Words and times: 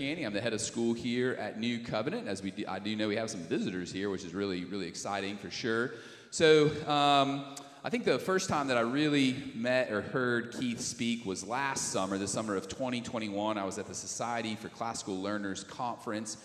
I'm 0.00 0.32
the 0.32 0.40
head 0.40 0.54
of 0.54 0.60
school 0.62 0.94
here 0.94 1.34
at 1.34 1.60
New 1.60 1.78
Covenant. 1.78 2.26
As 2.26 2.42
we 2.42 2.50
do, 2.50 2.64
I 2.66 2.78
do 2.78 2.96
know 2.96 3.08
we 3.08 3.16
have 3.16 3.30
some 3.30 3.42
visitors 3.42 3.92
here, 3.92 4.08
which 4.08 4.24
is 4.24 4.32
really, 4.32 4.64
really 4.64 4.88
exciting 4.88 5.36
for 5.36 5.50
sure. 5.50 5.92
So, 6.30 6.70
um, 6.88 7.44
I 7.84 7.90
think 7.90 8.04
the 8.04 8.18
first 8.18 8.48
time 8.48 8.68
that 8.68 8.78
I 8.78 8.80
really 8.80 9.36
met 9.54 9.92
or 9.92 10.00
heard 10.00 10.56
Keith 10.58 10.80
speak 10.80 11.26
was 11.26 11.46
last 11.46 11.92
summer, 11.92 12.16
the 12.16 12.26
summer 12.26 12.56
of 12.56 12.68
2021. 12.68 13.58
I 13.58 13.64
was 13.64 13.78
at 13.78 13.86
the 13.86 13.94
Society 13.94 14.56
for 14.56 14.70
Classical 14.70 15.20
Learning 15.20 15.54
Conference 15.68 16.38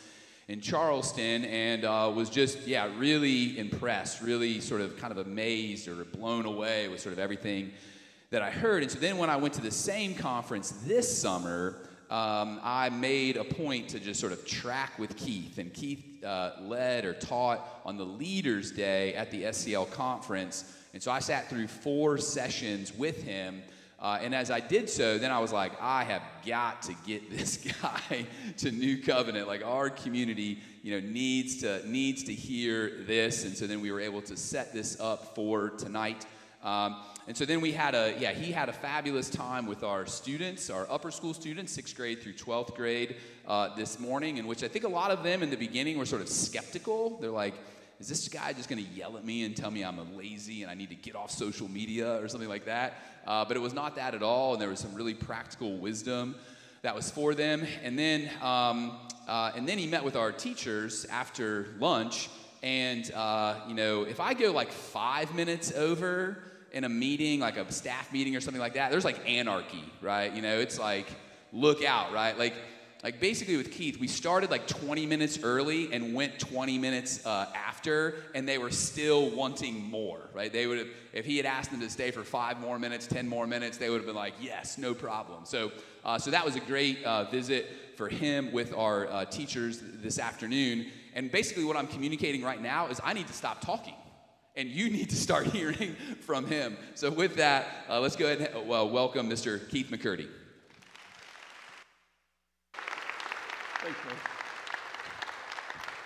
in 0.49 0.59
Charleston 0.59 1.45
and 1.45 1.85
uh, 1.85 2.11
was 2.13 2.29
just, 2.29 2.67
yeah, 2.67 2.89
really 2.97 3.57
impressed, 3.57 4.21
really 4.21 4.59
sort 4.59 4.81
of 4.81 4.97
kind 4.97 5.11
of 5.11 5.25
amazed 5.25 5.87
or 5.87 6.03
blown 6.03 6.45
away 6.45 6.89
with 6.89 6.99
sort 6.99 7.13
of 7.13 7.19
everything 7.19 7.71
that 8.29 8.41
I 8.41 8.51
heard. 8.51 8.83
And 8.83 8.91
so 8.91 8.99
then 8.99 9.17
when 9.17 9.29
I 9.29 9.37
went 9.37 9.53
to 9.53 9.61
the 9.61 9.71
same 9.71 10.15
conference 10.15 10.71
this 10.85 11.17
summer, 11.17 11.86
um, 12.09 12.61
I 12.63 12.89
made 12.89 13.35
a 13.35 13.43
point 13.43 13.89
to 13.89 13.99
just 13.99 14.19
sort 14.19 14.31
of 14.31 14.45
track 14.45 14.97
with 14.97 15.17
Keith. 15.17 15.57
And 15.57 15.73
Keith 15.73 16.23
uh, 16.23 16.51
led 16.61 17.03
or 17.03 17.13
taught 17.13 17.81
on 17.85 17.97
the 17.97 18.05
Leaders 18.05 18.71
Day 18.71 19.13
at 19.13 19.29
the 19.29 19.43
SCL 19.43 19.91
conference. 19.91 20.73
And 20.93 21.03
so 21.03 21.11
I 21.11 21.19
sat 21.19 21.49
through 21.49 21.67
four 21.67 22.17
sessions 22.17 22.93
with 22.93 23.23
him. 23.23 23.61
Uh, 23.99 24.19
and 24.21 24.33
as 24.33 24.51
I 24.51 24.59
did 24.59 24.89
so, 24.89 25.17
then 25.17 25.31
I 25.31 25.39
was 25.39 25.51
like, 25.51 25.73
I 25.81 26.03
have 26.05 26.21
got 26.45 26.83
to 26.83 26.95
get 27.05 27.29
this 27.35 27.57
guy 27.81 28.25
to 28.57 28.71
New 28.71 29.01
Covenant. 29.01 29.47
Like 29.47 29.65
our 29.65 29.89
community, 29.89 30.59
you 30.83 30.93
know, 30.93 31.05
needs 31.05 31.57
to 31.61 31.85
needs 31.89 32.23
to 32.23 32.33
hear 32.33 33.03
this. 33.05 33.43
And 33.43 33.57
so 33.57 33.67
then 33.67 33.81
we 33.81 33.91
were 33.91 33.99
able 33.99 34.21
to 34.23 34.37
set 34.37 34.71
this 34.71 34.99
up 34.99 35.35
for 35.35 35.71
tonight. 35.71 36.25
Um, 36.63 36.97
and 37.27 37.35
so 37.35 37.43
then 37.43 37.59
we 37.59 37.73
had 37.73 37.93
a, 37.93 38.15
yeah, 38.17 38.31
he 38.31 38.53
had 38.53 38.69
a 38.69 38.73
fabulous 38.73 39.29
time 39.29 39.65
with 39.65 39.83
our 39.83 40.05
students, 40.05 40.69
our 40.69 40.87
upper 40.89 41.11
school 41.11 41.33
students, 41.33 41.73
sixth 41.73 41.93
grade 41.93 42.21
through 42.21 42.33
12th 42.33 42.73
grade 42.73 43.17
uh, 43.45 43.75
this 43.75 43.99
morning, 43.99 44.37
in 44.37 44.47
which 44.47 44.63
I 44.63 44.69
think 44.69 44.85
a 44.85 44.89
lot 44.89 45.11
of 45.11 45.23
them 45.23 45.43
in 45.43 45.49
the 45.49 45.57
beginning 45.57 45.97
were 45.97 46.05
sort 46.05 46.21
of 46.21 46.29
skeptical. 46.29 47.17
They're 47.19 47.29
like, 47.29 47.53
is 47.99 48.07
this 48.07 48.29
guy 48.29 48.53
just 48.53 48.69
going 48.69 48.81
to 48.81 48.89
yell 48.91 49.17
at 49.17 49.25
me 49.25 49.43
and 49.43 49.57
tell 49.57 49.69
me 49.69 49.83
I'm 49.83 49.99
a 49.99 50.03
lazy 50.03 50.61
and 50.61 50.71
I 50.71 50.73
need 50.73 50.87
to 50.89 50.95
get 50.95 51.17
off 51.17 51.29
social 51.29 51.67
media 51.67 52.21
or 52.21 52.29
something 52.29 52.47
like 52.47 52.63
that? 52.63 52.93
Uh, 53.25 53.43
but 53.43 53.57
it 53.57 53.59
was 53.59 53.73
not 53.73 53.97
that 53.97 54.15
at 54.15 54.23
all, 54.23 54.53
and 54.53 54.61
there 54.61 54.69
was 54.69 54.79
some 54.79 54.93
really 54.93 55.13
practical 55.13 55.77
wisdom 55.77 56.33
that 56.81 56.95
was 56.95 57.11
for 57.11 57.35
them. 57.35 57.67
And 57.83 57.99
then, 57.99 58.29
um, 58.41 58.97
uh, 59.27 59.51
and 59.53 59.67
then 59.67 59.77
he 59.77 59.87
met 59.87 60.05
with 60.05 60.15
our 60.15 60.31
teachers 60.31 61.03
after 61.05 61.75
lunch. 61.77 62.29
And 62.63 63.11
uh, 63.11 63.55
you 63.67 63.73
know, 63.73 64.03
if 64.03 64.21
I 64.21 64.33
go 64.33 64.53
like 64.53 64.71
five 64.71 65.35
minutes 65.35 65.73
over, 65.73 66.41
in 66.71 66.83
a 66.83 66.89
meeting, 66.89 67.39
like 67.39 67.57
a 67.57 67.71
staff 67.71 68.11
meeting 68.11 68.35
or 68.35 68.41
something 68.41 68.61
like 68.61 68.73
that, 68.75 68.91
there's 68.91 69.05
like 69.05 69.27
anarchy, 69.27 69.83
right? 70.01 70.33
You 70.33 70.41
know, 70.41 70.59
it's 70.59 70.79
like, 70.79 71.07
look 71.53 71.83
out, 71.83 72.11
right? 72.13 72.37
Like, 72.37 72.53
like 73.03 73.19
basically 73.19 73.57
with 73.57 73.71
Keith, 73.71 73.99
we 73.99 74.07
started 74.07 74.49
like 74.49 74.67
20 74.67 75.05
minutes 75.05 75.39
early 75.43 75.93
and 75.93 76.13
went 76.13 76.39
20 76.39 76.77
minutes 76.77 77.25
uh, 77.25 77.47
after, 77.55 78.15
and 78.33 78.47
they 78.47 78.57
were 78.57 78.71
still 78.71 79.29
wanting 79.29 79.81
more, 79.83 80.19
right? 80.33 80.51
They 80.51 80.67
would 80.67 80.79
have, 80.79 80.87
if 81.13 81.25
he 81.25 81.37
had 81.37 81.45
asked 81.45 81.71
them 81.71 81.79
to 81.81 81.89
stay 81.89 82.11
for 82.11 82.23
five 82.23 82.59
more 82.59 82.79
minutes, 82.79 83.07
10 83.07 83.27
more 83.27 83.47
minutes, 83.47 83.77
they 83.77 83.89
would 83.89 83.97
have 83.97 84.07
been 84.07 84.15
like, 84.15 84.33
yes, 84.41 84.77
no 84.77 84.93
problem. 84.93 85.45
So, 85.45 85.71
uh, 86.03 86.17
so 86.17 86.31
that 86.31 86.43
was 86.43 86.55
a 86.55 86.59
great 86.61 87.03
uh, 87.03 87.25
visit 87.25 87.67
for 87.95 88.09
him 88.09 88.51
with 88.51 88.73
our 88.73 89.07
uh, 89.07 89.25
teachers 89.25 89.81
this 90.01 90.19
afternoon. 90.19 90.87
And 91.13 91.31
basically, 91.31 91.63
what 91.63 91.77
I'm 91.77 91.87
communicating 91.87 92.43
right 92.43 92.61
now 92.61 92.87
is 92.87 92.99
I 93.03 93.13
need 93.13 93.27
to 93.27 93.33
stop 93.33 93.61
talking 93.61 93.95
and 94.57 94.67
you 94.67 94.89
need 94.89 95.09
to 95.11 95.15
start 95.15 95.45
hearing 95.53 95.95
from 96.21 96.45
him. 96.45 96.75
So, 96.95 97.09
with 97.09 97.35
that, 97.37 97.85
uh, 97.89 98.01
let's 98.01 98.17
go 98.17 98.25
ahead 98.25 98.49
and 98.53 98.57
uh, 98.57 98.85
welcome 98.85 99.29
Mr. 99.29 99.69
Keith 99.69 99.89
McCurdy. 99.89 100.27
Thanks, 102.73 103.99
man. 104.05 104.15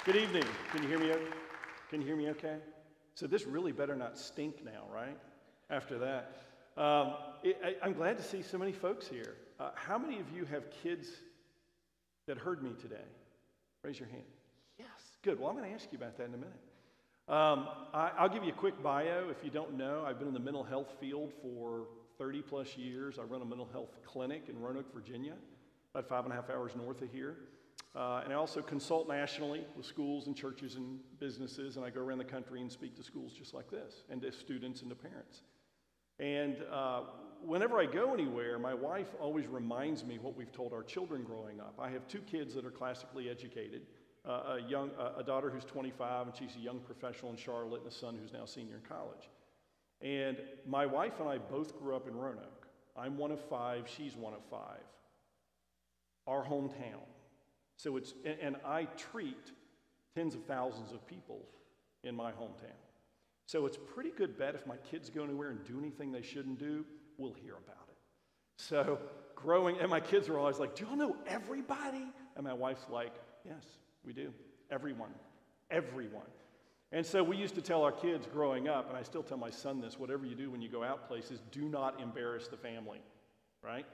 Good 0.06 0.17
evening. 0.17 0.44
Can 0.72 0.84
you 0.84 0.89
hear 0.89 1.00
me? 1.00 1.12
Can 1.89 2.01
you 2.01 2.07
hear 2.07 2.16
me 2.16 2.29
okay? 2.29 2.57
So 3.16 3.28
this 3.28 3.45
really 3.45 3.72
better 3.72 3.95
not 3.95 4.17
stink 4.17 4.63
now, 4.63 4.83
right? 4.94 5.18
After 5.69 5.97
that, 6.00 6.38
um, 6.78 7.13
it, 7.44 7.59
I, 7.63 7.85
am 7.85 7.94
glad 7.94 8.18
to 8.18 8.23
see 8.23 8.41
so 8.41 8.57
many 8.57 8.72
folks 8.72 9.07
here. 9.07 9.35
Uh, 9.59 9.72
how 9.75 9.97
many 9.97 10.19
of 10.19 10.25
you 10.35 10.45
have 10.45 10.63
kids 10.83 11.07
that 12.28 12.38
heard 12.38 12.63
me 12.63 12.72
today? 12.81 12.95
Raise 13.83 14.00
your 14.00 14.09
hand. 14.09 14.23
Yes, 14.78 14.88
good. 15.22 15.39
Well, 15.39 15.50
I'm 15.50 15.57
going 15.57 15.69
to 15.69 15.75
ask 15.75 15.88
you 15.91 15.97
about 15.97 16.18
that 16.18 16.28
in 16.28 16.33
a 16.33 16.38
minute. 16.38 16.59
Um, 17.31 17.69
I, 17.94 18.24
will 18.24 18.28
give 18.28 18.44
you 18.44 18.52
a 18.52 18.56
quick 18.56 18.84
bio. 18.84 19.30
If 19.30 19.42
you 19.42 19.50
don't 19.50 19.78
know, 19.78 20.03
I've 20.06 20.19
been 20.19 20.28
in 20.28 20.34
the 20.34 20.40
mental 20.42 20.66
health 20.66 20.94
field 21.00 21.31
for 21.42 21.88
30 22.18 22.42
plus 22.42 22.75
years. 22.75 23.18
I 23.18 23.22
run 23.22 23.42
a 23.42 23.46
mental 23.46 23.69
health 23.72 23.96
clinic 24.06 24.50
in 24.50 24.59
Roanoke, 24.59 24.94
Virginia, 24.94 25.36
about 25.96 26.09
five 26.09 26.25
and 26.25 26.34
a 26.34 26.36
half 26.36 26.50
hours 26.50 26.74
north 26.75 27.02
of 27.02 27.09
here. 27.09 27.38
Uh, 27.96 28.19
and 28.25 28.34
I 28.34 28.36
also 28.36 28.62
consult 28.62 29.08
nationally 29.08 29.66
with 29.78 29.86
schools 29.86 30.28
and 30.28 30.36
churches 30.36 30.75
and 30.75 31.00
businesses, 31.22 31.78
and 31.78 31.86
I 31.86 31.90
go 31.90 32.02
around 32.02 32.18
the 32.18 32.25
country 32.25 32.59
and 32.59 32.69
speak 32.69 32.97
to 32.97 33.03
schools 33.03 33.31
just 33.31 33.53
like 33.53 33.72
this, 33.72 34.03
and 34.09 34.22
to 34.24 34.31
students 34.34 34.81
and 34.81 34.90
to 34.90 34.96
parents. 34.98 35.44
And 36.19 36.58
uh, 36.69 37.03
whenever 37.42 37.80
I 37.80 37.86
go 37.86 38.13
anywhere, 38.13 38.59
my 38.59 38.74
wife 38.74 39.08
always 39.22 39.48
reminds 39.48 40.03
me 40.03 40.19
what 40.19 40.36
we've 40.36 40.52
told 40.52 40.74
our 40.74 40.84
children 40.84 41.24
growing 41.24 41.62
up. 41.62 41.80
I 41.81 41.92
have 41.92 42.06
two 42.09 42.19
kids 42.19 42.53
that 42.56 42.66
are 42.66 42.72
classically 42.72 43.30
educated 43.30 43.84
a, 44.25 44.57
young, 44.67 44.91
a 45.17 45.23
daughter 45.23 45.49
who's 45.49 45.65
25, 45.65 46.27
and 46.27 46.35
she's 46.35 46.55
a 46.55 46.59
young 46.59 46.79
professional 46.79 47.31
in 47.31 47.37
Charlotte, 47.37 47.81
and 47.81 47.91
a 47.91 47.95
son 47.95 48.17
who's 48.21 48.33
now 48.33 48.45
senior 48.45 48.75
in 48.75 48.81
college. 48.81 49.29
And 50.01 50.37
my 50.67 50.85
wife 50.85 51.19
and 51.19 51.29
I 51.29 51.37
both 51.37 51.79
grew 51.79 51.95
up 51.95 52.07
in 52.07 52.15
Roanoke. 52.15 52.67
I'm 52.97 53.17
one 53.17 53.31
of 53.31 53.39
five, 53.49 53.87
she's 53.87 54.15
one 54.15 54.33
of 54.33 54.41
five. 54.49 54.81
Our 56.27 56.43
hometown. 56.43 57.05
So 57.77 57.97
it's, 57.97 58.13
and, 58.25 58.37
and 58.41 58.55
I 58.65 58.85
treat 58.95 59.51
tens 60.15 60.35
of 60.35 60.43
thousands 60.45 60.91
of 60.91 61.05
people 61.07 61.45
in 62.03 62.15
my 62.15 62.31
hometown. 62.31 62.77
So 63.47 63.65
it's 63.65 63.77
pretty 63.93 64.11
good 64.11 64.38
bet 64.38 64.55
if 64.55 64.65
my 64.65 64.77
kids 64.77 65.09
go 65.09 65.23
anywhere 65.23 65.49
and 65.49 65.63
do 65.65 65.79
anything 65.79 66.11
they 66.11 66.21
shouldn't 66.21 66.59
do, 66.59 66.85
we'll 67.17 67.33
hear 67.33 67.53
about 67.53 67.88
it. 67.89 67.97
So 68.57 68.99
growing, 69.35 69.77
and 69.79 69.89
my 69.89 69.99
kids 69.99 70.29
are 70.29 70.38
always 70.38 70.59
like, 70.59 70.75
Do 70.75 70.85
y'all 70.85 70.95
know 70.95 71.15
everybody? 71.27 72.07
And 72.35 72.45
my 72.45 72.53
wife's 72.53 72.85
like, 72.89 73.13
Yes, 73.45 73.65
we 74.06 74.13
do. 74.13 74.34
Everyone. 74.69 75.12
Everyone. 75.69 76.22
And 76.91 77.06
so 77.06 77.23
we 77.23 77.38
used 77.38 77.56
to 77.56 77.62
tell 77.62 77.84
our 77.84 77.91
kids 77.91 78.28
growing 78.31 78.67
up, 78.67 78.89
and 78.89 78.97
I 78.97 79.03
still 79.03 79.23
tell 79.23 79.38
my 79.38 79.50
son 79.50 79.79
this 79.79 79.97
whatever 79.97 80.25
you 80.25 80.35
do 80.35 80.51
when 80.51 80.62
you 80.62 80.69
go 80.69 80.84
out 80.84 81.07
places, 81.07 81.39
do 81.51 81.62
not 81.62 82.01
embarrass 82.01 82.47
the 82.47 82.57
family, 82.57 83.00
right? 83.63 83.85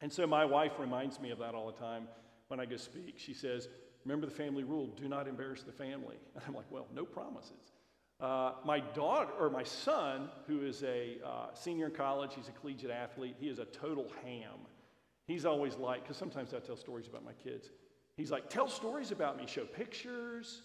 And 0.00 0.12
so 0.12 0.26
my 0.26 0.44
wife 0.44 0.72
reminds 0.78 1.20
me 1.20 1.30
of 1.30 1.38
that 1.40 1.54
all 1.54 1.66
the 1.66 1.78
time 1.78 2.06
when 2.48 2.60
I 2.60 2.66
go 2.66 2.76
speak. 2.76 3.14
She 3.18 3.34
says, 3.34 3.68
Remember 4.04 4.26
the 4.26 4.32
family 4.32 4.64
rule 4.64 4.86
do 4.86 5.08
not 5.08 5.28
embarrass 5.28 5.62
the 5.62 5.72
family. 5.72 6.16
And 6.34 6.44
I'm 6.46 6.54
like, 6.54 6.70
Well, 6.70 6.86
no 6.94 7.04
promises. 7.04 7.72
Uh, 8.20 8.52
my 8.64 8.80
daughter, 8.80 9.30
or 9.38 9.48
my 9.48 9.64
son, 9.64 10.28
who 10.46 10.62
is 10.62 10.82
a 10.82 11.16
uh, 11.24 11.46
senior 11.54 11.86
in 11.86 11.92
college, 11.92 12.32
he's 12.34 12.48
a 12.48 12.52
collegiate 12.52 12.90
athlete, 12.90 13.36
he 13.40 13.48
is 13.48 13.58
a 13.58 13.64
total 13.64 14.12
ham. 14.22 14.58
He's 15.26 15.46
always 15.46 15.76
like, 15.76 16.02
because 16.02 16.18
sometimes 16.18 16.52
I 16.52 16.58
tell 16.58 16.76
stories 16.76 17.06
about 17.06 17.24
my 17.24 17.32
kids. 17.32 17.70
He's 18.20 18.30
like, 18.30 18.50
tell 18.50 18.68
stories 18.68 19.12
about 19.12 19.38
me, 19.38 19.46
show 19.46 19.64
pictures, 19.64 20.60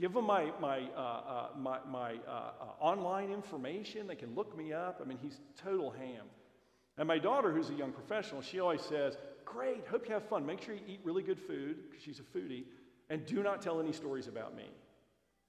give 0.00 0.12
them 0.12 0.26
my, 0.26 0.50
my, 0.60 0.88
uh, 0.96 1.00
uh, 1.00 1.48
my, 1.56 1.78
my 1.88 2.14
uh, 2.28 2.50
online 2.80 3.30
information. 3.30 4.08
They 4.08 4.16
can 4.16 4.34
look 4.34 4.58
me 4.58 4.72
up. 4.72 5.00
I 5.00 5.06
mean, 5.06 5.18
he's 5.22 5.38
total 5.62 5.92
ham. 5.92 6.26
And 6.98 7.06
my 7.06 7.18
daughter, 7.18 7.52
who's 7.52 7.70
a 7.70 7.74
young 7.74 7.92
professional, 7.92 8.42
she 8.42 8.58
always 8.58 8.82
says, 8.82 9.16
Great, 9.44 9.86
hope 9.86 10.08
you 10.08 10.14
have 10.14 10.28
fun. 10.28 10.44
Make 10.44 10.60
sure 10.60 10.74
you 10.74 10.80
eat 10.88 11.00
really 11.04 11.22
good 11.22 11.38
food, 11.38 11.76
because 11.88 12.02
she's 12.02 12.18
a 12.18 12.24
foodie, 12.36 12.64
and 13.08 13.24
do 13.24 13.40
not 13.40 13.62
tell 13.62 13.78
any 13.78 13.92
stories 13.92 14.26
about 14.26 14.56
me. 14.56 14.68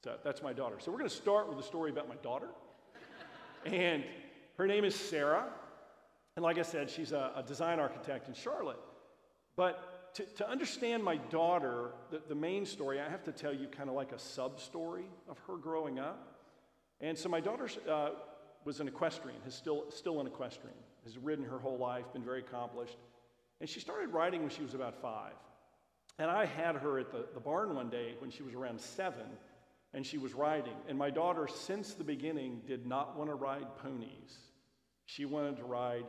So 0.03 0.15
that's 0.23 0.43
my 0.43 0.53
daughter. 0.53 0.75
So 0.79 0.91
we're 0.91 0.99
going 0.99 1.09
to 1.09 1.15
start 1.15 1.49
with 1.49 1.57
a 1.57 1.63
story 1.63 1.89
about 1.89 2.07
my 2.07 2.17
daughter. 2.17 2.49
and 3.65 4.03
her 4.59 4.67
name 4.67 4.85
is 4.85 4.93
Sarah. 4.93 5.45
And 6.35 6.43
like 6.43 6.59
I 6.59 6.61
said, 6.61 6.87
she's 6.87 7.13
a, 7.13 7.31
a 7.35 7.41
design 7.41 7.79
architect 7.79 8.27
in 8.27 8.35
Charlotte. 8.35 8.79
But 9.55 9.96
to, 10.17 10.25
to 10.37 10.49
understand 10.49 11.03
my 11.03 11.17
daughter, 11.17 11.91
the, 12.09 12.19
the 12.27 12.33
main 12.33 12.65
story, 12.65 12.99
I 12.99 13.07
have 13.07 13.23
to 13.25 13.31
tell 13.31 13.53
you 13.53 13.67
kind 13.67 13.87
of 13.87 13.95
like 13.95 14.11
a 14.11 14.17
sub 14.17 14.59
story 14.59 15.05
of 15.29 15.37
her 15.45 15.57
growing 15.57 15.99
up. 15.99 16.41
And 16.99 17.15
so 17.15 17.29
my 17.29 17.39
daughter 17.39 17.69
uh, 17.87 18.09
was 18.65 18.79
an 18.79 18.87
equestrian, 18.87 19.37
is 19.45 19.53
still, 19.53 19.85
still 19.89 20.19
an 20.19 20.25
equestrian, 20.25 20.75
has 21.03 21.19
ridden 21.19 21.45
her 21.45 21.59
whole 21.59 21.77
life, 21.77 22.05
been 22.13 22.23
very 22.23 22.39
accomplished. 22.39 22.97
And 23.61 23.69
she 23.69 23.79
started 23.79 24.09
riding 24.09 24.41
when 24.41 24.49
she 24.49 24.63
was 24.63 24.73
about 24.73 24.99
five. 25.03 25.33
And 26.17 26.31
I 26.31 26.45
had 26.45 26.75
her 26.77 26.97
at 26.97 27.11
the, 27.11 27.25
the 27.35 27.39
barn 27.39 27.75
one 27.75 27.91
day 27.91 28.15
when 28.17 28.31
she 28.31 28.41
was 28.41 28.55
around 28.55 28.81
seven, 28.81 29.27
and 29.93 30.03
she 30.03 30.17
was 30.17 30.33
riding. 30.33 30.73
And 30.89 30.97
my 30.97 31.11
daughter, 31.11 31.47
since 31.47 31.93
the 31.93 32.03
beginning, 32.03 32.61
did 32.65 32.87
not 32.87 33.15
want 33.15 33.29
to 33.29 33.35
ride 33.35 33.67
ponies. 33.83 34.35
She 35.05 35.25
wanted 35.25 35.57
to 35.57 35.63
ride 35.63 36.05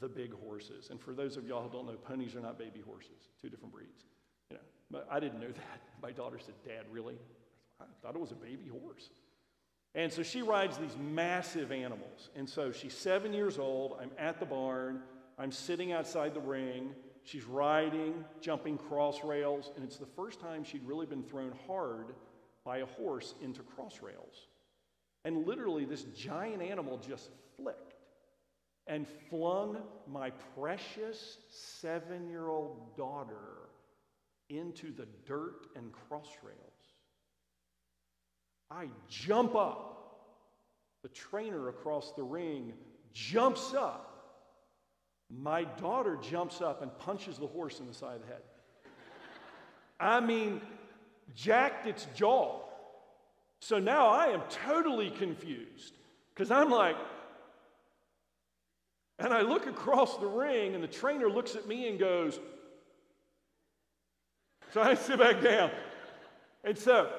the 0.00 0.08
big 0.08 0.32
horses. 0.32 0.88
And 0.90 1.00
for 1.00 1.12
those 1.12 1.36
of 1.36 1.46
y'all 1.46 1.62
who 1.62 1.70
don't 1.70 1.86
know, 1.86 1.94
ponies 1.94 2.34
are 2.34 2.40
not 2.40 2.58
baby 2.58 2.80
horses, 2.80 3.28
two 3.40 3.48
different 3.48 3.72
breeds. 3.72 4.04
You 4.50 4.56
know, 4.56 4.62
but 4.90 5.06
I 5.10 5.20
didn't 5.20 5.40
know 5.40 5.48
that. 5.52 5.80
My 6.02 6.12
daughter 6.12 6.38
said, 6.38 6.54
Dad, 6.66 6.84
really? 6.90 7.16
I 7.80 7.84
thought 8.02 8.14
it 8.14 8.20
was 8.20 8.32
a 8.32 8.36
baby 8.36 8.68
horse. 8.68 9.10
And 9.94 10.12
so 10.12 10.22
she 10.22 10.42
rides 10.42 10.76
these 10.76 10.96
massive 10.96 11.72
animals. 11.72 12.30
And 12.36 12.48
so 12.48 12.70
she's 12.70 12.94
seven 12.94 13.32
years 13.32 13.58
old. 13.58 13.96
I'm 14.00 14.10
at 14.18 14.38
the 14.38 14.46
barn. 14.46 15.00
I'm 15.38 15.52
sitting 15.52 15.92
outside 15.92 16.34
the 16.34 16.40
ring. 16.40 16.90
She's 17.24 17.44
riding, 17.44 18.24
jumping 18.40 18.78
cross 18.78 19.22
rails, 19.22 19.70
and 19.76 19.84
it's 19.84 19.98
the 19.98 20.06
first 20.06 20.40
time 20.40 20.64
she'd 20.64 20.86
really 20.86 21.04
been 21.04 21.22
thrown 21.22 21.52
hard 21.66 22.14
by 22.64 22.78
a 22.78 22.86
horse 22.86 23.34
into 23.42 23.60
cross 23.62 24.00
rails. 24.00 24.46
And 25.26 25.46
literally, 25.46 25.84
this 25.84 26.04
giant 26.04 26.62
animal 26.62 26.96
just 26.96 27.28
flicked 27.56 27.87
and 28.88 29.06
flung 29.28 29.76
my 30.06 30.30
precious 30.58 31.36
seven 31.50 32.28
year 32.28 32.48
old 32.48 32.96
daughter 32.96 33.68
into 34.48 34.92
the 34.92 35.06
dirt 35.26 35.66
and 35.76 35.92
cross 35.92 36.28
rails. 36.42 36.56
I 38.70 38.88
jump 39.08 39.54
up. 39.54 39.94
The 41.02 41.08
trainer 41.10 41.68
across 41.68 42.12
the 42.12 42.22
ring 42.22 42.72
jumps 43.12 43.74
up. 43.74 44.04
My 45.30 45.64
daughter 45.64 46.18
jumps 46.30 46.60
up 46.60 46.82
and 46.82 46.96
punches 46.98 47.38
the 47.38 47.46
horse 47.46 47.80
in 47.80 47.86
the 47.86 47.94
side 47.94 48.16
of 48.16 48.22
the 48.22 48.28
head. 48.28 48.42
I 50.00 50.20
mean, 50.20 50.60
jacked 51.34 51.86
its 51.86 52.06
jaw. 52.14 52.60
So 53.60 53.78
now 53.78 54.08
I 54.08 54.28
am 54.28 54.42
totally 54.48 55.10
confused 55.10 55.94
because 56.34 56.50
I'm 56.50 56.70
like, 56.70 56.96
and 59.18 59.32
I 59.32 59.40
look 59.40 59.66
across 59.66 60.16
the 60.18 60.26
ring, 60.26 60.74
and 60.74 60.82
the 60.82 60.88
trainer 60.88 61.28
looks 61.28 61.56
at 61.56 61.66
me 61.66 61.88
and 61.88 61.98
goes, 61.98 62.38
So 64.72 64.80
I 64.80 64.94
sit 64.94 65.18
back 65.18 65.42
down. 65.42 65.70
And 66.64 66.76
so, 66.76 67.10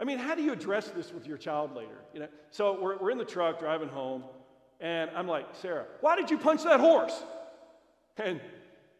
I 0.00 0.04
mean, 0.04 0.18
how 0.18 0.34
do 0.34 0.42
you 0.42 0.52
address 0.52 0.88
this 0.88 1.12
with 1.12 1.26
your 1.26 1.36
child 1.36 1.74
later? 1.74 1.98
You 2.14 2.20
know, 2.20 2.28
so 2.50 2.80
we're, 2.80 2.96
we're 2.98 3.10
in 3.10 3.18
the 3.18 3.24
truck 3.24 3.58
driving 3.58 3.88
home, 3.88 4.24
and 4.80 5.10
I'm 5.14 5.26
like, 5.26 5.46
Sarah, 5.60 5.86
why 6.00 6.16
did 6.16 6.30
you 6.30 6.38
punch 6.38 6.64
that 6.64 6.80
horse? 6.80 7.22
And 8.16 8.40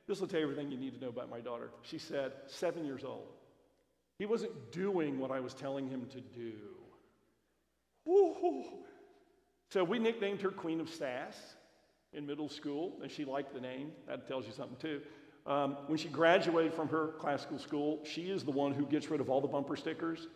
this 0.06 0.20
will 0.20 0.28
tell 0.28 0.40
you 0.40 0.46
everything 0.46 0.70
you 0.70 0.78
need 0.78 0.94
to 0.94 1.00
know 1.00 1.08
about 1.08 1.30
my 1.30 1.40
daughter. 1.40 1.70
She 1.82 1.98
said, 1.98 2.32
seven 2.46 2.84
years 2.84 3.04
old. 3.04 3.28
He 4.18 4.26
wasn't 4.26 4.72
doing 4.72 5.18
what 5.18 5.30
I 5.30 5.40
was 5.40 5.54
telling 5.54 5.88
him 5.88 6.06
to 6.12 6.20
do. 6.20 6.52
Ooh. 8.08 8.64
So 9.70 9.84
we 9.84 9.98
nicknamed 9.98 10.40
her 10.42 10.50
Queen 10.50 10.80
of 10.80 10.88
Sass 10.88 11.36
in 12.12 12.26
middle 12.26 12.48
school, 12.48 12.98
and 13.02 13.10
she 13.10 13.24
liked 13.24 13.52
the 13.52 13.60
name. 13.60 13.92
That 14.06 14.26
tells 14.26 14.46
you 14.46 14.52
something, 14.52 14.76
too. 14.78 15.00
Um, 15.46 15.78
when 15.86 15.98
she 15.98 16.08
graduated 16.08 16.74
from 16.74 16.88
her 16.88 17.08
classical 17.18 17.58
school, 17.58 18.00
she 18.04 18.30
is 18.30 18.44
the 18.44 18.50
one 18.50 18.72
who 18.72 18.84
gets 18.84 19.10
rid 19.10 19.20
of 19.20 19.30
all 19.30 19.40
the 19.40 19.48
bumper 19.48 19.76
stickers, 19.76 20.28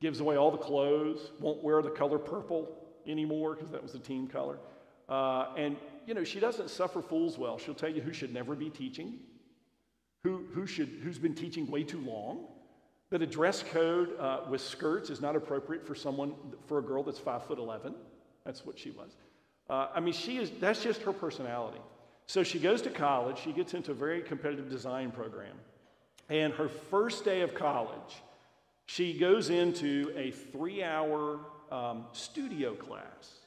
gives 0.00 0.20
away 0.20 0.36
all 0.36 0.50
the 0.50 0.58
clothes, 0.58 1.32
won't 1.40 1.62
wear 1.62 1.82
the 1.82 1.90
color 1.90 2.18
purple 2.18 2.68
anymore 3.06 3.54
because 3.54 3.70
that 3.70 3.82
was 3.82 3.92
the 3.92 3.98
team 3.98 4.26
color. 4.26 4.58
Uh, 5.08 5.48
and, 5.56 5.76
you 6.06 6.14
know, 6.14 6.24
she 6.24 6.38
doesn't 6.40 6.70
suffer 6.70 7.02
fools 7.02 7.38
well. 7.38 7.58
She'll 7.58 7.74
tell 7.74 7.88
you 7.88 8.00
who 8.00 8.12
should 8.12 8.32
never 8.32 8.54
be 8.54 8.70
teaching, 8.70 9.18
who, 10.22 10.44
who 10.52 10.66
should, 10.66 11.00
who's 11.02 11.18
been 11.18 11.34
teaching 11.34 11.68
way 11.68 11.82
too 11.82 12.00
long, 12.00 12.46
that 13.10 13.20
a 13.20 13.26
dress 13.26 13.62
code 13.62 14.18
uh, 14.18 14.40
with 14.48 14.60
skirts 14.60 15.10
is 15.10 15.20
not 15.20 15.36
appropriate 15.36 15.86
for 15.86 15.94
someone, 15.94 16.34
for 16.66 16.78
a 16.78 16.82
girl 16.82 17.02
that's 17.02 17.18
five 17.18 17.44
foot 17.44 17.58
11. 17.58 17.94
That's 18.44 18.64
what 18.64 18.78
she 18.78 18.90
was. 18.90 19.16
Uh, 19.72 19.88
I 19.94 20.00
mean, 20.00 20.12
she 20.12 20.36
is, 20.36 20.50
that's 20.60 20.82
just 20.82 21.00
her 21.00 21.14
personality. 21.14 21.80
So 22.26 22.42
she 22.42 22.58
goes 22.58 22.82
to 22.82 22.90
college, 22.90 23.38
she 23.42 23.52
gets 23.52 23.72
into 23.72 23.92
a 23.92 23.94
very 23.94 24.20
competitive 24.20 24.68
design 24.68 25.10
program. 25.10 25.56
And 26.28 26.52
her 26.52 26.68
first 26.68 27.24
day 27.24 27.40
of 27.40 27.54
college, 27.54 28.22
she 28.84 29.18
goes 29.18 29.48
into 29.48 30.12
a 30.14 30.30
three 30.30 30.84
hour 30.84 31.40
um, 31.70 32.04
studio 32.12 32.74
class. 32.74 33.38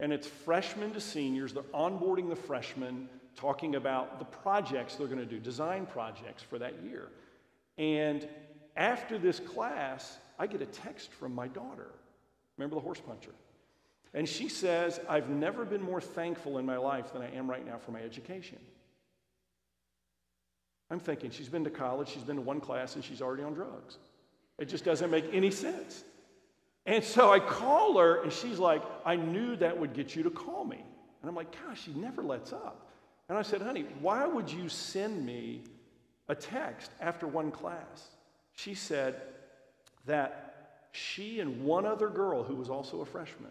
And 0.00 0.10
it's 0.10 0.26
freshmen 0.26 0.92
to 0.92 1.02
seniors, 1.02 1.52
they're 1.52 1.62
onboarding 1.74 2.30
the 2.30 2.36
freshmen, 2.36 3.06
talking 3.36 3.74
about 3.74 4.18
the 4.18 4.24
projects 4.24 4.94
they're 4.94 5.06
going 5.06 5.18
to 5.18 5.26
do, 5.26 5.38
design 5.38 5.84
projects 5.84 6.42
for 6.42 6.58
that 6.58 6.82
year. 6.82 7.08
And 7.76 8.26
after 8.74 9.18
this 9.18 9.38
class, 9.38 10.16
I 10.38 10.46
get 10.46 10.62
a 10.62 10.66
text 10.66 11.12
from 11.12 11.34
my 11.34 11.46
daughter. 11.46 11.90
Remember 12.56 12.74
the 12.74 12.80
horse 12.80 13.00
puncher? 13.00 13.32
And 14.14 14.28
she 14.28 14.48
says, 14.48 15.00
I've 15.08 15.28
never 15.28 15.64
been 15.64 15.82
more 15.82 16.00
thankful 16.00 16.58
in 16.58 16.66
my 16.66 16.76
life 16.76 17.12
than 17.12 17.22
I 17.22 17.30
am 17.34 17.48
right 17.48 17.64
now 17.64 17.78
for 17.78 17.90
my 17.90 18.00
education. 18.00 18.58
I'm 20.90 21.00
thinking 21.00 21.30
she's 21.30 21.48
been 21.48 21.64
to 21.64 21.70
college, 21.70 22.08
she's 22.08 22.22
been 22.22 22.36
to 22.36 22.42
one 22.42 22.60
class, 22.60 22.94
and 22.94 23.04
she's 23.04 23.20
already 23.20 23.42
on 23.42 23.52
drugs. 23.52 23.98
It 24.58 24.66
just 24.66 24.84
doesn't 24.84 25.10
make 25.10 25.26
any 25.32 25.50
sense. 25.50 26.02
And 26.86 27.04
so 27.04 27.30
I 27.30 27.38
call 27.38 27.98
her, 27.98 28.22
and 28.22 28.32
she's 28.32 28.58
like, 28.58 28.82
I 29.04 29.16
knew 29.16 29.56
that 29.56 29.78
would 29.78 29.92
get 29.92 30.16
you 30.16 30.22
to 30.22 30.30
call 30.30 30.64
me. 30.64 30.82
And 31.20 31.28
I'm 31.28 31.34
like, 31.34 31.54
gosh, 31.66 31.82
she 31.84 31.92
never 31.92 32.22
lets 32.22 32.52
up. 32.52 32.90
And 33.28 33.36
I 33.36 33.42
said, 33.42 33.60
honey, 33.60 33.84
why 34.00 34.26
would 34.26 34.50
you 34.50 34.70
send 34.70 35.24
me 35.26 35.60
a 36.28 36.34
text 36.34 36.90
after 37.00 37.26
one 37.26 37.50
class? 37.50 38.08
She 38.54 38.72
said 38.74 39.20
that 40.06 40.88
she 40.92 41.40
and 41.40 41.62
one 41.64 41.84
other 41.84 42.08
girl 42.08 42.42
who 42.42 42.54
was 42.54 42.70
also 42.70 43.02
a 43.02 43.04
freshman 43.04 43.50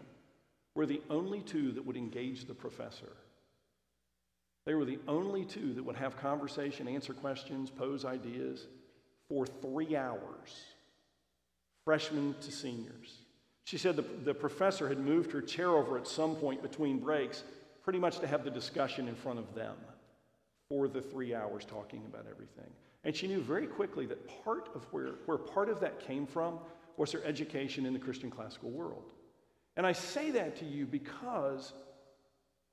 were 0.78 0.86
the 0.86 1.02
only 1.10 1.40
two 1.40 1.72
that 1.72 1.84
would 1.84 1.96
engage 1.96 2.44
the 2.44 2.54
professor. 2.54 3.10
They 4.64 4.74
were 4.74 4.84
the 4.84 5.00
only 5.08 5.44
two 5.44 5.74
that 5.74 5.82
would 5.82 5.96
have 5.96 6.16
conversation, 6.16 6.86
answer 6.86 7.12
questions, 7.12 7.68
pose 7.68 8.04
ideas 8.04 8.68
for 9.28 9.44
three 9.44 9.96
hours, 9.96 10.62
freshmen 11.84 12.36
to 12.42 12.52
seniors. 12.52 13.16
She 13.64 13.76
said 13.76 13.96
the, 13.96 14.04
the 14.22 14.32
professor 14.32 14.88
had 14.88 15.00
moved 15.00 15.32
her 15.32 15.42
chair 15.42 15.70
over 15.70 15.98
at 15.98 16.06
some 16.06 16.36
point 16.36 16.62
between 16.62 17.00
breaks, 17.00 17.42
pretty 17.82 17.98
much 17.98 18.20
to 18.20 18.28
have 18.28 18.44
the 18.44 18.50
discussion 18.50 19.08
in 19.08 19.16
front 19.16 19.40
of 19.40 19.52
them 19.56 19.74
for 20.68 20.86
the 20.86 21.02
three 21.02 21.34
hours 21.34 21.64
talking 21.64 22.04
about 22.06 22.26
everything. 22.30 22.70
And 23.02 23.16
she 23.16 23.26
knew 23.26 23.40
very 23.40 23.66
quickly 23.66 24.06
that 24.06 24.44
part 24.44 24.68
of 24.76 24.84
where, 24.92 25.14
where 25.26 25.38
part 25.38 25.70
of 25.70 25.80
that 25.80 25.98
came 26.06 26.24
from 26.24 26.60
was 26.96 27.10
her 27.10 27.22
education 27.24 27.84
in 27.84 27.94
the 27.94 27.98
Christian 27.98 28.30
classical 28.30 28.70
world. 28.70 29.10
And 29.78 29.86
I 29.86 29.92
say 29.92 30.32
that 30.32 30.56
to 30.56 30.64
you 30.64 30.86
because 30.86 31.72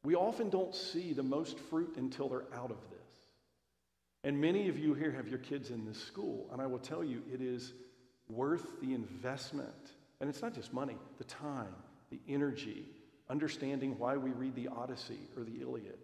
we 0.04 0.16
often 0.16 0.50
don't 0.50 0.74
see 0.74 1.14
the 1.14 1.24
most 1.24 1.60
fruit 1.60 1.98
until 1.98 2.28
they're 2.28 2.52
out 2.54 2.72
of 2.72 2.78
this. 2.90 3.00
And 4.24 4.42
many 4.42 4.70
of 4.70 4.80
you 4.80 4.96
here 4.96 5.12
have 5.12 5.28
your 5.28 5.38
kids 5.38 5.70
in 5.70 5.86
this 5.86 6.00
school, 6.00 6.50
and 6.52 6.60
I 6.60 6.66
will 6.66 6.80
tell 6.80 7.04
you 7.04 7.22
it 7.32 7.42
is 7.42 7.74
worth 8.28 8.82
the 8.82 8.96
investment. 8.96 9.92
And 10.20 10.28
it's 10.32 10.42
not 10.42 10.56
just 10.56 10.74
money, 10.74 10.98
the 11.20 11.26
time, 11.26 11.76
the 12.10 12.20
energy, 12.28 12.86
understanding 13.30 14.00
why 14.00 14.18
we 14.18 14.32
read 14.32 14.56
the 14.56 14.68
Odyssey 14.68 15.20
or 15.38 15.44
the 15.44 15.62
Iliad. 15.62 16.00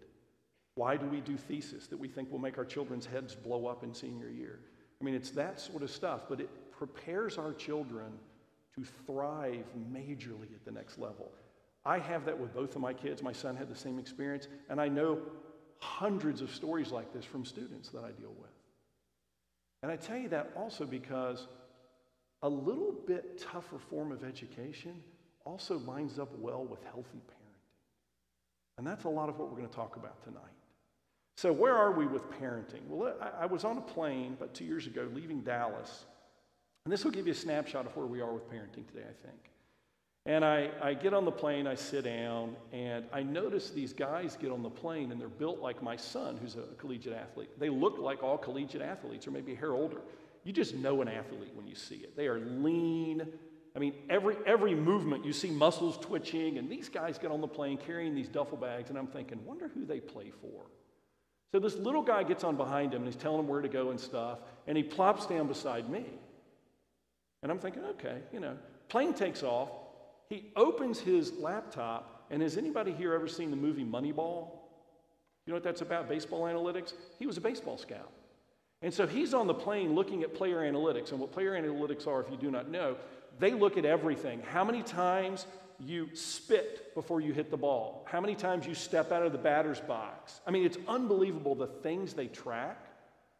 Why 0.76 0.96
do 0.96 1.06
we 1.06 1.20
do 1.20 1.36
thesis 1.36 1.88
that 1.88 1.98
we 1.98 2.06
think 2.06 2.30
will 2.30 2.38
make 2.38 2.58
our 2.58 2.64
children's 2.64 3.06
heads 3.06 3.34
blow 3.34 3.66
up 3.66 3.82
in 3.82 3.92
senior 3.92 4.28
year? 4.28 4.60
I 5.00 5.04
mean, 5.04 5.16
it's 5.16 5.30
that 5.30 5.58
sort 5.58 5.82
of 5.82 5.90
stuff, 5.90 6.22
but 6.28 6.40
it 6.40 6.48
prepares 6.70 7.38
our 7.38 7.52
children 7.52 8.12
to 8.74 8.84
thrive 9.06 9.64
majorly 9.92 10.54
at 10.54 10.64
the 10.64 10.70
next 10.70 10.98
level. 10.98 11.30
I 11.84 11.98
have 11.98 12.24
that 12.26 12.38
with 12.38 12.54
both 12.54 12.74
of 12.74 12.80
my 12.80 12.92
kids. 12.92 13.22
My 13.22 13.32
son 13.32 13.56
had 13.56 13.68
the 13.68 13.76
same 13.76 13.98
experience, 13.98 14.48
and 14.70 14.80
I 14.80 14.88
know 14.88 15.18
hundreds 15.78 16.40
of 16.40 16.54
stories 16.54 16.92
like 16.92 17.12
this 17.12 17.24
from 17.24 17.44
students 17.44 17.88
that 17.90 18.04
I 18.04 18.12
deal 18.12 18.32
with. 18.40 18.50
And 19.82 19.90
I 19.90 19.96
tell 19.96 20.16
you 20.16 20.28
that 20.28 20.52
also 20.56 20.86
because 20.86 21.48
a 22.42 22.48
little 22.48 22.94
bit 23.06 23.38
tougher 23.38 23.78
form 23.78 24.12
of 24.12 24.22
education 24.22 24.94
also 25.44 25.78
lines 25.78 26.18
up 26.18 26.30
well 26.38 26.64
with 26.64 26.82
healthy 26.84 27.18
parenting. 27.18 27.42
And 28.78 28.86
that's 28.86 29.04
a 29.04 29.08
lot 29.08 29.28
of 29.28 29.38
what 29.38 29.50
we're 29.50 29.56
going 29.56 29.68
to 29.68 29.74
talk 29.74 29.96
about 29.96 30.22
tonight. 30.22 30.40
So, 31.36 31.52
where 31.52 31.74
are 31.74 31.92
we 31.92 32.06
with 32.06 32.30
parenting? 32.30 32.86
Well, 32.88 33.14
I, 33.20 33.42
I 33.42 33.46
was 33.46 33.64
on 33.64 33.78
a 33.78 33.80
plane 33.80 34.34
about 34.34 34.54
two 34.54 34.64
years 34.64 34.86
ago 34.86 35.08
leaving 35.12 35.40
Dallas 35.40 36.04
and 36.84 36.92
this 36.92 37.04
will 37.04 37.12
give 37.12 37.26
you 37.26 37.32
a 37.32 37.36
snapshot 37.36 37.86
of 37.86 37.96
where 37.96 38.06
we 38.06 38.20
are 38.20 38.32
with 38.32 38.50
parenting 38.50 38.86
today, 38.88 39.04
I 39.08 39.26
think. 39.26 39.50
And 40.24 40.44
I, 40.44 40.70
I 40.80 40.94
get 40.94 41.14
on 41.14 41.24
the 41.24 41.32
plane, 41.32 41.66
I 41.66 41.74
sit 41.74 42.04
down, 42.04 42.54
and 42.72 43.04
I 43.12 43.24
notice 43.24 43.70
these 43.70 43.92
guys 43.92 44.36
get 44.40 44.52
on 44.52 44.62
the 44.62 44.70
plane 44.70 45.10
and 45.10 45.20
they're 45.20 45.28
built 45.28 45.58
like 45.58 45.82
my 45.82 45.96
son, 45.96 46.38
who's 46.40 46.54
a 46.54 46.74
collegiate 46.78 47.12
athlete. 47.12 47.50
They 47.58 47.68
look 47.68 47.98
like 47.98 48.22
all 48.22 48.38
collegiate 48.38 48.82
athletes, 48.82 49.26
or 49.26 49.32
maybe 49.32 49.52
a 49.52 49.56
hair 49.56 49.72
older. 49.72 49.98
You 50.44 50.52
just 50.52 50.76
know 50.76 51.02
an 51.02 51.08
athlete 51.08 51.52
when 51.54 51.66
you 51.66 51.74
see 51.74 51.96
it. 51.96 52.16
They 52.16 52.28
are 52.28 52.38
lean. 52.38 53.26
I 53.74 53.80
mean, 53.80 53.94
every, 54.10 54.36
every 54.46 54.74
movement, 54.76 55.24
you 55.24 55.32
see 55.32 55.50
muscles 55.50 55.98
twitching, 55.98 56.58
and 56.58 56.70
these 56.70 56.88
guys 56.88 57.18
get 57.18 57.32
on 57.32 57.40
the 57.40 57.48
plane 57.48 57.76
carrying 57.78 58.14
these 58.14 58.28
duffel 58.28 58.58
bags, 58.58 58.90
and 58.90 58.98
I'm 58.98 59.08
thinking, 59.08 59.44
wonder 59.44 59.70
who 59.74 59.84
they 59.84 59.98
play 59.98 60.30
for. 60.40 60.66
So 61.52 61.58
this 61.58 61.74
little 61.76 62.02
guy 62.02 62.22
gets 62.22 62.44
on 62.44 62.56
behind 62.56 62.92
him, 62.94 63.02
and 63.02 63.12
he's 63.12 63.20
telling 63.20 63.40
him 63.40 63.48
where 63.48 63.60
to 63.60 63.68
go 63.68 63.90
and 63.90 63.98
stuff, 63.98 64.38
and 64.68 64.76
he 64.76 64.84
plops 64.84 65.26
down 65.26 65.48
beside 65.48 65.90
me. 65.90 66.06
And 67.42 67.50
I'm 67.50 67.58
thinking, 67.58 67.84
okay, 67.84 68.18
you 68.32 68.40
know, 68.40 68.56
plane 68.88 69.14
takes 69.14 69.42
off. 69.42 69.70
He 70.28 70.50
opens 70.56 70.98
his 70.98 71.32
laptop, 71.34 72.26
and 72.30 72.40
has 72.42 72.56
anybody 72.56 72.92
here 72.92 73.12
ever 73.14 73.28
seen 73.28 73.50
the 73.50 73.56
movie 73.56 73.84
Moneyball? 73.84 74.48
You 75.44 75.52
know 75.52 75.54
what 75.54 75.64
that's 75.64 75.80
about? 75.80 76.08
Baseball 76.08 76.42
analytics? 76.44 76.92
He 77.18 77.26
was 77.26 77.36
a 77.36 77.40
baseball 77.40 77.76
scout. 77.76 78.10
And 78.80 78.94
so 78.94 79.06
he's 79.06 79.34
on 79.34 79.46
the 79.46 79.54
plane 79.54 79.94
looking 79.94 80.22
at 80.22 80.34
player 80.34 80.58
analytics. 80.58 81.10
And 81.10 81.20
what 81.20 81.32
player 81.32 81.52
analytics 81.52 82.06
are, 82.06 82.20
if 82.20 82.30
you 82.30 82.36
do 82.36 82.50
not 82.50 82.70
know, 82.70 82.96
they 83.38 83.52
look 83.52 83.76
at 83.76 83.84
everything. 83.84 84.40
How 84.40 84.64
many 84.64 84.82
times 84.82 85.46
you 85.78 86.08
spit 86.14 86.94
before 86.94 87.20
you 87.20 87.32
hit 87.32 87.50
the 87.50 87.56
ball? 87.56 88.06
How 88.08 88.20
many 88.20 88.34
times 88.34 88.66
you 88.66 88.74
step 88.74 89.10
out 89.10 89.24
of 89.24 89.32
the 89.32 89.38
batter's 89.38 89.80
box? 89.80 90.40
I 90.46 90.50
mean, 90.50 90.64
it's 90.64 90.78
unbelievable 90.86 91.54
the 91.54 91.66
things 91.66 92.14
they 92.14 92.28
track. 92.28 92.86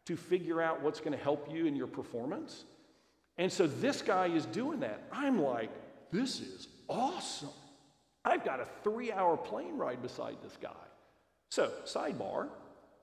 to 0.05 0.17
figure 0.17 0.61
out 0.61 0.81
what's 0.81 0.99
going 0.99 1.17
to 1.17 1.23
help 1.23 1.47
you 1.51 1.65
in 1.65 1.75
your 1.75 1.87
performance. 1.87 2.65
And 3.37 3.51
so 3.51 3.67
this 3.67 4.01
guy 4.01 4.27
is 4.27 4.45
doing 4.45 4.81
that. 4.81 5.03
I'm 5.11 5.41
like, 5.41 5.69
this 6.11 6.39
is 6.39 6.67
awesome. 6.87 7.49
I've 8.23 8.45
got 8.45 8.59
a 8.59 8.67
three 8.83 9.11
hour 9.11 9.35
plane 9.35 9.77
ride 9.77 10.01
beside 10.01 10.37
this 10.43 10.57
guy. 10.61 10.69
So, 11.49 11.71
sidebar 11.85 12.49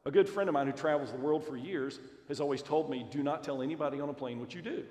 a 0.07 0.11
good 0.11 0.29
friend 0.29 0.49
of 0.49 0.55
mine 0.55 0.67
who 0.67 0.73
travels 0.73 1.13
the 1.13 1.19
world 1.19 1.45
for 1.45 1.57
years 1.57 1.99
has 2.29 2.41
always 2.41 2.63
told 2.63 2.91
me, 2.91 3.07
do 3.11 3.23
not 3.23 3.45
tell 3.45 3.61
anybody 3.61 4.01
on 4.01 4.09
a 4.09 4.15
plane 4.15 4.41
what 4.41 4.55
you 4.55 4.63
do. 4.63 4.85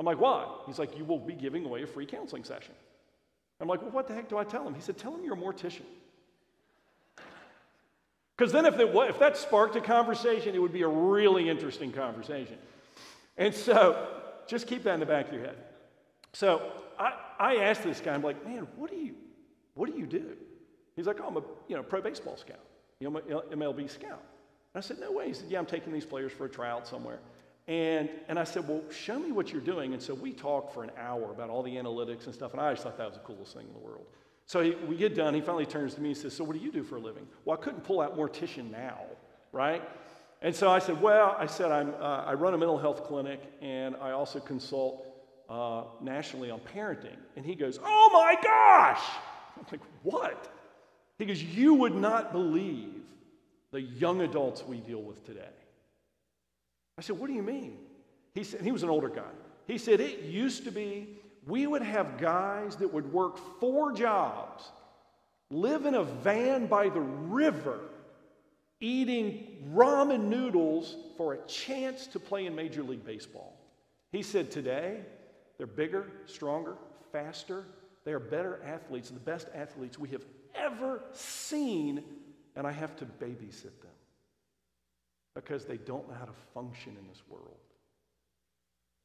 I'm 0.00 0.06
like, 0.06 0.18
why? 0.20 0.46
He's 0.66 0.78
like, 0.78 0.96
you 0.96 1.04
will 1.04 1.18
be 1.18 1.34
giving 1.34 1.64
away 1.64 1.82
a 1.82 1.86
free 1.86 2.06
counseling 2.06 2.44
session. 2.44 2.74
I'm 3.60 3.68
like, 3.68 3.82
well, 3.82 3.90
what 3.90 4.08
the 4.08 4.14
heck 4.14 4.28
do 4.28 4.38
I 4.38 4.44
tell 4.44 4.66
him? 4.66 4.74
He 4.74 4.80
said, 4.80 4.96
tell 4.96 5.14
him 5.14 5.24
you're 5.24 5.34
a 5.34 5.38
mortician. 5.38 5.84
Because 8.36 8.50
then, 8.50 8.66
if, 8.66 8.78
it, 8.78 8.90
if 8.92 9.18
that 9.20 9.36
sparked 9.36 9.76
a 9.76 9.80
conversation, 9.80 10.56
it 10.56 10.58
would 10.58 10.72
be 10.72 10.82
a 10.82 10.88
really 10.88 11.48
interesting 11.48 11.92
conversation. 11.92 12.56
And 13.36 13.54
so, 13.54 14.08
just 14.46 14.66
keep 14.66 14.82
that 14.84 14.94
in 14.94 15.00
the 15.00 15.06
back 15.06 15.28
of 15.28 15.34
your 15.34 15.42
head. 15.42 15.56
So, 16.32 16.72
I, 16.98 17.12
I 17.38 17.56
asked 17.56 17.82
this 17.82 18.00
guy, 18.00 18.14
I'm 18.14 18.22
like, 18.22 18.44
man, 18.44 18.66
what 18.76 18.90
do 18.90 18.96
you, 18.96 19.14
what 19.74 19.92
do 19.92 19.98
you 19.98 20.06
do? 20.06 20.36
He's 20.96 21.06
like, 21.06 21.18
oh, 21.20 21.26
I'm 21.26 21.36
a 21.36 21.42
you 21.68 21.76
know, 21.76 21.82
pro 21.82 22.00
baseball 22.00 22.36
scout, 22.36 22.60
you 23.00 23.10
know, 23.10 23.20
MLB 23.52 23.90
scout. 23.90 24.22
And 24.74 24.76
I 24.76 24.80
said, 24.80 24.98
no 24.98 25.12
way. 25.12 25.28
He 25.28 25.34
said, 25.34 25.46
yeah, 25.48 25.58
I'm 25.58 25.66
taking 25.66 25.92
these 25.92 26.06
players 26.06 26.32
for 26.32 26.46
a 26.46 26.48
tryout 26.48 26.86
somewhere. 26.86 27.18
And, 27.66 28.10
and 28.28 28.38
I 28.38 28.44
said, 28.44 28.68
well, 28.68 28.82
show 28.90 29.18
me 29.18 29.32
what 29.32 29.50
you're 29.52 29.62
doing. 29.62 29.94
And 29.94 30.02
so 30.02 30.14
we 30.14 30.32
talked 30.32 30.74
for 30.74 30.84
an 30.84 30.90
hour 30.98 31.30
about 31.30 31.48
all 31.48 31.62
the 31.62 31.74
analytics 31.74 32.26
and 32.26 32.34
stuff. 32.34 32.52
And 32.52 32.60
I 32.60 32.72
just 32.72 32.82
thought 32.82 32.98
that 32.98 33.06
was 33.06 33.14
the 33.14 33.22
coolest 33.22 33.54
thing 33.54 33.66
in 33.66 33.72
the 33.72 33.78
world. 33.78 34.04
So 34.46 34.60
he, 34.60 34.74
we 34.86 34.96
get 34.96 35.14
done. 35.14 35.32
He 35.32 35.40
finally 35.40 35.64
turns 35.64 35.94
to 35.94 36.00
me 36.00 36.10
and 36.10 36.18
says, 36.18 36.36
so 36.36 36.44
what 36.44 36.54
do 36.56 36.62
you 36.62 36.70
do 36.70 36.82
for 36.82 36.96
a 36.96 37.00
living? 37.00 37.26
Well, 37.44 37.58
I 37.58 37.62
couldn't 37.62 37.82
pull 37.82 38.02
out 38.02 38.18
mortician 38.18 38.70
now, 38.70 38.98
right? 39.52 39.82
And 40.44 40.54
so 40.54 40.70
I 40.70 40.78
said, 40.78 41.00
well, 41.00 41.34
I 41.38 41.46
said, 41.46 41.72
I'm, 41.72 41.94
uh, 41.98 42.24
I 42.26 42.34
run 42.34 42.54
a 42.54 42.58
mental 42.58 42.78
health 42.78 43.04
clinic 43.04 43.40
and 43.60 43.96
I 43.96 44.12
also 44.12 44.38
consult 44.38 45.04
uh, 45.48 45.84
nationally 46.00 46.50
on 46.50 46.60
parenting. 46.60 47.16
And 47.34 47.44
he 47.44 47.56
goes, 47.56 47.80
oh 47.82 48.10
my 48.12 48.36
gosh! 48.40 49.02
I'm 49.58 49.64
like, 49.72 49.80
what? 50.02 50.52
He 51.18 51.26
goes, 51.26 51.42
you 51.42 51.74
would 51.74 51.94
not 51.94 52.30
believe 52.32 52.92
the 53.72 53.80
young 53.80 54.20
adults 54.20 54.62
we 54.64 54.76
deal 54.76 55.02
with 55.02 55.24
today. 55.26 55.48
I 56.96 57.02
said, 57.02 57.18
What 57.18 57.26
do 57.26 57.32
you 57.32 57.42
mean? 57.42 57.76
He 58.34 58.44
said, 58.44 58.60
he 58.60 58.70
was 58.70 58.82
an 58.82 58.90
older 58.90 59.08
guy. 59.08 59.32
He 59.66 59.78
said, 59.78 60.00
It 60.00 60.20
used 60.20 60.64
to 60.64 60.70
be 60.70 61.08
we 61.46 61.66
would 61.66 61.82
have 61.82 62.18
guys 62.18 62.76
that 62.76 62.92
would 62.92 63.12
work 63.12 63.38
four 63.60 63.92
jobs, 63.92 64.70
live 65.50 65.86
in 65.86 65.94
a 65.94 66.04
van 66.04 66.66
by 66.66 66.88
the 66.88 67.00
river, 67.00 67.80
eating 68.80 69.70
ramen 69.72 70.28
noodles 70.28 70.96
for 71.16 71.34
a 71.34 71.38
chance 71.46 72.06
to 72.08 72.20
play 72.20 72.46
in 72.46 72.54
Major 72.54 72.82
League 72.82 73.04
Baseball. 73.04 73.56
He 74.12 74.22
said, 74.22 74.50
Today, 74.50 75.00
they're 75.58 75.66
bigger, 75.66 76.06
stronger, 76.26 76.76
faster. 77.12 77.64
They 78.04 78.12
are 78.12 78.20
better 78.20 78.60
athletes, 78.64 79.10
the 79.10 79.20
best 79.20 79.48
athletes 79.54 79.98
we 79.98 80.08
have 80.10 80.24
ever 80.54 81.02
seen, 81.12 82.02
and 82.54 82.66
I 82.66 82.72
have 82.72 82.96
to 82.96 83.06
babysit 83.06 83.62
them 83.62 83.90
because 85.34 85.64
they 85.64 85.78
don't 85.78 86.08
know 86.08 86.14
how 86.14 86.26
to 86.26 86.34
function 86.52 86.96
in 87.00 87.08
this 87.08 87.22
world. 87.28 87.56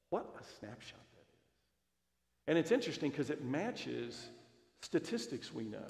What 0.10 0.36
a 0.40 0.44
snapshot 0.60 1.00
that 1.14 1.22
is. 1.22 1.40
And 2.48 2.58
it's 2.58 2.72
interesting 2.72 3.10
because 3.12 3.30
it 3.30 3.44
matches 3.44 4.30
statistics 4.82 5.54
we 5.54 5.64
know. 5.64 5.86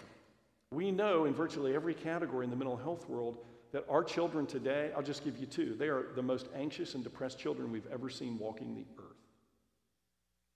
We 0.71 0.91
know 0.91 1.25
in 1.25 1.33
virtually 1.33 1.75
every 1.75 1.93
category 1.93 2.45
in 2.45 2.49
the 2.49 2.55
mental 2.55 2.77
health 2.77 3.09
world 3.09 3.37
that 3.71 3.85
our 3.89 4.03
children 4.03 4.45
today, 4.45 4.91
I'll 4.95 5.03
just 5.03 5.23
give 5.23 5.37
you 5.37 5.45
two, 5.45 5.75
they 5.77 5.87
are 5.87 6.07
the 6.15 6.23
most 6.23 6.47
anxious 6.55 6.95
and 6.95 7.03
depressed 7.03 7.37
children 7.37 7.71
we've 7.71 7.87
ever 7.91 8.09
seen 8.09 8.37
walking 8.39 8.73
the 8.75 8.85
earth 9.01 9.17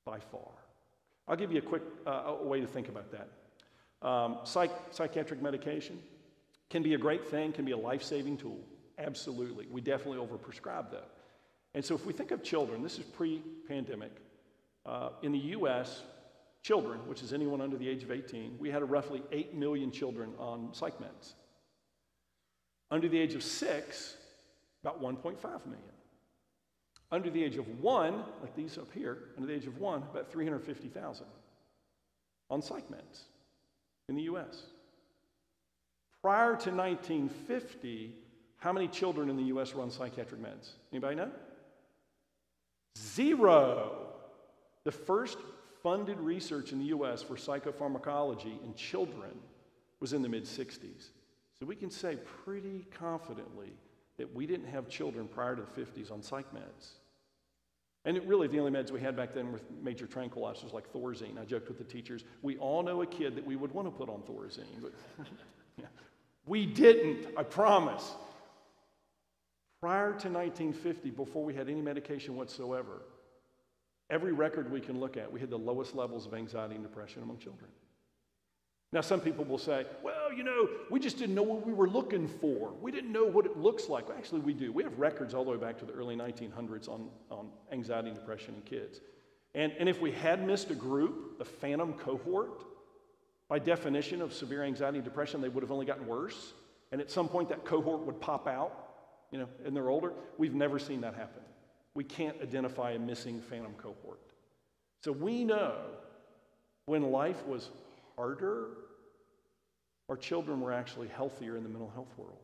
by 0.06 0.20
far. 0.20 0.52
I'll 1.28 1.36
give 1.36 1.52
you 1.52 1.60
a 1.60 1.62
quick 1.62 1.84
uh, 2.06 2.36
way 2.42 2.60
to 2.60 2.68
think 2.68 2.90
about 2.90 3.12
that. 3.12 4.08
Um, 4.08 4.40
psych- 4.44 4.72
psychiatric 4.92 5.42
medication 5.42 6.00
can 6.70 6.84
be 6.84 6.94
a 6.96 6.98
great 6.98 7.26
thing, 7.28 7.54
can 7.54 7.66
be 7.66 7.72
a 7.72 7.78
life 7.78 8.04
saving 8.04 8.38
tool. 8.38 8.60
Absolutely. 8.98 9.68
We 9.72 9.80
definitely 9.82 10.26
overprescribe 10.26 10.92
though. 10.92 11.06
And 11.74 11.84
so 11.84 11.96
if 11.96 12.06
we 12.06 12.14
think 12.14 12.32
of 12.32 12.44
children, 12.44 12.84
this 12.84 12.98
is 12.98 13.06
pre 13.06 13.42
pandemic. 13.68 14.12
Uh, 14.86 15.10
in 15.22 15.32
the 15.32 15.40
US, 15.40 16.02
children, 16.62 17.00
which 17.08 17.24
is 17.24 17.34
anyone 17.34 17.62
under 17.62 17.78
the 17.78 17.88
age 17.88 18.04
of 18.04 18.12
18, 18.12 18.58
we 18.60 18.70
had 18.70 18.88
roughly 18.90 19.24
8 19.32 19.54
million 19.54 19.92
children 19.92 20.34
on 20.38 20.74
psych 20.74 21.00
meds. 21.00 21.34
Under 22.94 23.10
the 23.10 23.18
age 23.18 23.34
of 23.34 23.42
six, 23.42 24.18
about 24.84 25.02
1.5 25.02 25.42
million. 25.66 25.82
Under 27.12 27.32
the 27.32 27.44
age 27.44 27.58
of 27.58 27.68
one, 27.80 28.24
like 28.40 28.56
these 28.56 28.78
up 28.78 28.94
here, 28.94 29.18
under 29.36 29.48
the 29.48 29.54
age 29.56 29.66
of 29.66 29.80
one, 29.80 30.04
about 30.12 30.32
350,000 30.32 31.26
on 32.52 32.62
psych 32.62 32.88
meds 32.92 33.22
in 34.10 34.16
the 34.16 34.22
US. 34.34 34.66
Prior 36.22 36.56
to 36.56 36.70
1950, 36.70 38.14
how 38.58 38.72
many 38.72 38.88
children 38.88 39.28
in 39.28 39.38
the 39.38 39.46
US 39.46 39.74
were 39.74 39.82
on 39.82 39.90
psychiatric 39.90 40.40
meds? 40.40 40.74
Anybody 40.92 41.16
know? 41.16 41.32
Zero. 42.96 44.06
The 44.84 44.92
first 44.92 45.40
funded 45.82 46.20
research 46.20 46.72
in 46.72 46.78
the 46.78 46.86
US 46.86 47.24
for 47.24 47.38
psychopharmacology 47.38 48.64
in 48.64 48.76
children 48.76 49.32
was 50.00 50.14
in 50.14 50.22
the 50.22 50.30
mid 50.30 50.44
60s. 50.44 51.08
So 51.64 51.68
we 51.68 51.78
can 51.78 51.92
say 51.92 52.18
pretty 52.44 52.86
confidently 52.92 53.72
that 54.18 54.36
we 54.36 54.46
didn't 54.46 54.68
have 54.68 54.90
children 54.90 55.30
prior 55.30 55.56
to 55.56 55.62
the 55.62 55.82
50s 55.82 56.12
on 56.12 56.22
psych 56.22 56.54
meds. 56.54 56.96
And 58.04 58.18
it 58.18 58.28
really, 58.28 58.50
the 58.50 58.60
only 58.60 58.74
meds 58.74 58.92
we 58.92 59.00
had 59.00 59.16
back 59.16 59.34
then 59.34 59.50
were 59.50 59.62
major 59.82 60.06
tranquilizers 60.06 60.74
like 60.74 60.92
Thorazine. 60.92 61.40
I 61.42 61.46
joked 61.46 61.70
with 61.70 61.78
the 61.78 61.86
teachers, 61.86 62.26
we 62.42 62.58
all 62.58 62.84
know 62.84 63.02
a 63.02 63.06
kid 63.06 63.38
that 63.38 63.46
we 63.46 63.56
would 63.56 63.72
want 63.72 63.88
to 63.88 63.92
put 63.92 64.10
on 64.10 64.24
Thorazine, 64.24 64.82
but 64.82 64.92
we 66.46 66.66
didn't, 66.66 67.28
I 67.38 67.44
promise. 67.44 68.12
Prior 69.80 70.08
to 70.08 70.30
1950, 70.30 71.12
before 71.12 71.46
we 71.46 71.54
had 71.54 71.70
any 71.70 71.82
medication 71.82 72.36
whatsoever, 72.36 73.04
every 74.10 74.34
record 74.34 74.70
we 74.70 74.82
can 74.82 75.00
look 75.00 75.16
at, 75.16 75.32
we 75.32 75.40
had 75.40 75.50
the 75.50 75.58
lowest 75.58 75.96
levels 75.96 76.26
of 76.26 76.34
anxiety 76.34 76.76
and 76.76 76.84
depression 76.84 77.24
among 77.24 77.38
children. 77.38 77.70
Now, 78.94 79.02
some 79.02 79.20
people 79.20 79.44
will 79.44 79.58
say, 79.58 79.86
well, 80.04 80.32
you 80.32 80.44
know, 80.44 80.70
we 80.90 81.00
just 81.00 81.18
didn't 81.18 81.36
know 81.36 81.44
what 81.44 81.66
we 81.66 81.74
were 81.74 81.90
looking 81.90 82.28
for. 82.28 82.72
We 82.82 82.92
didn't 82.92 83.12
know 83.12 83.26
what 83.26 83.46
it 83.46 83.58
looks 83.58 83.90
like. 83.90 84.06
Actually, 84.16 84.42
we 84.42 84.54
do. 84.54 84.72
We 84.72 84.84
have 84.84 84.98
records 84.98 85.34
all 85.34 85.44
the 85.44 85.52
way 85.52 85.58
back 85.58 85.78
to 85.80 85.86
the 85.86 85.94
early 85.94 86.16
1900s 86.16 86.88
on, 86.88 87.10
on 87.30 87.50
anxiety 87.72 88.10
and 88.10 88.18
depression 88.18 88.56
in 88.56 88.62
kids. 88.62 89.02
And, 89.56 89.74
and 89.80 89.90
if 89.90 90.00
we 90.00 90.12
had 90.12 90.46
missed 90.46 90.72
a 90.72 90.76
group, 90.76 91.40
the 91.40 91.46
phantom 91.46 91.94
cohort, 91.94 92.64
by 93.50 93.60
definition 93.60 94.22
of 94.22 94.34
severe 94.34 94.64
anxiety 94.64 95.00
and 95.00 95.06
depression, 95.06 95.42
they 95.42 95.50
would 95.50 95.64
have 95.64 95.72
only 95.72 95.86
gotten 95.86 96.08
worse. 96.08 96.54
And 96.92 97.02
at 97.02 97.12
some 97.12 97.28
point, 97.28 97.50
that 97.50 97.66
cohort 97.66 98.06
would 98.06 98.22
pop 98.22 98.48
out 98.48 98.84
you 99.34 99.40
know, 99.40 99.50
and 99.66 99.76
they're 99.76 99.90
older. 99.90 100.14
We've 100.38 100.54
never 100.54 100.78
seen 100.78 101.02
that 101.02 101.16
happen. 101.16 101.42
We 101.96 102.04
can't 102.04 102.40
identify 102.42 102.92
a 102.92 103.00
missing 103.00 103.42
phantom 103.42 103.74
cohort. 103.74 104.20
So 105.04 105.12
we 105.12 105.44
know 105.44 105.76
when 106.86 107.12
life 107.12 107.44
was 107.48 107.72
harder, 108.16 108.68
our 110.10 110.18
children 110.18 110.62
were 110.62 110.74
actually 110.74 111.08
healthier 111.08 111.56
in 111.56 111.64
the 111.64 111.70
mental 111.70 111.92
health 111.94 112.12
world. 112.18 112.40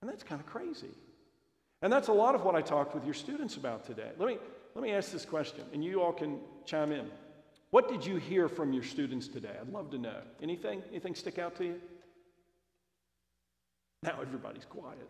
And 0.00 0.10
that's 0.10 0.22
kind 0.22 0.40
of 0.40 0.46
crazy. 0.46 0.90
And 1.82 1.92
that's 1.92 2.08
a 2.08 2.12
lot 2.12 2.34
of 2.34 2.44
what 2.44 2.54
I 2.54 2.62
talked 2.62 2.94
with 2.94 3.04
your 3.04 3.14
students 3.14 3.56
about 3.56 3.84
today. 3.84 4.10
Let 4.18 4.28
me, 4.28 4.38
let 4.74 4.82
me 4.82 4.92
ask 4.92 5.10
this 5.12 5.24
question, 5.24 5.64
and 5.72 5.84
you 5.84 6.02
all 6.02 6.12
can 6.12 6.38
chime 6.64 6.92
in. 6.92 7.06
What 7.70 7.88
did 7.88 8.06
you 8.06 8.16
hear 8.16 8.48
from 8.48 8.72
your 8.72 8.82
students 8.82 9.28
today? 9.28 9.54
I'd 9.60 9.72
love 9.72 9.90
to 9.90 9.98
know. 9.98 10.20
Anything? 10.42 10.82
Anything 10.90 11.14
stick 11.14 11.38
out 11.38 11.56
to 11.56 11.64
you? 11.64 11.80
Now 14.02 14.18
everybody's 14.22 14.64
quiet. 14.64 15.08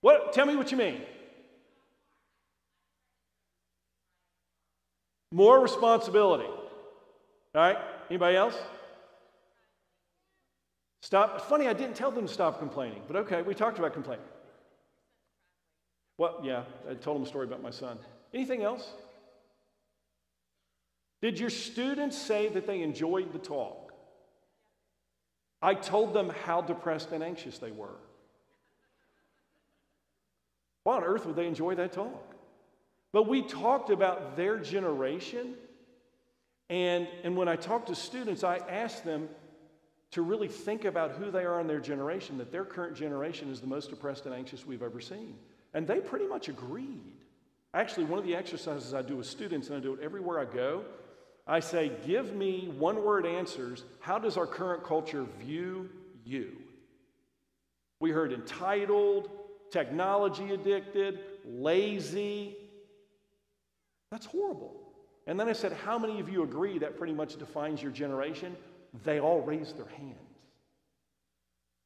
What? 0.00 0.32
Tell 0.32 0.46
me 0.46 0.56
what 0.56 0.70
you 0.70 0.76
mean. 0.76 1.00
More 5.32 5.60
responsibility. 5.60 6.44
All 6.44 6.58
right? 7.54 7.78
Anybody 8.10 8.36
else? 8.36 8.58
Stop. 11.00 11.40
Funny, 11.42 11.68
I 11.68 11.72
didn't 11.72 11.94
tell 11.94 12.10
them 12.10 12.26
to 12.26 12.32
stop 12.32 12.58
complaining, 12.58 13.02
but 13.06 13.16
okay, 13.16 13.42
we 13.42 13.54
talked 13.54 13.78
about 13.78 13.94
complaining. 13.94 14.24
Well, 16.18 16.40
yeah, 16.42 16.64
I 16.88 16.94
told 16.94 17.16
them 17.16 17.22
a 17.22 17.26
story 17.26 17.46
about 17.46 17.62
my 17.62 17.70
son. 17.70 17.98
Anything 18.34 18.62
else? 18.62 18.92
Did 21.22 21.38
your 21.38 21.50
students 21.50 22.18
say 22.18 22.48
that 22.48 22.66
they 22.66 22.82
enjoyed 22.82 23.32
the 23.32 23.38
talk? 23.38 23.92
I 25.62 25.74
told 25.74 26.12
them 26.12 26.30
how 26.44 26.62
depressed 26.62 27.12
and 27.12 27.22
anxious 27.22 27.58
they 27.58 27.70
were. 27.70 27.96
Why 30.84 30.96
on 30.96 31.04
earth 31.04 31.26
would 31.26 31.36
they 31.36 31.46
enjoy 31.46 31.74
that 31.76 31.92
talk? 31.92 32.34
But 33.12 33.28
we 33.28 33.42
talked 33.42 33.90
about 33.90 34.36
their 34.36 34.58
generation. 34.58 35.54
And, 36.70 37.06
and 37.24 37.36
when 37.36 37.48
I 37.48 37.56
talk 37.56 37.86
to 37.86 37.94
students, 37.94 38.42
I 38.44 38.58
ask 38.58 39.04
them, 39.04 39.28
to 40.12 40.22
really 40.22 40.48
think 40.48 40.84
about 40.84 41.12
who 41.12 41.30
they 41.30 41.44
are 41.44 41.60
in 41.60 41.66
their 41.66 41.80
generation, 41.80 42.38
that 42.38 42.50
their 42.50 42.64
current 42.64 42.96
generation 42.96 43.50
is 43.50 43.60
the 43.60 43.66
most 43.66 43.90
depressed 43.90 44.26
and 44.26 44.34
anxious 44.34 44.66
we've 44.66 44.82
ever 44.82 45.00
seen. 45.00 45.36
And 45.72 45.86
they 45.86 46.00
pretty 46.00 46.26
much 46.26 46.48
agreed. 46.48 47.14
Actually, 47.74 48.06
one 48.06 48.18
of 48.18 48.24
the 48.24 48.34
exercises 48.34 48.92
I 48.92 49.02
do 49.02 49.16
with 49.16 49.26
students, 49.26 49.68
and 49.68 49.76
I 49.76 49.80
do 49.80 49.94
it 49.94 50.00
everywhere 50.00 50.40
I 50.40 50.44
go, 50.44 50.84
I 51.46 51.60
say, 51.60 51.92
give 52.04 52.34
me 52.34 52.72
one 52.76 53.04
word 53.04 53.24
answers. 53.24 53.84
How 54.00 54.18
does 54.18 54.36
our 54.36 54.46
current 54.46 54.82
culture 54.84 55.24
view 55.38 55.88
you? 56.24 56.56
We 58.00 58.10
heard 58.10 58.32
entitled, 58.32 59.30
technology 59.70 60.52
addicted, 60.52 61.20
lazy. 61.44 62.56
That's 64.10 64.26
horrible. 64.26 64.89
And 65.26 65.38
then 65.38 65.48
I 65.48 65.52
said, 65.52 65.72
How 65.72 65.98
many 65.98 66.20
of 66.20 66.28
you 66.28 66.42
agree 66.42 66.78
that 66.78 66.96
pretty 66.98 67.12
much 67.12 67.36
defines 67.36 67.82
your 67.82 67.92
generation? 67.92 68.56
They 69.04 69.20
all 69.20 69.40
raised 69.40 69.76
their 69.76 69.88
hands. 69.96 70.16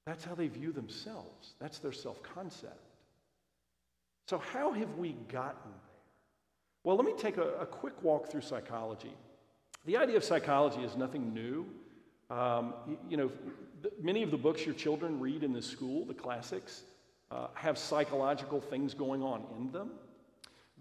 That's 0.06 0.24
how 0.24 0.34
they 0.34 0.48
view 0.48 0.72
themselves, 0.72 1.54
that's 1.60 1.78
their 1.78 1.92
self 1.92 2.22
concept. 2.22 2.80
So, 4.26 4.38
how 4.38 4.72
have 4.72 4.96
we 4.96 5.12
gotten 5.28 5.70
there? 5.70 5.80
Well, 6.82 6.96
let 6.96 7.06
me 7.06 7.14
take 7.16 7.36
a, 7.38 7.48
a, 7.60 7.66
quick 7.66 8.02
walk 8.02 8.30
through 8.30 8.42
psychology. 8.42 9.12
The 9.86 9.96
idea 9.96 10.16
of 10.16 10.24
psychology 10.24 10.82
is 10.82 10.96
nothing 10.96 11.32
new. 11.32 11.66
Um, 12.30 12.74
you, 12.86 12.98
you, 13.10 13.16
know, 13.16 13.32
many 14.00 14.22
of 14.22 14.30
the 14.30 14.36
books 14.36 14.64
your 14.64 14.74
children 14.74 15.20
read 15.20 15.42
in 15.42 15.52
the 15.52 15.62
school, 15.62 16.04
the 16.04 16.14
classics, 16.14 16.82
uh, 17.30 17.48
have 17.54 17.78
psychological 17.78 18.60
things 18.60 18.94
going 18.94 19.22
on 19.22 19.44
in 19.58 19.70
them. 19.72 19.90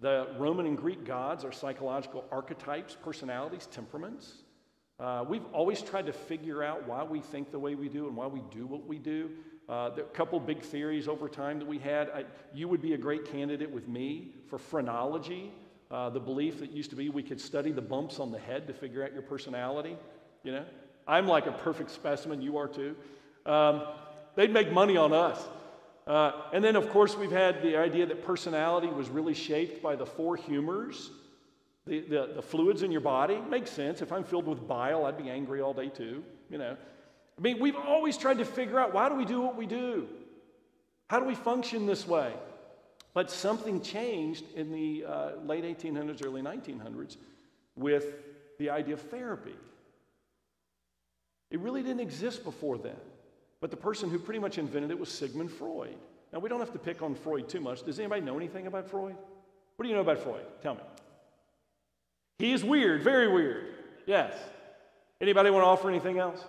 The 0.03 0.27
Roman 0.37 0.65
and 0.65 0.77
Greek 0.77 1.05
gods 1.05 1.45
are 1.45 1.53
psychological 1.53 2.25
archetypes, 2.29 2.97
personalities, 3.01 3.69
temperaments. 3.71 4.33
Uh, 4.99 5.23
we've 5.25 5.45
always 5.53 5.81
tried 5.81 6.07
to 6.07 6.11
figure 6.11 6.61
out 6.61 6.85
why 6.85 7.03
we 7.03 7.21
think 7.21 7.51
the 7.51 7.59
way 7.59 7.75
we 7.75 7.87
do 7.87 8.07
and 8.07 8.17
why 8.17 8.27
we 8.27 8.41
do 8.51 8.65
what 8.65 8.85
we 8.85 8.99
do. 8.99 9.29
Uh, 9.69 9.91
a 9.95 10.01
couple 10.13 10.37
big 10.41 10.61
theories 10.61 11.07
over 11.07 11.29
time 11.29 11.57
that 11.57 11.65
we 11.65 11.79
had. 11.79 12.09
I, 12.09 12.25
you 12.53 12.67
would 12.67 12.81
be 12.81 12.95
a 12.95 12.97
great 12.97 13.31
candidate 13.31 13.71
with 13.71 13.87
me 13.87 14.33
for 14.49 14.59
phrenology, 14.59 15.53
uh, 15.89 16.09
the 16.09 16.19
belief 16.19 16.59
that 16.59 16.71
used 16.71 16.89
to 16.89 16.97
be 16.97 17.07
we 17.07 17.23
could 17.23 17.39
study 17.39 17.71
the 17.71 17.81
bumps 17.81 18.19
on 18.19 18.29
the 18.29 18.39
head 18.39 18.67
to 18.67 18.73
figure 18.73 19.05
out 19.05 19.13
your 19.13 19.21
personality. 19.21 19.95
You 20.43 20.51
know, 20.51 20.65
I'm 21.07 21.27
like 21.27 21.45
a 21.45 21.53
perfect 21.53 21.91
specimen. 21.91 22.41
You 22.41 22.57
are 22.57 22.67
too. 22.67 22.97
Um, 23.45 23.83
they'd 24.35 24.51
make 24.51 24.69
money 24.69 24.97
on 24.97 25.13
us. 25.13 25.41
Uh, 26.05 26.31
and 26.51 26.63
then, 26.63 26.75
of 26.75 26.89
course, 26.89 27.15
we've 27.17 27.31
had 27.31 27.61
the 27.61 27.77
idea 27.77 28.05
that 28.05 28.25
personality 28.25 28.87
was 28.87 29.09
really 29.09 29.33
shaped 29.33 29.81
by 29.81 29.95
the 29.95 30.05
four 30.05 30.35
humors, 30.35 31.11
the, 31.85 32.01
the, 32.01 32.31
the, 32.35 32.41
fluids 32.41 32.83
in 32.83 32.91
your 32.91 33.01
body. 33.01 33.39
Makes 33.49 33.71
sense. 33.71 34.01
If 34.01 34.11
I'm 34.11 34.23
filled 34.23 34.47
with 34.47 34.67
bile, 34.67 35.05
I'd 35.05 35.17
be 35.17 35.29
angry 35.29 35.61
all 35.61 35.73
day 35.73 35.87
too, 35.87 36.23
you 36.49 36.57
know. 36.57 36.75
I 37.37 37.41
mean, 37.41 37.59
we've 37.59 37.75
always 37.75 38.17
tried 38.17 38.39
to 38.39 38.45
figure 38.45 38.79
out 38.79 38.93
why 38.93 39.09
do 39.09 39.15
we 39.15 39.25
do 39.25 39.41
what 39.41 39.55
we 39.55 39.65
do? 39.65 40.07
How 41.09 41.19
do 41.19 41.25
we 41.25 41.35
function 41.35 41.85
this 41.85 42.07
way? 42.07 42.33
But 43.13 43.31
something 43.31 43.81
changed 43.81 44.45
in 44.55 44.71
the 44.71 45.05
uh, 45.05 45.29
late 45.45 45.63
1800s, 45.63 46.25
early 46.25 46.41
1900s 46.41 47.17
with 47.75 48.05
the 48.59 48.69
idea 48.69 48.95
of 48.95 49.01
therapy. 49.01 49.55
It 51.49 51.59
really 51.59 51.83
didn't 51.83 51.99
exist 51.99 52.43
before 52.43 52.77
then. 52.77 52.97
But 53.63 53.71
the 53.71 53.77
person 53.77 54.09
who 54.09 54.19
pretty 54.19 54.41
much 54.41 54.57
invented 54.57 54.91
it 54.91 54.99
was 54.99 55.07
Sigmund 55.07 55.49
Freud. 55.49 55.95
Now, 56.33 56.39
we 56.39 56.49
don't 56.49 56.59
have 56.59 56.73
to 56.73 56.79
pick 56.79 57.01
on 57.01 57.15
Freud 57.15 57.47
too 57.47 57.61
much. 57.61 57.81
Does 57.83 57.97
anybody 57.97 58.19
know 58.19 58.35
anything 58.35 58.67
about 58.67 58.89
Freud? 58.89 59.15
What 59.77 59.83
do 59.83 59.87
you 59.87 59.95
know 59.95 60.01
about 60.01 60.19
Freud? 60.19 60.43
Tell 60.61 60.75
me. 60.75 60.81
He 62.39 62.51
is 62.51 62.61
weird, 62.61 63.03
very 63.03 63.31
weird. 63.31 63.67
Yes. 64.05 64.33
Anybody 65.21 65.49
want 65.49 65.63
to 65.63 65.67
offer 65.67 65.87
anything 65.87 66.19
else? 66.19 66.43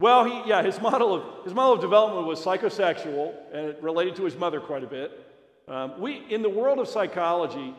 Well, 0.00 0.26
he, 0.26 0.50
yeah, 0.50 0.62
his 0.62 0.78
model, 0.82 1.14
of, 1.14 1.44
his 1.44 1.54
model 1.54 1.72
of 1.72 1.80
development 1.80 2.26
was 2.26 2.44
psychosexual, 2.44 3.32
and 3.54 3.68
it 3.68 3.82
related 3.82 4.16
to 4.16 4.24
his 4.24 4.36
mother 4.36 4.60
quite 4.60 4.84
a 4.84 4.86
bit. 4.86 5.18
Um, 5.66 5.98
we, 5.98 6.22
in 6.28 6.42
the 6.42 6.50
world 6.50 6.78
of 6.78 6.88
psychology, 6.88 7.74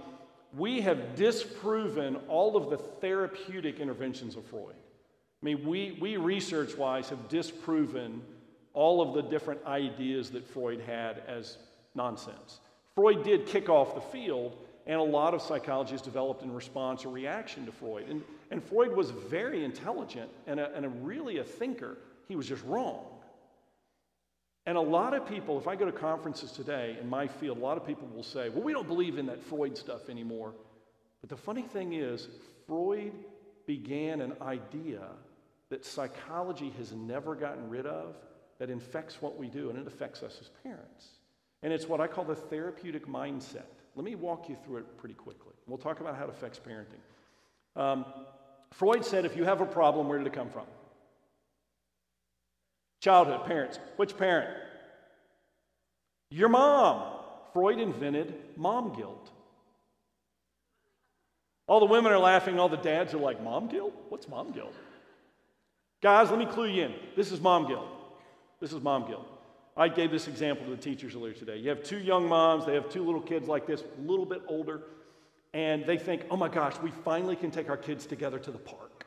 we 0.58 0.82
have 0.82 1.16
disproven 1.16 2.16
all 2.28 2.58
of 2.58 2.72
the 2.72 2.78
therapeutic 2.78 3.80
interventions 3.80 4.36
of 4.36 4.44
Freud. 4.46 4.74
I 5.42 5.46
mean, 5.46 5.66
we, 5.66 5.98
we 6.02 6.18
research 6.18 6.78
wise 6.78 7.10
have 7.10 7.30
disproven 7.30 8.22
all 8.74 9.02
of 9.02 9.14
the 9.14 9.22
different 9.22 9.66
ideas 9.66 10.32
that 10.32 10.46
Freud 10.48 10.82
had 10.82 11.24
as 11.28 11.58
nonsense. 11.94 12.60
Freud 12.96 13.24
did 13.24 13.46
kick 13.46 13.70
off 13.70 13.96
the 13.96 14.02
field, 14.02 14.58
and 14.86 15.00
a 15.00 15.04
lot 15.04 15.34
of 15.34 15.42
psychologists 15.42 16.06
developed 16.06 16.44
in 16.44 16.54
response 16.54 17.06
or 17.06 17.10
reaction 17.10 17.66
to 17.66 17.72
Freud. 17.72 18.10
And, 18.10 18.24
and 18.52 18.64
Freud 18.64 18.96
was 18.96 19.12
very 19.12 19.64
intelligent 19.64 20.30
and, 20.48 20.60
a, 20.60 20.74
and 20.76 20.86
a 20.86 20.90
really 20.90 21.40
a 21.40 21.44
thinker. 21.44 21.98
He 22.28 22.36
was 22.36 22.48
just 22.48 22.64
wrong. 22.66 23.06
And 24.66 24.78
a 24.78 24.82
lot 24.82 25.14
of 25.14 25.28
people, 25.28 25.60
if 25.60 25.68
I 25.68 25.76
go 25.76 25.86
to 25.86 25.92
conferences 25.92 26.52
today 26.52 26.98
in 27.00 27.08
my 27.08 27.28
field, 27.28 27.58
a 27.58 27.62
lot 27.62 27.78
of 27.78 27.86
people 27.86 28.08
will 28.14 28.24
say, 28.24 28.50
well, 28.50 28.64
we 28.64 28.74
don't 28.74 28.88
believe 28.88 29.18
in 29.18 29.28
that 29.28 29.44
Freud 29.44 29.78
stuff 29.78 30.10
anymore. 30.10 30.54
But 31.22 31.30
the 31.30 31.38
funny 31.38 31.62
thing 31.62 31.94
is, 31.94 32.28
Freud 32.68 33.12
began 33.66 34.22
an 34.22 34.34
idea 34.42 35.02
that 35.70 35.86
psychology 35.86 36.72
has 36.78 36.94
never 36.94 37.36
gotten 37.36 37.70
rid 37.70 37.86
of 37.86 38.16
that 38.60 38.70
infects 38.70 39.22
what 39.22 39.38
we 39.38 39.48
do 39.48 39.70
and 39.70 39.80
it 39.80 39.88
affects 39.88 40.24
us 40.24 40.38
as 40.40 40.50
parents. 40.64 41.08
And 41.64 41.74
it's 41.74 41.88
what 41.88 42.00
I 42.00 42.08
call 42.08 42.24
the 42.24 42.36
therapeutic 42.36 43.08
mindset. 43.08 43.66
Let 43.96 44.06
me 44.06 44.16
walk 44.16 44.50
you 44.50 44.58
through 44.64 44.78
it 44.78 44.98
pretty 44.98 45.16
quickly. 45.16 45.54
We'll 45.68 45.78
talk 45.78 46.00
about 46.00 46.16
how 46.16 46.26
it 46.26 46.30
affects 46.30 46.60
parenting. 46.60 47.82
Um, 47.82 48.06
Freud 48.72 49.06
said 49.06 49.26
if 49.26 49.36
you 49.36 49.44
have 49.44 49.62
a 49.62 49.66
problem, 49.66 50.08
where 50.08 50.18
did 50.18 50.28
it 50.28 50.34
come 50.34 50.50
from? 50.50 50.66
Childhood, 53.02 53.46
parents. 53.46 53.80
Which 53.98 54.18
parent? 54.18 54.50
Your 56.30 56.50
mom. 56.50 57.14
Freud 57.54 57.80
invented 57.80 58.36
mom 58.58 58.94
guilt. 58.94 59.32
All 61.68 61.80
the 61.80 61.86
women 61.86 62.12
are 62.12 62.20
laughing, 62.20 62.60
all 62.60 62.70
the 62.70 62.78
dads 62.78 63.14
are 63.14 63.18
like, 63.20 63.42
Mom 63.42 63.68
guilt? 63.68 63.94
What's 64.10 64.28
mom 64.28 64.52
guilt? 64.52 64.74
Guys, 66.02 66.30
let 66.30 66.38
me 66.38 66.46
clue 66.46 66.68
you 66.68 66.84
in. 66.84 66.94
This 67.16 67.32
is 67.32 67.42
mom 67.42 67.68
guilt. 67.68 67.88
This 68.60 68.72
is 68.72 68.82
mom 68.82 69.08
guilt. 69.08 69.28
I 69.78 69.90
gave 69.90 70.12
this 70.12 70.28
example 70.28 70.66
to 70.66 70.72
the 70.72 70.82
teachers 70.82 71.16
earlier 71.16 71.34
today. 71.34 71.58
You 71.58 71.70
have 71.70 71.84
two 71.84 71.98
young 71.98 72.30
moms, 72.30 72.66
they 72.66 72.76
have 72.76 72.90
two 72.90 73.04
little 73.04 73.22
kids 73.22 73.48
like 73.48 73.66
this, 73.66 73.82
a 73.82 74.02
little 74.02 74.26
bit 74.26 74.42
older, 74.48 74.84
and 75.54 75.86
they 75.86 75.98
think, 75.98 76.26
oh 76.30 76.38
my 76.38 76.48
gosh, 76.48 76.76
we 76.82 76.92
finally 77.04 77.36
can 77.36 77.52
take 77.52 77.70
our 77.70 77.78
kids 77.78 78.06
together 78.06 78.40
to 78.40 78.52
the 78.52 78.58
park. 78.58 79.06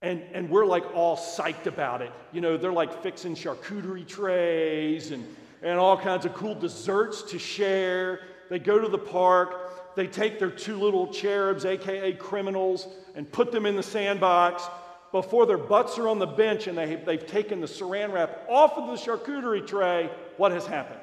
And, 0.00 0.22
and 0.32 0.50
we're 0.50 0.66
like 0.66 0.84
all 0.94 1.16
psyched 1.16 1.66
about 1.66 2.02
it. 2.02 2.10
You 2.32 2.40
know, 2.40 2.56
they're 2.56 2.72
like 2.72 3.02
fixing 3.04 3.36
charcuterie 3.36 4.06
trays 4.06 5.12
and, 5.12 5.24
and 5.62 5.78
all 5.78 5.96
kinds 5.96 6.26
of 6.26 6.34
cool 6.34 6.56
desserts 6.56 7.22
to 7.30 7.38
share. 7.38 8.20
They 8.50 8.58
go 8.58 8.80
to 8.80 8.88
the 8.88 8.98
park, 8.98 9.61
they 9.94 10.06
take 10.06 10.38
their 10.38 10.50
two 10.50 10.78
little 10.78 11.12
cherubs, 11.12 11.64
AKA 11.64 12.14
criminals, 12.14 12.88
and 13.14 13.30
put 13.30 13.52
them 13.52 13.66
in 13.66 13.76
the 13.76 13.82
sandbox 13.82 14.64
before 15.12 15.44
their 15.44 15.58
butts 15.58 15.98
are 15.98 16.08
on 16.08 16.18
the 16.18 16.26
bench 16.26 16.66
and 16.66 16.76
they, 16.76 16.96
they've 16.96 17.26
taken 17.26 17.60
the 17.60 17.66
saran 17.66 18.12
wrap 18.12 18.44
off 18.48 18.72
of 18.78 18.86
the 18.86 18.94
charcuterie 18.94 19.66
tray, 19.66 20.10
what 20.38 20.52
has 20.52 20.66
happened? 20.66 21.00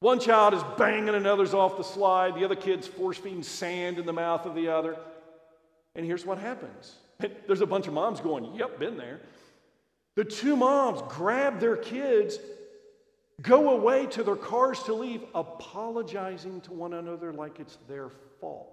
One 0.00 0.18
child 0.18 0.52
is 0.52 0.62
banging 0.76 1.14
another's 1.14 1.54
off 1.54 1.76
the 1.76 1.84
slide, 1.84 2.34
the 2.34 2.44
other 2.44 2.56
kid's 2.56 2.88
force 2.88 3.16
feeding 3.16 3.44
sand 3.44 4.00
in 4.00 4.06
the 4.06 4.12
mouth 4.12 4.44
of 4.46 4.56
the 4.56 4.68
other. 4.68 4.96
And 5.94 6.04
here's 6.04 6.26
what 6.26 6.38
happens 6.38 6.96
there's 7.46 7.60
a 7.60 7.66
bunch 7.66 7.86
of 7.86 7.94
moms 7.94 8.20
going, 8.20 8.52
Yep, 8.56 8.80
been 8.80 8.96
there. 8.96 9.20
The 10.16 10.24
two 10.24 10.56
moms 10.56 11.00
grab 11.08 11.60
their 11.60 11.76
kids, 11.76 12.38
go 13.42 13.70
away 13.70 14.06
to 14.06 14.22
their 14.22 14.36
cars 14.36 14.82
to 14.84 14.94
leave, 14.94 15.22
apologizing 15.34 16.60
to 16.62 16.72
one 16.72 16.94
another 16.94 17.32
like 17.32 17.60
it's 17.60 17.76
their 17.88 18.10
fault. 18.40 18.68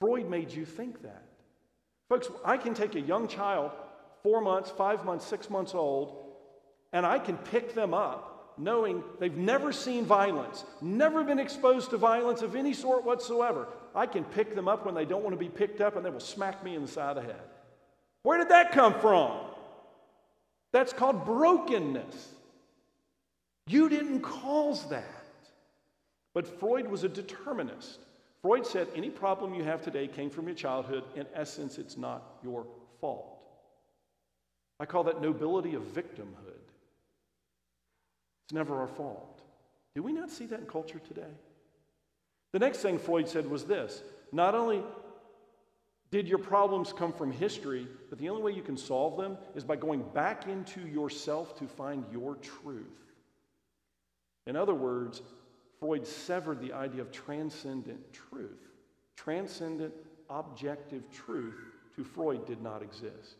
Freud 0.00 0.30
made 0.30 0.52
you 0.52 0.64
think 0.64 1.02
that. 1.02 1.24
Folks, 2.08 2.28
I 2.44 2.56
can 2.56 2.74
take 2.74 2.94
a 2.94 3.00
young 3.00 3.28
child, 3.28 3.72
four 4.22 4.40
months, 4.40 4.70
five 4.70 5.04
months, 5.04 5.26
six 5.26 5.50
months 5.50 5.74
old, 5.74 6.24
and 6.92 7.04
I 7.04 7.18
can 7.18 7.36
pick 7.36 7.74
them 7.74 7.92
up 7.92 8.54
knowing 8.58 9.04
they've 9.20 9.36
never 9.36 9.72
seen 9.72 10.04
violence, 10.04 10.64
never 10.80 11.22
been 11.22 11.38
exposed 11.38 11.90
to 11.90 11.96
violence 11.96 12.42
of 12.42 12.56
any 12.56 12.74
sort 12.74 13.04
whatsoever. 13.04 13.68
I 13.94 14.06
can 14.06 14.24
pick 14.24 14.54
them 14.54 14.68
up 14.68 14.84
when 14.84 14.94
they 14.94 15.04
don't 15.04 15.22
want 15.22 15.34
to 15.34 15.38
be 15.38 15.48
picked 15.48 15.80
up 15.80 15.96
and 15.96 16.04
they 16.04 16.10
will 16.10 16.20
smack 16.20 16.64
me 16.64 16.74
in 16.74 16.82
the 16.82 16.88
side 16.88 17.16
of 17.16 17.22
the 17.22 17.32
head. 17.32 17.42
Where 18.22 18.38
did 18.38 18.48
that 18.48 18.72
come 18.72 18.98
from? 19.00 19.47
That's 20.72 20.92
called 20.92 21.24
brokenness. 21.24 22.28
You 23.66 23.88
didn't 23.88 24.20
cause 24.20 24.88
that. 24.88 25.04
But 26.34 26.46
Freud 26.60 26.88
was 26.88 27.04
a 27.04 27.08
determinist. 27.08 28.00
Freud 28.42 28.66
said 28.66 28.88
any 28.94 29.10
problem 29.10 29.54
you 29.54 29.64
have 29.64 29.82
today 29.82 30.06
came 30.06 30.30
from 30.30 30.46
your 30.46 30.54
childhood. 30.54 31.04
In 31.16 31.26
essence, 31.34 31.78
it's 31.78 31.96
not 31.96 32.22
your 32.42 32.66
fault. 33.00 33.38
I 34.80 34.86
call 34.86 35.04
that 35.04 35.20
nobility 35.20 35.74
of 35.74 35.82
victimhood. 35.82 36.54
It's 38.44 38.52
never 38.52 38.78
our 38.78 38.86
fault. 38.86 39.40
Do 39.94 40.02
we 40.02 40.12
not 40.12 40.30
see 40.30 40.46
that 40.46 40.60
in 40.60 40.66
culture 40.66 41.00
today? 41.00 41.34
The 42.52 42.60
next 42.60 42.78
thing 42.78 42.98
Freud 42.98 43.28
said 43.28 43.50
was 43.50 43.64
this 43.64 44.02
not 44.32 44.54
only 44.54 44.82
Did 46.10 46.26
your 46.26 46.38
problems 46.38 46.92
come 46.92 47.12
from 47.12 47.30
history? 47.30 47.86
But 48.08 48.18
the 48.18 48.30
only 48.30 48.42
way 48.42 48.52
you 48.52 48.62
can 48.62 48.76
solve 48.76 49.16
them 49.18 49.36
is 49.54 49.64
by 49.64 49.76
going 49.76 50.02
back 50.14 50.46
into 50.46 50.80
yourself 50.80 51.58
to 51.58 51.66
find 51.66 52.04
your 52.10 52.36
truth. 52.36 52.86
In 54.46 54.56
other 54.56 54.74
words, 54.74 55.20
Freud 55.78 56.06
severed 56.06 56.60
the 56.60 56.72
idea 56.72 57.02
of 57.02 57.12
transcendent 57.12 58.00
truth. 58.12 58.70
Transcendent, 59.16 59.92
objective 60.30 61.02
truth 61.12 61.60
to 61.96 62.04
Freud 62.04 62.46
did 62.46 62.62
not 62.62 62.82
exist. 62.82 63.36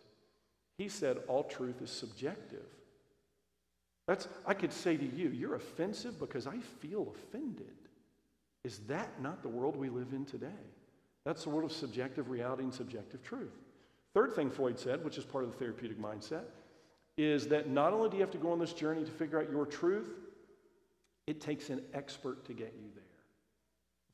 He 0.77 0.89
said 0.89 1.19
all 1.27 1.45
truth 1.45 1.81
is 1.83 1.91
subjective. 1.91 2.67
That's, 4.07 4.29
I 4.47 4.55
could 4.55 4.73
say 4.73 4.97
to 4.97 5.05
you, 5.05 5.31
you're 5.31 5.55
offensive 5.55 6.19
because 6.19 6.47
I 6.47 6.59
feel 6.81 7.15
offended. 7.15 7.67
Is 8.65 8.79
that 8.89 9.21
not 9.21 9.43
the 9.43 9.49
world 9.49 9.77
we 9.77 9.89
live 9.89 10.13
in 10.13 10.25
today? 10.25 10.47
That's 11.29 11.43
the 11.43 11.51
world 11.51 11.71
of 11.71 11.77
subjective 11.77 12.31
reality 12.31 12.63
and 12.63 12.73
subjective 12.73 13.23
truth. 13.23 13.53
Third 14.15 14.33
thing 14.33 14.49
Freud 14.49 14.79
said, 14.79 15.05
which 15.05 15.19
is 15.19 15.27
part 15.27 15.45
of 15.45 15.51
the 15.53 15.59
therapeutic 15.59 16.01
mindset, 16.01 16.45
is 17.19 17.49
that 17.49 17.69
not 17.69 17.93
only 17.93 18.09
do 18.09 18.17
you 18.17 18.23
have 18.23 18.31
to 18.31 18.39
go 18.39 18.51
on 18.51 18.59
this 18.59 18.73
journey 18.73 19.05
to 19.05 19.11
figure 19.11 19.39
out 19.39 19.51
your 19.51 19.67
truth, 19.67 20.09
it 21.27 21.39
takes 21.39 21.69
an 21.69 21.83
expert 21.93 22.47
to 22.47 22.55
get 22.55 22.73
you 22.81 22.89
there. 22.95 23.05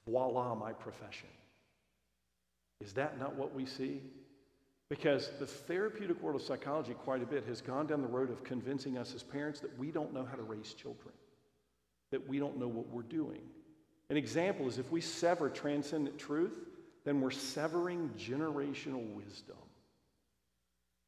Voila, 0.09 0.57
my 0.57 0.73
profession. 0.73 1.29
Is 2.81 2.95
that 2.95 3.17
not 3.21 3.37
what 3.37 3.55
we 3.55 3.65
see? 3.65 4.01
Because 4.89 5.31
the 5.39 5.47
therapeutic 5.47 6.21
world 6.21 6.41
of 6.41 6.45
psychology, 6.45 6.95
quite 6.95 7.23
a 7.23 7.27
bit, 7.27 7.45
has 7.47 7.61
gone 7.61 7.87
down 7.87 8.03
the 8.03 8.09
road 8.09 8.29
of 8.29 8.43
convincing 8.43 8.99
us 8.99 9.15
as 9.15 9.23
parents 9.23 9.61
that 9.61 9.79
we 9.79 9.93
don't 9.93 10.13
know 10.13 10.25
how 10.25 10.35
to 10.35 10.43
raise 10.43 10.75
children, 10.75 11.15
that 12.11 12.29
we 12.29 12.41
don't 12.41 12.59
know 12.59 12.67
what 12.67 12.89
we're 12.89 13.03
doing. 13.03 13.43
An 14.11 14.17
example 14.17 14.67
is 14.67 14.79
if 14.79 14.91
we 14.91 15.01
sever 15.01 15.49
transcendent 15.49 16.19
truth, 16.19 16.55
then 17.05 17.21
we're 17.21 17.31
severing 17.31 18.11
generational 18.19 19.07
wisdom. 19.15 19.57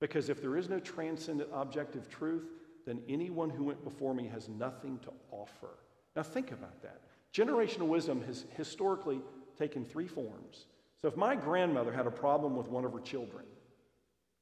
Because 0.00 0.28
if 0.28 0.42
there 0.42 0.56
is 0.56 0.68
no 0.68 0.78
transcendent 0.78 1.48
objective 1.52 2.08
truth, 2.08 2.44
then 2.86 3.00
anyone 3.08 3.50
who 3.50 3.64
went 3.64 3.82
before 3.82 4.14
me 4.14 4.28
has 4.28 4.48
nothing 4.48 4.98
to 5.00 5.10
offer. 5.30 5.70
Now, 6.14 6.22
think 6.22 6.52
about 6.52 6.82
that. 6.82 7.00
Generational 7.34 7.88
wisdom 7.88 8.22
has 8.26 8.44
historically 8.56 9.20
taken 9.58 9.84
three 9.84 10.06
forms. 10.06 10.66
So, 11.00 11.08
if 11.08 11.16
my 11.16 11.34
grandmother 11.34 11.92
had 11.92 12.06
a 12.06 12.10
problem 12.10 12.56
with 12.56 12.68
one 12.68 12.84
of 12.84 12.92
her 12.92 13.00
children, 13.00 13.44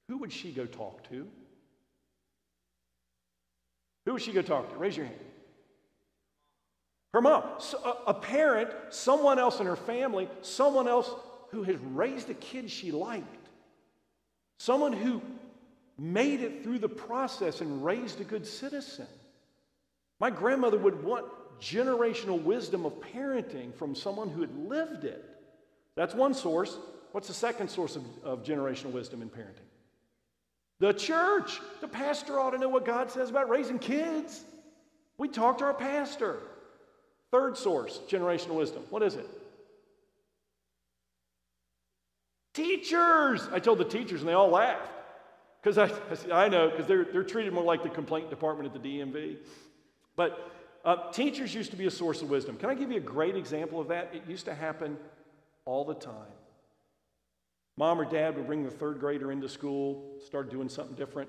who 0.09 0.19
would 0.19 0.33
she 0.33 0.53
go 0.53 0.67
talk 0.67 1.09
to? 1.11 1.27
Who 4.07 4.13
would 4.13 4.23
she 4.23 4.33
go 4.33 4.43
talk 4.43 4.71
to? 4.71 4.77
Raise 4.77 4.97
your 4.97 5.07
hand. 5.07 5.19
Her 7.15 7.23
mom. 7.23 7.45
A 8.07 8.15
parent, 8.15 8.71
someone 8.91 9.39
else 9.39 9.61
in 9.61 9.67
her 9.67 9.77
family, 9.77 10.29
someone 10.43 10.89
else 10.89 11.11
who 11.55 11.63
has 11.63 11.77
raised 11.93 12.29
a 12.31 12.35
kid 12.35 12.69
she 12.69 12.91
liked, 12.91 13.49
someone 14.59 14.93
who 14.93 15.23
made 15.97 16.41
it 16.41 16.65
through 16.65 16.81
the 16.81 16.89
process 16.89 17.61
and 17.61 17.85
raised 17.85 18.21
a 18.21 18.25
good 18.25 18.45
citizen. 18.45 19.07
My 20.19 20.31
grandmother 20.31 20.79
would 20.79 21.05
want 21.05 21.27
generational 21.61 22.43
wisdom 22.43 22.85
of 22.85 22.93
parenting 22.95 23.73
from 23.75 23.95
someone 23.95 24.29
who 24.29 24.41
had 24.41 24.57
lived 24.69 25.05
it. 25.05 25.25
That's 25.95 26.15
one 26.15 26.35
source. 26.35 26.77
What's 27.13 27.29
the 27.29 27.35
second 27.35 27.69
source 27.69 27.95
of, 27.95 28.03
of 28.25 28.43
generational 28.43 28.91
wisdom 28.91 29.23
in 29.23 29.31
parenting? 29.31 29.69
The 30.81 30.93
church. 30.93 31.61
The 31.81 31.87
pastor 31.87 32.41
ought 32.41 32.51
to 32.51 32.59
know 32.59 32.69
what 32.69 32.85
God 32.85 33.13
says 33.13 33.31
about 33.31 33.49
raising 33.49 33.79
kids. 33.79 34.43
We 35.19 35.29
talk 35.29 35.59
to 35.59 35.65
our 35.67 35.75
pastor. 35.75 36.39
Third 37.31 37.57
source, 37.57 38.01
generational 38.09 38.57
wisdom. 38.57 38.83
What 38.91 39.05
is 39.05 39.15
it? 39.15 39.29
Teachers! 42.55 43.49
I 43.53 43.59
told 43.59 43.79
the 43.79 43.85
teachers 43.85 44.21
and 44.21 44.29
they 44.29 44.33
all 44.33 44.49
laughed. 44.49 44.91
Because 45.63 45.79
I, 45.79 45.91
I, 46.33 46.49
know, 46.49 46.71
because 46.71 46.87
they're, 46.87 47.05
they're 47.05 47.25
treated 47.25 47.53
more 47.53 47.65
like 47.65 47.83
the 47.83 47.89
complaint 47.91 48.31
department 48.31 48.75
at 48.75 48.81
the 48.81 48.99
DMV. 49.01 49.39
But 50.17 50.51
uh, 50.85 51.11
teachers 51.11 51.55
used 51.55 51.71
to 51.73 51.77
be 51.77 51.87
a 51.87 51.91
source 51.91 52.23
of 52.23 52.31
wisdom. 52.31 52.57
Can 52.57 52.71
I 52.71 52.75
give 52.75 52.91
you 52.91 52.99
a 52.99 53.01
great 53.01 53.37
example 53.37 53.81
of 53.81 53.89
that? 53.89 54.11
It 54.15 54.23
used 54.29 54.45
to 54.45 54.55
happen 54.55 54.97
all 55.65 55.85
the 55.85 55.95
time. 55.95 56.15
Mom 57.77 58.01
or 58.01 58.05
dad 58.05 58.37
would 58.37 58.47
bring 58.47 58.63
the 58.63 58.71
third 58.71 59.01
grader 59.01 59.33
into 59.33 59.49
school, 59.49 60.15
start 60.25 60.51
doing 60.51 60.69
something 60.69 60.95
different, 60.95 61.29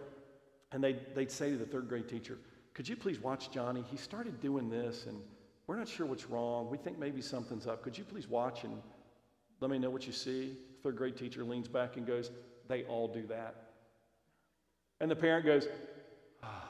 and 0.71 0.83
they'd, 0.83 1.15
they'd 1.15 1.31
say 1.31 1.49
to 1.49 1.57
the 1.57 1.65
third 1.65 1.89
grade 1.89 2.07
teacher, 2.07 2.37
Could 2.73 2.87
you 2.87 2.95
please 2.95 3.19
watch 3.19 3.49
Johnny? 3.49 3.83
He 3.89 3.97
started 3.97 4.39
doing 4.39 4.69
this, 4.69 5.07
and 5.07 5.17
we're 5.65 5.77
not 5.77 5.87
sure 5.87 6.05
what's 6.05 6.29
wrong. 6.29 6.69
We 6.69 6.77
think 6.77 6.99
maybe 6.99 7.21
something's 7.21 7.65
up. 7.65 7.81
Could 7.81 7.97
you 7.97 8.03
please 8.03 8.27
watch 8.27 8.63
and 8.63 8.79
let 9.59 9.71
me 9.71 9.79
know 9.79 9.89
what 9.89 10.05
you 10.05 10.13
see? 10.13 10.57
Third 10.85 10.97
grade 10.97 11.17
teacher 11.17 11.43
leans 11.43 11.67
back 11.67 11.97
and 11.97 12.05
goes, 12.05 12.29
They 12.67 12.83
all 12.83 13.07
do 13.07 13.25
that. 13.25 13.55
And 15.01 15.09
the 15.09 15.15
parent 15.15 15.43
goes, 15.43 15.67
Ah. 16.43 16.69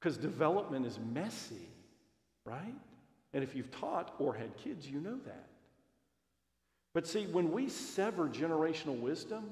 Because 0.00 0.16
development 0.16 0.86
is 0.86 0.98
messy, 1.12 1.68
right? 2.46 2.74
And 3.34 3.44
if 3.44 3.54
you've 3.54 3.70
taught 3.70 4.14
or 4.18 4.32
had 4.32 4.56
kids, 4.56 4.88
you 4.88 4.98
know 4.98 5.18
that. 5.26 5.46
But 6.94 7.06
see, 7.06 7.26
when 7.26 7.52
we 7.52 7.68
sever 7.68 8.30
generational 8.30 8.98
wisdom, 8.98 9.44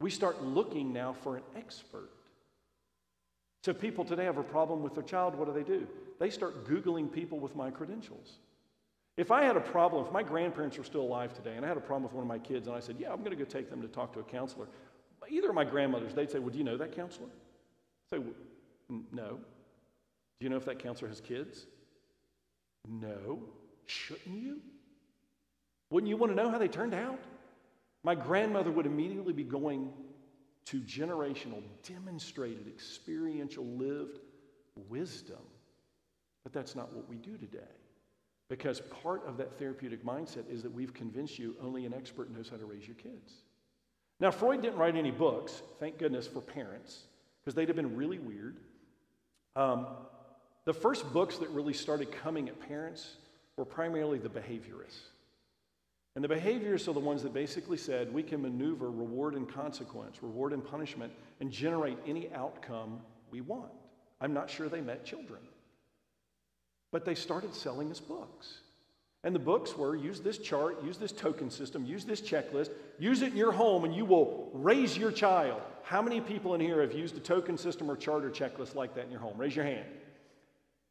we 0.00 0.10
start 0.10 0.42
looking 0.42 0.92
now 0.92 1.12
for 1.12 1.36
an 1.36 1.44
expert. 1.56 2.10
So 3.62 3.72
people 3.72 4.04
today 4.04 4.24
have 4.24 4.38
a 4.38 4.42
problem 4.42 4.82
with 4.82 4.94
their 4.94 5.04
child, 5.04 5.36
what 5.36 5.46
do 5.46 5.54
they 5.54 5.62
do? 5.62 5.86
They 6.18 6.30
start 6.30 6.66
Googling 6.66 7.12
people 7.12 7.38
with 7.38 7.54
my 7.54 7.70
credentials. 7.70 8.38
If 9.16 9.30
I 9.30 9.44
had 9.44 9.56
a 9.56 9.60
problem, 9.60 10.04
if 10.06 10.12
my 10.12 10.22
grandparents 10.22 10.76
were 10.76 10.84
still 10.84 11.00
alive 11.00 11.32
today 11.32 11.56
and 11.56 11.64
I 11.64 11.68
had 11.68 11.78
a 11.78 11.80
problem 11.80 12.04
with 12.04 12.12
one 12.12 12.22
of 12.22 12.28
my 12.28 12.38
kids 12.38 12.66
and 12.66 12.76
I 12.76 12.80
said, 12.80 12.96
Yeah, 12.98 13.12
I'm 13.12 13.18
going 13.20 13.30
to 13.30 13.36
go 13.36 13.44
take 13.44 13.70
them 13.70 13.80
to 13.82 13.88
talk 13.88 14.12
to 14.12 14.20
a 14.20 14.24
counselor, 14.24 14.66
either 15.28 15.48
of 15.48 15.54
my 15.54 15.64
grandmothers, 15.64 16.14
they'd 16.14 16.30
say, 16.30 16.38
Well, 16.38 16.50
do 16.50 16.58
you 16.58 16.64
know 16.64 16.76
that 16.76 16.94
counselor? 16.94 17.28
I 18.12 18.16
say, 18.16 18.22
No. 19.12 19.38
Do 20.38 20.44
you 20.44 20.50
know 20.50 20.56
if 20.56 20.66
that 20.66 20.78
counselor 20.78 21.08
has 21.08 21.20
kids? 21.20 21.66
No. 22.86 23.42
Shouldn't 23.86 24.38
you? 24.38 24.60
Wouldn't 25.90 26.10
you 26.10 26.16
want 26.16 26.32
to 26.32 26.36
know 26.36 26.50
how 26.50 26.58
they 26.58 26.68
turned 26.68 26.94
out? 26.94 27.18
My 28.04 28.14
grandmother 28.14 28.70
would 28.70 28.86
immediately 28.86 29.32
be 29.32 29.44
going 29.44 29.92
to 30.66 30.80
generational, 30.80 31.62
demonstrated, 31.88 32.66
experiential, 32.68 33.64
lived 33.64 34.18
wisdom. 34.88 35.38
But 36.42 36.52
that's 36.52 36.76
not 36.76 36.92
what 36.92 37.08
we 37.08 37.16
do 37.16 37.36
today. 37.38 37.58
Because 38.48 38.80
part 39.02 39.26
of 39.26 39.36
that 39.38 39.58
therapeutic 39.58 40.04
mindset 40.04 40.48
is 40.50 40.62
that 40.62 40.72
we've 40.72 40.94
convinced 40.94 41.38
you 41.38 41.56
only 41.60 41.84
an 41.84 41.92
expert 41.92 42.30
knows 42.30 42.48
how 42.48 42.56
to 42.56 42.64
raise 42.64 42.86
your 42.86 42.96
kids. 42.96 43.32
Now, 44.20 44.30
Freud 44.30 44.62
didn't 44.62 44.78
write 44.78 44.96
any 44.96 45.10
books, 45.10 45.62
thank 45.78 45.98
goodness, 45.98 46.26
for 46.26 46.40
parents, 46.40 47.02
because 47.44 47.54
they'd 47.54 47.68
have 47.68 47.76
been 47.76 47.96
really 47.96 48.18
weird. 48.18 48.56
Um, 49.56 49.86
the 50.64 50.72
first 50.72 51.12
books 51.12 51.38
that 51.38 51.48
really 51.50 51.74
started 51.74 52.10
coming 52.12 52.48
at 52.48 52.58
parents 52.60 53.16
were 53.56 53.64
primarily 53.64 54.18
the 54.18 54.28
behaviorists. 54.28 55.10
And 56.14 56.24
the 56.24 56.28
behaviorists 56.28 56.88
are 56.88 56.94
the 56.94 57.00
ones 57.00 57.22
that 57.24 57.34
basically 57.34 57.76
said 57.76 58.12
we 58.12 58.22
can 58.22 58.40
maneuver 58.40 58.90
reward 58.90 59.34
and 59.34 59.46
consequence, 59.46 60.22
reward 60.22 60.54
and 60.54 60.64
punishment, 60.64 61.12
and 61.40 61.50
generate 61.50 61.98
any 62.06 62.32
outcome 62.32 63.00
we 63.30 63.42
want. 63.42 63.70
I'm 64.20 64.32
not 64.32 64.48
sure 64.48 64.68
they 64.68 64.80
met 64.80 65.04
children. 65.04 65.40
But 66.96 67.04
they 67.04 67.14
started 67.14 67.54
selling 67.54 67.90
us 67.90 68.00
books. 68.00 68.60
And 69.22 69.34
the 69.34 69.38
books 69.38 69.76
were 69.76 69.94
use 69.94 70.20
this 70.20 70.38
chart, 70.38 70.82
use 70.82 70.96
this 70.96 71.12
token 71.12 71.50
system, 71.50 71.84
use 71.84 72.06
this 72.06 72.22
checklist, 72.22 72.70
use 72.98 73.20
it 73.20 73.32
in 73.32 73.36
your 73.36 73.52
home, 73.52 73.84
and 73.84 73.94
you 73.94 74.06
will 74.06 74.48
raise 74.54 74.96
your 74.96 75.12
child. 75.12 75.60
How 75.82 76.00
many 76.00 76.22
people 76.22 76.54
in 76.54 76.60
here 76.62 76.80
have 76.80 76.94
used 76.94 77.14
a 77.14 77.20
token 77.20 77.58
system 77.58 77.90
or 77.90 77.96
chart 77.96 78.24
or 78.24 78.30
checklist 78.30 78.74
like 78.74 78.94
that 78.94 79.04
in 79.04 79.10
your 79.10 79.20
home? 79.20 79.36
Raise 79.36 79.54
your 79.54 79.66
hand. 79.66 79.84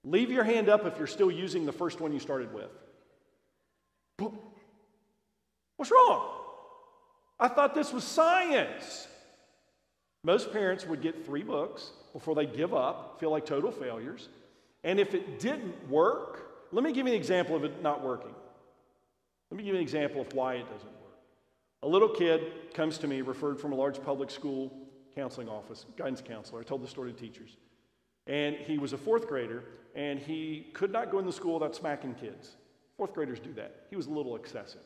Leave 0.03 0.29
your 0.29 0.43
hand 0.43 0.69
up 0.69 0.85
if 0.85 0.95
you're 0.99 1.07
still 1.07 1.31
using 1.31 1.65
the 1.65 1.71
first 1.71 1.99
one 1.99 2.13
you 2.13 2.19
started 2.19 2.53
with. 2.53 2.69
What's 5.77 5.91
wrong? 5.91 6.29
I 7.39 7.47
thought 7.47 7.73
this 7.73 7.91
was 7.91 8.03
science. 8.03 9.07
Most 10.23 10.53
parents 10.53 10.85
would 10.85 11.01
get 11.01 11.25
three 11.25 11.41
books 11.41 11.89
before 12.13 12.35
they 12.35 12.45
give 12.45 12.75
up, 12.75 13.19
feel 13.19 13.31
like 13.31 13.47
total 13.47 13.71
failures. 13.71 14.29
And 14.85 14.99
if 14.99 15.15
it 15.15 15.39
didn't 15.39 15.89
work, 15.89 16.67
let 16.71 16.83
me 16.83 16.93
give 16.93 17.07
you 17.07 17.13
an 17.13 17.19
example 17.19 17.55
of 17.55 17.63
it 17.63 17.81
not 17.81 18.03
working. 18.03 18.33
Let 19.49 19.57
me 19.57 19.63
give 19.63 19.73
you 19.73 19.79
an 19.79 19.81
example 19.81 20.21
of 20.21 20.31
why 20.33 20.53
it 20.53 20.71
doesn't 20.71 20.85
work. 20.85 21.17
A 21.81 21.87
little 21.87 22.07
kid 22.07 22.73
comes 22.73 22.99
to 22.99 23.07
me, 23.07 23.21
referred 23.21 23.59
from 23.59 23.73
a 23.73 23.75
large 23.75 24.01
public 24.03 24.29
school 24.29 24.71
counseling 25.15 25.49
office, 25.49 25.85
guidance 25.97 26.21
counselor. 26.21 26.61
I 26.61 26.63
told 26.63 26.83
the 26.83 26.87
story 26.87 27.11
to 27.11 27.17
teachers. 27.17 27.57
And 28.27 28.55
he 28.55 28.77
was 28.77 28.93
a 28.93 28.97
fourth 28.97 29.27
grader, 29.27 29.63
and 29.95 30.19
he 30.19 30.67
could 30.73 30.91
not 30.91 31.11
go 31.11 31.17
in 31.17 31.25
the 31.25 31.33
school 31.33 31.55
without 31.55 31.75
smacking 31.75 32.13
kids. 32.13 32.55
Fourth 32.95 33.13
graders 33.13 33.39
do 33.39 33.53
that. 33.53 33.87
He 33.89 33.95
was 33.95 34.05
a 34.05 34.11
little 34.11 34.35
excessive. 34.35 34.81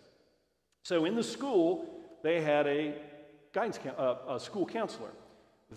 So 0.83 1.05
in 1.05 1.15
the 1.15 1.23
school, 1.23 1.89
they 2.23 2.41
had 2.41 2.67
a 2.67 2.95
guidance 3.53 3.79
uh, 3.97 4.15
a 4.29 4.39
school 4.39 4.65
counselor 4.65 5.11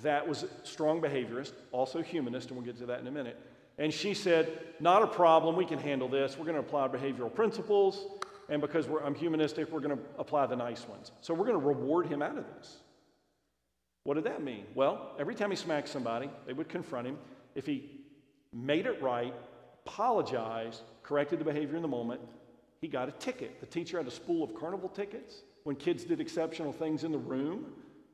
that 0.03 0.27
was 0.27 0.45
strong 0.63 1.01
behaviorist, 1.01 1.53
also 1.73 2.03
humanist, 2.03 2.49
and 2.49 2.57
we'll 2.57 2.67
get 2.67 2.79
to 2.79 2.87
that 2.87 3.01
in 3.01 3.07
a 3.09 3.11
minute. 3.11 3.39
And 3.79 3.93
she 3.93 4.15
said, 4.15 4.59
Not 4.81 5.03
a 5.03 5.07
problem, 5.07 5.57
we 5.57 5.65
can 5.65 5.79
handle 5.79 6.09
this. 6.09 6.37
We're 6.39 6.45
going 6.45 6.57
to 6.57 6.61
apply 6.61 6.89
behavioral 6.89 7.35
principles. 7.35 8.07
and 8.49 8.61
because 8.61 8.87
I'm 9.05 9.15
humanistic, 9.15 9.71
we're 9.71 9.81
going 9.81 9.97
to 9.97 10.03
apply 10.19 10.47
the 10.47 10.57
nice 10.57 10.87
ones. 10.89 11.13
So 11.21 11.35
we're 11.35 11.47
going 11.47 11.61
to 11.61 11.67
reward 11.67 12.07
him 12.07 12.23
out 12.23 12.37
of 12.37 12.45
this. 12.57 12.77
What 14.05 14.15
did 14.15 14.25
that 14.25 14.43
mean? 14.43 14.65
Well, 14.75 15.13
every 15.19 15.35
time 15.35 15.51
he 15.51 15.57
smacked 15.57 15.89
somebody, 15.89 16.29
they 16.47 16.53
would 16.53 16.69
confront 16.69 17.07
him. 17.07 17.19
If 17.55 17.67
he 17.67 18.01
made 18.53 18.87
it 18.87 19.01
right, 19.01 19.35
apologized, 19.87 20.83
corrected 21.03 21.39
the 21.39 21.45
behavior 21.45 21.77
in 21.77 21.83
the 21.83 21.89
moment, 21.89 22.21
he 22.81 22.89
got 22.89 23.09
a 23.09 23.13
ticket. 23.13 23.61
The 23.61 23.67
teacher 23.67 23.97
had 23.97 24.07
a 24.07 24.11
spool 24.11 24.43
of 24.43 24.55
carnival 24.55 24.89
tickets. 24.89 25.43
When 25.63 25.77
kids 25.77 26.05
did 26.05 26.21
exceptional 26.21 26.73
things 26.73 27.05
in 27.05 27.13
the 27.13 27.19
room, 27.19 27.67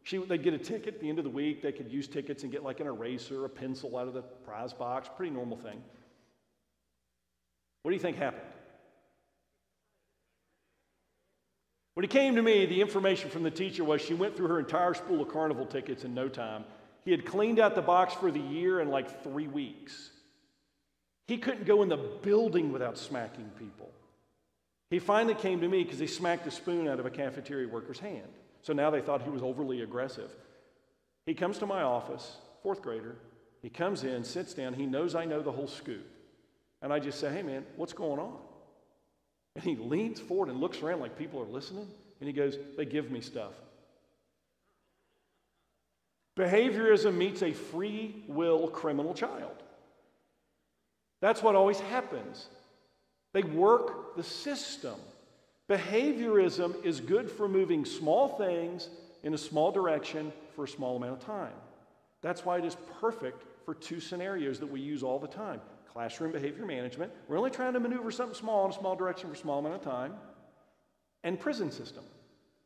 she, 0.09 0.17
they'd 0.17 0.43
get 0.43 0.55
a 0.55 0.59
ticket 0.59 0.95
at 0.95 1.01
the 1.01 1.09
end 1.11 1.19
of 1.19 1.25
the 1.25 1.31
week. 1.31 1.61
They 1.61 1.71
could 1.71 1.93
use 1.93 2.09
tickets 2.09 2.43
and 2.43 2.51
get 2.51 2.63
like 2.63 2.81
an 2.81 2.87
eraser, 2.87 3.45
a 3.45 3.49
pencil 3.49 3.95
out 3.99 4.09
of 4.09 4.15
the 4.15 4.23
prize 4.23 4.73
box. 4.73 5.11
Pretty 5.15 5.35
normal 5.35 5.59
thing. 5.59 5.83
What 7.83 7.91
do 7.91 7.95
you 7.95 8.01
think 8.01 8.17
happened? 8.17 8.43
When 11.93 12.05
he 12.05 12.09
came 12.09 12.37
to 12.37 12.43
me, 12.43 12.65
the 12.65 12.81
information 12.81 13.29
from 13.29 13.43
the 13.43 13.51
teacher 13.51 13.85
was 13.85 14.01
she 14.01 14.15
went 14.15 14.35
through 14.35 14.49
her 14.49 14.59
entire 14.59 14.95
spool 14.95 15.21
of 15.21 15.29
carnival 15.29 15.67
tickets 15.67 16.05
in 16.05 16.15
no 16.15 16.31
time. 16.31 16.65
He 17.05 17.11
had 17.11 17.27
cleaned 17.27 17.59
out 17.59 17.75
the 17.75 17.83
box 17.83 18.15
for 18.15 18.31
the 18.31 18.41
year 18.41 18.81
in 18.81 18.89
like 18.89 19.23
three 19.23 19.47
weeks. 19.47 20.09
He 21.27 21.37
couldn't 21.37 21.67
go 21.67 21.83
in 21.83 21.91
the 21.91 21.99
building 21.99 22.73
without 22.73 22.97
smacking 22.97 23.51
people. 23.59 23.91
He 24.89 25.01
finally 25.01 25.35
came 25.35 25.61
to 25.61 25.69
me 25.69 25.85
because 25.85 25.99
he 25.99 26.07
smacked 26.07 26.47
a 26.47 26.51
spoon 26.51 26.89
out 26.89 26.99
of 26.99 27.05
a 27.05 27.11
cafeteria 27.11 27.69
worker's 27.69 27.99
hand. 27.99 28.33
So 28.63 28.73
now 28.73 28.91
they 28.91 29.01
thought 29.01 29.23
he 29.23 29.31
was 29.31 29.43
overly 29.43 29.83
aggressive. 29.83 30.31
He 31.27 31.35
comes 31.35 31.59
to 31.59 31.67
my 31.67 31.83
office, 31.83 32.37
fourth 32.63 32.83
grader. 32.83 33.17
He 33.63 33.71
comes 33.71 34.05
in, 34.05 34.25
sits 34.25 34.55
down. 34.55 34.75
He 34.75 34.87
knows 34.87 35.15
I 35.15 35.25
know 35.25 35.43
the 35.43 35.53
whole 35.53 35.67
scoop. 35.67 36.07
And 36.83 36.93
I 36.93 36.99
just 36.99 37.19
say, 37.19 37.33
hey, 37.33 37.43
man, 37.43 37.65
what's 37.77 37.93
going 37.93 38.21
on? 38.21 38.37
And 39.59 39.65
he 39.65 39.75
leans 39.75 40.21
forward 40.21 40.51
and 40.51 40.61
looks 40.61 40.83
around 40.83 41.01
like 41.01 41.19
people 41.19 41.41
are 41.41 41.47
listening. 41.47 41.89
And 42.21 42.29
he 42.29 42.33
goes, 42.33 42.57
They 42.77 42.85
give 42.85 43.11
me 43.11 43.21
stuff. 43.21 43.53
Behaviorism 46.37 47.17
meets 47.17 47.43
a 47.43 47.53
free 47.53 48.23
will 48.29 48.69
criminal 48.69 49.15
child. 49.15 49.63
That's 51.21 51.43
what 51.43 51.57
always 51.57 51.81
happens. 51.81 52.47
They 53.33 53.43
work 53.43 54.17
the 54.17 54.23
system. 54.23 54.95
Behaviorism 55.69 56.83
is 56.85 57.01
good 57.01 57.31
for 57.31 57.49
moving 57.49 57.85
small 57.85 58.29
things 58.29 58.89
in 59.23 59.35
a 59.35 59.39
small 59.39 59.71
direction 59.71 60.33
for 60.57 60.65
a 60.65 60.69
small 60.69 60.97
amount 60.97 61.21
of 61.21 61.27
time. 61.27 61.53
That's 62.23 62.45
why 62.45 62.59
it 62.59 62.65
is 62.65 62.77
perfect 63.01 63.45
for 63.65 63.75
two 63.75 64.01
scenarios 64.01 64.59
that 64.61 64.67
we 64.67 64.81
use 64.81 65.03
all 65.03 65.19
the 65.19 65.29
time 65.29 65.61
classroom 65.93 66.31
behavior 66.31 66.65
management. 66.65 67.11
We're 67.27 67.39
only 67.39 67.51
trying 67.51 67.73
to 67.73 67.81
maneuver 67.81 68.13
something 68.13 68.37
small 68.37 68.65
in 68.67 68.71
a 68.71 68.75
small 68.75 68.95
direction 68.95 69.29
for 69.29 69.35
a 69.35 69.39
small 69.39 69.59
amount 69.59 69.75
of 69.75 69.83
time. 69.83 70.15
And 71.25 71.41
prison 71.41 71.73
system. 71.73 72.05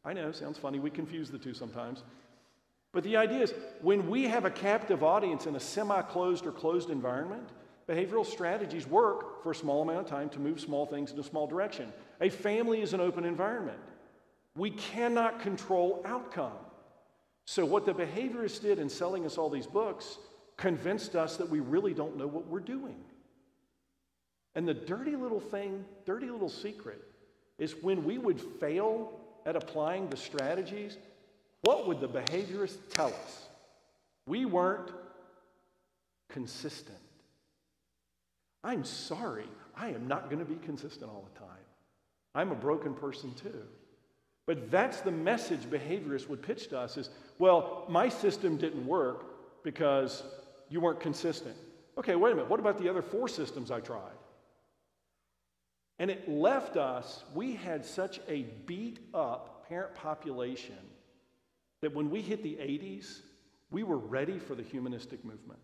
I 0.05 0.13
know, 0.13 0.33
sounds 0.33 0.59
funny. 0.59 0.79
We 0.79 0.91
confuse 0.91 1.31
the 1.31 1.39
two 1.39 1.55
sometimes. 1.55 2.03
But 2.93 3.05
the 3.05 3.17
idea 3.17 3.41
is 3.41 3.55
when 3.81 4.11
we 4.11 4.25
have 4.25 4.45
a 4.45 4.51
captive 4.51 5.03
audience 5.03 5.47
in 5.47 5.57
a 5.57 5.61
semi 5.61 6.03
closed 6.03 6.45
or 6.45 6.53
closed 6.53 6.91
environment, 6.91 7.49
behavioral 7.89 8.27
strategies 8.27 8.87
work 8.87 9.43
for 9.43 9.53
a 9.53 9.55
small 9.55 9.81
amount 9.81 10.01
of 10.01 10.07
time 10.07 10.29
to 10.31 10.39
move 10.39 10.61
small 10.61 10.85
things 10.85 11.13
in 11.13 11.19
a 11.19 11.25
small 11.25 11.47
direction. 11.47 11.91
A 12.23 12.31
family 12.31 12.81
is 12.81 12.95
an 12.95 13.01
open 13.01 13.25
environment. 13.25 13.81
We 14.57 14.71
cannot 14.71 15.41
control 15.41 16.03
outcome. 16.07 16.53
So, 17.45 17.67
what 17.67 17.85
the 17.85 17.93
behaviorists 17.93 18.63
did 18.63 18.79
in 18.79 18.89
selling 18.89 19.27
us 19.27 19.37
all 19.37 19.51
these 19.51 19.67
books 19.67 20.19
convinced 20.57 21.17
us 21.17 21.37
that 21.39 21.49
we 21.49 21.59
really 21.59 21.93
don't 21.93 22.17
know 22.17 22.29
what 22.29 22.47
we're 22.47 22.61
doing. 22.61 22.97
And 24.55 24.69
the 24.69 24.75
dirty 24.75 25.17
little 25.17 25.41
thing, 25.41 25.85
dirty 26.05 26.31
little 26.31 26.49
secret, 26.49 27.03
is 27.59 27.75
when 27.83 28.05
we 28.05 28.19
would 28.19 28.41
fail 28.41 29.19
at 29.45 29.57
applying 29.57 30.09
the 30.09 30.17
strategies, 30.17 30.99
what 31.63 31.89
would 31.89 32.01
the 32.01 32.09
behaviorists 32.09 32.79
tell 32.91 33.09
us? 33.09 33.49
We 34.27 34.45
weren't 34.45 34.93
consistent. 36.29 36.99
I'm 38.63 38.85
sorry, 38.85 39.49
I 39.77 39.89
am 39.89 40.07
not 40.07 40.31
going 40.31 40.39
to 40.39 40.45
be 40.45 40.65
consistent 40.65 41.11
all 41.11 41.27
the 41.33 41.41
time. 41.41 41.62
I'm 42.35 42.51
a 42.51 42.57
broken 42.57 42.95
person 42.95 43.35
too. 43.35 43.63
But 44.47 44.71
that's 44.71 45.01
the 45.01 45.13
message 45.13 45.63
behaviorists 45.63 46.29
would 46.29 46.43
pitch 46.43 46.69
to 46.69 46.79
us 46.79 46.97
is, 46.97 47.11
well, 47.39 47.85
my 47.89 48.09
system 48.09 48.57
didn't 48.57 48.87
work 48.87 49.63
because 49.63 50.25
you 50.69 50.81
weren't 50.81 51.01
consistent. 51.01 51.57
Okay, 51.97 52.17
wait 52.17 52.33
a 52.33 52.35
minute. 52.35 52.51
What 52.51 52.59
about 52.59 52.79
the 52.79 52.89
other 52.89 53.03
four 53.03 53.29
systems 53.29 53.71
I 53.71 53.81
tried? 53.81 54.17
And 55.99 56.11
it 56.11 56.29
left 56.29 56.77
us, 56.77 57.23
we 57.35 57.55
had 57.55 57.85
such 57.85 58.19
a 58.29 58.43
beat 58.67 58.99
up 59.15 59.69
parent 59.69 59.95
population 59.95 60.79
that 61.81 61.95
when 61.95 62.11
we 62.11 62.21
hit 62.21 62.43
the 62.43 62.55
80s, 62.55 63.21
we 63.71 63.83
were 63.83 63.99
ready 63.99 64.39
for 64.39 64.55
the 64.55 64.63
humanistic 64.63 65.25
movement. 65.25 65.61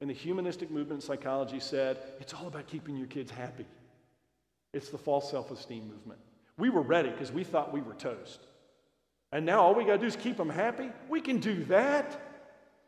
And 0.00 0.10
the 0.10 0.14
humanistic 0.14 0.70
movement 0.70 1.02
in 1.02 1.06
psychology 1.06 1.60
said 1.60 1.98
it's 2.20 2.34
all 2.34 2.46
about 2.48 2.66
keeping 2.66 2.96
your 2.96 3.06
kids 3.06 3.30
happy. 3.30 3.66
It's 4.74 4.90
the 4.90 4.98
false 4.98 5.30
self 5.30 5.50
esteem 5.50 5.88
movement. 5.88 6.20
We 6.58 6.68
were 6.68 6.82
ready 6.82 7.08
because 7.08 7.32
we 7.32 7.44
thought 7.44 7.72
we 7.72 7.80
were 7.80 7.94
toast. 7.94 8.40
And 9.32 9.46
now 9.46 9.62
all 9.62 9.74
we 9.74 9.84
got 9.84 9.92
to 9.92 9.98
do 9.98 10.06
is 10.06 10.16
keep 10.16 10.36
them 10.36 10.50
happy. 10.50 10.90
We 11.08 11.20
can 11.20 11.38
do 11.38 11.64
that. 11.64 12.20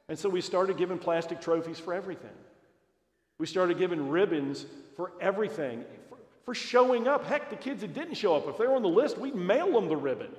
And 0.09 0.19
so 0.19 0.29
we 0.29 0.41
started 0.41 0.77
giving 0.77 0.99
plastic 0.99 1.41
trophies 1.41 1.81
for 1.81 1.95
everything. 1.95 2.31
We 3.39 3.47
started 3.47 3.79
giving 3.79 4.09
ribbons 4.09 4.67
for 4.97 5.13
everything 5.21 5.85
for 6.45 6.55
showing 6.55 7.09
up. 7.09 7.27
Heck, 7.27 7.51
the 7.51 7.57
kids 7.57 7.81
that 7.81 7.93
didn't 7.93 8.15
show 8.15 8.37
up, 8.37 8.47
if 8.49 8.57
they 8.57 8.67
were 8.67 8.77
on 8.77 8.83
the 8.83 8.89
list, 8.89 9.19
we'd 9.19 9.35
mail 9.35 9.73
them 9.73 9.89
the 9.89 9.97
ribbon. 9.97 10.31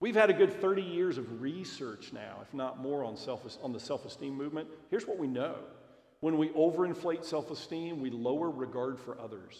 We've 0.00 0.14
had 0.14 0.30
a 0.30 0.34
good 0.34 0.60
30 0.60 0.82
years 0.82 1.16
of 1.16 1.40
research 1.40 2.12
now, 2.12 2.38
if 2.42 2.52
not 2.52 2.80
more, 2.80 3.04
on, 3.04 3.16
self, 3.16 3.46
on 3.62 3.72
the 3.72 3.80
self 3.80 4.04
esteem 4.04 4.34
movement. 4.34 4.68
Here's 4.90 5.06
what 5.06 5.18
we 5.18 5.26
know 5.26 5.56
when 6.22 6.38
we 6.38 6.50
overinflate 6.50 7.24
self 7.24 7.50
esteem, 7.50 8.00
we 8.00 8.08
lower 8.08 8.48
regard 8.48 9.00
for 9.00 9.20
others. 9.20 9.58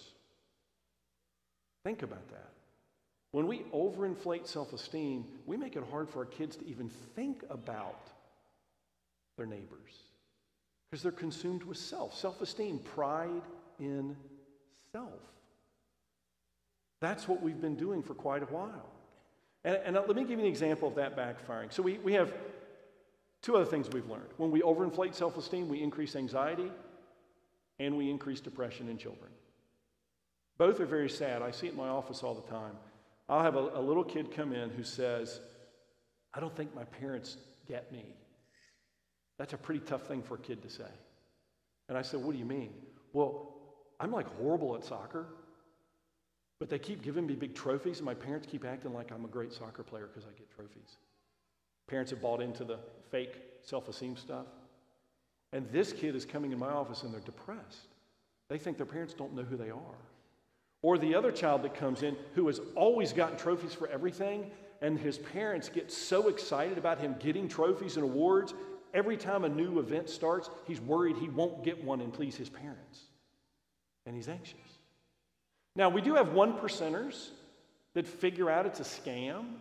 Think 1.85 2.03
about 2.03 2.29
that. 2.29 2.53
When 3.33 3.48
we 3.48 3.64
overinflate 3.75 4.46
self 4.46 4.72
esteem, 4.72 5.25
we 5.44 5.57
make 5.57 5.75
it 5.75 5.83
hard 5.90 6.09
for 6.09 6.20
our 6.20 6.25
kids 6.25 6.55
to 6.57 6.66
even 6.68 6.88
think 7.16 7.42
about 7.51 8.07
their 9.37 9.46
neighbors 9.46 9.90
because 10.88 11.03
they're 11.03 11.11
consumed 11.11 11.64
with 11.64 11.79
self, 11.79 12.16
self 12.16 12.40
esteem, 12.40 12.79
pride 12.79 13.42
in 13.81 14.16
self. 14.92 15.20
That's 17.01 17.27
what 17.27 17.42
we've 17.42 17.61
been 17.61 17.75
doing 17.75 18.05
for 18.05 18.14
quite 18.14 18.44
a 18.44 18.46
while. 18.46 18.88
And, 19.64 19.79
and 19.85 19.94
let 19.96 20.14
me 20.14 20.22
give 20.22 20.38
you 20.38 20.44
an 20.44 20.46
example 20.46 20.87
of 20.87 20.94
that 20.94 21.16
backfiring. 21.16 21.72
So 21.72 21.83
we, 21.83 21.98
we 21.98 22.12
have 22.12 22.33
two 23.42 23.57
other 23.57 23.66
things 23.66 23.88
we've 23.90 24.09
learned. 24.09 24.28
When 24.37 24.50
we 24.50 24.62
overinflate 24.62 25.14
self 25.14 25.37
esteem, 25.37 25.68
we 25.68 25.83
increase 25.83 26.16
anxiety 26.16 26.70
and 27.78 27.96
we 27.96 28.09
increase 28.09 28.40
depression 28.40 28.88
in 28.88 28.96
children. 28.96 29.31
Both 30.59 30.81
are 30.81 30.87
very 30.87 31.11
sad. 31.11 31.42
I 31.42 31.50
see 31.50 31.66
it 31.66 31.72
in 31.72 31.76
my 31.76 31.88
office 31.88 32.22
all 32.22 32.35
the 32.35 32.48
time. 32.48 32.76
I'll 33.28 33.42
have 33.42 33.57
a, 33.57 33.70
a 33.74 33.81
little 33.81 34.05
kid 34.05 34.35
come 34.35 34.52
in 34.52 34.70
who 34.70 34.83
says, 34.83 35.40
I 36.35 36.40
don't 36.40 36.55
think 36.55 36.74
my 36.74 36.85
parents 36.85 37.37
get 37.66 37.90
me. 37.92 38.14
That's 39.38 39.55
a 39.55 39.59
pretty 39.59 39.81
tough 39.81 40.07
thing 40.07 40.22
for 40.22 40.35
a 40.35 40.38
kid 40.38 40.62
to 40.62 40.70
say. 40.70 40.90
And 41.88 41.98
I 41.98 42.02
said, 42.02 42.20
What 42.20 42.33
do 42.33 42.38
you 42.38 42.44
mean? 42.44 42.72
Well, 43.12 43.57
I'm 43.98 44.12
like 44.12 44.26
horrible 44.38 44.74
at 44.76 44.85
soccer, 44.85 45.26
but 46.59 46.70
they 46.70 46.78
keep 46.78 47.02
giving 47.02 47.26
me 47.26 47.35
big 47.35 47.55
trophies, 47.55 47.98
and 47.98 48.07
my 48.07 48.14
parents 48.14 48.46
keep 48.50 48.64
acting 48.64 48.94
like 48.94 49.11
I'm 49.12 49.24
a 49.24 49.28
great 49.28 49.52
soccer 49.52 49.83
player 49.83 50.09
because 50.12 50.28
I 50.28 50.38
get 50.38 50.50
trophies. 50.55 50.96
Parents 51.92 52.11
have 52.11 52.22
bought 52.22 52.40
into 52.40 52.64
the 52.64 52.78
fake 53.11 53.35
self 53.61 53.87
esteem 53.87 54.16
stuff. 54.16 54.46
And 55.52 55.70
this 55.70 55.92
kid 55.92 56.16
is 56.16 56.24
coming 56.24 56.50
in 56.50 56.59
my 56.59 56.70
office 56.70 57.02
and 57.02 57.12
they're 57.12 57.20
depressed. 57.20 57.88
They 58.48 58.57
think 58.57 58.78
their 58.78 58.87
parents 58.87 59.12
don't 59.12 59.35
know 59.35 59.42
who 59.42 59.59
they 59.59 59.68
are. 59.68 59.98
Or 60.81 60.96
the 60.96 61.14
other 61.14 61.31
child 61.31 61.62
that 61.64 61.74
comes 61.74 62.02
in 62.02 62.16
who 62.35 62.46
has 62.46 62.62
always 62.76 63.12
gotten 63.12 63.37
trophies 63.37 63.74
for 63.74 63.88
everything, 63.88 64.50
and 64.81 64.98
his 64.98 65.18
parents 65.18 65.68
get 65.68 65.92
so 65.92 66.28
excited 66.28 66.78
about 66.78 66.98
him 66.98 67.14
getting 67.20 67.46
trophies 67.46 67.96
and 67.96 68.05
awards. 68.05 68.55
Every 68.94 69.18
time 69.18 69.44
a 69.44 69.50
new 69.50 69.78
event 69.78 70.09
starts, 70.09 70.48
he's 70.66 70.81
worried 70.81 71.18
he 71.18 71.28
won't 71.28 71.62
get 71.62 71.85
one 71.85 72.00
and 72.00 72.11
please 72.11 72.37
his 72.37 72.48
parents 72.48 73.00
and 74.07 74.16
he's 74.16 74.31
anxious. 74.31 74.57
Now, 75.76 75.90
we 75.90 76.00
do 76.00 76.14
have 76.14 76.33
one 76.33 76.55
percenters 76.55 77.28
that 77.92 78.07
figure 78.07 78.48
out 78.48 78.64
it's 78.64 78.81
a 78.81 78.83
scam. 78.83 79.57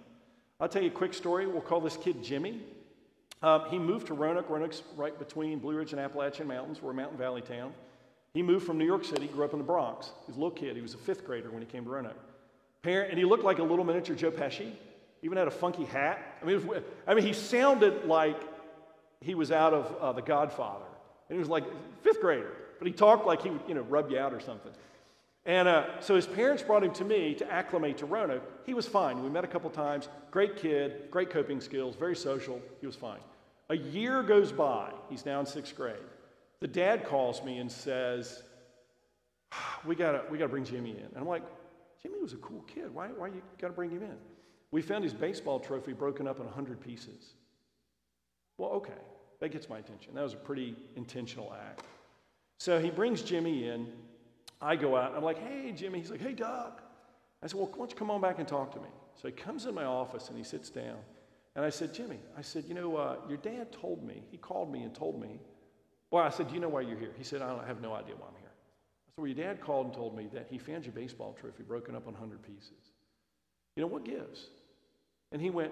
I'll 0.62 0.70
tell 0.70 0.84
you 0.84 0.90
a 0.90 0.94
quick 0.94 1.16
story. 1.16 1.48
We'll 1.48 1.62
call 1.62 1.82
this 1.82 1.98
kid 1.98 2.24
Jimmy. 2.24 2.62
Um, 3.42 3.66
he 3.72 3.80
moved 3.80 4.06
to 4.08 4.14
Roanoke. 4.14 4.48
Roanoke's 4.48 4.84
right 4.96 5.18
between 5.18 5.58
Blue 5.58 5.76
Ridge 5.76 5.92
and 5.92 6.00
Appalachian 6.00 6.48
Mountains. 6.48 6.84
We're 6.84 6.92
a 6.92 6.94
mountain 6.94 7.18
valley 7.18 7.42
town. 7.42 7.74
He 8.36 8.44
moved 8.44 8.68
from 8.68 8.78
New 8.78 8.86
York 8.86 9.04
City, 9.04 9.26
grew 9.26 9.44
up 9.44 9.54
in 9.54 9.58
the 9.58 9.66
Bronx. 9.66 10.12
He 10.28 10.32
was 10.32 10.38
a 10.38 10.40
little 10.40 10.56
kid. 10.56 10.76
He 10.76 10.82
was 10.84 10.94
a 10.94 11.00
fifth 11.00 11.26
grader 11.26 11.50
when 11.50 11.64
he 11.64 11.66
came 11.66 11.84
to 11.84 11.90
Roanoke. 11.90 12.20
Parent, 12.84 13.10
and 13.10 13.18
he 13.18 13.26
looked 13.26 13.44
like 13.44 13.58
a 13.58 13.64
little 13.64 13.84
miniature 13.84 14.16
Joe 14.16 14.30
Pesci. 14.30 14.72
Even 15.24 15.36
had 15.36 15.48
a 15.48 15.52
funky 15.52 15.84
hat. 15.84 16.38
I 16.42 16.46
mean, 16.46 16.68
was, 16.68 16.84
I 17.08 17.16
mean, 17.16 17.26
he 17.26 17.34
sounded 17.34 18.06
like 18.06 18.40
he 19.20 19.34
was 19.34 19.52
out 19.52 19.74
of 19.74 19.96
uh, 20.00 20.14
The 20.14 20.22
Godfather. 20.22 20.86
And 21.30 21.36
he 21.36 21.40
was 21.40 21.50
like 21.50 21.64
fifth 22.04 22.22
grader 22.22 22.54
but 22.82 22.88
he 22.88 22.94
talked 22.94 23.28
like 23.28 23.44
he 23.44 23.52
would, 23.52 23.62
you 23.68 23.76
know, 23.76 23.82
rub 23.82 24.10
you 24.10 24.18
out 24.18 24.34
or 24.34 24.40
something. 24.40 24.72
And 25.46 25.68
uh, 25.68 26.00
so 26.02 26.16
his 26.16 26.28
parents 26.28 26.62
brought 26.62 26.84
him 26.84 26.94
to 26.94 27.04
me 27.04 27.34
to 27.36 27.52
acclimate 27.52 27.98
to 27.98 28.06
Roanoke. 28.06 28.44
He 28.66 28.74
was 28.74 28.88
fine. 28.88 29.24
We 29.24 29.30
met 29.30 29.44
a 29.44 29.48
couple 29.48 29.70
times. 29.72 30.08
Great 30.30 30.56
kid, 30.56 31.10
great 31.10 31.32
coping 31.32 31.60
skills, 31.60 31.96
very 31.96 32.16
social. 32.16 32.62
He 32.80 32.86
was 32.86 32.96
fine. 32.96 33.20
A 33.70 33.76
year 33.76 34.22
goes 34.22 34.52
by. 34.52 34.92
He's 35.10 35.26
now 35.26 35.40
in 35.40 35.46
sixth 35.46 35.76
grade. 35.76 35.96
The 36.60 36.68
dad 36.68 37.06
calls 37.06 37.44
me 37.44 37.58
and 37.58 37.72
says, 37.72 38.44
"We 39.86 39.96
gotta, 39.96 40.24
we 40.30 40.38
gotta 40.38 40.50
bring 40.50 40.66
Jimmy 40.66 40.92
in." 40.92 41.06
And 41.06 41.18
I'm 41.18 41.28
like, 41.28 41.44
"Jimmy 42.04 42.20
was 42.20 42.34
a 42.34 42.38
cool 42.38 42.62
kid. 42.62 42.94
Why, 42.94 43.08
why 43.08 43.28
you 43.28 43.42
gotta 43.60 43.74
bring 43.74 43.90
him 43.90 44.04
in?" 44.04 44.18
We 44.70 44.82
found 44.82 45.04
his 45.04 45.14
baseball 45.14 45.60
trophy 45.60 45.94
broken 45.94 46.28
up 46.28 46.40
in 46.40 46.46
100 46.46 46.80
pieces. 46.80 47.34
Well, 48.58 48.70
okay, 48.72 48.94
that 49.40 49.50
gets 49.50 49.68
my 49.70 49.80
attention. 49.80 50.14
That 50.14 50.24
was 50.24 50.34
a 50.34 50.38
pretty 50.38 50.76
intentional 50.96 51.54
act. 51.68 51.84
So 52.60 52.80
he 52.80 52.92
brings 52.92 53.24
Jimmy 53.24 53.68
in. 53.68 53.88
I 54.62 54.76
go 54.76 54.96
out. 54.96 55.10
And 55.10 55.18
I'm 55.18 55.24
like, 55.24 55.40
hey, 55.40 55.72
Jimmy. 55.72 56.00
He's 56.00 56.12
like, 56.12 56.22
hey, 56.22 56.34
Doug. 56.34 56.74
I 57.44 57.48
said, 57.48 57.58
well, 57.58 57.68
why 57.68 57.78
don't 57.78 57.92
you 57.92 57.98
come 57.98 58.12
on 58.12 58.22
back 58.22 58.38
and 58.40 58.48
talk 58.48 58.72
to 58.74 58.80
me? 58.80 58.90
So 59.20 59.28
he 59.28 59.34
comes 59.34 59.66
in 59.66 59.74
my 59.74 59.86
office 59.86 60.30
and 60.30 60.38
he 60.38 60.44
sits 60.44 60.70
down. 60.70 60.98
And 61.56 61.66
I 61.66 61.70
said, 61.70 61.94
Jimmy, 61.94 62.20
I 62.38 62.42
said, 62.42 62.66
you 62.68 62.76
know, 62.76 62.96
uh, 62.96 63.16
your 63.28 63.38
dad 63.38 63.72
told 63.72 64.04
me, 64.04 64.24
he 64.30 64.38
called 64.38 64.72
me 64.72 64.84
and 64.84 64.94
told 64.94 65.20
me. 65.20 65.40
Well, 66.12 66.24
I 66.24 66.30
said, 66.30 66.48
do 66.48 66.54
you 66.54 66.60
know 66.60 66.70
why 66.70 66.82
you're 66.82 66.98
here? 66.98 67.12
He 67.18 67.24
said, 67.24 67.42
I, 67.42 67.50
don't, 67.50 67.62
I 67.64 67.68
have 67.68 67.82
no 67.82 67.94
idea 67.94 68.16
why 68.16 68.28
I'm 68.28 68.36
here. 68.40 68.52
I 68.52 69.10
said, 69.10 69.18
well, 69.18 69.28
your 69.28 69.36
dad 69.36 69.62
called 69.62 69.88
and 69.88 69.96
told 69.96 70.16
me 70.16 70.28
that 70.34 70.48
he 70.50 70.58
found 70.58 70.86
your 70.86 70.94
baseball 70.94 71.36
trophy 71.40 71.64
broken 71.64 71.96
up 71.96 72.08
in 72.08 72.14
100 72.14 72.42
pieces. 72.44 72.92
You 73.76 73.82
know, 73.82 73.88
what 73.88 74.06
gives? 74.06 74.48
And 75.32 75.42
he 75.42 75.50
went, 75.50 75.72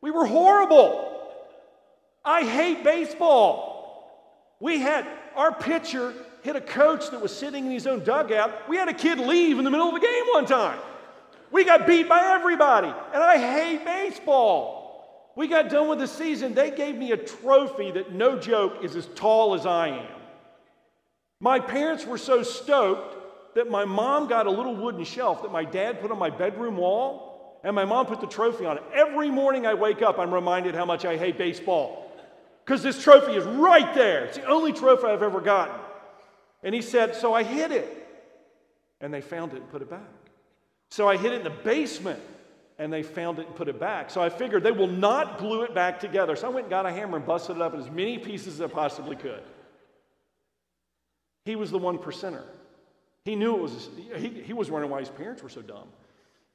we 0.00 0.10
were 0.10 0.26
horrible. 0.26 1.12
I 2.24 2.44
hate 2.44 2.82
baseball. 2.82 4.56
We 4.60 4.80
had 4.80 5.06
our 5.36 5.52
pitcher 5.52 6.14
hit 6.42 6.56
a 6.56 6.60
coach 6.60 7.10
that 7.10 7.20
was 7.20 7.36
sitting 7.36 7.66
in 7.66 7.72
his 7.72 7.86
own 7.86 8.02
dugout. 8.02 8.68
We 8.68 8.76
had 8.76 8.88
a 8.88 8.94
kid 8.94 9.18
leave 9.18 9.58
in 9.58 9.64
the 9.64 9.70
middle 9.70 9.88
of 9.88 9.94
the 9.94 10.00
game 10.00 10.24
one 10.28 10.46
time. 10.46 10.78
We 11.52 11.64
got 11.64 11.86
beat 11.86 12.08
by 12.08 12.34
everybody, 12.34 12.88
and 12.88 13.22
I 13.22 13.38
hate 13.38 13.84
baseball. 13.84 15.32
We 15.36 15.48
got 15.48 15.68
done 15.68 15.88
with 15.88 15.98
the 15.98 16.08
season. 16.08 16.54
They 16.54 16.70
gave 16.70 16.96
me 16.96 17.12
a 17.12 17.16
trophy 17.16 17.90
that, 17.92 18.12
no 18.12 18.38
joke, 18.38 18.82
is 18.82 18.96
as 18.96 19.06
tall 19.14 19.54
as 19.54 19.66
I 19.66 19.88
am. 19.88 20.06
My 21.40 21.60
parents 21.60 22.06
were 22.06 22.18
so 22.18 22.42
stoked 22.42 23.54
that 23.54 23.70
my 23.70 23.84
mom 23.84 24.28
got 24.28 24.46
a 24.46 24.50
little 24.50 24.74
wooden 24.74 25.04
shelf 25.04 25.42
that 25.42 25.52
my 25.52 25.64
dad 25.64 26.00
put 26.00 26.10
on 26.10 26.18
my 26.18 26.30
bedroom 26.30 26.76
wall, 26.76 27.60
and 27.62 27.74
my 27.74 27.84
mom 27.84 28.06
put 28.06 28.20
the 28.20 28.26
trophy 28.26 28.64
on 28.64 28.78
it. 28.78 28.84
Every 28.94 29.30
morning 29.30 29.66
I 29.66 29.74
wake 29.74 30.00
up, 30.00 30.18
I'm 30.18 30.32
reminded 30.32 30.74
how 30.74 30.84
much 30.84 31.04
I 31.04 31.16
hate 31.16 31.36
baseball 31.36 32.05
because 32.66 32.82
this 32.82 33.00
trophy 33.00 33.34
is 33.34 33.44
right 33.44 33.94
there. 33.94 34.24
It's 34.24 34.38
the 34.38 34.44
only 34.46 34.72
trophy 34.72 35.06
I've 35.06 35.22
ever 35.22 35.40
gotten. 35.40 35.76
And 36.64 36.74
he 36.74 36.82
said, 36.82 37.14
So 37.14 37.32
I 37.32 37.44
hid 37.44 37.70
it. 37.70 38.02
And 39.00 39.14
they 39.14 39.20
found 39.20 39.52
it 39.52 39.58
and 39.58 39.70
put 39.70 39.82
it 39.82 39.90
back. 39.90 40.00
So 40.90 41.08
I 41.08 41.16
hid 41.16 41.32
it 41.32 41.36
in 41.36 41.44
the 41.44 41.50
basement 41.50 42.20
and 42.78 42.92
they 42.92 43.02
found 43.02 43.38
it 43.38 43.46
and 43.46 43.54
put 43.54 43.68
it 43.68 43.78
back. 43.78 44.10
So 44.10 44.20
I 44.20 44.30
figured 44.30 44.62
they 44.62 44.72
will 44.72 44.86
not 44.86 45.38
glue 45.38 45.62
it 45.62 45.74
back 45.74 46.00
together. 46.00 46.34
So 46.34 46.48
I 46.48 46.50
went 46.50 46.64
and 46.64 46.70
got 46.70 46.86
a 46.86 46.92
hammer 46.92 47.16
and 47.18 47.26
busted 47.26 47.56
it 47.56 47.62
up 47.62 47.74
in 47.74 47.80
as 47.80 47.90
many 47.90 48.18
pieces 48.18 48.54
as 48.54 48.60
I 48.60 48.66
possibly 48.66 49.16
could. 49.16 49.42
He 51.44 51.56
was 51.56 51.70
the 51.70 51.78
one 51.78 51.98
percenter. 51.98 52.42
He 53.24 53.36
knew 53.36 53.54
it 53.54 53.62
was, 53.62 53.88
he, 54.16 54.28
he 54.28 54.52
was 54.52 54.70
wondering 54.70 54.90
why 54.90 55.00
his 55.00 55.08
parents 55.08 55.42
were 55.42 55.48
so 55.48 55.62
dumb. 55.62 55.88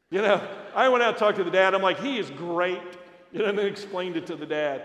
You 0.10 0.22
know, 0.22 0.46
I 0.76 0.90
went 0.90 1.04
out 1.04 1.10
and 1.10 1.18
talked 1.18 1.38
to 1.38 1.44
the 1.44 1.52
dad. 1.52 1.74
I'm 1.74 1.82
like, 1.82 2.00
he 2.00 2.18
is 2.18 2.30
great. 2.32 2.82
You 3.32 3.40
know, 3.40 3.46
and 3.46 3.58
then 3.58 3.66
explained 3.66 4.18
it 4.18 4.28
to 4.28 4.36
the 4.36 4.46
dad. 4.46 4.84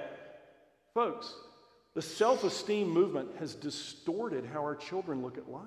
Folks, 0.96 1.34
the 1.92 2.00
self 2.00 2.42
esteem 2.42 2.88
movement 2.88 3.28
has 3.38 3.54
distorted 3.54 4.46
how 4.46 4.60
our 4.60 4.74
children 4.74 5.20
look 5.20 5.36
at 5.36 5.46
life. 5.50 5.62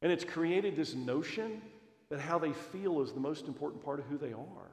And 0.00 0.10
it's 0.10 0.24
created 0.24 0.76
this 0.76 0.94
notion 0.94 1.60
that 2.08 2.18
how 2.18 2.38
they 2.38 2.54
feel 2.54 3.02
is 3.02 3.12
the 3.12 3.20
most 3.20 3.48
important 3.48 3.84
part 3.84 3.98
of 3.98 4.06
who 4.06 4.16
they 4.16 4.32
are. 4.32 4.70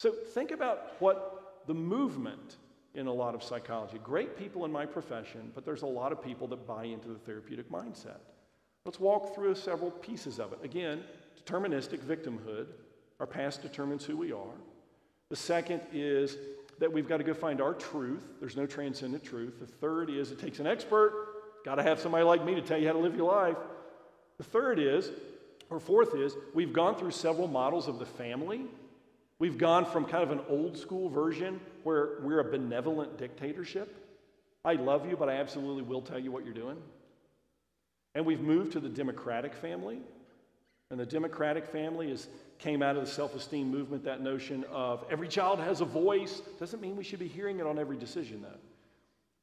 So 0.00 0.12
think 0.12 0.50
about 0.50 1.00
what 1.00 1.62
the 1.66 1.72
movement 1.72 2.58
in 2.94 3.06
a 3.06 3.12
lot 3.12 3.34
of 3.34 3.42
psychology. 3.42 3.98
Great 4.04 4.36
people 4.36 4.66
in 4.66 4.70
my 4.70 4.84
profession, 4.84 5.50
but 5.54 5.64
there's 5.64 5.80
a 5.80 5.86
lot 5.86 6.12
of 6.12 6.22
people 6.22 6.46
that 6.48 6.66
buy 6.66 6.84
into 6.84 7.08
the 7.08 7.18
therapeutic 7.20 7.70
mindset. 7.70 8.20
Let's 8.84 9.00
walk 9.00 9.34
through 9.34 9.54
several 9.54 9.90
pieces 9.90 10.38
of 10.38 10.52
it. 10.52 10.58
Again, 10.62 11.04
deterministic 11.42 12.00
victimhood. 12.00 12.66
Our 13.18 13.26
past 13.26 13.62
determines 13.62 14.04
who 14.04 14.18
we 14.18 14.30
are. 14.30 14.60
The 15.30 15.36
second 15.36 15.80
is 15.90 16.36
that 16.78 16.92
we've 16.92 17.08
got 17.08 17.18
to 17.18 17.24
go 17.24 17.34
find 17.34 17.60
our 17.60 17.74
truth. 17.74 18.22
There's 18.40 18.56
no 18.56 18.66
transcendent 18.66 19.24
truth. 19.24 19.60
The 19.60 19.66
third 19.66 20.10
is 20.10 20.30
it 20.30 20.38
takes 20.38 20.58
an 20.58 20.66
expert. 20.66 21.12
Got 21.64 21.76
to 21.76 21.82
have 21.82 22.00
somebody 22.00 22.24
like 22.24 22.44
me 22.44 22.54
to 22.54 22.62
tell 22.62 22.78
you 22.78 22.86
how 22.86 22.92
to 22.92 22.98
live 22.98 23.16
your 23.16 23.30
life. 23.30 23.56
The 24.38 24.44
third 24.44 24.78
is, 24.78 25.10
or 25.70 25.78
fourth 25.78 26.14
is, 26.14 26.34
we've 26.54 26.72
gone 26.72 26.96
through 26.96 27.12
several 27.12 27.46
models 27.46 27.86
of 27.86 27.98
the 27.98 28.06
family. 28.06 28.62
We've 29.38 29.58
gone 29.58 29.84
from 29.84 30.04
kind 30.04 30.22
of 30.22 30.30
an 30.30 30.40
old 30.48 30.76
school 30.76 31.08
version 31.08 31.60
where 31.84 32.20
we're 32.22 32.40
a 32.40 32.44
benevolent 32.44 33.18
dictatorship. 33.18 33.94
I 34.64 34.74
love 34.74 35.08
you, 35.08 35.16
but 35.16 35.28
I 35.28 35.34
absolutely 35.34 35.82
will 35.82 36.02
tell 36.02 36.18
you 36.18 36.30
what 36.30 36.44
you're 36.44 36.54
doing. 36.54 36.78
And 38.14 38.26
we've 38.26 38.40
moved 38.40 38.72
to 38.72 38.80
the 38.80 38.88
democratic 38.88 39.54
family. 39.54 39.98
And 40.90 41.00
the 41.00 41.06
democratic 41.06 41.66
family 41.66 42.10
is 42.10 42.28
came 42.62 42.82
out 42.82 42.96
of 42.96 43.04
the 43.04 43.10
self 43.10 43.34
esteem 43.34 43.70
movement, 43.70 44.04
that 44.04 44.20
notion 44.20 44.64
of 44.70 45.04
every 45.10 45.28
child 45.28 45.58
has 45.58 45.80
a 45.80 45.84
voice. 45.84 46.40
Doesn't 46.60 46.80
mean 46.80 46.96
we 46.96 47.04
should 47.04 47.18
be 47.18 47.28
hearing 47.28 47.58
it 47.58 47.66
on 47.66 47.78
every 47.78 47.96
decision, 47.96 48.40
though. 48.42 48.60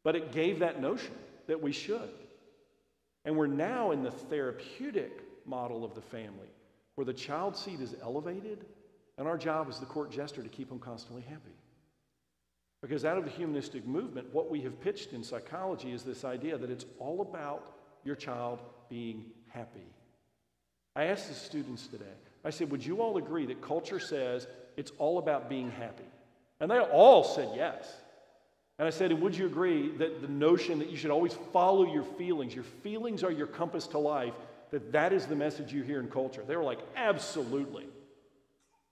But 0.04 0.16
it 0.16 0.32
gave 0.32 0.60
that 0.60 0.82
notion 0.82 1.14
that 1.48 1.62
we 1.62 1.72
should. 1.72 2.10
And 3.26 3.36
we're 3.36 3.48
now 3.48 3.92
in 3.92 4.02
the 4.02 4.12
therapeutic 4.12 5.12
model 5.46 5.84
of 5.84 5.94
the 5.96 6.02
family, 6.02 6.48
where 6.96 7.06
the 7.06 7.14
child 7.14 7.58
seat 7.58 7.82
is 7.82 7.96
elevated, 8.02 8.66
and 9.18 9.28
our 9.28 9.38
job 9.38 9.68
as 9.70 9.80
the 9.80 9.86
court 9.86 10.12
jester 10.12 10.42
to 10.42 10.50
keep 10.50 10.70
them 10.70 10.80
constantly 10.80 11.24
happy. 11.24 11.56
Because 12.82 13.04
out 13.04 13.18
of 13.18 13.26
the 13.26 13.32
humanistic 13.32 13.86
movement, 13.86 14.34
what 14.34 14.50
we 14.50 14.62
have 14.62 14.80
pitched 14.80 15.12
in 15.12 15.22
psychology 15.22 15.92
is 15.92 16.04
this 16.04 16.24
idea 16.24 16.58
that 16.58 16.70
it's 16.70 16.86
all 16.98 17.22
about 17.22 17.74
your 18.06 18.16
child 18.16 18.62
being 18.90 19.26
happy. 19.50 19.86
I 20.96 21.06
asked 21.06 21.28
the 21.28 21.34
students 21.34 21.88
today, 21.88 22.06
I 22.44 22.50
said, 22.50 22.72
Would 22.72 22.86
you 22.86 23.02
all 23.02 23.18
agree 23.18 23.46
that 23.48 23.62
culture 23.62 24.00
says 24.00 24.48
it's 24.78 24.92
all 24.98 25.18
about 25.18 25.50
being 25.50 25.72
happy? 25.72 26.04
And 26.60 26.70
they 26.70 26.80
all 26.80 27.24
said 27.24 27.50
yes. 27.56 27.92
And 28.78 28.88
I 28.88 28.92
said, 28.92 29.12
And 29.12 29.22
would 29.22 29.36
you 29.36 29.46
agree 29.46 29.90
that 29.98 30.22
the 30.22 30.28
notion 30.28 30.80
that 30.80 30.90
you 30.90 30.98
should 30.98 31.12
always 31.12 31.34
follow 31.52 31.92
your 31.92 32.04
feelings, 32.04 32.56
your 32.56 32.64
feelings 32.64 33.24
are 33.24 33.32
your 33.32 33.48
compass 33.48 33.88
to 33.88 33.98
life, 33.98 34.34
that 34.72 34.92
that 34.92 35.14
is 35.14 35.26
the 35.26 35.36
message 35.36 35.74
you 35.74 35.84
hear 35.84 36.00
in 36.00 36.08
culture? 36.08 36.44
They 36.48 36.56
were 36.56 36.64
like, 36.64 36.80
Absolutely. 36.96 37.88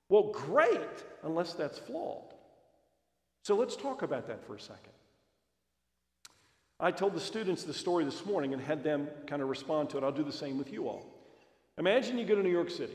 Well, 0.10 0.32
great, 0.32 0.80
unless 1.24 1.54
that's 1.54 1.78
flawed. 1.80 2.34
So 3.44 3.56
let's 3.56 3.76
talk 3.76 4.02
about 4.02 4.28
that 4.28 4.46
for 4.46 4.56
a 4.56 4.60
second. 4.60 4.94
I 6.80 6.92
told 6.92 7.14
the 7.14 7.20
students 7.20 7.64
the 7.64 7.74
story 7.74 8.06
this 8.06 8.26
morning 8.26 8.54
and 8.54 8.62
had 8.62 8.84
them 8.84 9.08
kind 9.26 9.42
of 9.42 9.50
respond 9.50 9.90
to 9.90 9.98
it. 9.98 10.04
I'll 10.04 10.12
do 10.12 10.24
the 10.24 10.32
same 10.32 10.58
with 10.58 10.72
you 10.72 10.88
all. 10.88 11.06
Imagine 11.78 12.18
you 12.18 12.26
go 12.26 12.36
to 12.36 12.44
New 12.44 12.52
York 12.52 12.70
City 12.70 12.94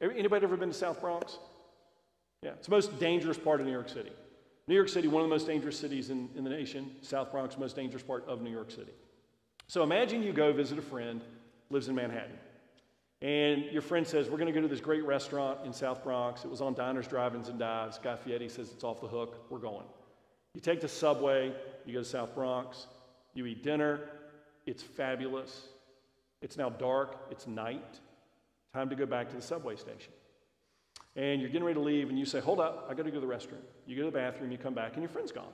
Anybody 0.00 0.44
ever 0.44 0.56
been 0.56 0.70
to 0.70 0.74
South 0.74 1.00
Bronx? 1.00 1.38
Yeah, 2.42 2.50
it's 2.50 2.68
the 2.68 2.72
most 2.72 2.98
dangerous 2.98 3.36
part 3.36 3.60
of 3.60 3.66
New 3.66 3.72
York 3.72 3.88
City. 3.88 4.12
New 4.66 4.74
York 4.74 4.88
City, 4.88 5.08
one 5.08 5.22
of 5.22 5.28
the 5.28 5.34
most 5.34 5.46
dangerous 5.46 5.78
cities 5.78 6.10
in, 6.10 6.28
in 6.36 6.44
the 6.44 6.50
nation. 6.50 6.90
South 7.02 7.30
Bronx, 7.30 7.58
most 7.58 7.76
dangerous 7.76 8.02
part 8.02 8.26
of 8.26 8.40
New 8.40 8.50
York 8.50 8.70
City. 8.70 8.92
So 9.66 9.82
imagine 9.82 10.22
you 10.22 10.32
go 10.32 10.52
visit 10.52 10.78
a 10.78 10.82
friend, 10.82 11.20
lives 11.70 11.88
in 11.88 11.94
Manhattan. 11.94 12.38
And 13.20 13.64
your 13.66 13.82
friend 13.82 14.06
says, 14.06 14.30
We're 14.30 14.38
going 14.38 14.52
to 14.52 14.58
go 14.58 14.62
to 14.62 14.68
this 14.68 14.80
great 14.80 15.04
restaurant 15.04 15.58
in 15.64 15.72
South 15.72 16.02
Bronx. 16.02 16.44
It 16.44 16.50
was 16.50 16.62
on 16.62 16.74
Diners, 16.74 17.06
Drive-Ins, 17.06 17.48
and 17.48 17.58
Dives. 17.58 17.98
Guy 17.98 18.16
Fieri 18.16 18.48
says 18.48 18.70
it's 18.72 18.84
off 18.84 19.00
the 19.00 19.08
hook. 19.08 19.44
We're 19.50 19.58
going. 19.58 19.84
You 20.54 20.60
take 20.60 20.80
the 20.80 20.88
subway, 20.88 21.52
you 21.84 21.92
go 21.92 22.00
to 22.00 22.04
South 22.04 22.34
Bronx, 22.34 22.86
you 23.34 23.46
eat 23.46 23.62
dinner. 23.62 24.00
It's 24.66 24.82
fabulous. 24.82 25.68
It's 26.42 26.56
now 26.56 26.70
dark, 26.70 27.16
it's 27.30 27.46
night. 27.46 28.00
Time 28.74 28.88
to 28.90 28.96
go 28.96 29.06
back 29.06 29.28
to 29.30 29.36
the 29.36 29.42
subway 29.42 29.76
station. 29.76 30.12
And 31.16 31.40
you're 31.40 31.50
getting 31.50 31.64
ready 31.64 31.74
to 31.74 31.84
leave, 31.84 32.08
and 32.08 32.18
you 32.18 32.24
say, 32.24 32.40
Hold 32.40 32.60
up, 32.60 32.86
I 32.88 32.94
got 32.94 33.04
to 33.04 33.10
go 33.10 33.20
to 33.20 33.26
the 33.26 33.32
restroom. 33.32 33.62
You 33.86 33.96
go 33.96 34.02
to 34.02 34.10
the 34.10 34.16
bathroom, 34.16 34.52
you 34.52 34.58
come 34.58 34.74
back, 34.74 34.92
and 34.94 35.02
your 35.02 35.08
friend's 35.08 35.32
gone. 35.32 35.52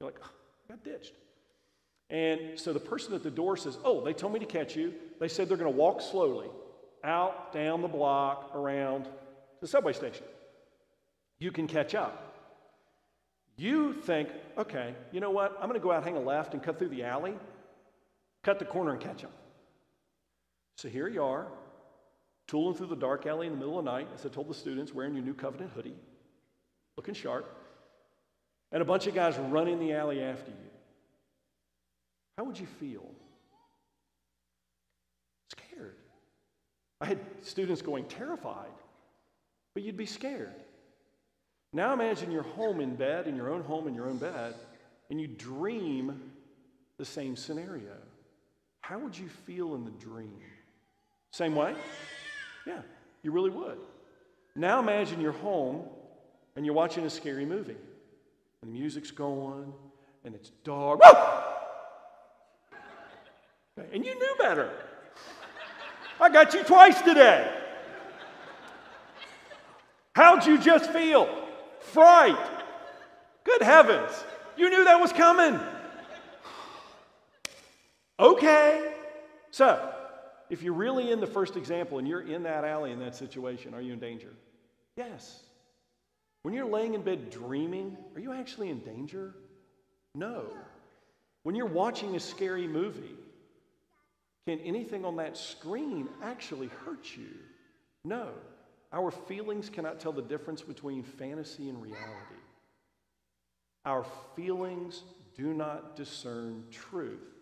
You're 0.00 0.10
like, 0.10 0.18
oh, 0.22 0.30
I 0.68 0.72
got 0.72 0.84
ditched. 0.84 1.14
And 2.08 2.58
so 2.58 2.72
the 2.72 2.80
person 2.80 3.14
at 3.14 3.22
the 3.22 3.30
door 3.30 3.56
says, 3.56 3.78
Oh, 3.84 4.02
they 4.02 4.12
told 4.12 4.32
me 4.32 4.40
to 4.40 4.46
catch 4.46 4.74
you. 4.74 4.94
They 5.20 5.28
said 5.28 5.48
they're 5.48 5.56
going 5.56 5.72
to 5.72 5.76
walk 5.78 6.00
slowly 6.00 6.48
out, 7.04 7.52
down 7.52 7.82
the 7.82 7.88
block, 7.88 8.50
around 8.54 9.04
to 9.04 9.10
the 9.60 9.68
subway 9.68 9.92
station. 9.92 10.24
You 11.38 11.52
can 11.52 11.66
catch 11.66 11.94
up. 11.94 12.26
You 13.56 13.94
think, 13.94 14.30
okay, 14.56 14.94
you 15.12 15.20
know 15.20 15.30
what? 15.30 15.52
I'm 15.60 15.68
going 15.68 15.78
to 15.78 15.84
go 15.84 15.92
out, 15.92 16.02
hang 16.02 16.16
a 16.16 16.20
left, 16.20 16.54
and 16.54 16.62
cut 16.62 16.78
through 16.78 16.88
the 16.88 17.04
alley, 17.04 17.34
cut 18.42 18.58
the 18.58 18.64
corner, 18.64 18.92
and 18.92 19.00
catch 19.00 19.22
up. 19.22 19.32
So 20.76 20.88
here 20.88 21.08
you 21.08 21.22
are, 21.22 21.46
tooling 22.50 22.74
through 22.74 22.88
the 22.88 22.96
dark 22.96 23.26
alley 23.26 23.46
in 23.46 23.52
the 23.52 23.58
middle 23.58 23.78
of 23.78 23.84
the 23.84 23.90
night, 23.90 24.08
as 24.12 24.26
I 24.26 24.28
told 24.28 24.48
the 24.48 24.54
students, 24.54 24.92
wearing 24.92 25.14
your 25.14 25.22
new 25.22 25.34
covenant 25.34 25.70
hoodie, 25.72 25.94
looking 26.96 27.14
sharp, 27.14 27.46
and 28.72 28.82
a 28.82 28.84
bunch 28.84 29.06
of 29.06 29.14
guys 29.14 29.38
running 29.38 29.78
the 29.78 29.92
alley 29.92 30.20
after 30.20 30.50
you. 30.50 30.70
How 32.36 32.42
would 32.42 32.58
you 32.58 32.66
feel? 32.66 33.08
Scared. 35.52 35.94
I 37.00 37.06
had 37.06 37.20
students 37.42 37.82
going 37.82 38.06
terrified, 38.06 38.72
but 39.72 39.84
you'd 39.84 39.96
be 39.96 40.06
scared. 40.06 40.54
Now 41.72 41.92
imagine 41.92 42.32
you're 42.32 42.42
home 42.42 42.80
in 42.80 42.96
bed, 42.96 43.28
in 43.28 43.36
your 43.36 43.48
own 43.48 43.62
home, 43.62 43.86
in 43.86 43.94
your 43.94 44.08
own 44.08 44.16
bed, 44.18 44.56
and 45.08 45.20
you 45.20 45.28
dream 45.28 46.32
the 46.98 47.04
same 47.04 47.36
scenario. 47.36 47.94
How 48.80 48.98
would 48.98 49.16
you 49.16 49.28
feel 49.28 49.76
in 49.76 49.84
the 49.84 49.92
dream? 49.92 50.34
Same 51.30 51.54
way? 51.54 51.76
Yeah, 52.66 52.80
you 53.22 53.32
really 53.32 53.50
would. 53.50 53.78
Now 54.54 54.80
imagine 54.80 55.20
you're 55.20 55.32
home 55.32 55.82
and 56.56 56.66
you're 56.66 56.74
watching 56.74 57.04
a 57.04 57.10
scary 57.10 57.46
movie. 57.46 57.76
And 58.62 58.74
the 58.74 58.78
music's 58.78 59.10
going 59.10 59.72
and 60.24 60.34
it's 60.34 60.50
dark. 60.64 61.00
and 63.92 64.04
you 64.04 64.18
knew 64.18 64.34
better. 64.38 64.70
I 66.20 66.28
got 66.28 66.52
you 66.52 66.62
twice 66.62 67.00
today. 67.00 67.50
How'd 70.14 70.44
you 70.44 70.58
just 70.58 70.90
feel? 70.92 71.28
Fright. 71.80 72.36
Good 73.44 73.62
heavens. 73.62 74.12
You 74.56 74.68
knew 74.68 74.84
that 74.84 75.00
was 75.00 75.12
coming. 75.12 75.58
Okay. 78.18 78.92
So, 79.50 79.94
if 80.50 80.62
you're 80.62 80.74
really 80.74 81.10
in 81.10 81.20
the 81.20 81.26
first 81.26 81.56
example 81.56 81.98
and 81.98 82.06
you're 82.06 82.20
in 82.20 82.42
that 82.42 82.64
alley 82.64 82.90
in 82.90 82.98
that 82.98 83.14
situation, 83.14 83.72
are 83.72 83.80
you 83.80 83.92
in 83.92 84.00
danger? 84.00 84.32
Yes. 84.96 85.40
When 86.42 86.52
you're 86.52 86.66
laying 86.66 86.94
in 86.94 87.02
bed 87.02 87.30
dreaming, 87.30 87.96
are 88.14 88.20
you 88.20 88.32
actually 88.32 88.70
in 88.70 88.80
danger? 88.80 89.34
No. 90.14 90.44
When 91.44 91.54
you're 91.54 91.66
watching 91.66 92.16
a 92.16 92.20
scary 92.20 92.66
movie, 92.66 93.16
can 94.46 94.58
anything 94.60 95.04
on 95.04 95.16
that 95.16 95.36
screen 95.36 96.08
actually 96.22 96.68
hurt 96.84 97.16
you? 97.16 97.28
No. 98.04 98.30
Our 98.92 99.10
feelings 99.10 99.68
cannot 99.68 100.00
tell 100.00 100.12
the 100.12 100.22
difference 100.22 100.62
between 100.62 101.04
fantasy 101.04 101.68
and 101.68 101.80
reality. 101.80 102.40
Our 103.84 104.04
feelings 104.34 105.02
do 105.36 105.54
not 105.54 105.94
discern 105.94 106.64
truth. 106.70 107.39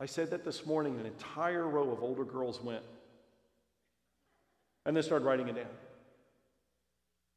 I 0.00 0.06
said 0.06 0.30
that 0.30 0.44
this 0.44 0.64
morning, 0.64 0.98
an 0.98 1.04
entire 1.04 1.68
row 1.68 1.90
of 1.90 2.02
older 2.02 2.24
girls 2.24 2.60
went. 2.62 2.82
And 4.86 4.96
they 4.96 5.02
started 5.02 5.26
writing 5.26 5.48
it 5.48 5.56
down. 5.56 5.66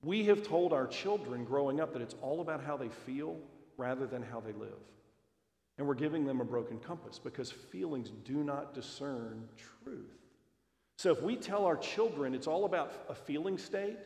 We 0.01 0.26
have 0.26 0.47
told 0.47 0.72
our 0.72 0.88
children 0.88 1.43
growing 1.43 1.82
up 1.82 1.93
that 1.93 2.01
it's 2.01 2.16
all 2.22 2.39
about 2.39 2.64
how 2.64 2.78
they 2.78 2.88
feel 2.88 3.38
rather 3.78 4.07
than 4.07 4.24
how 4.24 4.39
they 4.39 4.53
live. 4.53 4.80
And 5.78 5.88
we're 5.88 5.93
giving 5.95 6.26
them 6.26 6.39
a 6.39 6.45
broken 6.45 6.80
compass 6.80 7.20
because 7.20 7.51
feelings 7.51 8.11
do 8.24 8.43
not 8.43 8.74
discern 8.74 9.47
truth. 9.84 10.18
So 10.97 11.11
if 11.11 11.22
we 11.22 11.36
tell 11.36 11.66
our 11.66 11.76
children 11.76 12.34
it's 12.34 12.47
all 12.47 12.66
about 12.66 12.93
a 13.09 13.16
feeling 13.16 13.57
state 13.57 13.97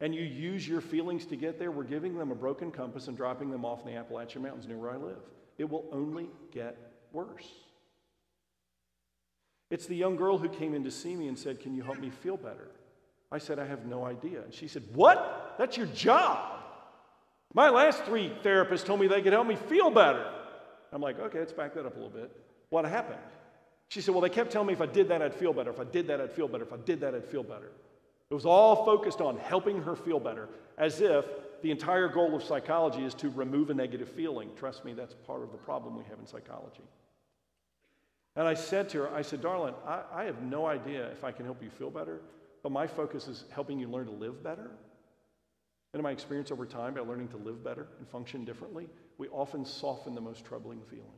and 0.00 0.14
you 0.14 0.22
use 0.22 0.66
your 0.66 0.80
feelings 0.80 1.26
to 1.26 1.36
get 1.36 1.58
there, 1.58 1.70
we're 1.70 1.82
giving 1.82 2.16
them 2.16 2.30
a 2.30 2.34
broken 2.34 2.70
compass 2.70 3.08
and 3.08 3.16
dropping 3.16 3.50
them 3.50 3.64
off 3.64 3.80
in 3.80 3.92
the 3.92 3.98
Appalachian 3.98 4.42
Mountains 4.42 4.66
near 4.66 4.78
where 4.78 4.92
I 4.92 4.96
live. 4.96 5.20
It 5.58 5.68
will 5.68 5.88
only 5.92 6.28
get 6.52 6.76
worse. 7.12 7.48
It's 9.72 9.86
the 9.86 9.96
young 9.96 10.16
girl 10.16 10.36
who 10.36 10.50
came 10.50 10.74
in 10.74 10.84
to 10.84 10.90
see 10.90 11.16
me 11.16 11.28
and 11.28 11.38
said, 11.38 11.58
Can 11.58 11.74
you 11.74 11.82
help 11.82 11.98
me 11.98 12.10
feel 12.10 12.36
better? 12.36 12.68
I 13.32 13.38
said, 13.38 13.58
I 13.58 13.64
have 13.64 13.86
no 13.86 14.04
idea. 14.04 14.42
And 14.42 14.52
she 14.52 14.68
said, 14.68 14.82
What? 14.92 15.54
That's 15.56 15.78
your 15.78 15.86
job. 15.86 16.60
My 17.54 17.70
last 17.70 18.04
three 18.04 18.30
therapists 18.44 18.84
told 18.84 19.00
me 19.00 19.06
they 19.06 19.22
could 19.22 19.32
help 19.32 19.46
me 19.46 19.56
feel 19.56 19.90
better. 19.90 20.30
I'm 20.92 21.00
like, 21.00 21.18
Okay, 21.18 21.38
let's 21.38 21.54
back 21.54 21.72
that 21.72 21.86
up 21.86 21.96
a 21.96 21.98
little 21.98 22.10
bit. 22.10 22.30
What 22.68 22.84
happened? 22.84 23.18
She 23.88 24.02
said, 24.02 24.14
Well, 24.14 24.20
they 24.20 24.28
kept 24.28 24.52
telling 24.52 24.66
me 24.66 24.74
if 24.74 24.82
I 24.82 24.86
did 24.86 25.08
that, 25.08 25.22
I'd 25.22 25.34
feel 25.34 25.54
better. 25.54 25.70
If 25.70 25.80
I 25.80 25.84
did 25.84 26.06
that, 26.08 26.20
I'd 26.20 26.32
feel 26.32 26.48
better. 26.48 26.64
If 26.64 26.72
I 26.74 26.76
did 26.84 27.00
that, 27.00 27.14
I'd 27.14 27.24
feel 27.24 27.42
better. 27.42 27.72
It 28.28 28.34
was 28.34 28.44
all 28.44 28.84
focused 28.84 29.22
on 29.22 29.38
helping 29.38 29.80
her 29.84 29.96
feel 29.96 30.20
better, 30.20 30.50
as 30.76 31.00
if 31.00 31.24
the 31.62 31.70
entire 31.70 32.08
goal 32.08 32.36
of 32.36 32.42
psychology 32.42 33.04
is 33.04 33.14
to 33.14 33.30
remove 33.30 33.70
a 33.70 33.74
negative 33.74 34.10
feeling. 34.10 34.50
Trust 34.54 34.84
me, 34.84 34.92
that's 34.92 35.14
part 35.26 35.42
of 35.42 35.50
the 35.50 35.58
problem 35.58 35.96
we 35.96 36.04
have 36.04 36.18
in 36.18 36.26
psychology. 36.26 36.82
And 38.36 38.48
I 38.48 38.54
said 38.54 38.88
to 38.90 38.98
her, 38.98 39.14
I 39.14 39.22
said, 39.22 39.42
darling, 39.42 39.74
I, 39.86 40.02
I, 40.12 40.24
have 40.24 40.40
no 40.42 40.66
idea 40.66 41.06
if 41.10 41.22
I 41.22 41.32
can 41.32 41.44
help 41.44 41.62
you 41.62 41.68
feel 41.68 41.90
better, 41.90 42.20
but 42.62 42.72
my 42.72 42.86
focus 42.86 43.28
is 43.28 43.44
helping 43.50 43.78
you 43.78 43.88
learn 43.88 44.06
to 44.06 44.12
live 44.12 44.42
better. 44.42 44.70
And 45.92 46.00
in 46.00 46.02
my 46.02 46.12
experience 46.12 46.50
over 46.50 46.64
time, 46.64 46.94
by 46.94 47.00
learning 47.00 47.28
to 47.28 47.36
live 47.36 47.62
better 47.62 47.88
and 47.98 48.08
function 48.08 48.46
differently, 48.46 48.88
we 49.18 49.28
often 49.28 49.66
soften 49.66 50.14
the 50.14 50.20
most 50.22 50.46
troubling 50.46 50.80
feelings. 50.80 51.08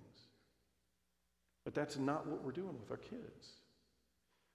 But 1.65 1.75
that's 1.75 1.97
not 1.97 2.27
what 2.27 2.43
we're 2.43 2.51
doing 2.51 2.77
with 2.81 2.91
our 2.91 2.97
kids. 2.97 3.49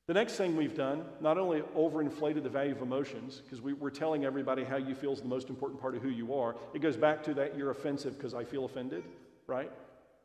The 0.08 0.14
next 0.14 0.34
thing 0.34 0.58
we've 0.58 0.76
done, 0.76 1.06
not 1.22 1.38
only 1.38 1.62
overinflated 1.78 2.44
the 2.44 2.50
value 2.50 2.72
of 2.72 2.82
emotions, 2.82 3.42
because 3.44 3.62
we, 3.62 3.74
are 3.82 3.92
telling 3.92 4.26
everybody 4.26 4.64
how 4.64 4.78
you 4.78 4.96
feel 4.96 5.14
is 5.14 5.22
the 5.22 5.28
most 5.28 5.50
important 5.50 5.80
part 5.80 5.96
of 5.96 6.02
who 6.02 6.10
you 6.10 6.34
are, 6.34 6.56
it 6.74 6.82
goes 6.82 6.98
back 6.98 7.24
to 7.24 7.34
that 7.36 7.56
you're 7.56 7.72
offensive 7.72 8.18
because 8.18 8.34
I 8.34 8.44
feel 8.44 8.66
offended, 8.66 9.04
right? 9.48 9.72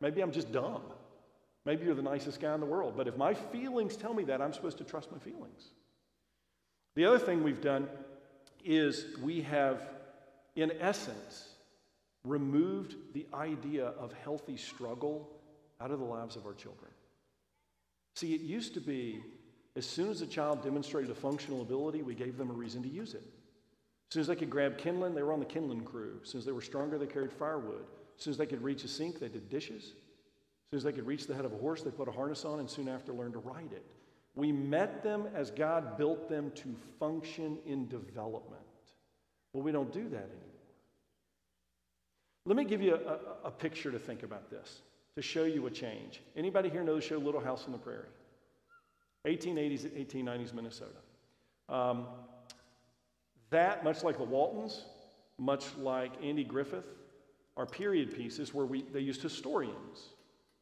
Maybe 0.01 0.23
I'm 0.23 0.33
just 0.33 0.51
dumb. 0.51 0.83
Maybe 1.65 1.87
you're 1.87 1.95
the 1.95 2.03
nicest 2.03 2.41
guy 2.41 2.55
in 2.55 2.61
the 2.61 2.67
world, 2.67 2.95
but 2.97 3.09
if 3.09 3.17
my 3.17 3.35
feelings 3.35 3.97
tell 3.97 4.13
me 4.13 4.25
that, 4.25 4.43
I'm 4.43 4.53
supposed 4.53 4.79
to 4.79 4.85
trust 4.85 5.11
my 5.11 5.19
feelings. 5.19 5.71
The 6.95 7.07
other 7.07 7.19
thing 7.19 7.43
we've 7.43 7.63
done 7.63 7.89
is 8.65 9.07
we 9.23 9.43
have, 9.43 9.81
in 10.57 10.73
essence, 10.81 11.49
removed 12.25 12.97
the 13.15 13.27
idea 13.33 13.87
of 13.87 14.13
healthy 14.13 14.57
struggle 14.57 15.31
out 15.81 15.91
of 15.91 15.99
the 15.99 16.05
lives 16.05 16.37
of 16.37 16.47
our 16.47 16.55
children. 16.55 16.91
See, 18.17 18.35
it 18.35 18.43
used 18.43 18.75
to 18.75 18.81
be 18.81 19.23
as 19.77 19.87
soon 19.87 20.09
as 20.09 20.21
a 20.21 20.27
child 20.27 20.63
demonstrated 20.63 21.11
a 21.11 21.15
functional 21.15 21.63
ability, 21.63 22.03
we 22.03 22.15
gave 22.15 22.37
them 22.37 22.51
a 22.51 22.55
reason 22.55 22.83
to 22.83 22.89
use 22.89 23.15
it. 23.15 23.25
As 23.25 24.15
soon 24.15 24.21
as 24.21 24.27
they 24.29 24.37
could 24.37 24.51
grab 24.51 24.79
kindling, 24.79 25.15
they 25.15 25.23
were 25.23 25.33
on 25.33 25.41
the 25.41 25.47
kindling 25.47 25.83
crew. 25.83 26.21
As 26.23 26.29
soon 26.29 26.39
as 26.39 26.45
they 26.45 26.53
were 26.53 26.61
stronger, 26.61 26.97
they 26.97 27.07
carried 27.07 27.33
firewood. 27.33 27.85
As 28.17 28.23
soon 28.23 28.31
as 28.31 28.39
they 28.39 28.47
could 28.47 28.63
reach 28.63 28.85
a 28.85 28.89
sink, 28.89 29.19
they 29.19 29.29
did 29.29 29.49
dishes 29.49 29.95
soon 30.71 30.79
as 30.79 30.85
they 30.85 30.93
could 30.93 31.07
reach 31.07 31.27
the 31.27 31.35
head 31.35 31.45
of 31.45 31.53
a 31.53 31.57
horse, 31.57 31.83
they 31.83 31.91
put 31.91 32.09
a 32.09 32.13
harness 32.13 32.45
on 32.45 32.61
and 32.61 32.69
soon 32.69 32.89
after 32.89 33.13
learned 33.13 33.35
to 33.35 33.39
ride 33.39 33.73
it. 33.73 33.85
We 34.35 34.51
met 34.51 35.03
them 35.03 35.29
as 35.35 35.51
God 35.51 35.97
built 35.97 36.29
them 36.29 36.51
to 36.57 36.75
function 36.99 37.59
in 37.67 37.89
development. 37.89 38.63
Well, 39.53 39.63
we 39.63 39.71
don't 39.71 39.93
do 39.93 40.09
that 40.09 40.17
anymore. 40.17 40.41
Let 42.47 42.57
me 42.57 42.65
give 42.65 42.83
you 42.83 42.95
a, 42.95 42.99
a, 42.99 43.19
a 43.45 43.51
picture 43.51 43.91
to 43.91 43.99
think 43.99 44.23
about 44.23 44.51
this, 44.51 44.81
to 45.17 45.23
show 45.23 45.45
you 45.45 45.67
a 45.67 45.71
change. 45.71 46.21
Anybody 46.37 46.69
here 46.69 46.83
know 46.83 46.97
the 46.97 47.01
show 47.01 47.19
Little 47.19 47.41
House 47.41 47.65
on 47.67 47.73
the 47.73 47.79
Prairie? 47.79 48.09
1880s, 49.27 49.89
1890s 50.07 50.53
Minnesota. 50.53 50.91
Um, 51.69 52.07
that, 53.51 53.85
much 53.85 54.03
like 54.03 54.19
the 54.19 54.25
Waltons, 54.25 54.85
much 55.39 55.65
like 55.79 56.13
Andy 56.23 56.45
Griffith, 56.45 56.85
are 57.57 57.67
period 57.67 58.15
pieces 58.15 58.53
where 58.53 58.67
we, 58.67 58.83
they 58.83 59.01
used 59.01 59.23
historians 59.23 60.11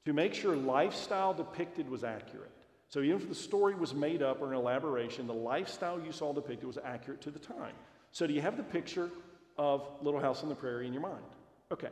to 0.04 0.12
make 0.12 0.34
sure 0.34 0.56
lifestyle 0.56 1.32
depicted 1.32 1.88
was 1.88 2.04
accurate. 2.04 2.50
So 2.88 3.00
even 3.00 3.20
if 3.20 3.28
the 3.28 3.34
story 3.34 3.74
was 3.74 3.94
made 3.94 4.22
up 4.22 4.42
or 4.42 4.52
an 4.52 4.58
elaboration, 4.58 5.26
the 5.26 5.32
lifestyle 5.32 6.00
you 6.00 6.12
saw 6.12 6.32
depicted 6.32 6.66
was 6.66 6.78
accurate 6.82 7.20
to 7.22 7.30
the 7.30 7.38
time. 7.38 7.74
So 8.10 8.26
do 8.26 8.34
you 8.34 8.42
have 8.42 8.56
the 8.56 8.62
picture 8.62 9.10
of 9.56 9.86
Little 10.02 10.20
House 10.20 10.42
on 10.42 10.48
the 10.48 10.54
Prairie 10.54 10.86
in 10.86 10.92
your 10.92 11.02
mind? 11.02 11.24
Okay. 11.70 11.88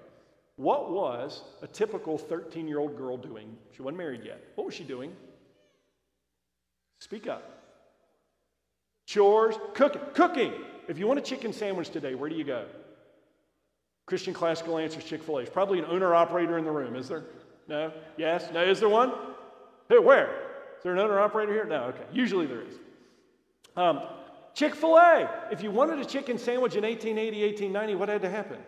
What 0.56 0.90
was 0.90 1.42
a 1.62 1.66
typical 1.66 2.18
13 2.18 2.68
year 2.68 2.78
old 2.78 2.98
girl 2.98 3.16
doing? 3.16 3.56
She 3.74 3.82
wasn't 3.82 3.98
married 3.98 4.24
yet. 4.24 4.42
What 4.56 4.66
was 4.66 4.74
she 4.74 4.84
doing? 4.84 5.12
Speak 6.98 7.26
up. 7.26 7.60
Chores, 9.06 9.56
cooking. 9.72 10.02
Cooking. 10.12 10.52
If 10.86 10.98
you 10.98 11.06
want 11.06 11.18
a 11.18 11.22
chicken 11.22 11.54
sandwich 11.54 11.88
today, 11.88 12.14
where 12.14 12.28
do 12.28 12.36
you 12.36 12.44
go? 12.44 12.66
Christian 14.04 14.34
Classical 14.34 14.76
Answers 14.76 15.04
Chick 15.04 15.22
fil 15.22 15.38
A. 15.38 15.46
Probably 15.46 15.78
an 15.78 15.86
owner 15.86 16.14
operator 16.14 16.58
in 16.58 16.64
the 16.64 16.70
room, 16.70 16.94
is 16.94 17.08
there? 17.08 17.24
No? 17.70 17.92
Yes? 18.18 18.50
No? 18.52 18.62
Is 18.62 18.80
there 18.80 18.88
one? 18.88 19.12
Who? 19.88 20.02
Where? 20.02 20.26
Is 20.76 20.82
there 20.82 20.92
another 20.92 21.20
operator 21.20 21.52
here? 21.52 21.64
No. 21.64 21.84
Okay. 21.84 22.04
Usually 22.12 22.44
there 22.44 22.62
is. 22.62 22.74
Um, 23.76 24.00
Chick 24.54 24.74
fil 24.74 24.96
A. 24.96 25.30
If 25.52 25.62
you 25.62 25.70
wanted 25.70 26.00
a 26.00 26.04
chicken 26.04 26.36
sandwich 26.36 26.74
in 26.74 26.82
1880, 26.82 27.42
1890, 27.42 27.94
what 27.94 28.08
had 28.08 28.22
to 28.22 28.28
happen? 28.28 28.58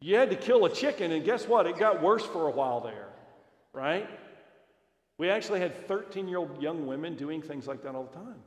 You 0.00 0.16
had 0.16 0.30
to 0.30 0.36
kill 0.36 0.64
a 0.64 0.70
chicken, 0.70 1.10
and 1.10 1.24
guess 1.24 1.46
what? 1.46 1.66
It 1.66 1.76
got 1.76 2.00
worse 2.00 2.24
for 2.24 2.46
a 2.46 2.50
while 2.50 2.80
there, 2.80 3.08
right? 3.72 4.08
We 5.18 5.30
actually 5.30 5.60
had 5.60 5.86
13 5.88 6.28
year 6.28 6.38
old 6.38 6.62
young 6.62 6.86
women 6.86 7.16
doing 7.16 7.42
things 7.42 7.66
like 7.66 7.82
that 7.82 7.94
all 7.94 8.04
the 8.04 8.16
time. 8.16 8.40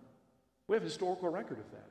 We 0.68 0.76
have 0.76 0.84
historical 0.84 1.30
record 1.30 1.60
of 1.60 1.70
that. 1.72 1.90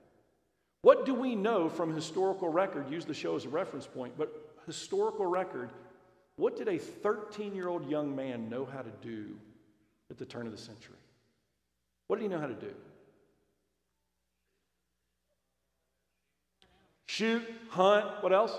What 0.83 1.07
do 1.07 1.15
we 1.15 1.35
know 1.35 1.69
from 1.69 1.95
historical 1.95 2.49
record? 2.49 2.91
Use 2.91 3.05
the 3.05 3.15
show 3.15 3.37
as 3.37 3.45
a 3.45 3.49
reference 3.49 3.87
point, 3.87 4.15
but 4.19 4.33
historical 4.67 5.27
record 5.27 5.71
what 6.37 6.57
did 6.57 6.69
a 6.69 6.79
13 6.79 7.55
year 7.55 7.69
old 7.69 7.89
young 7.89 8.15
man 8.15 8.49
know 8.49 8.65
how 8.65 8.83
to 8.83 8.91
do 9.03 9.37
at 10.11 10.19
the 10.19 10.25
turn 10.25 10.47
of 10.47 10.53
the 10.53 10.59
century? 10.59 10.97
What 12.07 12.17
did 12.17 12.23
he 12.23 12.29
know 12.29 12.41
how 12.41 12.47
to 12.47 12.55
do? 12.55 12.75
Shoot, 17.07 17.43
hunt, 17.69 18.07
what 18.23 18.33
else? 18.33 18.53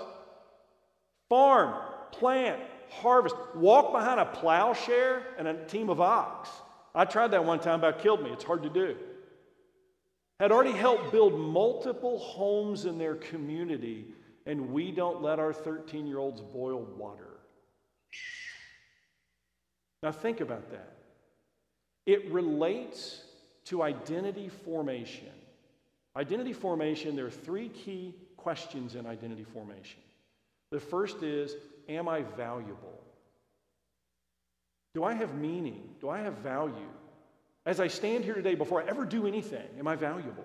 Farm, 1.28 1.74
plant, 2.12 2.60
harvest, 2.88 3.36
walk 3.54 3.92
behind 3.92 4.18
a 4.20 4.24
plowshare 4.24 5.22
and 5.38 5.46
a 5.46 5.64
team 5.66 5.90
of 5.90 6.00
ox. 6.00 6.48
I 6.94 7.04
tried 7.04 7.32
that 7.32 7.44
one 7.44 7.60
time, 7.60 7.80
about 7.80 7.98
killed 7.98 8.22
me. 8.22 8.30
It's 8.30 8.44
hard 8.44 8.62
to 8.62 8.70
do. 8.70 8.96
Had 10.40 10.52
already 10.52 10.72
helped 10.72 11.12
build 11.12 11.38
multiple 11.38 12.18
homes 12.18 12.86
in 12.86 12.96
their 12.96 13.16
community, 13.16 14.06
and 14.46 14.72
we 14.72 14.90
don't 14.90 15.22
let 15.22 15.38
our 15.38 15.52
13 15.52 16.06
year 16.06 16.18
olds 16.18 16.40
boil 16.40 16.82
water. 16.96 17.35
Now, 20.02 20.12
think 20.12 20.40
about 20.40 20.70
that. 20.70 20.96
It 22.06 22.30
relates 22.30 23.22
to 23.66 23.82
identity 23.82 24.48
formation. 24.48 25.28
Identity 26.16 26.52
formation, 26.52 27.16
there 27.16 27.26
are 27.26 27.30
three 27.30 27.68
key 27.68 28.14
questions 28.36 28.94
in 28.94 29.06
identity 29.06 29.44
formation. 29.44 30.00
The 30.70 30.80
first 30.80 31.22
is 31.22 31.54
Am 31.88 32.08
I 32.08 32.22
valuable? 32.22 33.00
Do 34.94 35.04
I 35.04 35.14
have 35.14 35.34
meaning? 35.34 35.94
Do 36.00 36.08
I 36.08 36.20
have 36.20 36.34
value? 36.38 36.90
As 37.64 37.80
I 37.80 37.88
stand 37.88 38.24
here 38.24 38.34
today, 38.34 38.54
before 38.54 38.82
I 38.82 38.86
ever 38.86 39.04
do 39.04 39.26
anything, 39.26 39.66
am 39.78 39.86
I 39.86 39.96
valuable? 39.96 40.44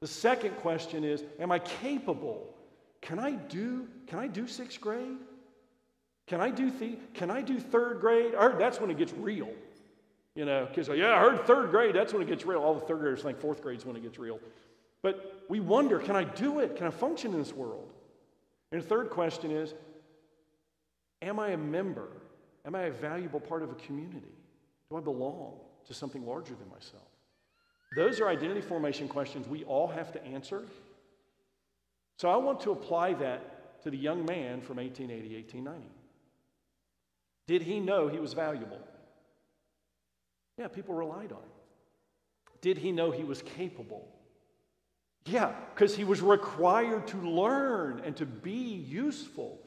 The 0.00 0.08
second 0.08 0.56
question 0.56 1.04
is 1.04 1.22
Am 1.38 1.52
I 1.52 1.58
capable? 1.58 2.54
Can 3.00 3.18
I 3.18 3.32
do, 3.32 3.88
can 4.06 4.18
I 4.18 4.26
do 4.26 4.46
sixth 4.46 4.80
grade? 4.80 5.18
Can 6.30 6.40
I 6.40 6.50
do, 6.50 6.70
th- 6.70 6.96
can 7.12 7.28
I 7.28 7.42
do 7.42 7.58
third 7.58 8.00
grade? 8.00 8.36
Or 8.36 8.54
that's 8.56 8.80
when 8.80 8.88
it 8.88 8.96
gets 8.96 9.12
real. 9.12 9.48
You 10.36 10.44
know, 10.44 10.64
because, 10.64 10.88
uh, 10.88 10.92
yeah, 10.92 11.12
I 11.12 11.18
heard 11.18 11.44
third 11.44 11.72
grade, 11.72 11.92
that's 11.92 12.12
when 12.12 12.22
it 12.22 12.28
gets 12.28 12.46
real. 12.46 12.60
All 12.62 12.72
the 12.72 12.86
third 12.86 13.00
graders 13.00 13.22
think 13.22 13.40
fourth 13.40 13.60
grade 13.60 13.78
is 13.80 13.84
when 13.84 13.96
it 13.96 14.04
gets 14.04 14.16
real. 14.16 14.38
But 15.02 15.44
we 15.48 15.58
wonder, 15.58 15.98
can 15.98 16.14
I 16.14 16.22
do 16.22 16.60
it? 16.60 16.76
Can 16.76 16.86
I 16.86 16.90
function 16.90 17.32
in 17.32 17.40
this 17.40 17.52
world? 17.52 17.92
And 18.70 18.80
the 18.80 18.86
third 18.86 19.10
question 19.10 19.50
is, 19.50 19.74
am 21.20 21.40
I 21.40 21.48
a 21.48 21.56
member? 21.56 22.10
Am 22.64 22.76
I 22.76 22.82
a 22.82 22.92
valuable 22.92 23.40
part 23.40 23.64
of 23.64 23.72
a 23.72 23.74
community? 23.74 24.22
Do 24.88 24.98
I 24.98 25.00
belong 25.00 25.54
to 25.88 25.94
something 25.94 26.24
larger 26.24 26.54
than 26.54 26.68
myself? 26.68 27.08
Those 27.96 28.20
are 28.20 28.28
identity 28.28 28.60
formation 28.60 29.08
questions 29.08 29.48
we 29.48 29.64
all 29.64 29.88
have 29.88 30.12
to 30.12 30.24
answer. 30.24 30.62
So 32.18 32.30
I 32.30 32.36
want 32.36 32.60
to 32.60 32.70
apply 32.70 33.14
that 33.14 33.82
to 33.82 33.90
the 33.90 33.98
young 33.98 34.24
man 34.24 34.60
from 34.60 34.76
1880, 34.76 35.34
1890. 35.34 35.99
Did 37.50 37.62
he 37.62 37.80
know 37.80 38.06
he 38.06 38.20
was 38.20 38.32
valuable? 38.32 38.78
Yeah, 40.56 40.68
people 40.68 40.94
relied 40.94 41.32
on 41.32 41.38
him. 41.38 41.50
Did 42.60 42.78
he 42.78 42.92
know 42.92 43.10
he 43.10 43.24
was 43.24 43.42
capable? 43.42 44.06
Yeah, 45.26 45.52
because 45.74 45.96
he 45.96 46.04
was 46.04 46.22
required 46.22 47.08
to 47.08 47.16
learn 47.16 48.02
and 48.04 48.14
to 48.18 48.24
be 48.24 48.52
useful. 48.52 49.58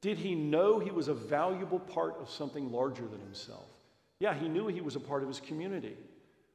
Did 0.00 0.18
he 0.18 0.36
know 0.36 0.78
he 0.78 0.92
was 0.92 1.08
a 1.08 1.14
valuable 1.14 1.80
part 1.80 2.14
of 2.20 2.30
something 2.30 2.70
larger 2.70 3.08
than 3.08 3.18
himself? 3.18 3.66
Yeah, 4.20 4.32
he 4.32 4.46
knew 4.48 4.68
he 4.68 4.80
was 4.80 4.94
a 4.94 5.00
part 5.00 5.22
of 5.22 5.28
his 5.28 5.40
community. 5.40 5.96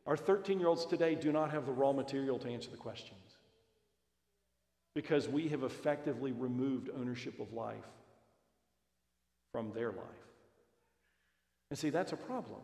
Our 0.07 0.16
13 0.16 0.61
year 0.61 0.70
olds 0.70 0.86
today 0.86 1.16
do 1.16 1.34
not 1.34 1.51
have 1.51 1.66
the 1.66 1.74
raw 1.74 1.91
material 1.91 2.39
to 2.39 2.47
answer 2.47 2.72
the 2.72 2.78
questions 2.78 3.20
because 4.95 5.28
we 5.28 5.49
have 5.49 5.64
effectively 5.64 6.32
removed 6.32 6.89
ownership 6.97 7.41
of 7.41 7.51
life 7.51 7.84
from 9.51 9.74
their 9.74 9.91
life. 9.91 10.22
And 11.74 11.80
see, 11.80 11.89
that's 11.89 12.13
a 12.13 12.17
problem. 12.17 12.59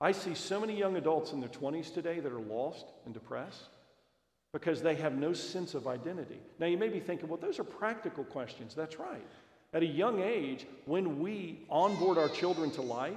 I 0.00 0.10
see 0.10 0.34
so 0.34 0.58
many 0.58 0.76
young 0.76 0.96
adults 0.96 1.30
in 1.32 1.38
their 1.38 1.48
20s 1.48 1.94
today 1.94 2.18
that 2.18 2.32
are 2.32 2.40
lost 2.40 2.86
and 3.04 3.14
depressed 3.14 3.68
because 4.52 4.82
they 4.82 4.96
have 4.96 5.12
no 5.12 5.32
sense 5.32 5.74
of 5.74 5.86
identity. 5.86 6.40
Now, 6.58 6.66
you 6.66 6.76
may 6.76 6.88
be 6.88 6.98
thinking, 6.98 7.28
well, 7.28 7.38
those 7.40 7.60
are 7.60 7.64
practical 7.64 8.24
questions. 8.24 8.74
That's 8.74 8.98
right. 8.98 9.24
At 9.72 9.84
a 9.84 9.86
young 9.86 10.20
age, 10.20 10.66
when 10.86 11.20
we 11.20 11.60
onboard 11.70 12.18
our 12.18 12.28
children 12.28 12.72
to 12.72 12.82
life, 12.82 13.14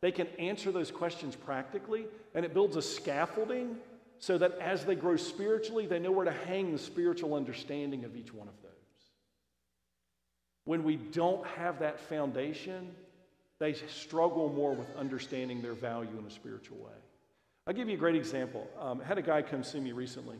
they 0.00 0.10
can 0.10 0.26
answer 0.40 0.72
those 0.72 0.90
questions 0.90 1.36
practically, 1.36 2.06
and 2.34 2.44
it 2.44 2.52
builds 2.52 2.74
a 2.74 2.82
scaffolding 2.82 3.76
so 4.18 4.38
that 4.38 4.58
as 4.58 4.84
they 4.84 4.96
grow 4.96 5.14
spiritually, 5.14 5.86
they 5.86 6.00
know 6.00 6.10
where 6.10 6.24
to 6.24 6.32
hang 6.32 6.72
the 6.72 6.80
spiritual 6.80 7.34
understanding 7.34 8.04
of 8.04 8.16
each 8.16 8.34
one 8.34 8.48
of 8.48 8.60
those. 8.64 8.72
When 10.64 10.82
we 10.82 10.96
don't 10.96 11.46
have 11.46 11.78
that 11.78 12.00
foundation, 12.00 12.90
they 13.60 13.72
struggle 13.72 14.48
more 14.48 14.72
with 14.72 14.94
understanding 14.96 15.60
their 15.60 15.74
value 15.74 16.16
in 16.18 16.24
a 16.24 16.30
spiritual 16.30 16.78
way. 16.78 16.98
I'll 17.66 17.74
give 17.74 17.88
you 17.88 17.94
a 17.94 17.98
great 17.98 18.14
example. 18.14 18.66
Um, 18.80 19.00
I 19.02 19.04
had 19.04 19.18
a 19.18 19.22
guy 19.22 19.42
come 19.42 19.62
see 19.62 19.80
me 19.80 19.92
recently. 19.92 20.38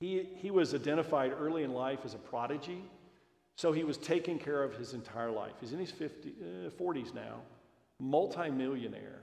He, 0.00 0.28
he 0.36 0.50
was 0.50 0.74
identified 0.74 1.32
early 1.38 1.62
in 1.62 1.72
life 1.72 2.00
as 2.04 2.14
a 2.14 2.18
prodigy, 2.18 2.82
so 3.56 3.72
he 3.72 3.84
was 3.84 3.96
taken 3.96 4.38
care 4.38 4.62
of 4.62 4.74
his 4.74 4.94
entire 4.94 5.30
life. 5.30 5.52
He's 5.60 5.72
in 5.72 5.78
his 5.78 5.92
50, 5.92 6.32
uh, 6.66 6.70
40s 6.70 7.14
now, 7.14 7.36
multimillionaire, 8.00 9.20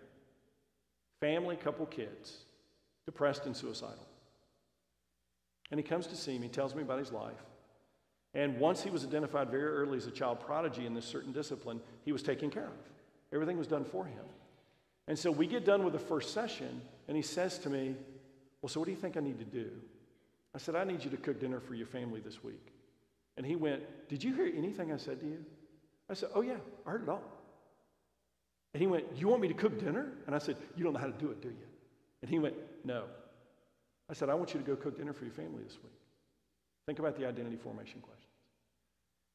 family, 1.20 1.58
couple 1.58 1.86
kids, 1.86 2.38
depressed 3.06 3.46
and 3.46 3.56
suicidal. 3.56 4.08
And 5.70 5.80
he 5.80 5.84
comes 5.84 6.08
to 6.08 6.16
see 6.16 6.38
me, 6.38 6.48
tells 6.48 6.76
me 6.76 6.82
about 6.82 7.00
his 7.00 7.12
life. 7.12 7.34
And 8.34 8.60
once 8.60 8.82
he 8.82 8.90
was 8.90 9.04
identified 9.04 9.50
very 9.50 9.66
early 9.66 9.98
as 9.98 10.08
a 10.08 10.12
child 10.12 10.40
prodigy 10.40 10.86
in 10.86 10.94
this 10.94 11.06
certain 11.06 11.34
discipline, 11.34 11.82
he 12.06 12.12
was 12.12 12.24
taken 12.24 12.50
care 12.50 12.68
of. 12.68 13.34
Everything 13.34 13.58
was 13.58 13.68
done 13.68 13.84
for 13.84 14.06
him. 14.06 14.24
And 15.08 15.18
so 15.18 15.32
we 15.32 15.48
get 15.48 15.66
done 15.66 15.84
with 15.84 15.94
the 15.94 16.00
first 16.00 16.34
session, 16.34 16.82
and 17.08 17.18
he 17.18 17.24
says 17.24 17.58
to 17.60 17.70
me, 17.70 17.96
Well, 18.62 18.70
so 18.70 18.80
what 18.80 18.86
do 18.86 18.92
you 18.92 18.98
think 18.98 19.18
I 19.18 19.20
need 19.20 19.40
to 19.40 19.46
do? 19.46 19.70
I 20.56 20.58
said, 20.58 20.76
I 20.76 20.84
need 20.84 21.04
you 21.04 21.10
to 21.12 21.18
cook 21.18 21.40
dinner 21.40 21.60
for 21.60 21.76
your 21.76 21.88
family 21.88 22.20
this 22.20 22.44
week. 22.44 22.74
And 23.38 23.46
he 23.46 23.56
went, 23.56 23.82
Did 24.10 24.24
you 24.24 24.34
hear 24.34 24.52
anything 24.56 24.92
I 24.92 24.98
said 24.98 25.20
to 25.22 25.26
you? 25.26 25.44
I 26.10 26.14
said, 26.14 26.30
Oh, 26.34 26.42
yeah, 26.42 26.58
I 26.86 26.92
heard 26.92 27.04
it 27.04 27.10
all. 27.10 27.24
And 28.74 28.82
he 28.82 28.88
went, 28.88 29.06
You 29.16 29.28
want 29.28 29.42
me 29.42 29.48
to 29.48 29.54
cook 29.54 29.80
dinner? 29.80 30.14
And 30.26 30.36
I 30.36 30.40
said, 30.40 30.58
You 30.76 30.84
don't 30.84 30.94
know 30.94 31.00
how 31.00 31.08
to 31.08 31.12
do 31.14 31.32
it, 31.32 31.42
do 31.42 31.50
you? 31.50 31.68
And 32.22 32.30
he 32.30 32.40
went, 32.40 32.56
No. 32.84 33.04
I 34.10 34.14
said, 34.14 34.30
I 34.30 34.34
want 34.34 34.54
you 34.54 34.60
to 34.60 34.66
go 34.66 34.76
cook 34.76 34.98
dinner 34.98 35.14
for 35.14 35.24
your 35.24 35.34
family 35.34 35.64
this 35.64 35.78
week. 35.82 35.94
Think 36.86 37.00
about 37.00 37.18
the 37.18 37.26
identity 37.26 37.56
formation 37.56 38.02
questions. 38.02 38.28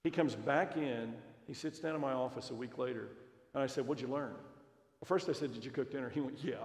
He 0.04 0.10
comes 0.10 0.34
back 0.34 0.76
in, 0.76 1.14
he 1.46 1.54
sits 1.54 1.78
down 1.78 1.94
in 1.94 2.00
my 2.00 2.12
office 2.12 2.50
a 2.50 2.54
week 2.54 2.78
later, 2.78 3.08
and 3.54 3.62
I 3.62 3.66
said, 3.66 3.86
What'd 3.86 4.02
you 4.02 4.12
learn? 4.12 4.32
Well, 4.32 5.06
first 5.06 5.28
I 5.28 5.32
said, 5.32 5.52
Did 5.52 5.64
you 5.64 5.70
cook 5.70 5.90
dinner? 5.90 6.10
He 6.10 6.20
went, 6.20 6.38
Yeah. 6.42 6.56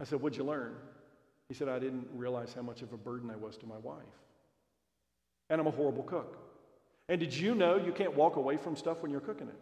I 0.00 0.04
said, 0.04 0.20
What'd 0.20 0.36
you 0.38 0.44
learn? 0.44 0.74
He 1.48 1.54
said, 1.54 1.68
I 1.68 1.78
didn't 1.78 2.06
realize 2.14 2.54
how 2.54 2.62
much 2.62 2.82
of 2.82 2.92
a 2.92 2.96
burden 2.96 3.30
I 3.30 3.36
was 3.36 3.56
to 3.58 3.66
my 3.66 3.78
wife. 3.78 3.98
And 5.48 5.60
I'm 5.60 5.66
a 5.66 5.72
horrible 5.72 6.04
cook. 6.04 6.38
And 7.08 7.18
did 7.18 7.34
you 7.34 7.56
know 7.56 7.76
you 7.76 7.92
can't 7.92 8.14
walk 8.14 8.36
away 8.36 8.56
from 8.56 8.76
stuff 8.76 9.02
when 9.02 9.10
you're 9.10 9.20
cooking 9.20 9.48
it? 9.48 9.58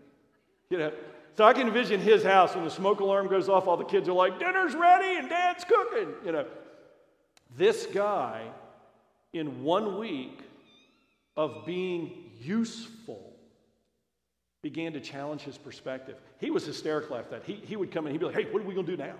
You 0.68 0.78
know, 0.78 0.92
so 1.34 1.44
I 1.44 1.54
can 1.54 1.66
envision 1.66 2.00
his 2.00 2.22
house 2.22 2.54
when 2.54 2.64
the 2.64 2.70
smoke 2.70 3.00
alarm 3.00 3.28
goes 3.28 3.48
off, 3.48 3.66
all 3.66 3.76
the 3.76 3.84
kids 3.84 4.08
are 4.08 4.12
like, 4.12 4.38
dinner's 4.38 4.74
ready 4.74 5.18
and 5.18 5.28
dad's 5.28 5.64
cooking. 5.64 6.08
You 6.24 6.32
know, 6.32 6.46
this 7.56 7.86
guy 7.86 8.42
in 9.32 9.62
one 9.62 9.98
week 9.98 10.40
of 11.36 11.64
being 11.66 12.30
useful 12.40 13.34
began 14.62 14.92
to 14.92 15.00
challenge 15.00 15.42
his 15.42 15.56
perspective. 15.56 16.16
He 16.40 16.50
was 16.50 16.66
hysterical 16.66 17.16
after 17.16 17.38
that. 17.38 17.44
He, 17.44 17.54
he 17.54 17.76
would 17.76 17.92
come 17.92 18.06
in, 18.06 18.12
he'd 18.12 18.18
be 18.18 18.26
like, 18.26 18.34
hey, 18.34 18.50
what 18.50 18.62
are 18.62 18.66
we 18.66 18.74
going 18.74 18.86
to 18.86 18.96
do 18.96 19.02
now? 19.02 19.14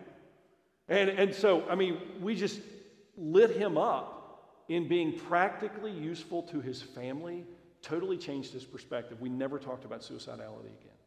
And, 0.88 1.10
and 1.10 1.34
so, 1.34 1.68
I 1.68 1.74
mean, 1.74 1.98
we 2.20 2.34
just 2.34 2.60
lit 3.16 3.50
him 3.56 3.76
up 3.76 4.64
in 4.68 4.88
being 4.88 5.18
practically 5.18 5.92
useful 5.92 6.42
to 6.44 6.60
his 6.60 6.82
family, 6.82 7.44
totally 7.82 8.16
changed 8.16 8.52
his 8.52 8.64
perspective. 8.64 9.20
We 9.20 9.28
never 9.28 9.58
talked 9.58 9.84
about 9.84 10.00
suicidality 10.00 10.72
again. 10.80 10.98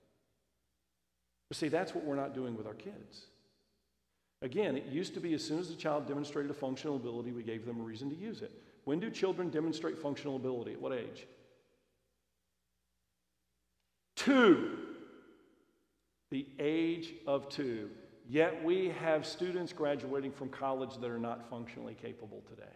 But 1.49 1.58
see, 1.58 1.68
that's 1.68 1.93
what 1.93 2.06
we're 2.06 2.16
not 2.16 2.34
doing 2.34 2.56
with 2.56 2.68
our 2.68 2.74
kids. 2.74 3.26
Again, 4.41 4.78
it 4.78 4.86
used 4.86 5.14
to 5.16 5.20
be 5.20 5.34
as 5.34 5.43
soon 5.43 5.60
as 5.60 5.68
the 5.68 5.76
child 5.76 6.08
demonstrated 6.08 6.49
a 6.49 6.54
functional 6.54 6.95
ability, 6.95 7.32
we 7.32 7.43
gave 7.43 7.66
them 7.66 7.80
a 7.80 7.84
reason 7.84 8.10
to 8.10 8.16
use 8.16 8.41
it. 8.41 8.52
When 8.86 8.99
do 8.99 9.09
children 9.09 9.49
demonstrate 9.49 9.97
functional 9.97 10.36
ability? 10.36 10.73
At 10.73 10.82
what 10.82 10.93
age? 10.93 11.27
Two. 14.15 14.77
The 16.29 16.47
age 16.59 17.13
of 17.27 17.49
two. 17.49 17.89
Yet 18.27 18.63
we 18.63 18.89
have 19.01 19.25
students 19.25 19.73
graduating 19.73 20.32
from 20.32 20.49
college 20.49 20.97
that 21.01 21.09
are 21.09 21.19
not 21.19 21.49
functionally 21.49 21.95
capable 22.01 22.41
today. 22.49 22.71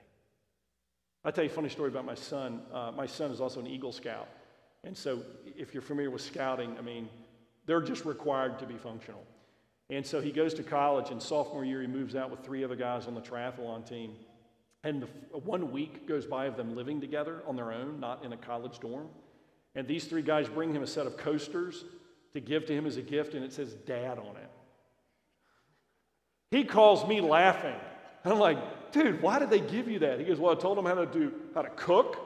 I'll 1.24 1.32
tell 1.32 1.44
you 1.44 1.50
a 1.50 1.54
funny 1.54 1.70
story 1.70 1.90
about 1.90 2.06
my 2.06 2.16
son. 2.16 2.62
Uh, 2.72 2.92
my 2.96 3.06
son 3.06 3.32
is 3.32 3.42
also 3.42 3.60
an 3.60 3.68
Eagle 3.68 3.92
Scout. 3.92 4.28
And 4.84 4.96
so, 4.96 5.24
if 5.58 5.74
you're 5.74 5.82
familiar 5.82 6.12
with 6.12 6.22
scouting, 6.22 6.76
I 6.78 6.82
mean, 6.82 7.10
they're 7.66 7.82
just 7.82 8.06
required 8.06 8.60
to 8.60 8.66
be 8.66 8.76
functional. 8.76 9.24
And 9.90 10.06
so 10.06 10.20
he 10.20 10.32
goes 10.32 10.54
to 10.56 10.64
college, 10.64 11.12
and 11.12 11.22
sophomore 11.22 11.64
year, 11.64 11.82
he 11.82 11.88
moves 11.88 12.16
out 12.16 12.32
with 12.32 12.44
three 12.44 12.64
other 12.64 12.76
guys 12.76 13.08
on 13.08 13.14
the 13.14 13.22
triathlon 13.22 13.88
team. 13.88 14.16
And 14.86 15.02
the, 15.02 15.38
one 15.40 15.72
week 15.72 16.08
goes 16.08 16.28
by 16.28 16.46
of 16.46 16.56
them 16.56 16.76
living 16.76 17.02
together 17.02 17.42
on 17.48 17.56
their 17.56 17.74
own, 17.74 18.00
not 18.00 18.24
in 18.24 18.32
a 18.32 18.38
college 18.38 18.80
dorm. 18.80 19.10
And 19.74 19.88
these 19.88 20.06
three 20.06 20.22
guys 20.22 20.48
bring 20.48 20.74
him 20.74 20.84
a 20.84 20.88
set 20.88 21.08
of 21.08 21.18
coasters 21.18 21.84
to 22.34 22.40
give 22.40 22.68
to 22.68 22.74
him 22.74 22.86
as 22.86 22.96
a 22.96 23.02
gift, 23.02 23.34
and 23.34 23.44
it 23.44 23.52
says 23.52 23.74
dad 23.88 24.20
on 24.20 24.38
it. 24.38 24.52
He 26.52 26.64
calls 26.64 27.06
me 27.08 27.20
laughing. 27.20 27.76
I'm 28.24 28.38
like, 28.40 28.92
dude, 28.92 29.24
why 29.24 29.40
did 29.40 29.50
they 29.50 29.60
give 29.60 29.90
you 29.90 30.00
that? 30.00 30.20
He 30.20 30.26
goes, 30.26 30.40
well, 30.40 30.56
I 30.56 30.60
told 30.60 30.78
them 30.78 30.86
how 30.86 30.94
to 30.94 31.08
do, 31.08 31.34
how 31.56 31.64
to 31.64 31.70
cook. 31.70 32.18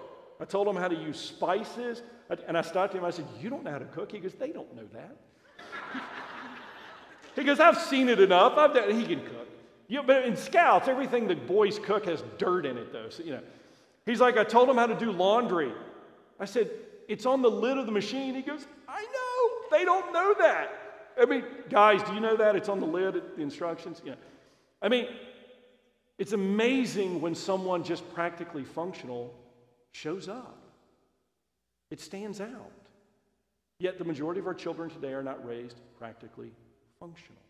I 0.41 0.45
told 0.45 0.68
them 0.68 0.76
how 0.76 0.89
to 0.89 0.95
use 0.95 1.18
spices. 1.18 2.01
And 2.45 2.57
I 2.57 2.62
stopped 2.62 2.93
him. 2.93 3.05
I 3.05 3.12
said, 3.12 3.26
you 3.41 3.49
don't 3.49 3.64
know 3.64 3.72
how 3.72 3.80
to 3.80 3.86
cook? 3.86 4.12
He 4.12 4.20
goes, 4.20 4.34
they 4.34 4.51
don't 4.51 4.76
know 4.76 4.88
that. 4.93 5.18
He 7.36 7.45
goes, 7.45 7.62
I've 7.62 7.80
seen 7.80 8.10
it 8.10 8.20
enough. 8.20 8.57
I've 8.57 8.74
done, 8.74 8.91
he 8.99 9.05
can 9.05 9.24
cook. 9.24 9.39
You 9.90 10.04
but 10.04 10.24
in 10.24 10.38
scouts, 10.38 10.88
everything 10.88 11.28
the 11.28 11.36
boys 11.36 11.80
cook 11.80 12.06
has 12.06 12.24
dirt 12.38 12.66
in 12.66 12.78
it, 12.78 12.94
though. 12.94 13.10
So, 13.10 13.24
you 13.24 13.32
know, 13.32 13.42
he's 14.06 14.22
like, 14.22 14.38
I 14.38 14.44
told 14.44 14.70
him 14.70 14.78
how 14.78 14.86
to 14.86 14.96
do 14.96 15.12
laundry. 15.12 15.74
I 16.40 16.46
said, 16.46 16.70
it's 17.08 17.26
on 17.26 17.42
the 17.42 17.50
lid 17.50 17.78
of 17.78 17.88
the 17.88 17.92
machine. 17.92 18.36
He 18.36 18.44
goes, 18.44 18.66
I 18.88 19.02
know. 19.02 19.78
They 19.78 19.84
don't 19.84 20.14
know 20.14 20.36
that. 20.40 20.70
I 21.20 21.26
mean, 21.26 21.44
guys, 21.70 22.04
do 22.04 22.14
you 22.14 22.20
know 22.20 22.38
that? 22.38 22.56
It's 22.56 22.70
on 22.70 22.80
the 22.80 22.86
lid, 22.86 23.16
the 23.36 23.42
instructions? 23.42 24.02
Yeah. 24.06 24.14
I 24.80 24.90
mean, 24.90 25.08
it's 26.20 26.34
amazing 26.34 27.20
when 27.20 27.34
someone 27.34 27.84
just 27.84 28.08
practically 28.14 28.64
functional 28.64 29.34
shows 29.92 30.30
up. 30.30 30.62
It 31.90 32.00
stands 32.00 32.40
out. 32.40 32.72
Yet 33.80 33.98
the 33.98 34.06
majority 34.06 34.40
of 34.40 34.46
our 34.46 34.54
children 34.54 34.90
today 34.90 35.14
are 35.14 35.24
not 35.24 35.44
raised 35.46 35.78
practically 35.98 36.52
functional. 37.00 37.42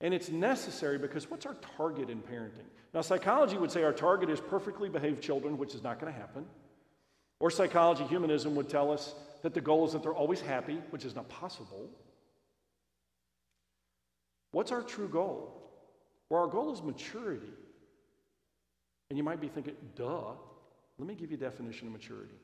And 0.00 0.14
it's 0.14 0.28
necessary 0.28 0.98
because 0.98 1.30
what's 1.30 1.46
our 1.46 1.56
target 1.76 2.08
in 2.08 2.20
parenting? 2.20 2.68
Now, 2.94 3.00
psychology 3.00 3.58
would 3.58 3.70
say 3.70 3.82
our 3.82 3.92
target 3.92 4.30
is 4.30 4.40
perfectly 4.40 4.88
behaved 4.88 5.22
children, 5.22 5.58
which 5.58 5.74
is 5.74 5.82
not 5.82 6.00
going 6.00 6.12
to 6.12 6.18
happen. 6.18 6.46
Or 7.40 7.50
psychology, 7.50 8.04
humanism 8.04 8.54
would 8.54 8.68
tell 8.68 8.92
us 8.92 9.14
that 9.42 9.54
the 9.54 9.60
goal 9.60 9.86
is 9.86 9.92
that 9.92 10.02
they're 10.02 10.14
always 10.14 10.40
happy, 10.40 10.80
which 10.90 11.04
is 11.04 11.14
not 11.14 11.28
possible. 11.28 11.88
What's 14.52 14.72
our 14.72 14.82
true 14.82 15.08
goal? 15.08 15.54
Well, 16.30 16.42
our 16.42 16.48
goal 16.48 16.72
is 16.72 16.82
maturity. 16.82 17.52
And 19.10 19.16
you 19.16 19.24
might 19.24 19.40
be 19.40 19.48
thinking, 19.48 19.74
duh. 19.96 20.32
Let 20.98 21.06
me 21.06 21.14
give 21.14 21.30
you 21.30 21.36
a 21.36 21.40
definition 21.40 21.86
of 21.86 21.92
maturity. 21.92 22.34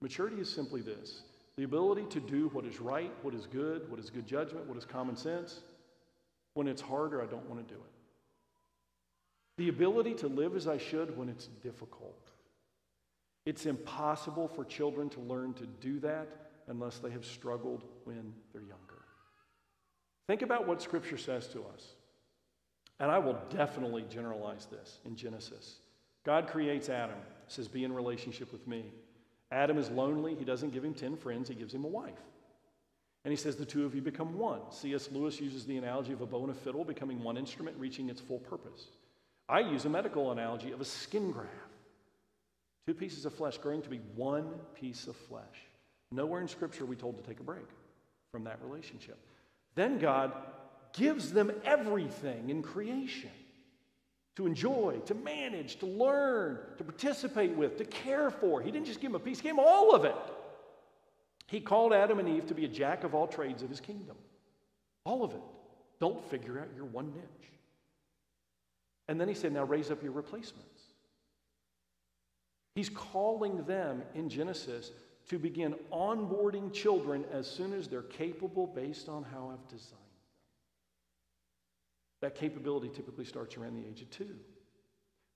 Maturity 0.00 0.36
is 0.36 0.52
simply 0.52 0.80
this 0.80 1.22
the 1.56 1.64
ability 1.64 2.06
to 2.08 2.18
do 2.18 2.48
what 2.48 2.64
is 2.64 2.80
right, 2.80 3.12
what 3.22 3.34
is 3.34 3.46
good, 3.46 3.88
what 3.90 4.00
is 4.00 4.08
good 4.08 4.26
judgment, 4.26 4.66
what 4.66 4.78
is 4.78 4.86
common 4.86 5.14
sense, 5.16 5.60
when 6.54 6.68
it's 6.68 6.82
hard 6.82 7.14
or 7.14 7.22
I 7.22 7.26
don't 7.26 7.48
want 7.48 7.66
to 7.66 7.74
do 7.74 7.80
it. 7.80 7.90
The 9.58 9.68
ability 9.68 10.14
to 10.14 10.28
live 10.28 10.56
as 10.56 10.66
I 10.66 10.78
should 10.78 11.16
when 11.16 11.28
it's 11.28 11.46
difficult. 11.46 12.30
It's 13.44 13.66
impossible 13.66 14.48
for 14.48 14.64
children 14.64 15.08
to 15.10 15.20
learn 15.20 15.54
to 15.54 15.66
do 15.66 15.98
that 16.00 16.28
unless 16.68 16.98
they 16.98 17.10
have 17.10 17.24
struggled 17.24 17.82
when 18.04 18.32
they're 18.52 18.62
younger. 18.62 19.02
Think 20.28 20.42
about 20.42 20.66
what 20.66 20.80
Scripture 20.80 21.18
says 21.18 21.48
to 21.48 21.64
us. 21.74 21.86
And 23.00 23.10
I 23.10 23.18
will 23.18 23.36
definitely 23.50 24.04
generalize 24.08 24.66
this 24.66 24.98
in 25.04 25.16
Genesis. 25.16 25.78
God 26.24 26.46
creates 26.46 26.88
Adam, 26.88 27.18
says, 27.48 27.66
Be 27.66 27.84
in 27.84 27.92
relationship 27.92 28.52
with 28.52 28.66
me. 28.68 28.84
Adam 29.50 29.76
is 29.76 29.90
lonely. 29.90 30.36
He 30.36 30.44
doesn't 30.44 30.72
give 30.72 30.84
him 30.84 30.94
10 30.94 31.16
friends, 31.16 31.48
he 31.48 31.54
gives 31.54 31.74
him 31.74 31.84
a 31.84 31.88
wife. 31.88 32.12
And 33.24 33.32
he 33.32 33.36
says, 33.36 33.56
The 33.56 33.64
two 33.64 33.84
of 33.84 33.94
you 33.94 34.02
become 34.02 34.38
one. 34.38 34.60
C.S. 34.70 35.08
Lewis 35.12 35.40
uses 35.40 35.64
the 35.64 35.76
analogy 35.76 36.12
of 36.12 36.20
a 36.20 36.26
bow 36.26 36.42
and 36.42 36.50
a 36.50 36.54
fiddle 36.54 36.84
becoming 36.84 37.22
one 37.22 37.36
instrument, 37.36 37.76
reaching 37.78 38.08
its 38.08 38.20
full 38.20 38.40
purpose. 38.40 38.86
I 39.48 39.60
use 39.60 39.84
a 39.84 39.88
medical 39.88 40.32
analogy 40.32 40.72
of 40.72 40.80
a 40.80 40.84
skin 40.84 41.30
graft. 41.30 41.50
Two 42.86 42.94
pieces 42.94 43.24
of 43.26 43.34
flesh 43.34 43.58
growing 43.58 43.82
to 43.82 43.90
be 43.90 44.00
one 44.16 44.48
piece 44.74 45.06
of 45.06 45.16
flesh. 45.16 45.66
Nowhere 46.10 46.40
in 46.40 46.48
Scripture 46.48 46.84
are 46.84 46.86
we 46.86 46.96
told 46.96 47.16
to 47.16 47.28
take 47.28 47.40
a 47.40 47.44
break 47.44 47.66
from 48.32 48.44
that 48.44 48.58
relationship. 48.62 49.18
Then 49.74 49.98
God 49.98 50.32
gives 50.92 51.32
them 51.32 51.52
everything 51.64 52.50
in 52.50 52.62
creation 52.62 53.30
to 54.36 54.46
enjoy, 54.46 54.98
to 55.06 55.14
manage, 55.14 55.76
to 55.76 55.86
learn, 55.86 56.58
to 56.78 56.84
participate 56.84 57.54
with, 57.54 57.76
to 57.76 57.84
care 57.84 58.30
for. 58.30 58.62
He 58.62 58.70
didn't 58.70 58.86
just 58.86 59.00
give 59.00 59.12
them 59.12 59.20
a 59.20 59.24
piece, 59.24 59.38
he 59.38 59.44
gave 59.44 59.56
them 59.56 59.64
all 59.66 59.94
of 59.94 60.04
it. 60.04 60.16
He 61.52 61.60
called 61.60 61.92
Adam 61.92 62.18
and 62.18 62.26
Eve 62.30 62.46
to 62.46 62.54
be 62.54 62.64
a 62.64 62.68
jack 62.68 63.04
of 63.04 63.14
all 63.14 63.26
trades 63.26 63.62
of 63.62 63.68
his 63.68 63.78
kingdom. 63.78 64.16
All 65.04 65.22
of 65.22 65.32
it. 65.32 65.42
Don't 66.00 66.24
figure 66.30 66.58
out 66.58 66.68
your 66.74 66.86
one 66.86 67.12
niche. 67.12 67.50
And 69.06 69.20
then 69.20 69.28
he 69.28 69.34
said, 69.34 69.52
now 69.52 69.64
raise 69.64 69.90
up 69.90 70.02
your 70.02 70.12
replacements. 70.12 70.80
He's 72.74 72.88
calling 72.88 73.64
them 73.64 74.02
in 74.14 74.30
Genesis 74.30 74.92
to 75.28 75.38
begin 75.38 75.74
onboarding 75.92 76.72
children 76.72 77.26
as 77.30 77.46
soon 77.46 77.74
as 77.74 77.86
they're 77.86 78.00
capable 78.00 78.66
based 78.66 79.10
on 79.10 79.22
how 79.22 79.52
I've 79.52 79.68
designed 79.68 79.90
them. 79.90 79.98
That 82.22 82.34
capability 82.34 82.88
typically 82.88 83.26
starts 83.26 83.58
around 83.58 83.76
the 83.76 83.86
age 83.86 84.00
of 84.00 84.08
two. 84.08 84.36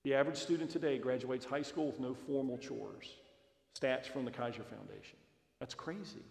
The 0.03 0.15
average 0.15 0.37
student 0.37 0.71
today 0.71 0.97
graduates 0.97 1.45
high 1.45 1.61
school 1.61 1.85
with 1.85 1.99
no 1.99 2.15
formal 2.15 2.57
chores. 2.57 3.05
Stats 3.79 4.07
from 4.07 4.25
the 4.25 4.31
Kaiser 4.31 4.63
Foundation. 4.63 5.19
That's 5.59 5.73
crazy. 5.73 6.23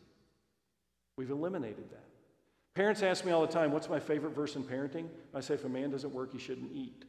We've 1.16 1.30
eliminated 1.30 1.90
that. 1.90 2.04
Parents 2.74 3.02
ask 3.02 3.24
me 3.24 3.32
all 3.32 3.40
the 3.40 3.52
time, 3.52 3.72
what's 3.72 3.88
my 3.88 3.98
favorite 3.98 4.34
verse 4.34 4.54
in 4.54 4.62
parenting? 4.62 5.08
I 5.34 5.40
say, 5.40 5.54
if 5.54 5.64
a 5.64 5.68
man 5.68 5.90
doesn't 5.90 6.12
work, 6.12 6.32
he 6.32 6.38
shouldn't 6.38 6.70
eat. 6.74 7.04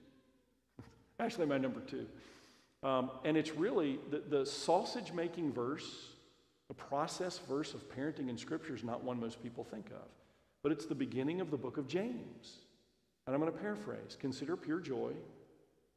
Actually, 1.20 1.48
my 1.48 1.58
number 1.58 1.82
two. 1.82 2.08
Um, 2.84 3.12
and 3.26 3.36
it's 3.36 3.52
really 3.52 4.00
the, 4.10 4.20
the 4.20 4.46
sausage 4.46 5.12
making 5.12 5.52
verse, 5.52 6.12
the 6.70 6.74
process 6.74 7.40
verse 7.40 7.74
of 7.74 7.82
parenting 7.94 8.30
in 8.30 8.38
Scripture 8.38 8.76
is 8.76 8.84
not 8.84 9.04
one 9.04 9.20
most 9.20 9.44
people 9.44 9.64
think 9.64 9.88
of, 9.88 10.08
but 10.64 10.72
it's 10.72 10.86
the 10.86 10.96
beginning 10.96 11.42
of 11.42 11.52
the 11.52 11.58
book 11.58 11.78
of 11.78 11.88
James. 11.88 12.60
And 13.26 13.36
I'm 13.36 13.42
going 13.42 13.52
to 13.52 13.60
paraphrase 13.60 14.16
Consider 14.20 14.56
pure 14.56 14.80
joy 14.80 15.12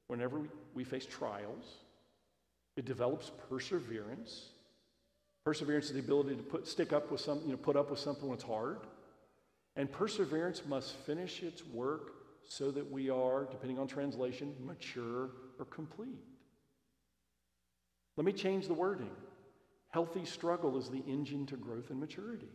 whenever 0.08 0.40
we, 0.40 0.48
we 0.74 0.84
face 0.84 1.06
trials, 1.06 1.76
it 2.76 2.84
develops 2.84 3.30
perseverance. 3.48 4.48
Perseverance 5.50 5.86
is 5.86 5.94
the 5.94 5.98
ability 5.98 6.36
to 6.36 6.42
put, 6.44 6.68
stick 6.68 6.92
up 6.92 7.10
with 7.10 7.20
some, 7.20 7.40
you 7.44 7.50
know, 7.50 7.56
put 7.56 7.74
up 7.74 7.90
with 7.90 7.98
something 7.98 8.28
when 8.28 8.36
it's 8.36 8.44
hard. 8.44 8.78
And 9.74 9.90
perseverance 9.90 10.62
must 10.64 10.94
finish 10.98 11.42
its 11.42 11.66
work 11.66 12.12
so 12.48 12.70
that 12.70 12.88
we 12.88 13.10
are, 13.10 13.46
depending 13.50 13.76
on 13.76 13.88
translation, 13.88 14.54
mature 14.64 15.30
or 15.58 15.64
complete. 15.64 16.22
Let 18.16 18.24
me 18.24 18.32
change 18.32 18.68
the 18.68 18.74
wording. 18.74 19.10
Healthy 19.88 20.24
struggle 20.24 20.78
is 20.78 20.88
the 20.88 21.02
engine 21.04 21.46
to 21.46 21.56
growth 21.56 21.90
and 21.90 21.98
maturity. 21.98 22.52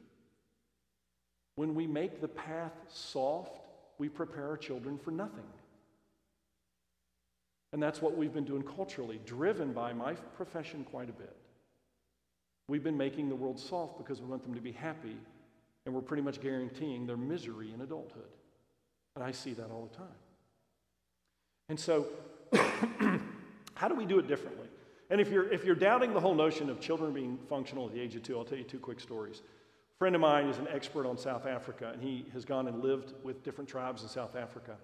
When 1.57 1.75
we 1.75 1.87
make 1.87 2.21
the 2.21 2.29
path 2.29 2.71
soft, 2.87 3.59
we 3.97 4.07
prepare 4.07 4.47
our 4.47 4.57
children 4.57 4.97
for 4.97 5.11
nothing. 5.11 5.51
And 7.73 7.83
that's 7.83 8.01
what 8.01 8.15
we've 8.15 8.33
been 8.33 8.45
doing 8.45 8.63
culturally, 8.63 9.19
driven 9.25 9.73
by 9.73 9.91
my 9.91 10.13
profession 10.13 10.85
quite 10.85 11.09
a 11.09 11.11
bit. 11.11 11.35
We've 12.68 12.84
been 12.84 12.97
making 12.97 13.30
the 13.30 13.36
world 13.36 13.59
soft 13.59 13.97
because 13.97 14.22
we 14.22 14.28
want 14.28 14.43
them 14.43 14.55
to 14.55 14.61
be 14.61 14.72
happy, 14.72 15.16
and 15.86 15.93
we're 15.93 16.01
pretty 16.01 16.24
much 16.24 16.41
guaranteeing 16.41 17.05
their 17.05 17.18
misery 17.18 17.72
in 17.74 17.82
adulthood. 17.82 18.24
And 19.16 19.24
I 19.24 19.32
see 19.32 19.53
that 19.53 19.70
all 19.72 19.89
the 19.91 19.97
time. 19.97 20.07
And 21.70 21.80
so, 21.80 22.07
how 23.76 23.88
do 23.88 23.95
we 23.95 24.05
do 24.05 24.20
it 24.20 24.28
differently? 24.28 24.68
And 25.09 25.22
if 25.22 25.30
you're, 25.30 25.51
if 25.51 25.63
you're 25.63 25.76
doubting 25.76 26.13
the 26.13 26.20
whole 26.20 26.34
notion 26.34 26.70
of 26.70 26.80
children 26.80 27.13
being 27.13 27.38
functional 27.47 27.88
at 27.88 27.93
the 27.93 28.01
age 28.01 28.16
of 28.16 28.24
two, 28.24 28.38
I'll 28.38 28.45
tell 28.45 28.57
you 28.57 28.63
two 28.63 28.80
quick 28.80 28.99
stories. 28.99 29.41
A 29.95 29.97
friend 29.99 30.16
of 30.16 30.22
mine 30.22 30.47
is 30.47 30.57
an 30.57 30.68
expert 30.68 31.05
on 31.05 31.18
South 31.18 31.45
Africa, 31.45 31.91
and 31.93 32.01
he 32.01 32.26
has 32.34 32.43
gone 32.43 32.68
and 32.68 32.84
lived 32.84 33.13
with 33.24 33.43
different 33.43 33.70
tribes 33.70 34.01
in 34.01 34.09
South 34.09 34.36
Africa. 34.36 34.76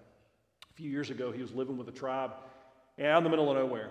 A 0.70 0.74
few 0.74 0.90
years 0.90 1.10
ago, 1.10 1.32
he 1.32 1.42
was 1.42 1.52
living 1.52 1.76
with 1.76 1.88
a 1.88 1.92
tribe 1.92 2.30
out 3.02 3.18
in 3.18 3.24
the 3.24 3.30
middle 3.30 3.50
of 3.50 3.56
nowhere. 3.56 3.90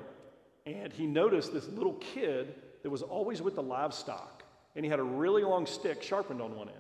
And 0.66 0.94
he 0.94 1.06
noticed 1.06 1.54
this 1.54 1.68
little 1.68 1.94
kid 1.96 2.56
that 2.84 2.90
was 2.90 3.02
always 3.02 3.42
with 3.42 3.56
the 3.56 3.64
livestock, 3.64 4.44
and 4.76 4.84
he 4.84 4.90
had 4.90 5.00
a 5.00 5.04
really 5.04 5.44
long 5.44 5.66
stick 5.66 6.02
sharpened 6.02 6.42
on 6.42 6.56
one 6.56 6.70
end. 6.70 6.78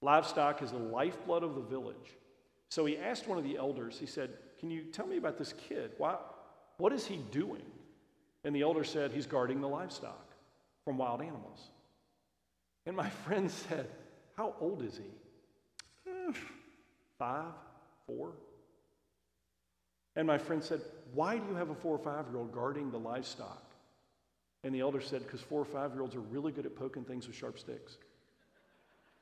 Livestock 0.00 0.62
is 0.62 0.70
the 0.70 0.78
lifeblood 0.78 1.42
of 1.42 1.54
the 1.54 1.62
village. 1.62 2.18
So 2.68 2.84
he 2.84 2.98
asked 2.98 3.26
one 3.26 3.38
of 3.38 3.44
the 3.44 3.56
elders, 3.56 3.98
he 3.98 4.06
said, 4.06 4.30
Can 4.60 4.70
you 4.70 4.82
tell 4.84 5.06
me 5.06 5.16
about 5.16 5.38
this 5.38 5.54
kid? 5.68 5.92
Why, 5.98 6.16
what 6.76 6.92
is 6.92 7.06
he 7.06 7.16
doing? 7.30 7.62
And 8.44 8.54
the 8.54 8.62
elder 8.62 8.84
said, 8.84 9.12
He's 9.12 9.26
guarding 9.26 9.60
the 9.60 9.68
livestock 9.68 10.34
from 10.84 10.98
wild 10.98 11.22
animals. 11.22 11.70
And 12.86 12.96
my 12.96 13.08
friend 13.24 13.50
said, 13.50 13.88
How 14.36 14.54
old 14.60 14.82
is 14.82 14.98
he? 14.98 16.12
Five, 17.18 17.52
four. 18.06 18.32
And 20.16 20.26
my 20.26 20.38
friend 20.38 20.62
said, 20.62 20.80
Why 21.14 21.38
do 21.38 21.44
you 21.48 21.54
have 21.54 21.70
a 21.70 21.74
four 21.74 21.96
or 21.96 21.98
five 21.98 22.26
year 22.28 22.38
old 22.38 22.52
guarding 22.52 22.90
the 22.90 22.98
livestock? 22.98 23.63
And 24.64 24.74
the 24.74 24.80
elder 24.80 25.00
said, 25.00 25.22
Because 25.22 25.42
four 25.42 25.60
or 25.60 25.66
five 25.66 25.92
year 25.92 26.00
olds 26.00 26.16
are 26.16 26.20
really 26.20 26.50
good 26.50 26.66
at 26.66 26.74
poking 26.74 27.04
things 27.04 27.26
with 27.26 27.36
sharp 27.36 27.58
sticks. 27.58 27.98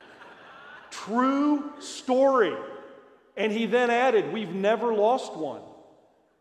True 0.90 1.72
story. 1.80 2.57
And 3.36 3.51
he 3.51 3.66
then 3.66 3.90
added, 3.90 4.32
We've 4.32 4.55
never 4.55 4.95
lost 4.95 5.36
one. 5.36 5.62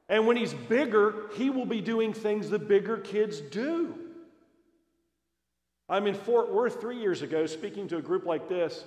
And 0.08 0.28
when 0.28 0.38
he's 0.38 0.54
bigger, 0.54 1.30
he 1.36 1.50
will 1.50 1.66
be 1.66 1.82
doing 1.82 2.14
things 2.14 2.50
the 2.50 2.60
bigger 2.60 2.98
kids 2.98 3.40
do. 3.40 3.96
I'm 5.90 6.06
in 6.06 6.16
Fort 6.16 6.54
Worth 6.54 6.80
three 6.80 7.00
years 7.00 7.22
ago 7.22 7.46
speaking 7.46 7.88
to 7.90 7.98
a 7.98 8.02
group 8.02 8.26
like 8.26 8.48
this. 8.48 8.84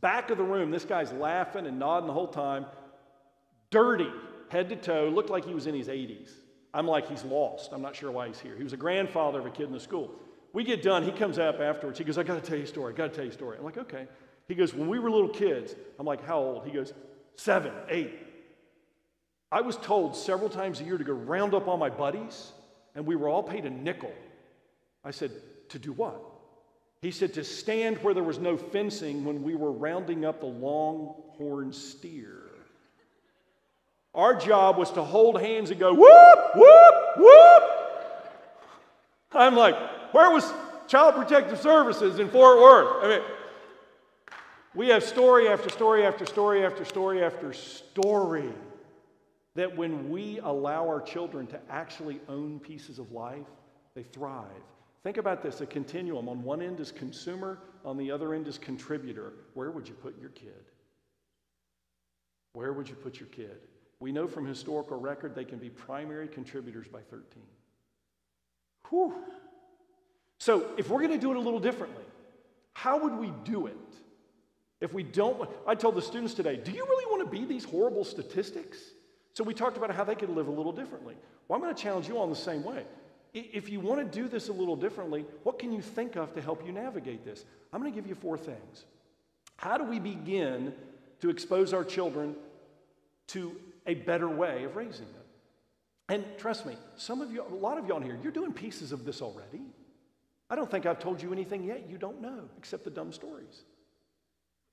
Back 0.00 0.30
of 0.30 0.38
the 0.38 0.44
room, 0.44 0.70
this 0.70 0.84
guy's 0.84 1.12
laughing 1.12 1.66
and 1.66 1.78
nodding 1.78 2.06
the 2.06 2.12
whole 2.12 2.28
time. 2.28 2.66
Dirty, 3.70 4.10
head 4.48 4.68
to 4.70 4.76
toe, 4.76 5.10
looked 5.14 5.30
like 5.30 5.44
he 5.44 5.54
was 5.54 5.66
in 5.66 5.74
his 5.74 5.88
80s. 5.88 6.30
I'm 6.78 6.86
like, 6.86 7.08
he's 7.08 7.24
lost. 7.24 7.72
I'm 7.72 7.82
not 7.82 7.96
sure 7.96 8.12
why 8.12 8.28
he's 8.28 8.38
here. 8.38 8.54
He 8.56 8.62
was 8.62 8.72
a 8.72 8.76
grandfather 8.76 9.40
of 9.40 9.46
a 9.46 9.50
kid 9.50 9.66
in 9.66 9.72
the 9.72 9.80
school. 9.80 10.12
We 10.52 10.62
get 10.62 10.80
done, 10.80 11.02
he 11.02 11.10
comes 11.10 11.36
up 11.36 11.58
afterwards. 11.58 11.98
He 11.98 12.04
goes, 12.04 12.16
I 12.16 12.22
got 12.22 12.40
to 12.40 12.48
tell 12.48 12.56
you 12.56 12.62
a 12.62 12.68
story. 12.68 12.94
I 12.94 12.96
got 12.96 13.10
to 13.10 13.16
tell 13.16 13.24
you 13.24 13.32
a 13.32 13.34
story. 13.34 13.58
I'm 13.58 13.64
like, 13.64 13.78
okay. 13.78 14.06
He 14.46 14.54
goes, 14.54 14.72
When 14.72 14.88
we 14.88 15.00
were 15.00 15.10
little 15.10 15.28
kids, 15.28 15.74
I'm 15.98 16.06
like, 16.06 16.24
How 16.24 16.38
old? 16.38 16.64
He 16.64 16.70
goes, 16.70 16.92
Seven, 17.34 17.72
eight. 17.88 18.16
I 19.50 19.60
was 19.62 19.76
told 19.76 20.14
several 20.14 20.48
times 20.48 20.80
a 20.80 20.84
year 20.84 20.98
to 20.98 21.02
go 21.02 21.14
round 21.14 21.52
up 21.52 21.66
all 21.66 21.78
my 21.78 21.90
buddies, 21.90 22.52
and 22.94 23.04
we 23.04 23.16
were 23.16 23.28
all 23.28 23.42
paid 23.42 23.64
a 23.64 23.70
nickel. 23.70 24.12
I 25.04 25.10
said, 25.10 25.32
To 25.70 25.80
do 25.80 25.92
what? 25.92 26.22
He 27.02 27.10
said, 27.10 27.34
To 27.34 27.42
stand 27.42 27.98
where 28.04 28.14
there 28.14 28.22
was 28.22 28.38
no 28.38 28.56
fencing 28.56 29.24
when 29.24 29.42
we 29.42 29.56
were 29.56 29.72
rounding 29.72 30.24
up 30.24 30.38
the 30.38 30.46
longhorn 30.46 31.72
steer. 31.72 32.47
Our 34.14 34.34
job 34.34 34.78
was 34.78 34.90
to 34.92 35.02
hold 35.02 35.40
hands 35.40 35.70
and 35.70 35.78
go, 35.78 35.92
whoop, 35.92 36.56
whoop, 36.56 36.94
whoop. 37.16 37.62
I'm 39.32 39.54
like, 39.54 39.76
where 40.12 40.30
was 40.30 40.50
Child 40.86 41.14
Protective 41.14 41.60
Services 41.60 42.18
in 42.18 42.30
Fort 42.30 42.58
Worth? 42.58 43.04
I 43.04 43.08
mean, 43.08 43.20
we 44.74 44.88
have 44.88 45.04
story 45.04 45.48
after 45.48 45.68
story 45.68 46.06
after 46.06 46.24
story 46.24 46.64
after 46.64 46.84
story 46.84 47.22
after 47.22 47.52
story 47.52 48.50
that 49.54 49.76
when 49.76 50.08
we 50.08 50.38
allow 50.40 50.86
our 50.86 51.00
children 51.00 51.46
to 51.48 51.60
actually 51.68 52.20
own 52.28 52.60
pieces 52.60 52.98
of 52.98 53.12
life, 53.12 53.46
they 53.94 54.04
thrive. 54.04 54.46
Think 55.02 55.16
about 55.16 55.42
this 55.42 55.60
a 55.60 55.66
continuum. 55.66 56.28
On 56.28 56.42
one 56.42 56.62
end 56.62 56.80
is 56.80 56.92
consumer, 56.92 57.58
on 57.84 57.96
the 57.96 58.10
other 58.10 58.34
end 58.34 58.46
is 58.46 58.58
contributor. 58.58 59.32
Where 59.54 59.70
would 59.70 59.88
you 59.88 59.94
put 59.94 60.18
your 60.20 60.30
kid? 60.30 60.64
Where 62.52 62.72
would 62.72 62.88
you 62.88 62.94
put 62.94 63.18
your 63.18 63.28
kid? 63.28 63.58
We 64.00 64.12
know 64.12 64.28
from 64.28 64.46
historical 64.46 64.98
record 64.98 65.34
they 65.34 65.44
can 65.44 65.58
be 65.58 65.70
primary 65.70 66.28
contributors 66.28 66.86
by 66.86 67.00
13. 67.00 67.42
Whew. 68.90 69.14
So, 70.38 70.70
if 70.78 70.88
we're 70.88 71.00
going 71.00 71.10
to 71.10 71.18
do 71.18 71.32
it 71.32 71.36
a 71.36 71.40
little 71.40 71.58
differently, 71.58 72.04
how 72.74 73.02
would 73.02 73.14
we 73.14 73.32
do 73.44 73.66
it? 73.66 73.76
If 74.80 74.94
we 74.94 75.02
don't, 75.02 75.50
I 75.66 75.74
told 75.74 75.96
the 75.96 76.02
students 76.02 76.34
today, 76.34 76.56
do 76.56 76.70
you 76.70 76.84
really 76.84 77.06
want 77.06 77.28
to 77.28 77.38
be 77.38 77.44
these 77.44 77.64
horrible 77.64 78.04
statistics? 78.04 78.78
So, 79.34 79.42
we 79.42 79.52
talked 79.52 79.76
about 79.76 79.90
how 79.90 80.04
they 80.04 80.14
could 80.14 80.30
live 80.30 80.46
a 80.46 80.52
little 80.52 80.72
differently. 80.72 81.16
Well, 81.48 81.56
I'm 81.56 81.62
going 81.62 81.74
to 81.74 81.82
challenge 81.82 82.06
you 82.06 82.16
all 82.16 82.24
in 82.24 82.30
the 82.30 82.36
same 82.36 82.62
way. 82.62 82.84
If 83.34 83.68
you 83.68 83.80
want 83.80 84.00
to 84.00 84.20
do 84.20 84.28
this 84.28 84.48
a 84.48 84.52
little 84.52 84.76
differently, 84.76 85.26
what 85.42 85.58
can 85.58 85.72
you 85.72 85.82
think 85.82 86.16
of 86.16 86.32
to 86.34 86.40
help 86.40 86.64
you 86.64 86.72
navigate 86.72 87.24
this? 87.24 87.44
I'm 87.72 87.80
going 87.80 87.92
to 87.92 88.00
give 88.00 88.08
you 88.08 88.14
four 88.14 88.38
things. 88.38 88.84
How 89.56 89.76
do 89.76 89.84
we 89.84 89.98
begin 89.98 90.72
to 91.20 91.30
expose 91.30 91.72
our 91.72 91.84
children 91.84 92.36
to 93.28 93.54
a 93.88 93.94
better 93.94 94.28
way 94.28 94.62
of 94.62 94.76
raising 94.76 95.06
them? 95.06 95.22
And 96.08 96.24
trust 96.38 96.64
me, 96.64 96.76
some 96.96 97.20
of 97.20 97.32
you, 97.32 97.42
a 97.42 97.54
lot 97.54 97.76
of 97.76 97.86
y'all 97.86 98.00
here, 98.00 98.18
you're 98.22 98.32
doing 98.32 98.52
pieces 98.52 98.92
of 98.92 99.04
this 99.04 99.20
already. 99.20 99.62
I 100.48 100.56
don't 100.56 100.70
think 100.70 100.86
I've 100.86 100.98
told 101.00 101.20
you 101.20 101.32
anything 101.32 101.64
yet 101.64 101.90
you 101.90 101.98
don't 101.98 102.22
know, 102.22 102.48
except 102.56 102.84
the 102.84 102.90
dumb 102.90 103.12
stories. 103.12 103.64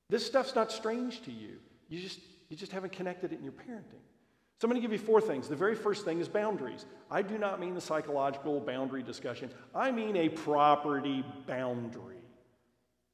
This 0.09 0.25
stuff's 0.25 0.55
not 0.55 0.71
strange 0.71 1.23
to 1.23 1.31
you. 1.31 1.57
You 1.89 1.99
just, 1.99 2.19
you 2.49 2.55
just 2.55 2.71
haven't 2.71 2.93
connected 2.93 3.33
it 3.33 3.39
in 3.39 3.43
your 3.43 3.53
parenting. 3.53 4.03
So 4.59 4.65
I'm 4.65 4.69
going 4.69 4.81
to 4.81 4.87
give 4.87 4.93
you 4.93 5.05
four 5.05 5.19
things. 5.19 5.49
The 5.49 5.55
very 5.55 5.75
first 5.75 6.05
thing 6.05 6.19
is 6.19 6.29
boundaries. 6.29 6.85
I 7.11 7.21
do 7.21 7.37
not 7.37 7.59
mean 7.59 7.75
the 7.75 7.81
psychological 7.81 8.61
boundary 8.61 9.03
discussion, 9.03 9.49
I 9.73 9.91
mean 9.91 10.15
a 10.15 10.29
property 10.29 11.25
boundary. 11.47 12.14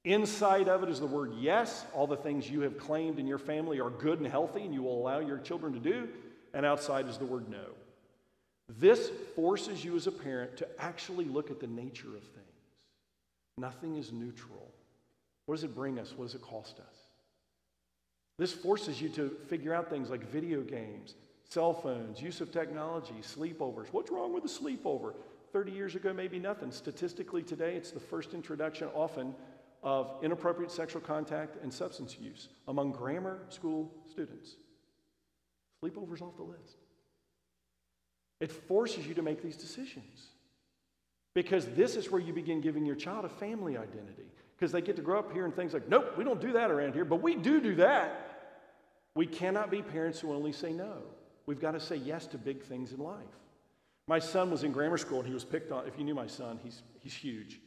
Inside 0.04 0.68
of 0.68 0.82
it 0.82 0.90
is 0.90 1.00
the 1.00 1.06
word 1.06 1.34
yes. 1.38 1.86
All 1.94 2.08
the 2.08 2.18
things 2.18 2.50
you 2.50 2.62
have 2.62 2.78
claimed 2.78 3.20
in 3.20 3.28
your 3.28 3.38
family 3.38 3.80
are 3.80 3.92
good 3.92 4.20
and 4.20 4.28
healthy 4.28 4.64
and 4.64 4.74
you 4.74 4.82
will 4.82 5.00
allow 5.00 5.20
your 5.20 5.38
children 5.38 5.74
to 5.74 5.80
do. 5.80 6.10
And 6.54 6.66
outside 6.66 7.08
is 7.08 7.18
the 7.18 7.26
word 7.26 7.50
no. 7.50 7.66
This 8.80 9.12
forces 9.36 9.84
you 9.84 9.96
as 9.96 10.08
a 10.08 10.12
parent 10.12 10.58
to 10.58 10.68
actually 10.80 11.26
look 11.26 11.52
at 11.52 11.60
the 11.60 11.68
nature 11.68 12.16
of 12.16 12.24
things. 12.24 12.48
Nothing 13.58 13.98
is 13.98 14.12
neutral. 14.12 14.72
What 15.46 15.56
does 15.56 15.64
it 15.64 15.76
bring 15.76 16.00
us? 16.00 16.14
What 16.16 16.26
does 16.26 16.36
it 16.36 16.42
cost 16.42 16.80
us? 16.80 16.96
This 18.38 18.54
forces 18.54 19.00
you 19.00 19.10
to 19.10 19.30
figure 19.48 19.74
out 19.74 19.90
things 19.90 20.10
like 20.10 20.28
video 20.32 20.62
games, 20.62 21.16
cell 21.50 21.74
phones, 21.74 22.22
use 22.22 22.42
of 22.42 22.52
technology, 22.52 23.14
sleepovers. 23.22 23.88
What's 23.92 24.10
wrong 24.10 24.34
with 24.34 24.46
a 24.46 24.48
sleepover? 24.48 25.14
30 25.52 25.72
years 25.74 25.96
ago, 25.96 26.14
maybe 26.14 26.40
nothing. 26.40 26.72
Statistically, 26.72 27.44
today, 27.44 27.76
it's 27.76 27.92
the 27.92 28.00
first 28.00 28.34
introduction 28.34 28.88
often 28.96 29.36
of 29.84 30.18
inappropriate 30.22 30.72
sexual 30.72 31.02
contact 31.02 31.58
and 31.64 31.74
substance 31.74 32.18
use 32.20 32.50
among 32.68 32.92
grammar 32.92 33.40
school 33.50 33.92
students. 34.10 34.56
Sleepovers 35.84 36.22
off 36.22 36.36
the 36.36 36.44
list. 36.44 36.78
It 38.40 38.52
forces 38.52 39.08
you 39.08 39.14
to 39.16 39.22
make 39.22 39.42
these 39.42 39.58
decisions 39.58 40.28
because 41.34 41.66
this 41.68 41.96
is 41.96 42.12
where 42.12 42.22
you 42.22 42.34
begin 42.34 42.62
giving 42.62 42.86
your 42.86 42.96
child 42.96 43.26
a 43.26 43.30
family 43.30 43.78
identity 43.78 44.32
because 44.56 44.72
they 44.72 44.82
get 44.82 44.96
to 44.96 45.02
grow 45.02 45.20
up 45.20 45.32
here 45.32 45.46
and 45.46 45.56
things 45.56 45.74
like, 45.74 45.88
nope, 45.90 46.14
we 46.18 46.24
don't 46.24 46.42
do 46.42 46.54
that 46.54 46.70
around 46.70 46.94
here, 46.94 47.06
but 47.06 47.22
we 47.22 47.36
do 47.36 47.60
do 47.60 47.76
that. 47.76 48.28
We 49.16 49.26
cannot 49.26 49.72
be 49.72 49.82
parents 49.82 50.20
who 50.20 50.32
only 50.32 50.52
say 50.52 50.72
no. 50.72 50.98
We've 51.46 51.60
got 51.60 51.72
to 51.72 51.80
say 51.80 51.96
yes 51.96 52.28
to 52.28 52.38
big 52.38 52.64
things 52.64 52.92
in 52.92 53.00
life. 53.00 53.18
My 54.08 54.20
son 54.20 54.52
was 54.52 54.64
in 54.64 54.72
grammar 54.72 54.98
school 54.98 55.20
and 55.20 55.28
he 55.28 55.34
was 55.34 55.44
picked 55.44 55.72
on. 55.72 55.88
If 55.88 55.98
you 55.98 56.04
knew 56.04 56.16
my 56.16 56.28
son, 56.28 56.60
he's, 56.64 56.84
he's 57.00 57.14
huge. 57.14 57.60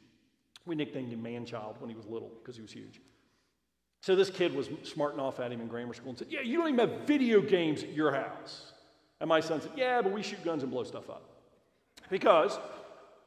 We 0.66 0.74
nicknamed 0.74 1.12
him 1.12 1.22
Manchild 1.22 1.80
when 1.80 1.90
he 1.90 1.96
was 1.96 2.06
little 2.06 2.30
because 2.40 2.56
he 2.56 2.62
was 2.62 2.72
huge. 2.72 3.00
So 4.00 4.14
this 4.14 4.30
kid 4.30 4.54
was 4.54 4.68
smarting 4.82 5.20
off 5.20 5.40
at 5.40 5.50
him 5.50 5.60
in 5.60 5.66
grammar 5.66 5.94
school 5.94 6.10
and 6.10 6.18
said, 6.18 6.28
Yeah, 6.30 6.40
you 6.40 6.58
don't 6.58 6.68
even 6.68 6.88
have 6.88 7.06
video 7.06 7.40
games 7.40 7.82
at 7.82 7.92
your 7.92 8.12
house. 8.12 8.72
And 9.20 9.28
my 9.28 9.40
son 9.40 9.60
said, 9.60 9.72
Yeah, 9.76 10.02
but 10.02 10.12
we 10.12 10.22
shoot 10.22 10.44
guns 10.44 10.62
and 10.62 10.70
blow 10.70 10.84
stuff 10.84 11.08
up. 11.08 11.22
Because 12.10 12.58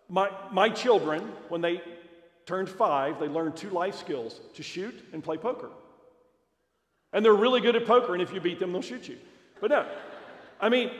my, 0.10 0.30
my 0.52 0.70
children, 0.70 1.32
when 1.50 1.62
they 1.62 1.82
turned 2.46 2.70
five, 2.70 3.20
they 3.20 3.28
learned 3.28 3.56
two 3.56 3.70
life 3.70 3.96
skills 3.96 4.40
to 4.54 4.64
shoot 4.64 4.94
and 5.14 5.24
play 5.24 5.38
poker. 5.38 5.70
And 7.14 7.24
they're 7.24 7.34
really 7.34 7.62
good 7.62 7.76
at 7.76 7.86
poker, 7.86 8.14
and 8.14 8.22
if 8.22 8.34
you 8.34 8.40
beat 8.40 8.60
them, 8.60 8.72
they'll 8.72 8.82
shoot 8.82 9.08
you. 9.08 9.18
But 9.60 9.72
no, 9.72 9.88
I 10.60 10.70
mean, 10.70 10.92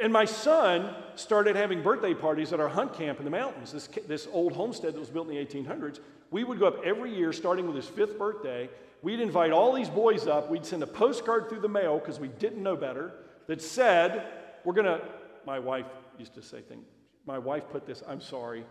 and 0.00 0.12
my 0.12 0.24
son 0.24 0.94
started 1.14 1.56
having 1.56 1.82
birthday 1.82 2.14
parties 2.14 2.52
at 2.52 2.60
our 2.60 2.68
hunt 2.68 2.94
camp 2.94 3.18
in 3.18 3.24
the 3.24 3.30
mountains, 3.30 3.72
this, 3.72 3.88
this 4.08 4.26
old 4.32 4.52
homestead 4.52 4.94
that 4.94 5.00
was 5.00 5.10
built 5.10 5.28
in 5.28 5.36
the 5.36 5.44
1800s. 5.44 6.00
We 6.30 6.42
would 6.42 6.58
go 6.58 6.66
up 6.66 6.84
every 6.84 7.14
year, 7.14 7.32
starting 7.32 7.66
with 7.66 7.76
his 7.76 7.86
fifth 7.86 8.18
birthday. 8.18 8.68
We'd 9.02 9.20
invite 9.20 9.52
all 9.52 9.72
these 9.72 9.88
boys 9.88 10.26
up. 10.26 10.50
We'd 10.50 10.66
send 10.66 10.82
a 10.82 10.86
postcard 10.86 11.48
through 11.48 11.60
the 11.60 11.68
mail 11.68 11.98
because 11.98 12.18
we 12.18 12.28
didn't 12.28 12.62
know 12.62 12.76
better 12.76 13.12
that 13.46 13.62
said, 13.62 14.26
We're 14.64 14.74
going 14.74 14.86
to, 14.86 15.00
my 15.46 15.58
wife 15.58 15.86
used 16.18 16.34
to 16.34 16.42
say 16.42 16.60
things. 16.60 16.86
My 17.26 17.38
wife 17.38 17.64
put 17.70 17.86
this, 17.86 18.02
I'm 18.08 18.20
sorry, 18.20 18.64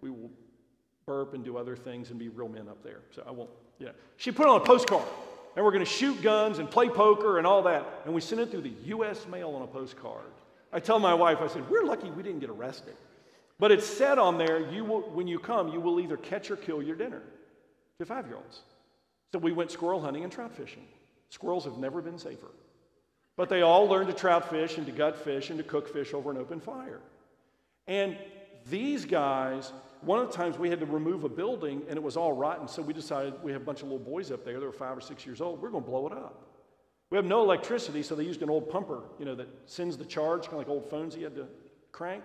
we 0.00 0.10
will 0.10 0.30
burp 1.06 1.34
and 1.34 1.44
do 1.44 1.56
other 1.56 1.76
things 1.76 2.10
and 2.10 2.18
be 2.18 2.28
real 2.28 2.48
men 2.48 2.68
up 2.68 2.82
there. 2.82 3.00
So 3.10 3.24
I 3.26 3.30
won't, 3.30 3.50
yeah. 3.78 3.90
She 4.16 4.30
put 4.30 4.46
on 4.46 4.60
a 4.60 4.64
postcard 4.64 5.02
and 5.58 5.64
we're 5.64 5.72
going 5.72 5.84
to 5.84 5.90
shoot 5.90 6.22
guns 6.22 6.60
and 6.60 6.70
play 6.70 6.88
poker 6.88 7.38
and 7.38 7.44
all 7.44 7.62
that. 7.62 7.84
And 8.04 8.14
we 8.14 8.20
sent 8.20 8.40
it 8.40 8.48
through 8.52 8.60
the 8.60 8.74
U.S. 8.84 9.26
mail 9.26 9.56
on 9.56 9.62
a 9.62 9.66
postcard. 9.66 10.30
I 10.72 10.78
tell 10.78 11.00
my 11.00 11.12
wife, 11.12 11.38
I 11.40 11.48
said, 11.48 11.68
we're 11.68 11.82
lucky 11.82 12.12
we 12.12 12.22
didn't 12.22 12.38
get 12.38 12.48
arrested. 12.48 12.94
But 13.58 13.72
it 13.72 13.82
said 13.82 14.18
on 14.18 14.38
there, 14.38 14.70
you 14.70 14.84
will, 14.84 15.00
when 15.00 15.26
you 15.26 15.40
come, 15.40 15.66
you 15.72 15.80
will 15.80 15.98
either 15.98 16.16
catch 16.16 16.52
or 16.52 16.56
kill 16.56 16.80
your 16.80 16.94
dinner 16.94 17.22
to 17.98 18.06
five 18.06 18.28
year 18.28 18.36
olds. 18.36 18.60
So 19.32 19.40
we 19.40 19.50
went 19.50 19.72
squirrel 19.72 20.00
hunting 20.00 20.22
and 20.22 20.32
trout 20.32 20.54
fishing. 20.54 20.86
Squirrels 21.30 21.64
have 21.64 21.76
never 21.76 22.00
been 22.00 22.20
safer. 22.20 22.52
But 23.36 23.48
they 23.48 23.62
all 23.62 23.86
learned 23.86 24.10
to 24.10 24.14
trout 24.14 24.48
fish 24.48 24.78
and 24.78 24.86
to 24.86 24.92
gut 24.92 25.16
fish 25.16 25.50
and 25.50 25.58
to 25.58 25.64
cook 25.64 25.92
fish 25.92 26.14
over 26.14 26.30
an 26.30 26.36
open 26.36 26.60
fire. 26.60 27.00
And 27.88 28.16
these 28.70 29.04
guys 29.06 29.72
one 30.02 30.18
of 30.18 30.30
the 30.30 30.36
times 30.36 30.58
we 30.58 30.70
had 30.70 30.80
to 30.80 30.86
remove 30.86 31.24
a 31.24 31.28
building 31.28 31.82
and 31.88 31.96
it 31.96 32.02
was 32.02 32.16
all 32.16 32.32
rotten, 32.32 32.68
so 32.68 32.82
we 32.82 32.92
decided 32.92 33.34
we 33.42 33.52
have 33.52 33.62
a 33.62 33.64
bunch 33.64 33.82
of 33.82 33.88
little 33.88 33.98
boys 33.98 34.30
up 34.30 34.44
there. 34.44 34.60
They 34.60 34.66
were 34.66 34.72
five 34.72 34.96
or 34.96 35.00
six 35.00 35.26
years 35.26 35.40
old. 35.40 35.60
We're 35.60 35.70
going 35.70 35.84
to 35.84 35.90
blow 35.90 36.06
it 36.06 36.12
up. 36.12 36.44
We 37.10 37.16
have 37.16 37.24
no 37.24 37.42
electricity, 37.42 38.02
so 38.02 38.14
they 38.14 38.24
used 38.24 38.42
an 38.42 38.50
old 38.50 38.68
pumper, 38.68 39.02
you 39.18 39.24
know, 39.24 39.34
that 39.34 39.48
sends 39.66 39.96
the 39.96 40.04
charge, 40.04 40.42
kind 40.42 40.54
of 40.54 40.58
like 40.58 40.68
old 40.68 40.90
phones 40.90 41.16
you 41.16 41.24
had 41.24 41.34
to 41.36 41.46
crank. 41.90 42.24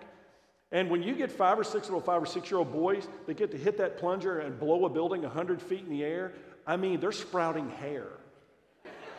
And 0.72 0.90
when 0.90 1.02
you 1.02 1.14
get 1.14 1.32
five 1.32 1.58
or 1.58 1.64
six 1.64 1.86
little 1.86 2.00
five 2.00 2.22
or 2.22 2.26
six 2.26 2.50
year 2.50 2.58
old 2.58 2.72
boys 2.72 3.06
that 3.26 3.36
get 3.36 3.50
to 3.52 3.56
hit 3.56 3.78
that 3.78 3.96
plunger 3.96 4.40
and 4.40 4.58
blow 4.58 4.84
a 4.84 4.90
building 4.90 5.22
100 5.22 5.62
feet 5.62 5.80
in 5.80 5.88
the 5.88 6.04
air, 6.04 6.32
I 6.66 6.76
mean, 6.76 7.00
they're 7.00 7.12
sprouting 7.12 7.70
hair. 7.70 8.08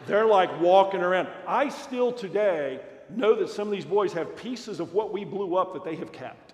They're 0.06 0.26
like 0.26 0.62
walking 0.62 1.01
around. 1.01 1.30
I 1.47 1.70
still 1.70 2.12
today 2.12 2.80
know 3.10 3.36
that 3.36 3.49
some 3.49 3.68
of 3.68 3.72
these 3.72 3.86
boys 3.86 4.14
have 4.14 4.36
pieces 4.36 4.80
of 4.80 4.93
what 4.93 5.14
we 5.14 5.24
blew 5.24 5.56
up 5.56 5.74
that 5.74 5.84
they 5.84 5.95
have 5.95 6.12
kept. 6.12 6.44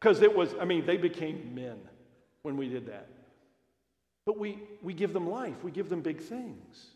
Because 0.00 0.22
it 0.22 0.34
was, 0.34 0.54
I 0.60 0.64
mean, 0.64 0.86
they 0.86 0.96
became 0.96 1.54
men 1.54 1.78
when 2.42 2.56
we 2.56 2.68
did 2.68 2.86
that. 2.86 3.08
But 4.24 4.38
we, 4.38 4.58
we 4.82 4.94
give 4.94 5.12
them 5.12 5.28
life, 5.28 5.64
we 5.64 5.70
give 5.70 5.88
them 5.88 6.02
big 6.02 6.20
things. 6.20 6.86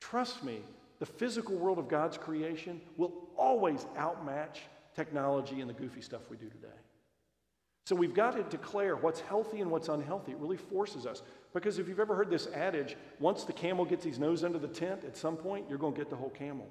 Trust 0.00 0.44
me, 0.44 0.60
the 0.98 1.06
physical 1.06 1.56
world 1.56 1.78
of 1.78 1.88
God's 1.88 2.16
creation 2.16 2.80
will 2.96 3.12
always 3.36 3.86
outmatch 3.96 4.60
technology 4.94 5.60
and 5.60 5.68
the 5.68 5.74
goofy 5.74 6.00
stuff 6.00 6.22
we 6.30 6.36
do 6.36 6.48
today. 6.48 6.68
So 7.86 7.96
we've 7.96 8.14
got 8.14 8.36
to 8.36 8.42
declare 8.42 8.96
what's 8.96 9.20
healthy 9.20 9.60
and 9.62 9.70
what's 9.70 9.88
unhealthy. 9.88 10.32
It 10.32 10.38
really 10.38 10.58
forces 10.58 11.06
us. 11.06 11.22
Because 11.54 11.78
if 11.78 11.88
you've 11.88 12.00
ever 12.00 12.14
heard 12.14 12.28
this 12.28 12.46
adage, 12.48 12.96
once 13.18 13.44
the 13.44 13.52
camel 13.54 13.86
gets 13.86 14.04
his 14.04 14.18
nose 14.18 14.44
under 14.44 14.58
the 14.58 14.68
tent, 14.68 15.04
at 15.04 15.16
some 15.16 15.36
point, 15.36 15.64
you're 15.70 15.78
going 15.78 15.94
to 15.94 15.98
get 15.98 16.10
the 16.10 16.16
whole 16.16 16.28
camel. 16.28 16.68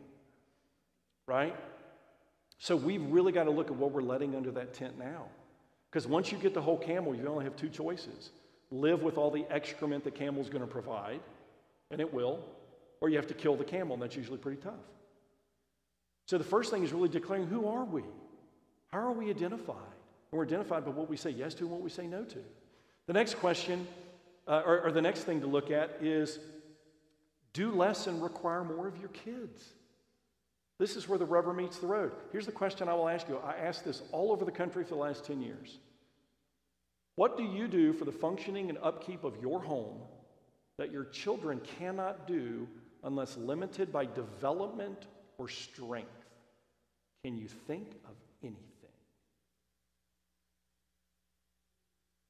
Right? 1.27 1.55
So 2.59 2.75
we've 2.75 3.05
really 3.11 3.31
got 3.31 3.43
to 3.43 3.51
look 3.51 3.67
at 3.67 3.75
what 3.75 3.91
we're 3.91 4.01
letting 4.01 4.35
under 4.35 4.51
that 4.51 4.73
tent 4.73 4.97
now. 4.97 5.25
Because 5.89 6.07
once 6.07 6.31
you 6.31 6.37
get 6.37 6.53
the 6.53 6.61
whole 6.61 6.77
camel, 6.77 7.15
you 7.15 7.25
only 7.27 7.43
have 7.43 7.55
two 7.55 7.69
choices 7.69 8.31
live 8.69 9.01
with 9.01 9.17
all 9.17 9.31
the 9.31 9.45
excrement 9.49 10.03
the 10.03 10.11
camel's 10.11 10.49
going 10.49 10.61
to 10.61 10.67
provide, 10.67 11.21
and 11.89 12.01
it 12.01 12.13
will, 12.13 12.43
or 12.99 13.09
you 13.09 13.15
have 13.15 13.27
to 13.27 13.33
kill 13.33 13.55
the 13.55 13.63
camel, 13.63 13.93
and 13.93 14.03
that's 14.03 14.15
usually 14.15 14.37
pretty 14.37 14.61
tough. 14.61 14.73
So 16.25 16.37
the 16.37 16.43
first 16.43 16.71
thing 16.71 16.83
is 16.83 16.91
really 16.91 17.07
declaring 17.09 17.47
who 17.47 17.67
are 17.67 17.85
we? 17.85 18.03
How 18.91 18.99
are 18.99 19.13
we 19.13 19.29
identified? 19.29 19.75
And 20.31 20.37
we're 20.37 20.43
identified 20.43 20.83
by 20.83 20.91
what 20.91 21.09
we 21.09 21.15
say 21.15 21.29
yes 21.29 21.53
to 21.55 21.63
and 21.63 21.71
what 21.71 21.81
we 21.81 21.89
say 21.89 22.07
no 22.07 22.23
to. 22.25 22.39
The 23.05 23.13
next 23.13 23.35
question, 23.35 23.87
uh, 24.47 24.63
or, 24.65 24.81
or 24.81 24.91
the 24.91 25.01
next 25.01 25.23
thing 25.23 25.39
to 25.41 25.47
look 25.47 25.71
at 25.71 25.97
is 26.01 26.39
do 27.53 27.71
less 27.71 28.07
and 28.07 28.21
require 28.21 28.65
more 28.65 28.87
of 28.87 28.97
your 28.97 29.09
kids. 29.09 29.63
This 30.79 30.95
is 30.95 31.09
where 31.09 31.17
the 31.17 31.25
rubber 31.25 31.53
meets 31.53 31.79
the 31.79 31.87
road. 31.87 32.11
Here's 32.31 32.45
the 32.45 32.51
question 32.51 32.87
I 32.87 32.93
will 32.93 33.09
ask 33.09 33.27
you. 33.27 33.37
I 33.37 33.55
asked 33.55 33.83
this 33.83 34.03
all 34.11 34.31
over 34.31 34.45
the 34.45 34.51
country 34.51 34.83
for 34.83 34.91
the 34.91 35.01
last 35.01 35.25
10 35.25 35.41
years. 35.41 35.79
What 37.15 37.35
do 37.35 37.43
you 37.43 37.67
do 37.67 37.93
for 37.93 38.05
the 38.05 38.11
functioning 38.11 38.69
and 38.69 38.77
upkeep 38.83 39.23
of 39.23 39.41
your 39.41 39.59
home 39.59 39.97
that 40.77 40.91
your 40.91 41.05
children 41.05 41.59
cannot 41.79 42.27
do 42.27 42.67
unless 43.03 43.35
limited 43.37 43.91
by 43.91 44.05
development 44.05 45.07
or 45.39 45.49
strength? 45.49 46.25
Can 47.23 47.35
you 47.37 47.47
think 47.47 47.89
of 48.05 48.15
anything? 48.43 48.61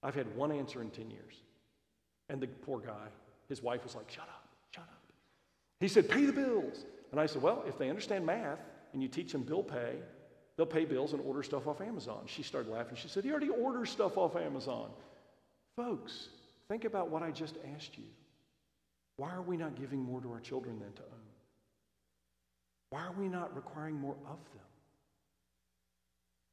I've 0.01 0.15
had 0.15 0.33
one 0.37 0.53
answer 0.53 0.81
in 0.81 0.89
10 0.89 1.11
years. 1.11 1.41
And 2.29 2.39
the 2.39 2.47
poor 2.47 2.79
guy, 2.79 3.07
his 3.49 3.61
wife 3.61 3.83
was 3.83 3.93
like, 3.93 4.09
shut 4.09 4.23
up, 4.23 4.47
shut 4.73 4.83
up. 4.83 5.01
He 5.81 5.89
said, 5.89 6.09
pay 6.09 6.25
the 6.25 6.31
bills. 6.31 6.85
And 7.11 7.19
I 7.19 7.25
said, 7.25 7.41
well, 7.41 7.63
if 7.67 7.77
they 7.77 7.89
understand 7.89 8.25
math 8.25 8.59
and 8.93 9.01
you 9.01 9.07
teach 9.07 9.31
them 9.31 9.43
bill 9.43 9.63
pay, 9.63 9.95
they'll 10.55 10.65
pay 10.65 10.85
bills 10.85 11.13
and 11.13 11.21
order 11.21 11.43
stuff 11.43 11.67
off 11.67 11.81
Amazon. 11.81 12.23
She 12.25 12.43
started 12.43 12.71
laughing. 12.71 12.95
She 12.95 13.07
said, 13.07 13.23
he 13.23 13.31
already 13.31 13.49
orders 13.49 13.89
stuff 13.89 14.17
off 14.17 14.35
Amazon. 14.35 14.89
Folks, 15.75 16.29
think 16.67 16.85
about 16.85 17.09
what 17.09 17.23
I 17.23 17.31
just 17.31 17.55
asked 17.75 17.97
you. 17.97 18.05
Why 19.17 19.31
are 19.31 19.41
we 19.41 19.57
not 19.57 19.75
giving 19.75 19.99
more 19.99 20.21
to 20.21 20.31
our 20.31 20.39
children 20.39 20.79
than 20.79 20.91
to 20.93 21.01
own? 21.01 21.27
Why 22.89 23.01
are 23.01 23.13
we 23.17 23.27
not 23.27 23.55
requiring 23.55 23.95
more 23.95 24.15
of 24.25 24.37
them? 24.53 24.63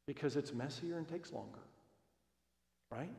Because 0.06 0.36
it's 0.36 0.52
messier 0.52 0.98
and 0.98 1.08
takes 1.08 1.32
longer, 1.32 1.60
right? 2.90 3.12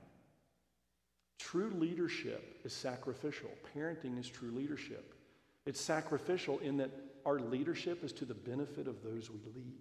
True 1.39 1.71
leadership 1.77 2.59
is 2.63 2.73
sacrificial. 2.73 3.49
Parenting 3.75 4.19
is 4.19 4.27
true 4.27 4.51
leadership. 4.51 5.13
It's 5.65 5.81
sacrificial 5.81 6.59
in 6.59 6.77
that 6.77 6.91
our 7.25 7.39
leadership 7.39 8.03
is 8.03 8.11
to 8.13 8.25
the 8.25 8.33
benefit 8.33 8.87
of 8.87 9.03
those 9.03 9.29
we 9.29 9.39
lead. 9.55 9.73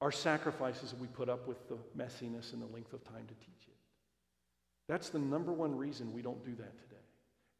Our 0.00 0.10
sacrifices 0.10 0.90
that 0.90 0.98
we 0.98 1.06
put 1.06 1.28
up 1.28 1.46
with 1.46 1.68
the 1.68 1.78
messiness 1.96 2.52
and 2.52 2.60
the 2.60 2.66
length 2.66 2.92
of 2.92 3.04
time 3.04 3.24
to 3.28 3.34
teach 3.34 3.68
it. 3.68 3.76
That's 4.88 5.10
the 5.10 5.20
number 5.20 5.52
one 5.52 5.76
reason 5.76 6.12
we 6.12 6.22
don't 6.22 6.44
do 6.44 6.54
that 6.56 6.78
today. 6.78 6.96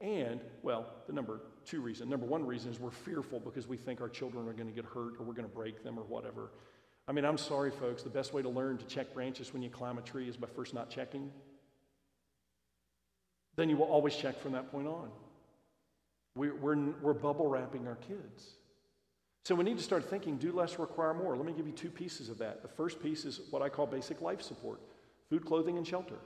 And, 0.00 0.40
well, 0.62 0.86
the 1.06 1.12
number 1.12 1.40
two 1.64 1.80
reason. 1.80 2.08
Number 2.08 2.26
one 2.26 2.44
reason 2.44 2.72
is 2.72 2.80
we're 2.80 2.90
fearful 2.90 3.38
because 3.38 3.68
we 3.68 3.76
think 3.76 4.00
our 4.00 4.08
children 4.08 4.48
are 4.48 4.52
going 4.52 4.66
to 4.66 4.74
get 4.74 4.84
hurt 4.84 5.14
or 5.18 5.24
we're 5.24 5.34
going 5.34 5.48
to 5.48 5.54
break 5.54 5.84
them 5.84 5.96
or 5.96 6.02
whatever. 6.02 6.50
I 7.06 7.12
mean, 7.12 7.24
I'm 7.24 7.38
sorry, 7.38 7.70
folks. 7.70 8.02
The 8.02 8.10
best 8.10 8.32
way 8.32 8.42
to 8.42 8.48
learn 8.48 8.78
to 8.78 8.86
check 8.86 9.14
branches 9.14 9.52
when 9.52 9.62
you 9.62 9.70
climb 9.70 9.98
a 9.98 10.02
tree 10.02 10.28
is 10.28 10.36
by 10.36 10.48
first 10.48 10.74
not 10.74 10.90
checking. 10.90 11.30
Then 13.54 13.68
you 13.68 13.76
will 13.76 13.86
always 13.86 14.16
check 14.16 14.40
from 14.40 14.52
that 14.52 14.72
point 14.72 14.88
on. 14.88 15.10
We're, 16.34 16.54
we're, 16.54 16.76
we're 17.02 17.14
bubble 17.14 17.48
wrapping 17.48 17.86
our 17.86 17.96
kids. 17.96 18.54
So 19.44 19.54
we 19.54 19.64
need 19.64 19.76
to 19.78 19.82
start 19.82 20.08
thinking 20.08 20.36
do 20.36 20.52
less, 20.52 20.78
require 20.78 21.14
more. 21.14 21.36
Let 21.36 21.44
me 21.44 21.52
give 21.52 21.66
you 21.66 21.72
two 21.72 21.90
pieces 21.90 22.28
of 22.28 22.38
that. 22.38 22.62
The 22.62 22.68
first 22.68 23.02
piece 23.02 23.24
is 23.24 23.40
what 23.50 23.60
I 23.60 23.68
call 23.68 23.86
basic 23.86 24.20
life 24.20 24.42
support 24.42 24.80
food, 25.28 25.44
clothing, 25.44 25.78
and 25.78 25.86
shelter. 25.86 26.16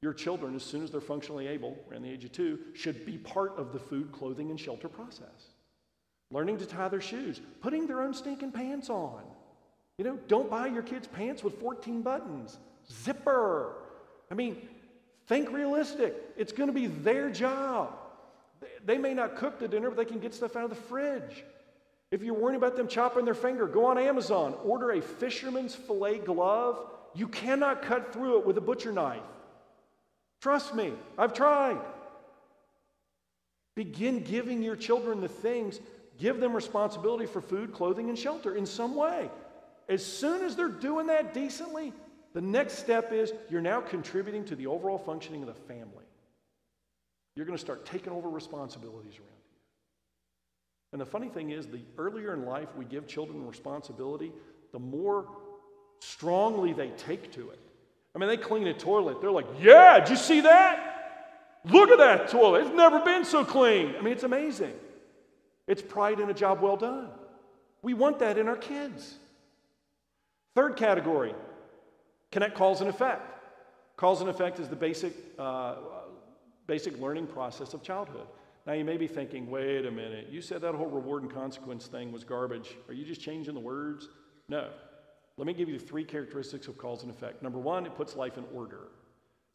Your 0.00 0.12
children, 0.12 0.56
as 0.56 0.62
soon 0.64 0.82
as 0.82 0.90
they're 0.90 1.00
functionally 1.00 1.46
able, 1.46 1.76
around 1.88 2.02
the 2.02 2.10
age 2.10 2.24
of 2.24 2.32
two, 2.32 2.58
should 2.74 3.06
be 3.06 3.18
part 3.18 3.56
of 3.56 3.72
the 3.72 3.78
food, 3.78 4.10
clothing, 4.10 4.50
and 4.50 4.58
shelter 4.58 4.88
process. 4.88 5.50
Learning 6.30 6.56
to 6.58 6.66
tie 6.66 6.88
their 6.88 7.00
shoes, 7.00 7.40
putting 7.60 7.86
their 7.86 8.00
own 8.00 8.14
stinking 8.14 8.50
pants 8.50 8.90
on. 8.90 9.22
You 9.98 10.04
know, 10.04 10.18
don't 10.26 10.50
buy 10.50 10.66
your 10.66 10.82
kids 10.82 11.06
pants 11.06 11.44
with 11.44 11.60
14 11.60 12.02
buttons. 12.02 12.58
Zipper. 12.90 13.74
I 14.30 14.34
mean, 14.34 14.56
think 15.26 15.52
realistic. 15.52 16.16
It's 16.36 16.52
going 16.52 16.68
to 16.68 16.72
be 16.72 16.86
their 16.86 17.30
job. 17.30 17.96
They 18.84 18.98
may 18.98 19.14
not 19.14 19.36
cook 19.36 19.58
the 19.58 19.68
dinner, 19.68 19.88
but 19.90 19.96
they 19.96 20.04
can 20.04 20.18
get 20.18 20.34
stuff 20.34 20.56
out 20.56 20.64
of 20.64 20.70
the 20.70 20.76
fridge. 20.76 21.44
If 22.10 22.22
you're 22.22 22.34
worrying 22.34 22.56
about 22.56 22.76
them 22.76 22.88
chopping 22.88 23.24
their 23.24 23.34
finger, 23.34 23.66
go 23.66 23.86
on 23.86 23.98
Amazon, 23.98 24.54
order 24.64 24.90
a 24.90 25.00
fisherman's 25.00 25.74
fillet 25.74 26.18
glove. 26.18 26.78
You 27.14 27.28
cannot 27.28 27.82
cut 27.82 28.12
through 28.12 28.40
it 28.40 28.46
with 28.46 28.58
a 28.58 28.60
butcher 28.60 28.92
knife. 28.92 29.22
Trust 30.42 30.74
me, 30.74 30.92
I've 31.16 31.32
tried. 31.32 31.78
Begin 33.74 34.22
giving 34.22 34.62
your 34.62 34.76
children 34.76 35.20
the 35.20 35.28
things, 35.28 35.80
give 36.18 36.40
them 36.40 36.52
responsibility 36.54 37.26
for 37.26 37.40
food, 37.40 37.72
clothing, 37.72 38.10
and 38.10 38.18
shelter 38.18 38.54
in 38.54 38.66
some 38.66 38.94
way. 38.94 39.30
As 39.88 40.04
soon 40.04 40.44
as 40.44 40.54
they're 40.54 40.68
doing 40.68 41.06
that 41.06 41.32
decently, 41.32 41.92
the 42.34 42.40
next 42.40 42.78
step 42.78 43.12
is 43.12 43.32
you're 43.50 43.60
now 43.60 43.80
contributing 43.80 44.44
to 44.46 44.56
the 44.56 44.66
overall 44.66 44.98
functioning 44.98 45.42
of 45.42 45.48
the 45.48 45.54
family. 45.54 46.04
You're 47.34 47.46
going 47.46 47.56
to 47.56 47.62
start 47.62 47.86
taking 47.86 48.12
over 48.12 48.28
responsibilities 48.28 49.14
around 49.14 49.28
here. 49.28 49.52
And 50.92 51.00
the 51.00 51.06
funny 51.06 51.28
thing 51.28 51.50
is, 51.50 51.66
the 51.66 51.80
earlier 51.96 52.34
in 52.34 52.44
life 52.44 52.68
we 52.76 52.84
give 52.84 53.06
children 53.06 53.46
responsibility, 53.46 54.32
the 54.72 54.78
more 54.78 55.26
strongly 56.00 56.72
they 56.72 56.90
take 56.90 57.32
to 57.32 57.50
it. 57.50 57.58
I 58.14 58.18
mean, 58.18 58.28
they 58.28 58.36
clean 58.36 58.66
a 58.66 58.74
toilet. 58.74 59.20
They're 59.20 59.30
like, 59.30 59.46
yeah, 59.60 60.00
did 60.00 60.10
you 60.10 60.16
see 60.16 60.42
that? 60.42 60.92
Look 61.64 61.90
at 61.90 61.98
that 61.98 62.28
toilet. 62.28 62.66
It's 62.66 62.74
never 62.74 63.00
been 63.00 63.24
so 63.24 63.44
clean. 63.44 63.94
I 63.98 64.02
mean, 64.02 64.12
it's 64.12 64.24
amazing. 64.24 64.74
It's 65.66 65.80
pride 65.80 66.20
in 66.20 66.28
a 66.28 66.34
job 66.34 66.60
well 66.60 66.76
done. 66.76 67.08
We 67.80 67.94
want 67.94 68.18
that 68.18 68.36
in 68.36 68.48
our 68.48 68.56
kids. 68.56 69.14
Third 70.54 70.76
category 70.76 71.34
connect 72.30 72.54
cause 72.54 72.80
and 72.80 72.90
effect. 72.90 73.28
Cause 73.96 74.20
and 74.20 74.28
effect 74.28 74.58
is 74.58 74.68
the 74.68 74.76
basic 74.76 75.14
uh, 75.38 75.76
basic 76.66 76.98
learning 77.00 77.26
process 77.26 77.74
of 77.74 77.82
childhood. 77.82 78.26
Now, 78.66 78.74
you 78.74 78.84
may 78.84 78.96
be 78.96 79.08
thinking, 79.08 79.50
wait 79.50 79.86
a 79.86 79.90
minute, 79.90 80.28
you 80.30 80.40
said 80.40 80.60
that 80.60 80.74
whole 80.74 80.86
reward 80.86 81.24
and 81.24 81.32
consequence 81.32 81.86
thing 81.86 82.12
was 82.12 82.22
garbage. 82.22 82.76
Are 82.88 82.94
you 82.94 83.04
just 83.04 83.20
changing 83.20 83.54
the 83.54 83.60
words? 83.60 84.08
No. 84.48 84.68
Let 85.36 85.46
me 85.46 85.54
give 85.54 85.68
you 85.68 85.78
three 85.78 86.04
characteristics 86.04 86.68
of 86.68 86.78
cause 86.78 87.02
and 87.02 87.10
effect. 87.10 87.42
Number 87.42 87.58
one, 87.58 87.86
it 87.86 87.96
puts 87.96 88.14
life 88.14 88.38
in 88.38 88.44
order. 88.54 88.88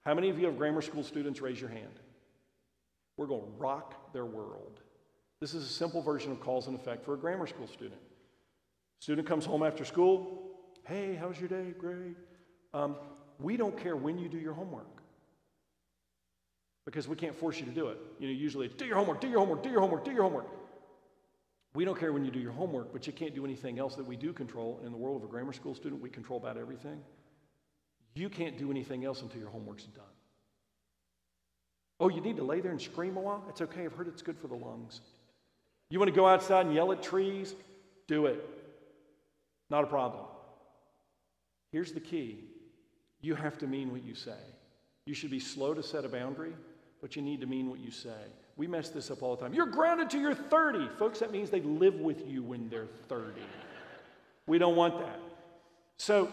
How 0.06 0.14
many 0.14 0.30
of 0.30 0.40
you 0.40 0.46
have 0.48 0.58
grammar 0.58 0.82
school 0.82 1.04
students? 1.04 1.42
Raise 1.42 1.62
your 1.62 1.70
hand. 1.70 2.00
We're 3.16 3.28
going 3.28 3.42
to 3.42 3.58
rock 3.58 4.14
their 4.14 4.26
world. 4.26 4.82
This 5.40 5.54
is 5.54 5.64
a 5.64 5.74
simple 5.74 6.02
version 6.02 6.32
of 6.32 6.42
cause 6.42 6.68
and 6.68 6.76
effect 6.76 7.06
for 7.06 7.14
a 7.14 7.18
grammar 7.18 7.48
school 7.48 7.68
student. 7.68 8.02
Student 9.00 9.28
comes 9.28 9.46
home 9.46 9.64
after 9.64 9.86
school. 9.86 10.52
Hey, 10.86 11.16
how's 11.16 11.40
your 11.40 11.50
day? 11.50 11.74
Great. 11.78 12.18
Um, 12.74 12.96
we 13.40 13.56
don't 13.56 13.78
care 13.78 13.96
when 13.96 14.18
you 14.18 14.28
do 14.28 14.38
your 14.38 14.54
homework 14.54 14.97
because 16.88 17.06
we 17.06 17.18
can't 17.18 17.36
force 17.36 17.60
you 17.60 17.66
to 17.66 17.72
do 17.72 17.90
it. 17.90 17.98
You 18.18 18.30
know, 18.30 18.34
usually 18.34 18.66
it's 18.66 18.74
do 18.74 18.86
your 18.86 18.96
homework, 18.96 19.20
do 19.20 19.28
your 19.28 19.40
homework, 19.40 19.62
do 19.62 19.70
your 19.70 19.82
homework, 19.82 20.06
do 20.06 20.12
your 20.14 20.24
homework. 20.24 20.48
We 21.76 21.84
don't 21.84 22.00
care 22.00 22.14
when 22.14 22.24
you 22.24 22.32
do 22.32 22.40
your 22.40 22.54
homework, 22.54 22.94
but 22.94 23.06
you 23.06 23.12
can't 23.12 23.36
do 23.36 23.44
anything 23.44 23.78
else 23.78 23.96
that 23.96 24.06
we 24.06 24.16
do 24.16 24.32
control. 24.32 24.80
In 24.86 24.94
the 24.94 24.98
world 24.98 25.18
of 25.18 25.28
a 25.28 25.30
grammar 25.30 25.52
school 25.52 25.76
student, 25.76 26.02
we 26.02 26.10
control 26.10 26.40
about 26.40 26.56
everything. 26.56 27.02
You 28.16 28.30
can't 28.30 28.58
do 28.58 28.72
anything 28.72 29.04
else 29.04 29.22
until 29.22 29.42
your 29.42 29.50
homework's 29.50 29.84
done. 29.84 30.06
Oh, 32.00 32.08
you 32.08 32.22
need 32.22 32.38
to 32.38 32.44
lay 32.44 32.62
there 32.62 32.72
and 32.72 32.82
scream 32.82 33.18
a 33.18 33.20
while? 33.20 33.44
It's 33.50 33.60
okay. 33.60 33.84
I've 33.84 33.94
heard 33.94 34.08
it's 34.08 34.22
good 34.22 34.38
for 34.38 34.48
the 34.48 34.56
lungs. 34.56 35.02
You 35.90 36.00
want 36.00 36.10
to 36.10 36.16
go 36.16 36.26
outside 36.26 36.68
and 36.68 36.74
yell 36.74 36.94
at 36.94 37.04
trees? 37.04 37.54
Do 38.08 38.28
it. 38.28 38.48
Not 39.70 39.84
a 39.84 39.88
problem. 39.88 40.24
Here's 41.74 41.92
the 41.92 42.00
key 42.00 42.46
you 43.20 43.36
have 43.36 43.58
to 43.58 43.68
mean 43.68 43.92
what 43.92 44.06
you 44.06 44.16
say. 44.16 44.40
You 45.06 45.14
should 45.14 45.32
be 45.32 45.40
slow 45.40 45.74
to 45.74 45.84
set 45.84 46.06
a 46.06 46.10
boundary, 46.10 46.54
but 47.08 47.16
you 47.16 47.22
need 47.22 47.40
to 47.40 47.48
mean 47.48 47.70
what 47.70 47.80
you 47.80 47.90
say. 47.90 48.10
We 48.58 48.68
mess 48.68 48.90
this 48.90 49.10
up 49.10 49.24
all 49.24 49.38
the 49.38 49.42
time. 49.42 49.54
You're 49.54 49.66
grounded 49.66 50.10
to 50.10 50.20
your 50.20 50.34
30. 50.34 50.90
Folks, 51.00 51.20
that 51.20 51.32
means 51.32 51.50
they 51.50 51.62
live 51.62 52.02
with 52.02 52.28
you 52.28 52.44
when 52.44 52.68
they're 52.68 52.90
30. 53.08 53.32
We 54.46 54.58
don't 54.58 54.76
want 54.76 55.00
that. 55.00 55.18
So 55.96 56.28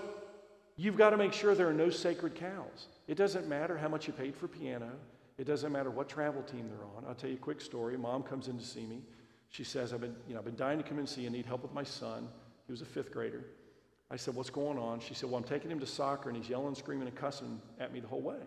you've 0.74 0.96
got 0.96 1.10
to 1.10 1.16
make 1.16 1.32
sure 1.32 1.54
there 1.54 1.68
are 1.68 1.72
no 1.72 1.90
sacred 1.90 2.34
cows. 2.34 2.88
It 3.06 3.16
doesn't 3.16 3.46
matter 3.46 3.78
how 3.78 3.86
much 3.86 4.08
you 4.08 4.12
paid 4.12 4.34
for 4.34 4.48
piano. 4.48 4.90
It 5.38 5.44
doesn't 5.44 5.70
matter 5.70 5.90
what 5.90 6.08
travel 6.08 6.42
team 6.42 6.68
they're 6.68 6.84
on. 6.96 7.04
I'll 7.06 7.14
tell 7.14 7.30
you 7.30 7.36
a 7.36 7.38
quick 7.38 7.60
story. 7.60 7.96
Mom 7.96 8.24
comes 8.24 8.48
in 8.48 8.58
to 8.58 8.64
see 8.64 8.84
me. 8.84 9.00
She 9.50 9.62
says, 9.62 9.92
I've 9.92 10.00
been, 10.00 10.16
you 10.26 10.34
know, 10.34 10.40
I've 10.40 10.44
been 10.44 10.56
dying 10.56 10.78
to 10.78 10.84
come 10.84 10.98
and 10.98 11.08
see 11.08 11.20
you. 11.20 11.28
I 11.28 11.30
need 11.30 11.46
help 11.46 11.62
with 11.62 11.72
my 11.72 11.84
son. 11.84 12.26
He 12.66 12.72
was 12.72 12.82
a 12.82 12.84
fifth 12.84 13.12
grader. 13.12 13.44
I 14.10 14.16
said, 14.16 14.34
What's 14.34 14.50
going 14.50 14.76
on? 14.76 14.98
She 14.98 15.14
said, 15.14 15.30
Well, 15.30 15.38
I'm 15.38 15.44
taking 15.44 15.70
him 15.70 15.78
to 15.78 15.86
soccer 15.86 16.30
and 16.30 16.36
he's 16.36 16.48
yelling, 16.48 16.74
screaming, 16.74 17.06
and 17.06 17.16
cussing 17.16 17.60
at 17.78 17.92
me 17.92 18.00
the 18.00 18.08
whole 18.08 18.22
way. 18.22 18.40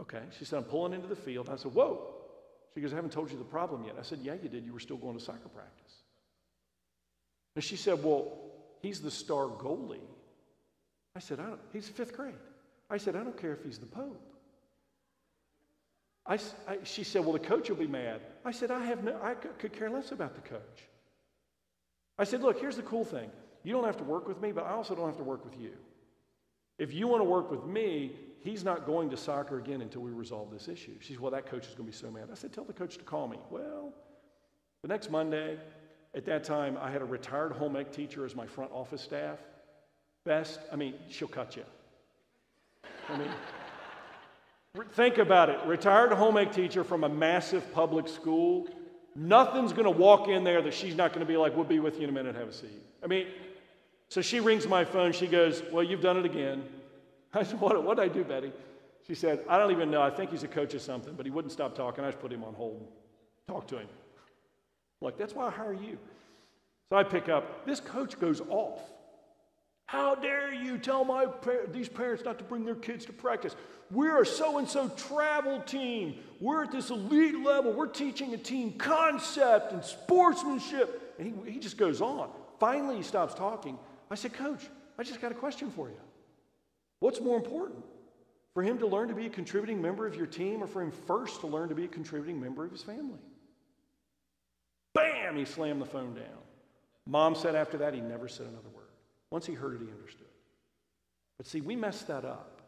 Okay. 0.00 0.22
She 0.38 0.44
said, 0.44 0.58
I'm 0.58 0.64
pulling 0.64 0.92
into 0.92 1.08
the 1.08 1.16
field. 1.16 1.48
I 1.50 1.56
said, 1.56 1.72
Whoa. 1.72 2.14
She 2.74 2.82
goes, 2.82 2.92
I 2.92 2.96
haven't 2.96 3.12
told 3.12 3.30
you 3.30 3.38
the 3.38 3.44
problem 3.44 3.84
yet. 3.84 3.96
I 3.98 4.02
said, 4.02 4.20
Yeah, 4.22 4.34
you 4.42 4.48
did. 4.48 4.64
You 4.64 4.72
were 4.72 4.80
still 4.80 4.98
going 4.98 5.16
to 5.16 5.24
soccer 5.24 5.48
practice. 5.48 5.92
And 7.54 7.64
she 7.64 7.76
said, 7.76 8.02
Well, 8.02 8.38
he's 8.82 9.00
the 9.00 9.10
star 9.10 9.46
goalie. 9.46 10.00
I 11.14 11.20
said, 11.20 11.40
I 11.40 11.44
don't, 11.44 11.60
He's 11.72 11.88
fifth 11.88 12.14
grade. 12.14 12.34
I 12.90 12.98
said, 12.98 13.16
I 13.16 13.24
don't 13.24 13.40
care 13.40 13.52
if 13.52 13.64
he's 13.64 13.78
the 13.78 13.86
Pope. 13.86 14.22
I, 16.26 16.34
I, 16.68 16.78
she 16.84 17.04
said, 17.04 17.24
Well, 17.24 17.32
the 17.32 17.38
coach 17.38 17.68
will 17.68 17.76
be 17.76 17.86
mad. 17.86 18.20
I 18.44 18.52
said, 18.52 18.70
I, 18.70 18.84
have 18.84 19.02
no, 19.02 19.18
I 19.22 19.34
could 19.34 19.72
care 19.72 19.88
less 19.88 20.12
about 20.12 20.34
the 20.34 20.42
coach. 20.42 20.88
I 22.18 22.24
said, 22.24 22.42
Look, 22.42 22.60
here's 22.60 22.76
the 22.76 22.82
cool 22.82 23.04
thing. 23.04 23.30
You 23.64 23.72
don't 23.72 23.84
have 23.84 23.96
to 23.96 24.04
work 24.04 24.28
with 24.28 24.40
me, 24.40 24.52
but 24.52 24.64
I 24.64 24.72
also 24.72 24.94
don't 24.94 25.06
have 25.06 25.16
to 25.16 25.24
work 25.24 25.44
with 25.44 25.58
you. 25.58 25.72
If 26.78 26.92
you 26.92 27.08
want 27.08 27.20
to 27.20 27.24
work 27.24 27.50
with 27.50 27.64
me, 27.64 28.12
he's 28.48 28.64
not 28.64 28.86
going 28.86 29.10
to 29.10 29.16
soccer 29.16 29.58
again 29.58 29.82
until 29.82 30.02
we 30.02 30.10
resolve 30.10 30.50
this 30.50 30.68
issue. 30.68 30.92
She 31.00 31.14
said, 31.14 31.20
Well, 31.20 31.32
that 31.32 31.46
coach 31.46 31.66
is 31.66 31.74
going 31.74 31.90
to 31.90 31.92
be 31.92 31.96
so 31.96 32.10
mad. 32.10 32.28
I 32.30 32.34
said, 32.34 32.52
Tell 32.52 32.64
the 32.64 32.72
coach 32.72 32.98
to 32.98 33.04
call 33.04 33.28
me. 33.28 33.38
Well, 33.50 33.92
the 34.82 34.88
next 34.88 35.10
Monday, 35.10 35.58
at 36.14 36.24
that 36.26 36.44
time, 36.44 36.78
I 36.80 36.90
had 36.90 37.02
a 37.02 37.04
retired 37.04 37.52
home 37.52 37.76
ec 37.76 37.92
teacher 37.92 38.24
as 38.24 38.34
my 38.34 38.46
front 38.46 38.72
office 38.72 39.02
staff. 39.02 39.38
Best, 40.24 40.60
I 40.72 40.76
mean, 40.76 40.94
she'll 41.08 41.28
cut 41.28 41.56
you. 41.56 41.64
I 43.08 43.18
mean, 43.18 43.28
think 44.92 45.18
about 45.18 45.48
it. 45.50 45.58
Retired 45.66 46.12
home 46.12 46.36
ec 46.36 46.52
teacher 46.52 46.84
from 46.84 47.04
a 47.04 47.08
massive 47.08 47.72
public 47.72 48.08
school. 48.08 48.68
Nothing's 49.14 49.72
going 49.72 49.84
to 49.84 49.90
walk 49.90 50.28
in 50.28 50.44
there 50.44 50.60
that 50.62 50.74
she's 50.74 50.94
not 50.94 51.10
going 51.10 51.24
to 51.24 51.30
be 51.30 51.36
like, 51.36 51.54
we'll 51.54 51.64
be 51.64 51.78
with 51.78 51.96
you 51.96 52.04
in 52.04 52.10
a 52.10 52.12
minute, 52.12 52.34
have 52.34 52.48
a 52.48 52.52
seat. 52.52 52.82
I 53.02 53.06
mean, 53.06 53.26
so 54.08 54.20
she 54.20 54.40
rings 54.40 54.66
my 54.68 54.84
phone. 54.84 55.12
She 55.12 55.26
goes, 55.26 55.62
Well, 55.72 55.82
you've 55.82 56.02
done 56.02 56.16
it 56.16 56.24
again. 56.24 56.64
I 57.34 57.42
said, 57.42 57.60
What, 57.60 57.82
what 57.82 57.96
did 57.96 58.04
I 58.04 58.08
do, 58.08 58.24
Betty? 58.24 58.52
She 59.06 59.14
said, 59.14 59.44
I 59.48 59.58
don't 59.58 59.70
even 59.70 59.90
know. 59.90 60.02
I 60.02 60.10
think 60.10 60.30
he's 60.30 60.42
a 60.42 60.48
coach 60.48 60.74
or 60.74 60.80
something, 60.80 61.14
but 61.14 61.26
he 61.26 61.30
wouldn't 61.30 61.52
stop 61.52 61.76
talking. 61.76 62.04
I 62.04 62.08
just 62.08 62.20
put 62.20 62.32
him 62.32 62.42
on 62.42 62.54
hold. 62.54 62.88
Talk 63.46 63.68
to 63.68 63.78
him. 63.78 63.86
Like, 65.00 65.16
that's 65.16 65.34
why 65.34 65.46
I 65.46 65.50
hire 65.50 65.72
you. 65.72 65.98
So 66.90 66.96
I 66.96 67.04
pick 67.04 67.28
up. 67.28 67.66
This 67.66 67.78
coach 67.78 68.18
goes 68.18 68.40
off. 68.40 68.80
How 69.86 70.16
dare 70.16 70.52
you 70.52 70.78
tell 70.78 71.04
my 71.04 71.26
these 71.70 71.88
parents 71.88 72.24
not 72.24 72.38
to 72.38 72.44
bring 72.44 72.64
their 72.64 72.74
kids 72.74 73.04
to 73.06 73.12
practice? 73.12 73.54
We're 73.92 74.22
a 74.22 74.26
so 74.26 74.58
and 74.58 74.68
so 74.68 74.88
travel 74.88 75.60
team. 75.60 76.16
We're 76.40 76.64
at 76.64 76.72
this 76.72 76.90
elite 76.90 77.38
level. 77.38 77.72
We're 77.72 77.86
teaching 77.86 78.34
a 78.34 78.36
team 78.36 78.72
concept 78.72 79.72
and 79.72 79.84
sportsmanship. 79.84 81.14
And 81.20 81.46
he, 81.46 81.52
he 81.52 81.58
just 81.60 81.76
goes 81.76 82.00
on. 82.00 82.30
Finally, 82.58 82.96
he 82.96 83.02
stops 83.04 83.34
talking. 83.34 83.78
I 84.10 84.16
said, 84.16 84.32
Coach, 84.32 84.66
I 84.98 85.04
just 85.04 85.20
got 85.20 85.30
a 85.30 85.36
question 85.36 85.70
for 85.70 85.88
you. 85.88 85.96
What's 87.00 87.20
more 87.20 87.36
important? 87.36 87.84
For 88.54 88.62
him 88.62 88.78
to 88.78 88.86
learn 88.86 89.08
to 89.08 89.14
be 89.14 89.26
a 89.26 89.30
contributing 89.30 89.82
member 89.82 90.06
of 90.06 90.16
your 90.16 90.26
team 90.26 90.62
or 90.62 90.66
for 90.66 90.80
him 90.80 90.90
first 90.90 91.40
to 91.40 91.46
learn 91.46 91.68
to 91.68 91.74
be 91.74 91.84
a 91.84 91.88
contributing 91.88 92.40
member 92.40 92.64
of 92.64 92.72
his 92.72 92.82
family? 92.82 93.20
Bam! 94.94 95.36
He 95.36 95.44
slammed 95.44 95.80
the 95.82 95.86
phone 95.86 96.14
down. 96.14 96.24
Mom 97.06 97.34
said 97.34 97.54
after 97.54 97.76
that, 97.78 97.92
he 97.92 98.00
never 98.00 98.28
said 98.28 98.46
another 98.46 98.70
word. 98.74 98.88
Once 99.30 99.44
he 99.44 99.52
heard 99.52 99.74
it, 99.74 99.84
he 99.84 99.90
understood. 99.92 100.26
But 101.36 101.46
see, 101.46 101.60
we 101.60 101.76
messed 101.76 102.08
that 102.08 102.24
up. 102.24 102.62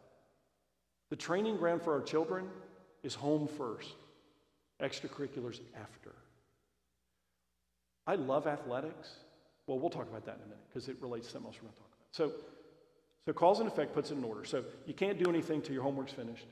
The 1.11 1.17
training 1.17 1.57
ground 1.57 1.83
for 1.83 1.95
our 1.95 2.03
children 2.03 2.49
is 3.03 3.15
home 3.15 3.49
first, 3.49 3.95
extracurriculars 4.83 5.61
after. 5.81 6.15
I 8.07 8.17
love 8.17 8.47
athletics. 8.47 9.09
Well, 9.67 9.79
we'll 9.79 9.91
talk 9.91 10.09
about 10.09 10.27
that 10.27 10.37
in 10.37 10.43
a 10.43 10.45
minute 10.45 10.65
because 10.69 10.89
it 10.89 10.97
relates 11.01 11.27
to 11.29 11.33
something 11.33 11.49
else 11.49 11.57
we're 11.57 11.69
going 11.69 11.75
to 11.75 11.79
talk 11.79 11.91
about. 11.93 12.09
So, 12.13 12.33
so 13.29 13.35
cause 13.35 13.59
and 13.61 13.69
effect 13.69 13.93
puts 13.93 14.11
it 14.11 14.17
in 14.17 14.25
order. 14.25 14.43
So 14.47 14.65
you 14.87 14.95
can't 14.95 15.23
do 15.23 15.29
anything 15.29 15.61
till 15.61 15.75
your 15.75 15.83
homework's 15.83 16.15
finished. 16.15 16.47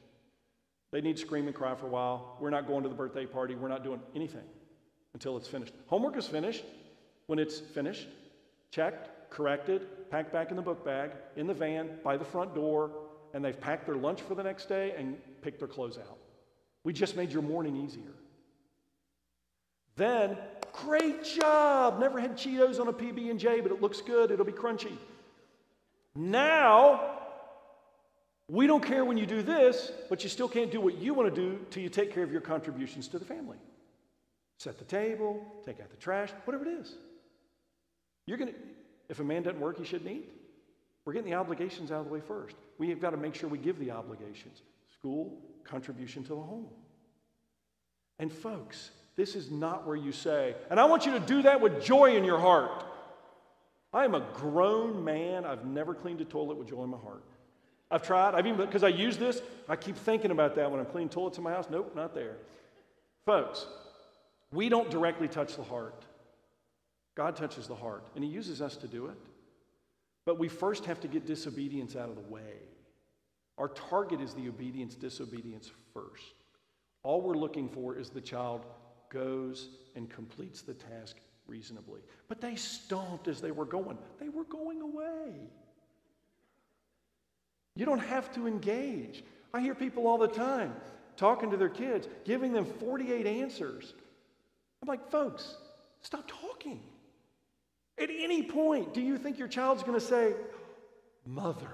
They 0.90 1.00
need 1.00 1.16
to 1.16 1.22
scream 1.22 1.46
and 1.46 1.56
cry 1.56 1.74
for 1.74 1.86
a 1.86 1.88
while. 1.88 2.36
We're 2.38 2.50
not 2.50 2.66
going 2.66 2.82
to 2.82 2.90
the 2.90 2.94
birthday 2.94 3.24
party. 3.24 3.54
We're 3.54 3.68
not 3.68 3.82
doing 3.82 3.98
anything 4.14 4.44
until 5.14 5.38
it's 5.38 5.48
finished. 5.48 5.72
Homework 5.86 6.18
is 6.18 6.26
finished. 6.26 6.64
When 7.28 7.38
it's 7.38 7.60
finished, 7.60 8.08
checked, 8.70 9.30
corrected, 9.30 10.10
packed 10.10 10.34
back 10.34 10.50
in 10.50 10.56
the 10.56 10.62
book 10.62 10.84
bag, 10.84 11.12
in 11.36 11.46
the 11.46 11.54
van, 11.54 11.98
by 12.04 12.18
the 12.18 12.26
front 12.26 12.54
door, 12.54 12.90
and 13.32 13.42
they've 13.42 13.58
packed 13.58 13.86
their 13.86 13.96
lunch 13.96 14.20
for 14.20 14.34
the 14.34 14.42
next 14.42 14.68
day 14.68 14.92
and 14.98 15.16
picked 15.40 15.60
their 15.60 15.68
clothes 15.68 15.96
out. 15.96 16.18
We 16.84 16.92
just 16.92 17.16
made 17.16 17.32
your 17.32 17.40
morning 17.40 17.74
easier. 17.74 18.12
Then, 19.96 20.36
great 20.74 21.24
job. 21.24 22.00
Never 22.00 22.20
had 22.20 22.36
Cheetos 22.36 22.78
on 22.78 22.88
a 22.88 22.92
PB&J, 22.92 23.62
but 23.62 23.72
it 23.72 23.80
looks 23.80 24.02
good. 24.02 24.30
It'll 24.30 24.44
be 24.44 24.52
crunchy. 24.52 24.98
Now, 26.16 27.16
we 28.48 28.66
don't 28.66 28.84
care 28.84 29.04
when 29.04 29.18
you 29.18 29.26
do 29.26 29.42
this, 29.42 29.90
but 30.08 30.22
you 30.22 30.30
still 30.30 30.48
can't 30.48 30.70
do 30.70 30.80
what 30.80 30.98
you 30.98 31.14
want 31.14 31.34
to 31.34 31.40
do 31.40 31.58
till 31.70 31.82
you 31.82 31.88
take 31.88 32.12
care 32.12 32.22
of 32.22 32.32
your 32.32 32.40
contributions 32.40 33.08
to 33.08 33.18
the 33.18 33.24
family. 33.24 33.58
Set 34.58 34.78
the 34.78 34.84
table, 34.84 35.44
take 35.64 35.80
out 35.80 35.90
the 35.90 35.96
trash, 35.96 36.30
whatever 36.44 36.64
it 36.64 36.80
is. 36.80 36.94
You're 38.26 38.38
going 38.38 38.52
to, 38.52 38.58
if 39.08 39.20
a 39.20 39.24
man 39.24 39.42
doesn't 39.42 39.60
work, 39.60 39.78
he 39.78 39.84
shouldn't 39.84 40.10
eat. 40.10 40.30
We're 41.04 41.12
getting 41.12 41.30
the 41.30 41.36
obligations 41.36 41.92
out 41.92 42.00
of 42.00 42.06
the 42.06 42.12
way 42.12 42.20
first. 42.20 42.56
We 42.78 42.88
have 42.90 43.00
got 43.00 43.10
to 43.10 43.16
make 43.16 43.34
sure 43.34 43.48
we 43.48 43.58
give 43.58 43.78
the 43.78 43.90
obligations 43.90 44.62
school, 44.92 45.38
contribution 45.64 46.22
to 46.24 46.30
the 46.30 46.36
home. 46.36 46.66
And 48.18 48.32
folks, 48.32 48.90
this 49.14 49.36
is 49.36 49.50
not 49.50 49.86
where 49.86 49.96
you 49.96 50.12
say, 50.12 50.56
and 50.70 50.80
I 50.80 50.84
want 50.86 51.06
you 51.06 51.12
to 51.12 51.20
do 51.20 51.42
that 51.42 51.60
with 51.60 51.84
joy 51.84 52.16
in 52.16 52.24
your 52.24 52.38
heart. 52.38 52.84
I 53.96 54.04
am 54.04 54.14
a 54.14 54.20
grown 54.34 55.02
man. 55.02 55.46
I've 55.46 55.64
never 55.64 55.94
cleaned 55.94 56.20
a 56.20 56.26
toilet 56.26 56.58
with 56.58 56.68
joy 56.68 56.84
in 56.84 56.90
my 56.90 56.98
heart. 56.98 57.24
I've 57.90 58.02
tried. 58.02 58.34
I've 58.34 58.46
even 58.46 58.60
because 58.60 58.84
I 58.84 58.88
use 58.88 59.16
this. 59.16 59.40
I 59.70 59.76
keep 59.76 59.96
thinking 59.96 60.30
about 60.30 60.54
that 60.56 60.70
when 60.70 60.80
I'm 60.80 60.84
cleaning 60.86 61.08
toilets 61.08 61.38
in 61.38 61.44
my 61.44 61.52
house. 61.52 61.68
Nope, 61.70 61.96
not 61.96 62.14
there. 62.14 62.36
Folks, 63.24 63.66
we 64.52 64.68
don't 64.68 64.90
directly 64.90 65.28
touch 65.28 65.56
the 65.56 65.62
heart. 65.62 66.04
God 67.14 67.36
touches 67.36 67.68
the 67.68 67.74
heart, 67.74 68.06
and 68.14 68.22
He 68.22 68.28
uses 68.28 68.60
us 68.60 68.76
to 68.76 68.86
do 68.86 69.06
it. 69.06 69.16
But 70.26 70.38
we 70.38 70.48
first 70.48 70.84
have 70.84 71.00
to 71.00 71.08
get 71.08 71.24
disobedience 71.24 71.96
out 71.96 72.10
of 72.10 72.16
the 72.16 72.30
way. 72.30 72.68
Our 73.56 73.68
target 73.68 74.20
is 74.20 74.34
the 74.34 74.46
obedience, 74.46 74.94
disobedience 74.94 75.70
first. 75.94 76.34
All 77.02 77.22
we're 77.22 77.34
looking 77.34 77.70
for 77.70 77.96
is 77.96 78.10
the 78.10 78.20
child 78.20 78.66
goes 79.08 79.70
and 79.94 80.10
completes 80.10 80.60
the 80.60 80.74
task 80.74 81.16
reasonably. 81.46 82.00
But 82.28 82.40
they 82.40 82.56
stomped 82.56 83.28
as 83.28 83.40
they 83.40 83.50
were 83.50 83.64
going, 83.64 83.98
they 84.18 84.28
were 84.28 84.44
going 84.44 84.80
away. 84.80 85.32
You 87.74 87.84
don't 87.84 88.00
have 88.00 88.32
to 88.34 88.46
engage. 88.46 89.22
I 89.52 89.60
hear 89.60 89.74
people 89.74 90.06
all 90.06 90.18
the 90.18 90.28
time 90.28 90.74
talking 91.16 91.50
to 91.50 91.56
their 91.56 91.68
kids, 91.68 92.08
giving 92.24 92.52
them 92.52 92.64
48 92.64 93.26
answers. 93.26 93.94
I'm 94.82 94.88
like, 94.88 95.10
folks, 95.10 95.56
stop 96.02 96.26
talking. 96.26 96.80
At 97.98 98.10
any 98.10 98.42
point, 98.42 98.92
do 98.92 99.00
you 99.00 99.16
think 99.16 99.38
your 99.38 99.48
child's 99.48 99.82
going 99.82 99.98
to 99.98 100.04
say, 100.04 100.34
Mother, 101.26 101.70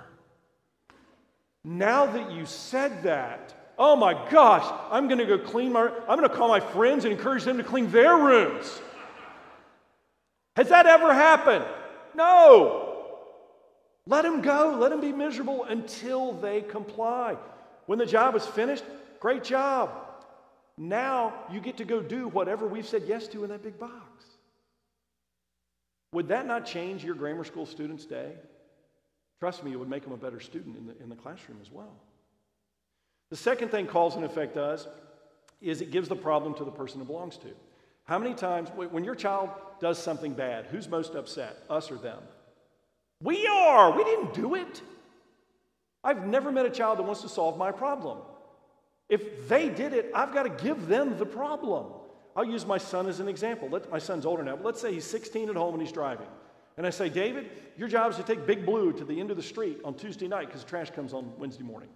now 1.65 2.07
that 2.07 2.31
you 2.33 2.47
said 2.47 3.03
that, 3.03 3.73
oh 3.79 3.97
my 3.97 4.15
gosh, 4.31 4.65
I'm 4.91 5.09
going 5.09 5.19
to 5.19 5.27
go 5.27 5.39
clean 5.39 5.73
my, 5.73 5.89
I'm 6.09 6.19
going 6.19 6.29
to 6.29 6.35
call 6.35 6.49
my 6.49 6.61
friends 6.61 7.05
and 7.05 7.13
encourage 7.13 7.45
them 7.45 7.59
to 7.59 7.65
clean 7.65 7.91
their 7.91 8.17
rooms. 8.17 8.81
Has 10.57 10.69
that 10.69 10.87
ever 10.87 11.13
happened? 11.15 11.65
No. 12.15 12.89
Let 14.07 14.23
them 14.23 14.43
go. 14.43 14.77
Let 14.79 14.91
them 14.91 15.01
be 15.01 15.13
miserable 15.13 15.65
until 15.65 16.33
they 16.33 16.61
comply. 16.61 17.37
When 17.87 17.99
the 17.99 18.07
job 18.07 18.37
is 18.37 18.47
finished, 18.47 18.85
great 19.21 19.45
job. 19.45 19.91
Now 20.77 21.35
you 21.51 21.61
get 21.61 21.77
to 21.79 21.85
go 21.85 22.01
do 22.01 22.29
whatever 22.29 22.67
we've 22.67 22.87
said 22.87 23.05
yes 23.07 23.29
to 23.29 23.45
in 23.45 23.51
that 23.51 23.63
big 23.63 23.79
box. 23.79 24.25
Would 26.13 26.29
that 26.29 26.47
not 26.47 26.67
change 26.67 27.05
your 27.05 27.15
grammar 27.15 27.45
school 27.45 27.67
student's 27.67 28.05
day? 28.05 28.33
Trust 29.41 29.65
me, 29.65 29.73
it 29.73 29.79
would 29.79 29.89
make 29.89 30.05
them 30.05 30.13
a 30.13 30.17
better 30.17 30.41
student 30.41 30.77
in 30.77 30.87
the, 30.87 31.03
in 31.03 31.09
the 31.09 31.17
classroom 31.17 31.59
as 31.61 31.71
well. 31.71 31.95
The 33.31 33.37
second 33.37 33.71
thing 33.71 33.87
cause 33.87 34.15
and 34.15 34.25
effect 34.25 34.55
does 34.55 34.87
is 35.61 35.81
it 35.81 35.91
gives 35.91 36.09
the 36.09 36.17
problem 36.17 36.55
to 36.55 36.65
the 36.65 36.71
person 36.71 37.01
it 37.01 37.07
belongs 37.07 37.39
to. 37.39 37.49
How 38.05 38.19
many 38.19 38.35
times, 38.35 38.69
when 38.75 39.05
your 39.05 39.15
child 39.15 39.51
does 39.81 39.99
something 39.99 40.35
bad, 40.35 40.67
who's 40.67 40.89
most 40.89 41.15
upset, 41.15 41.57
us 41.71 41.91
or 41.91 41.97
them? 41.97 42.19
We 43.23 43.47
are. 43.47 43.97
We 43.97 44.05
didn't 44.05 44.35
do 44.35 44.55
it. 44.57 44.83
I've 46.03 46.27
never 46.27 46.51
met 46.51 46.67
a 46.67 46.71
child 46.71 46.99
that 46.99 47.05
wants 47.05 47.23
to 47.23 47.29
solve 47.29 47.57
my 47.57 47.71
problem. 47.71 48.19
If 49.09 49.49
they 49.49 49.69
did 49.69 49.93
it, 49.93 50.11
I've 50.15 50.35
got 50.35 50.45
to 50.45 50.65
give 50.65 50.89
them 50.89 51.17
the 51.17 51.27
problem. 51.27 51.87
I'll 52.35 52.45
use 52.45 52.67
my 52.67 52.79
son 52.79 53.07
as 53.07 53.21
an 53.21 53.29
example. 53.29 53.69
Let, 53.69 53.91
my 53.91 53.99
son's 53.99 54.27
older 54.27 54.43
now, 54.43 54.57
but 54.57 54.65
let's 54.65 54.81
say 54.81 54.93
he's 54.93 55.05
16 55.05 55.51
at 55.51 55.57
home 55.57 55.75
and 55.75 55.83
he's 55.83 55.93
driving. 55.93 56.27
And 56.77 56.87
I 56.87 56.91
say, 56.91 57.09
David, 57.09 57.51
your 57.77 57.89
job 57.89 58.11
is 58.11 58.17
to 58.17 58.23
take 58.23 58.47
Big 58.47 58.65
Blue 58.65 58.93
to 58.95 59.05
the 59.05 59.21
end 59.21 59.31
of 59.31 59.37
the 59.37 59.43
street 59.43 59.81
on 59.85 59.95
Tuesday 59.95 60.27
night 60.27 60.47
because 60.47 60.65
trash 60.65 60.91
comes 60.91 61.13
on 61.13 61.31
Wednesday 61.39 61.63
morning. 61.63 61.91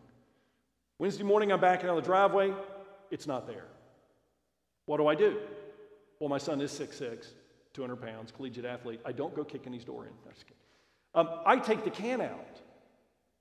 Wednesday 0.99 1.25
morning, 1.25 1.51
I'm 1.53 1.61
backing 1.61 1.89
out 1.89 1.97
of 1.97 2.05
the 2.05 2.07
driveway. 2.07 2.53
It's 3.11 3.27
not 3.27 3.47
there. 3.47 3.65
What 4.85 4.99
do 4.99 5.07
I 5.07 5.15
do? 5.15 5.39
Well, 6.21 6.29
my 6.29 6.39
son 6.39 6.61
is 6.61 6.73
6'6, 6.73 7.27
200 7.75 7.97
pounds, 7.97 8.33
collegiate 8.33 8.65
athlete. 8.65 9.01
I 9.05 9.13
don't 9.13 9.35
go 9.35 9.45
kicking 9.45 9.73
his 9.73 9.85
door 9.85 10.07
in. 10.07 10.13
Um, 11.17 11.31
I 11.47 11.59
take 11.59 11.83
the 11.83 11.91
can 11.91 12.21
out 12.21 12.61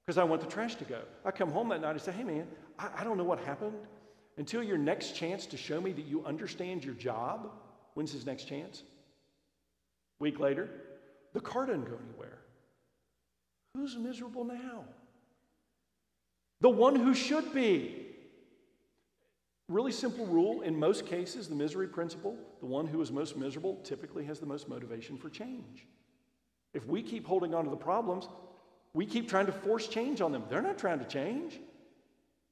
because 0.06 0.18
I 0.18 0.24
want 0.24 0.42
the 0.42 0.48
trash 0.48 0.76
to 0.76 0.86
go. 0.86 1.02
I 1.26 1.32
come 1.32 1.52
home 1.52 1.70
that 1.70 1.82
night 1.82 1.92
and 1.92 2.02
say, 2.02 2.14
hey, 2.14 2.24
man, 2.24 2.48
I, 2.80 2.90
I 3.00 3.04
don't 3.04 3.18
know 3.18 3.26
what 3.26 3.40
happened. 3.40 3.76
Until 4.38 4.64
your 4.64 4.78
next 4.78 5.16
chance 5.16 5.46
to 5.48 5.58
show 5.58 5.82
me 5.82 5.92
that 5.92 6.06
you 6.06 6.26
understand 6.26 6.86
your 6.86 6.94
job, 6.94 7.52
when's 7.94 8.14
his 8.14 8.26
next 8.26 8.46
chance? 8.46 8.84
Week 10.20 10.40
later, 10.40 10.70
the 11.34 11.42
car 11.42 11.66
doesn't 11.66 11.84
go 11.84 11.98
anywhere. 12.10 12.40
Who's 13.76 13.98
miserable 13.98 14.46
now? 14.46 14.86
The 16.62 16.70
one 16.70 16.96
who 16.96 17.14
should 17.14 17.54
be. 17.54 18.06
Really 19.68 19.92
simple 19.92 20.26
rule. 20.28 20.62
In 20.62 20.80
most 20.80 21.06
cases, 21.06 21.50
the 21.50 21.56
misery 21.56 21.88
principle, 21.88 22.38
the 22.60 22.66
one 22.66 22.88
who 22.88 23.02
is 23.02 23.12
most 23.12 23.38
miserable 23.38 23.76
typically 23.84 24.26
has 24.26 24.40
the 24.40 24.46
most 24.46 24.68
motivation 24.68 25.18
for 25.18 25.30
change. 25.30 25.88
If 26.74 26.86
we 26.88 27.02
keep 27.02 27.26
holding 27.26 27.54
on 27.54 27.64
to 27.64 27.70
the 27.70 27.78
problems, 27.78 28.28
we 28.94 29.06
keep 29.06 29.30
trying 29.30 29.46
to 29.46 29.52
force 29.52 29.88
change 29.88 30.22
on 30.22 30.32
them. 30.32 30.44
They're 30.50 30.62
not 30.62 30.78
trying 30.78 31.00
to 31.00 31.06
change. 31.06 31.60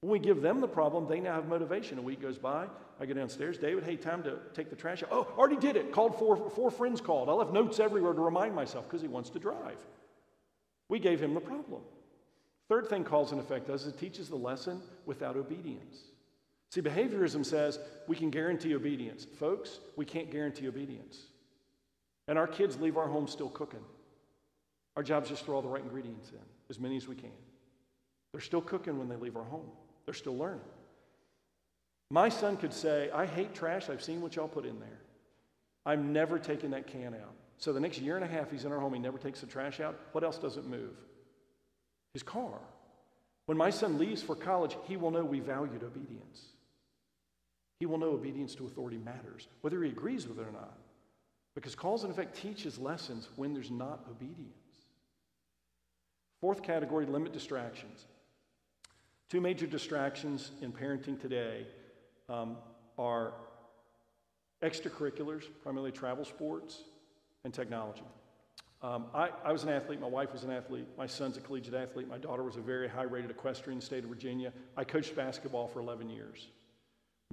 When 0.01 0.11
we 0.11 0.19
give 0.19 0.41
them 0.41 0.59
the 0.59 0.67
problem, 0.67 1.07
they 1.07 1.19
now 1.19 1.35
have 1.35 1.47
motivation. 1.47 1.97
A 1.97 2.01
week 2.01 2.21
goes 2.21 2.37
by, 2.37 2.67
I 2.99 3.05
go 3.05 3.13
downstairs, 3.13 3.57
David, 3.57 3.85
hey, 3.85 3.95
time 3.95 4.21
to 4.23 4.37
take 4.53 4.69
the 4.69 4.75
trash 4.75 5.03
out. 5.03 5.09
Oh, 5.11 5.27
already 5.37 5.55
did 5.55 5.75
it. 5.75 5.91
Called 5.91 6.17
four, 6.19 6.49
four 6.49 6.69
friends 6.69 6.99
called. 6.99 7.29
I 7.29 7.31
left 7.31 7.53
notes 7.53 7.79
everywhere 7.79 8.13
to 8.13 8.21
remind 8.21 8.53
myself 8.53 8.85
because 8.85 9.01
he 9.01 9.07
wants 9.07 9.29
to 9.31 9.39
drive. 9.39 9.77
We 10.89 10.99
gave 10.99 11.21
him 11.21 11.33
the 11.33 11.39
problem. 11.39 11.81
Third 12.69 12.87
thing 12.89 13.03
cause 13.03 13.31
and 13.31 13.39
effect 13.39 13.67
does 13.67 13.83
is 13.83 13.93
it 13.93 13.97
teaches 13.97 14.29
the 14.29 14.35
lesson 14.35 14.81
without 15.05 15.37
obedience. 15.37 15.97
See, 16.73 16.81
behaviorism 16.81 17.45
says 17.45 17.77
we 18.07 18.15
can 18.15 18.31
guarantee 18.31 18.73
obedience. 18.73 19.27
Folks, 19.37 19.79
we 19.95 20.05
can't 20.05 20.31
guarantee 20.31 20.67
obedience. 20.67 21.19
And 22.27 22.35
our 22.35 22.47
kids 22.47 22.79
leave 22.79 22.97
our 22.97 23.07
home 23.07 23.27
still 23.27 23.49
cooking. 23.49 23.83
Our 24.97 25.03
job 25.03 25.21
is 25.21 25.29
just 25.29 25.45
throw 25.45 25.57
all 25.57 25.61
the 25.61 25.67
right 25.67 25.83
ingredients 25.83 26.31
in, 26.31 26.39
as 26.71 26.79
many 26.79 26.97
as 26.97 27.07
we 27.07 27.13
can. 27.13 27.29
They're 28.31 28.41
still 28.41 28.59
cooking 28.59 28.97
when 28.97 29.07
they 29.07 29.15
leave 29.15 29.37
our 29.37 29.43
home, 29.43 29.67
they're 30.05 30.15
still 30.15 30.35
learning. 30.35 30.65
My 32.09 32.27
son 32.27 32.57
could 32.57 32.73
say, 32.73 33.11
I 33.13 33.27
hate 33.27 33.53
trash. 33.53 33.91
I've 33.91 34.01
seen 34.01 34.19
what 34.19 34.35
y'all 34.35 34.47
put 34.47 34.65
in 34.65 34.79
there. 34.79 34.99
I'm 35.85 36.11
never 36.11 36.39
taking 36.39 36.71
that 36.71 36.87
can 36.87 37.13
out. 37.13 37.35
So 37.59 37.71
the 37.71 37.79
next 37.79 37.99
year 37.99 38.15
and 38.15 38.25
a 38.25 38.27
half 38.27 38.49
he's 38.49 38.65
in 38.65 38.71
our 38.71 38.79
home, 38.79 38.95
he 38.95 38.99
never 38.99 39.19
takes 39.19 39.41
the 39.41 39.45
trash 39.45 39.79
out. 39.79 39.95
What 40.11 40.23
else 40.23 40.39
doesn't 40.39 40.67
move? 40.67 40.95
His 42.15 42.23
car. 42.23 42.57
When 43.45 43.59
my 43.59 43.69
son 43.69 43.99
leaves 43.99 44.23
for 44.23 44.35
college, 44.35 44.75
he 44.85 44.97
will 44.97 45.11
know 45.11 45.23
we 45.23 45.39
valued 45.39 45.83
obedience. 45.83 46.52
He 47.79 47.85
will 47.85 47.97
know 47.97 48.11
obedience 48.11 48.55
to 48.55 48.65
authority 48.65 48.97
matters, 48.97 49.47
whether 49.61 49.83
he 49.83 49.89
agrees 49.89 50.27
with 50.27 50.39
it 50.39 50.47
or 50.47 50.51
not. 50.51 50.77
Because 51.55 51.75
cause 51.75 52.03
and 52.03 52.11
effect 52.11 52.35
teaches 52.35 52.79
lessons 52.79 53.29
when 53.35 53.53
there's 53.53 53.71
not 53.71 54.05
obedience. 54.09 54.53
Fourth 56.41 56.63
category 56.63 57.05
limit 57.05 57.31
distractions. 57.31 58.05
Two 59.29 59.39
major 59.39 59.67
distractions 59.67 60.51
in 60.61 60.71
parenting 60.71 61.19
today 61.19 61.65
um, 62.29 62.57
are 62.97 63.33
extracurriculars, 64.61 65.43
primarily 65.61 65.91
travel 65.91 66.25
sports, 66.25 66.83
and 67.43 67.53
technology. 67.53 68.03
Um, 68.81 69.05
I, 69.13 69.29
I, 69.45 69.51
was 69.53 69.63
an 69.63 69.69
athlete, 69.69 70.01
my 70.01 70.07
wife 70.07 70.33
was 70.33 70.43
an 70.43 70.51
athlete, 70.51 70.87
my 70.97 71.07
son's 71.07 71.37
a 71.37 71.41
collegiate 71.41 71.73
athlete, 71.73 72.09
my 72.09 72.17
daughter 72.17 72.43
was 72.43 72.57
a 72.57 72.61
very 72.61 72.89
high 72.89 73.03
rated 73.03 73.31
equestrian 73.31 73.77
in 73.77 73.79
the 73.79 73.85
state 73.85 74.03
of 74.03 74.09
Virginia. 74.09 74.51
I 74.75 74.83
coached 74.83 75.15
basketball 75.15 75.67
for 75.67 75.79
11 75.79 76.09
years. 76.09 76.47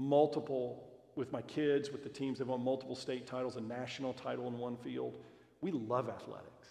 Multiple 0.00 0.88
with 1.14 1.30
my 1.30 1.42
kids, 1.42 1.90
with 1.90 2.02
the 2.02 2.08
teams. 2.08 2.38
They've 2.38 2.48
won 2.48 2.64
multiple 2.64 2.96
state 2.96 3.26
titles, 3.26 3.56
a 3.56 3.60
national 3.60 4.14
title 4.14 4.48
in 4.48 4.56
one 4.56 4.78
field. 4.78 5.14
We 5.60 5.72
love 5.72 6.08
athletics. 6.08 6.68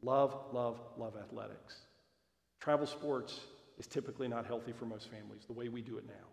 Love, 0.00 0.36
love, 0.52 0.78
love 0.96 1.14
athletics. 1.16 1.74
Travel 2.60 2.86
sports 2.86 3.40
is 3.78 3.88
typically 3.88 4.28
not 4.28 4.46
healthy 4.46 4.72
for 4.72 4.84
most 4.84 5.10
families, 5.10 5.42
the 5.46 5.52
way 5.52 5.68
we 5.68 5.82
do 5.82 5.98
it 5.98 6.06
now. 6.06 6.26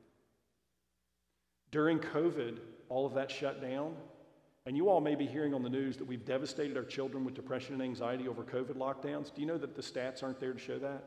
During 1.72 1.98
COVID, 1.98 2.60
all 2.90 3.08
of 3.08 3.16
that 3.16 3.32
shut 3.32 3.60
down. 3.60 3.96
And 4.68 4.78
you 4.78 4.88
all 4.88 5.02
may 5.02 5.16
be 5.16 5.26
hearing 5.26 5.54
on 5.56 5.64
the 5.64 5.70
news 5.70 5.98
that 5.98 6.06
we've 6.06 6.26
devastated 6.26 6.78
our 6.78 6.84
children 6.84 7.26
with 7.26 7.34
depression 7.34 7.74
and 7.74 7.82
anxiety 7.82 8.28
over 8.28 8.44
COVID 8.44 8.76
lockdowns. 8.76 9.34
Do 9.34 9.42
you 9.42 9.48
know 9.48 9.58
that 9.58 9.76
the 9.76 9.82
stats 9.82 10.22
aren't 10.22 10.40
there 10.40 10.54
to 10.54 10.60
show 10.60 10.78
that? 10.78 11.04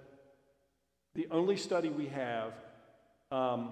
The 1.14 1.28
only 1.30 1.56
study 1.56 1.90
we 1.90 2.06
have 2.06 2.54
um, 3.30 3.70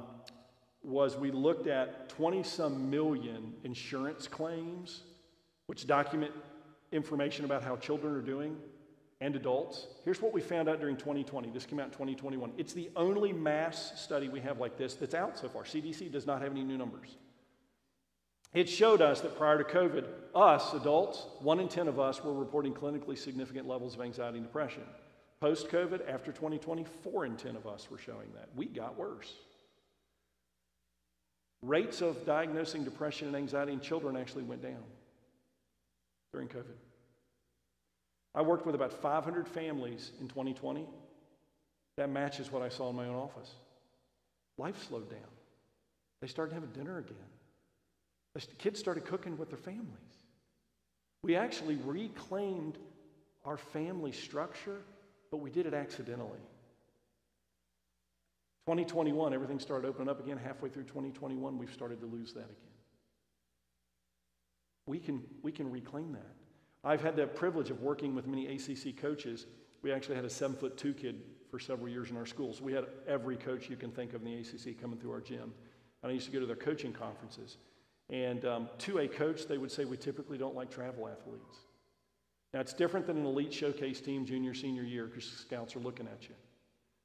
was 0.87 1.17
we 1.17 1.31
looked 1.31 1.67
at 1.67 2.09
20 2.09 2.43
some 2.43 2.91
million 2.91 3.53
insurance 3.65 4.29
claims, 4.29 5.03
which 5.67 5.87
document 5.87 6.33
information 6.93 7.45
about 7.45 7.63
how 7.63 7.77
children 7.77 8.15
are 8.15 8.23
doing 8.23 8.57
and 9.21 9.35
adults. 9.35 9.87
Here's 10.05 10.21
what 10.21 10.33
we 10.33 10.41
found 10.41 10.69
out 10.69 10.79
during 10.79 10.97
2020. 10.97 11.51
This 11.51 11.67
came 11.67 11.81
out 11.81 11.87
in 11.87 11.93
2021. 11.93 12.53
It's 12.59 12.73
the 12.73 12.91
only 12.97 13.33
mass 13.33 14.01
study 14.01 14.29
we 14.29 14.41
have 14.41 14.61
like 14.61 14.77
this 14.77 14.95
that's 14.95 15.15
out 15.15 15.39
so 15.39 15.49
far. 15.49 15.65
CDC 15.65 16.13
does 16.13 16.27
not 16.27 16.43
have 16.43 16.53
any 16.53 16.63
new 16.63 16.77
numbers. 16.77 17.17
It 18.55 18.69
showed 18.69 19.03
us 19.03 19.21
that 19.23 19.37
prior 19.37 19.63
to 19.63 19.65
COVID, 19.65 20.07
us 20.35 20.73
adults, 20.73 21.27
one 21.41 21.61
in 21.61 21.69
10 21.69 21.89
of 21.89 21.99
us 21.99 22.23
were 22.23 22.33
reporting 22.33 22.73
clinically 22.73 23.19
significant 23.19 23.67
levels 23.67 23.95
of 23.95 24.01
anxiety 24.01 24.39
and 24.39 24.47
depression. 24.47 24.83
Post 25.41 25.69
COVID, 25.69 26.09
after 26.09 26.33
2020, 26.33 26.85
four 27.03 27.27
in 27.27 27.37
10 27.37 27.57
of 27.57 27.67
us 27.67 27.91
were 27.91 27.99
showing 27.99 28.29
that. 28.35 28.49
We 28.55 28.67
got 28.67 28.97
worse. 28.97 29.35
Rates 31.67 32.01
of 32.01 32.25
diagnosing 32.25 32.85
depression 32.85 33.27
and 33.27 33.37
anxiety 33.37 33.73
in 33.73 33.81
children 33.81 34.17
actually 34.17 34.45
went 34.45 34.63
down 34.63 34.85
during 36.33 36.47
COVID. 36.47 36.77
I 38.37 38.43
worked 38.43 38.67
with 38.67 38.77
about 38.77 38.93
500 38.93 39.49
families 39.49 40.13
in 40.21 40.29
2020. 40.29 40.87
That 41.97 42.09
matches 42.09 42.53
what 42.53 42.63
I 42.63 42.69
saw 42.69 42.91
in 42.91 42.97
my 42.97 43.07
own 43.07 43.17
office. 43.17 43.51
Life 44.59 44.87
slowed 44.87 45.11
down. 45.11 45.19
They 46.21 46.29
started 46.29 46.55
having 46.55 46.71
dinner 46.71 46.99
again. 46.99 47.17
The 48.35 48.43
kids 48.59 48.79
started 48.79 49.05
cooking 49.05 49.37
with 49.37 49.49
their 49.49 49.59
families. 49.59 49.89
We 51.23 51.35
actually 51.35 51.77
reclaimed 51.85 52.79
our 53.45 53.57
family 53.57 54.13
structure, 54.13 54.83
but 55.33 55.39
we 55.39 55.51
did 55.51 55.67
it 55.67 55.75
accidentally. 55.75 56.39
2021, 58.67 59.33
everything 59.33 59.61
started 59.61 59.87
opening 59.87 60.09
up 60.09 60.19
again. 60.19 60.37
Halfway 60.37 60.69
through 60.69 60.83
2021, 60.85 61.57
we've 61.57 61.73
started 61.73 62.01
to 62.01 62.07
lose 62.07 62.33
that 62.33 62.47
again. 62.47 62.75
We 64.89 64.99
can, 64.99 65.23
we 65.43 65.53
can 65.53 65.71
reclaim 65.71 66.11
that. 66.13 66.35
I've 66.83 67.01
had 67.01 67.15
the 67.15 67.29
privilege 67.29 67.71
of 67.71 67.81
working 67.81 68.13
with 68.13 68.27
many 68.27 68.49
ACC 68.49 69.01
coaches. 69.01 69.47
We 69.83 69.93
actually 69.93 70.17
had 70.17 70.25
a 70.25 70.31
seven 70.31 70.57
foot 70.57 70.77
two 70.77 70.95
kid 70.95 71.23
for 71.49 71.61
several 71.61 71.89
years 71.89 72.11
in 72.11 72.17
our 72.17 72.27
schools. 72.27 72.61
We 72.61 72.73
had 72.73 72.87
every 73.07 73.37
coach 73.37 73.71
you 73.71 73.77
can 73.77 73.93
think 73.93 74.15
of 74.15 74.23
in 74.23 74.33
the 74.33 74.41
ACC 74.41 74.81
coming 74.81 74.99
through 74.99 75.13
our 75.13 75.21
gym. 75.21 75.53
And 76.03 76.11
I 76.11 76.15
used 76.15 76.27
to 76.27 76.33
go 76.33 76.41
to 76.41 76.47
their 76.47 76.57
coaching 76.57 76.93
conferences. 76.93 77.59
And 78.11 78.45
um, 78.45 78.69
to 78.79 78.99
a 78.99 79.07
coach, 79.07 79.47
they 79.47 79.59
would 79.59 79.71
say, 79.71 79.85
We 79.85 79.97
typically 79.97 80.39
don't 80.39 80.57
like 80.57 80.71
travel 80.73 81.09
athletes. 81.09 81.59
Now, 82.53 82.61
it's 82.61 82.73
different 82.73 83.07
than 83.07 83.17
an 83.17 83.27
elite 83.27 83.53
showcase 83.53 84.01
team 84.01 84.25
junior, 84.25 84.55
senior 84.55 84.83
year 84.83 85.07
because 85.07 85.25
scouts 85.25 85.77
are 85.77 85.81
looking 85.81 86.07
at 86.09 86.29
you. 86.29 86.35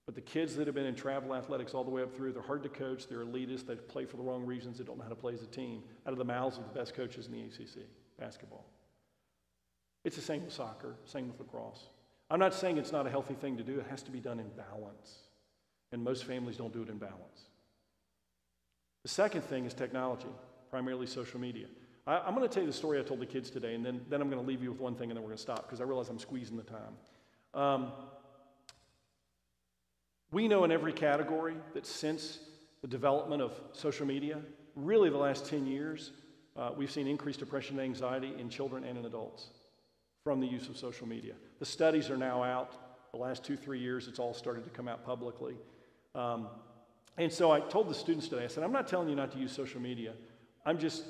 But 0.05 0.15
the 0.15 0.21
kids 0.21 0.55
that 0.55 0.67
have 0.67 0.75
been 0.75 0.85
in 0.85 0.95
travel 0.95 1.35
athletics 1.35 1.73
all 1.73 1.83
the 1.83 1.91
way 1.91 2.01
up 2.01 2.15
through, 2.15 2.33
they're 2.33 2.41
hard 2.41 2.63
to 2.63 2.69
coach, 2.69 3.07
they're 3.07 3.23
elitist, 3.23 3.67
they 3.67 3.75
play 3.75 4.05
for 4.05 4.17
the 4.17 4.23
wrong 4.23 4.45
reasons, 4.45 4.77
they 4.77 4.83
don't 4.83 4.97
know 4.97 5.03
how 5.03 5.09
to 5.09 5.15
play 5.15 5.33
as 5.33 5.43
a 5.43 5.47
team. 5.47 5.83
Out 6.07 6.11
of 6.11 6.17
the 6.17 6.25
mouths 6.25 6.57
of 6.57 6.63
the 6.63 6.77
best 6.77 6.95
coaches 6.95 7.27
in 7.27 7.33
the 7.33 7.41
ACC, 7.41 7.85
basketball. 8.19 8.65
It's 10.03 10.15
the 10.15 10.21
same 10.21 10.43
with 10.43 10.53
soccer, 10.53 10.95
same 11.05 11.27
with 11.27 11.39
lacrosse. 11.39 11.87
I'm 12.29 12.39
not 12.39 12.53
saying 12.53 12.77
it's 12.77 12.91
not 12.91 13.05
a 13.05 13.09
healthy 13.09 13.35
thing 13.35 13.57
to 13.57 13.63
do, 13.63 13.79
it 13.79 13.85
has 13.89 14.01
to 14.03 14.11
be 14.11 14.19
done 14.19 14.39
in 14.39 14.49
balance. 14.49 15.17
And 15.91 16.03
most 16.03 16.23
families 16.23 16.57
don't 16.57 16.73
do 16.73 16.81
it 16.81 16.89
in 16.89 16.97
balance. 16.97 17.49
The 19.03 19.09
second 19.09 19.41
thing 19.43 19.65
is 19.65 19.73
technology, 19.73 20.27
primarily 20.69 21.05
social 21.05 21.39
media. 21.39 21.67
I, 22.07 22.27
am 22.27 22.35
going 22.35 22.47
to 22.47 22.53
tell 22.53 22.63
you 22.63 22.67
the 22.67 22.73
story 22.73 22.99
I 22.99 23.03
told 23.03 23.19
the 23.19 23.25
kids 23.25 23.49
today, 23.49 23.75
and 23.75 23.85
then, 23.85 24.01
then 24.09 24.21
I'm 24.21 24.29
going 24.29 24.41
to 24.41 24.47
leave 24.47 24.63
you 24.63 24.71
with 24.71 24.79
one 24.79 24.95
thing, 24.95 25.11
and 25.11 25.17
then 25.17 25.23
we're 25.23 25.29
going 25.29 25.37
to 25.37 25.43
stop 25.43 25.67
because 25.67 25.81
I 25.81 25.83
realize 25.83 26.09
I'm 26.09 26.19
squeezing 26.19 26.57
the 26.57 26.63
time. 26.63 26.93
Um, 27.53 27.91
we 30.31 30.47
know 30.47 30.63
in 30.63 30.71
every 30.71 30.93
category 30.93 31.55
that 31.73 31.85
since 31.85 32.39
the 32.81 32.87
development 32.87 33.41
of 33.41 33.53
social 33.73 34.05
media, 34.05 34.39
really 34.75 35.09
the 35.09 35.17
last 35.17 35.45
10 35.45 35.67
years, 35.67 36.11
uh, 36.57 36.71
we've 36.75 36.91
seen 36.91 37.07
increased 37.07 37.39
depression 37.39 37.79
and 37.79 37.85
anxiety 37.85 38.33
in 38.37 38.49
children 38.49 38.83
and 38.83 38.97
in 38.97 39.05
adults 39.05 39.49
from 40.23 40.39
the 40.39 40.47
use 40.47 40.69
of 40.69 40.77
social 40.77 41.07
media. 41.07 41.33
The 41.59 41.65
studies 41.65 42.09
are 42.09 42.17
now 42.17 42.43
out. 42.43 42.75
The 43.11 43.17
last 43.17 43.43
two, 43.43 43.57
three 43.57 43.79
years, 43.79 44.07
it's 44.07 44.19
all 44.19 44.33
started 44.33 44.63
to 44.63 44.69
come 44.69 44.87
out 44.87 45.05
publicly. 45.05 45.55
Um, 46.15 46.47
and 47.17 47.31
so 47.31 47.51
I 47.51 47.59
told 47.59 47.89
the 47.89 47.93
students 47.93 48.27
today, 48.27 48.45
I 48.45 48.47
said, 48.47 48.63
I'm 48.63 48.71
not 48.71 48.87
telling 48.87 49.09
you 49.09 49.15
not 49.15 49.31
to 49.33 49.37
use 49.37 49.51
social 49.51 49.81
media. 49.81 50.13
I'm 50.65 50.77
just 50.77 51.03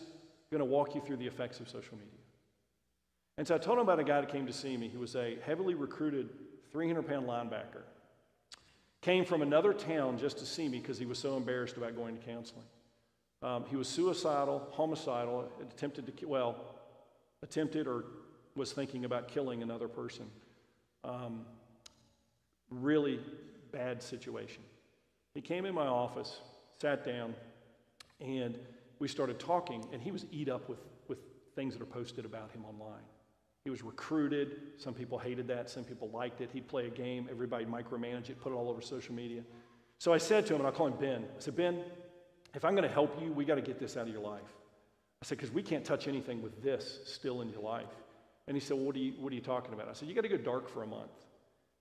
going 0.50 0.60
to 0.60 0.66
walk 0.66 0.96
you 0.96 1.02
through 1.02 1.18
the 1.18 1.28
effects 1.28 1.60
of 1.60 1.70
social 1.70 1.96
media. 1.98 2.12
And 3.38 3.48
so 3.48 3.56
I 3.56 3.58
told 3.60 3.78
them 3.78 3.84
about 3.84 4.00
a 4.00 4.04
guy 4.04 4.22
that 4.22 4.32
came 4.32 4.46
to 4.46 4.54
see 4.54 4.76
me 4.78 4.88
He 4.88 4.98
was 4.98 5.16
a 5.16 5.38
heavily 5.46 5.74
recruited 5.74 6.30
300 6.72 7.08
pound 7.08 7.28
linebacker. 7.28 7.84
Came 9.02 9.26
from 9.26 9.42
another 9.42 9.74
town 9.74 10.20
just 10.20 10.38
to 10.38 10.46
see 10.46 10.70
me 10.70 10.80
because 10.80 11.00
he 11.00 11.06
was 11.06 11.18
so 11.18 11.36
embarrassed 11.36 11.76
about 11.76 11.96
going 11.96 12.16
to 12.18 12.24
counseling. 12.24 12.66
Um, 13.42 13.66
he 13.68 13.76
was 13.76 13.88
suicidal, 13.88 14.68
homicidal, 14.72 15.50
attempted 15.60 16.06
to, 16.16 16.26
well, 16.28 16.56
attempted 17.42 17.88
or 17.88 18.06
was 18.56 18.74
thinking 18.74 19.06
about 19.06 19.28
killing 19.28 19.64
another 19.64 19.88
person. 19.88 20.26
Um, 21.04 21.46
really 22.70 23.20
bad 23.72 24.04
situation. 24.04 24.62
He 25.34 25.42
came 25.42 25.66
in 25.66 25.74
my 25.74 25.88
office, 25.88 26.40
sat 26.80 27.04
down, 27.04 27.34
and 28.20 28.58
we 29.00 29.08
started 29.08 29.40
talking, 29.40 29.84
and 29.92 30.02
he 30.02 30.12
was 30.12 30.26
eat 30.32 30.50
up 30.50 30.70
with, 30.70 30.80
with 31.08 31.18
things 31.56 31.74
that 31.74 31.82
are 31.82 31.88
posted 31.88 32.26
about 32.26 32.52
him 32.52 32.64
online. 32.66 33.02
He 33.64 33.70
was 33.70 33.84
recruited. 33.84 34.58
Some 34.78 34.94
people 34.94 35.20
hated 35.20 35.48
that, 35.50 35.70
some 35.70 35.84
people 35.84 36.10
liked 36.10 36.42
it. 36.42 36.50
He'd 36.52 36.68
play 36.68 36.88
a 36.88 36.90
game, 36.90 37.28
everybody 37.30 37.66
micromanage 37.66 38.30
it, 38.30 38.42
put 38.42 38.52
it 38.52 38.56
all 38.56 38.70
over 38.70 38.82
social 38.82 39.14
media. 39.14 39.44
So 40.00 40.14
I 40.14 40.18
said 40.18 40.48
to 40.48 40.54
him, 40.54 40.62
and 40.62 40.68
I'll 40.68 40.74
call 40.74 40.88
him 40.88 40.98
Ben, 41.00 41.24
I 41.24 41.40
said, 41.40 41.56
Ben, 41.56 41.84
if 42.56 42.66
I'm 42.66 42.76
going 42.76 42.88
to 42.88 42.94
help 42.94 43.22
you, 43.22 43.32
we 43.32 43.46
got 43.46 43.56
to 43.56 43.62
get 43.62 43.80
this 43.80 43.98
out 43.98 44.08
of 44.08 44.14
your 44.14 44.22
life. 44.22 44.42
I 45.22 45.26
said, 45.26 45.38
because 45.38 45.54
we 45.54 45.62
can't 45.62 45.86
touch 45.86 46.08
anything 46.08 46.42
with 46.42 46.64
this 46.64 47.00
still 47.06 47.42
in 47.42 47.50
your 47.50 47.62
life. 47.62 47.86
And 48.48 48.58
he 48.58 48.62
said, 48.62 48.78
well, 48.78 48.88
what, 48.88 48.96
are 48.96 49.00
you, 49.00 49.14
what 49.20 49.32
are 49.32 49.36
you 49.36 49.42
talking 49.42 49.74
about? 49.74 49.88
I 49.88 49.94
said, 49.94 50.10
you 50.10 50.16
got 50.16 50.22
to 50.22 50.30
go 50.30 50.38
dark 50.38 50.68
for 50.68 50.82
a 50.82 50.88
month. 50.88 51.12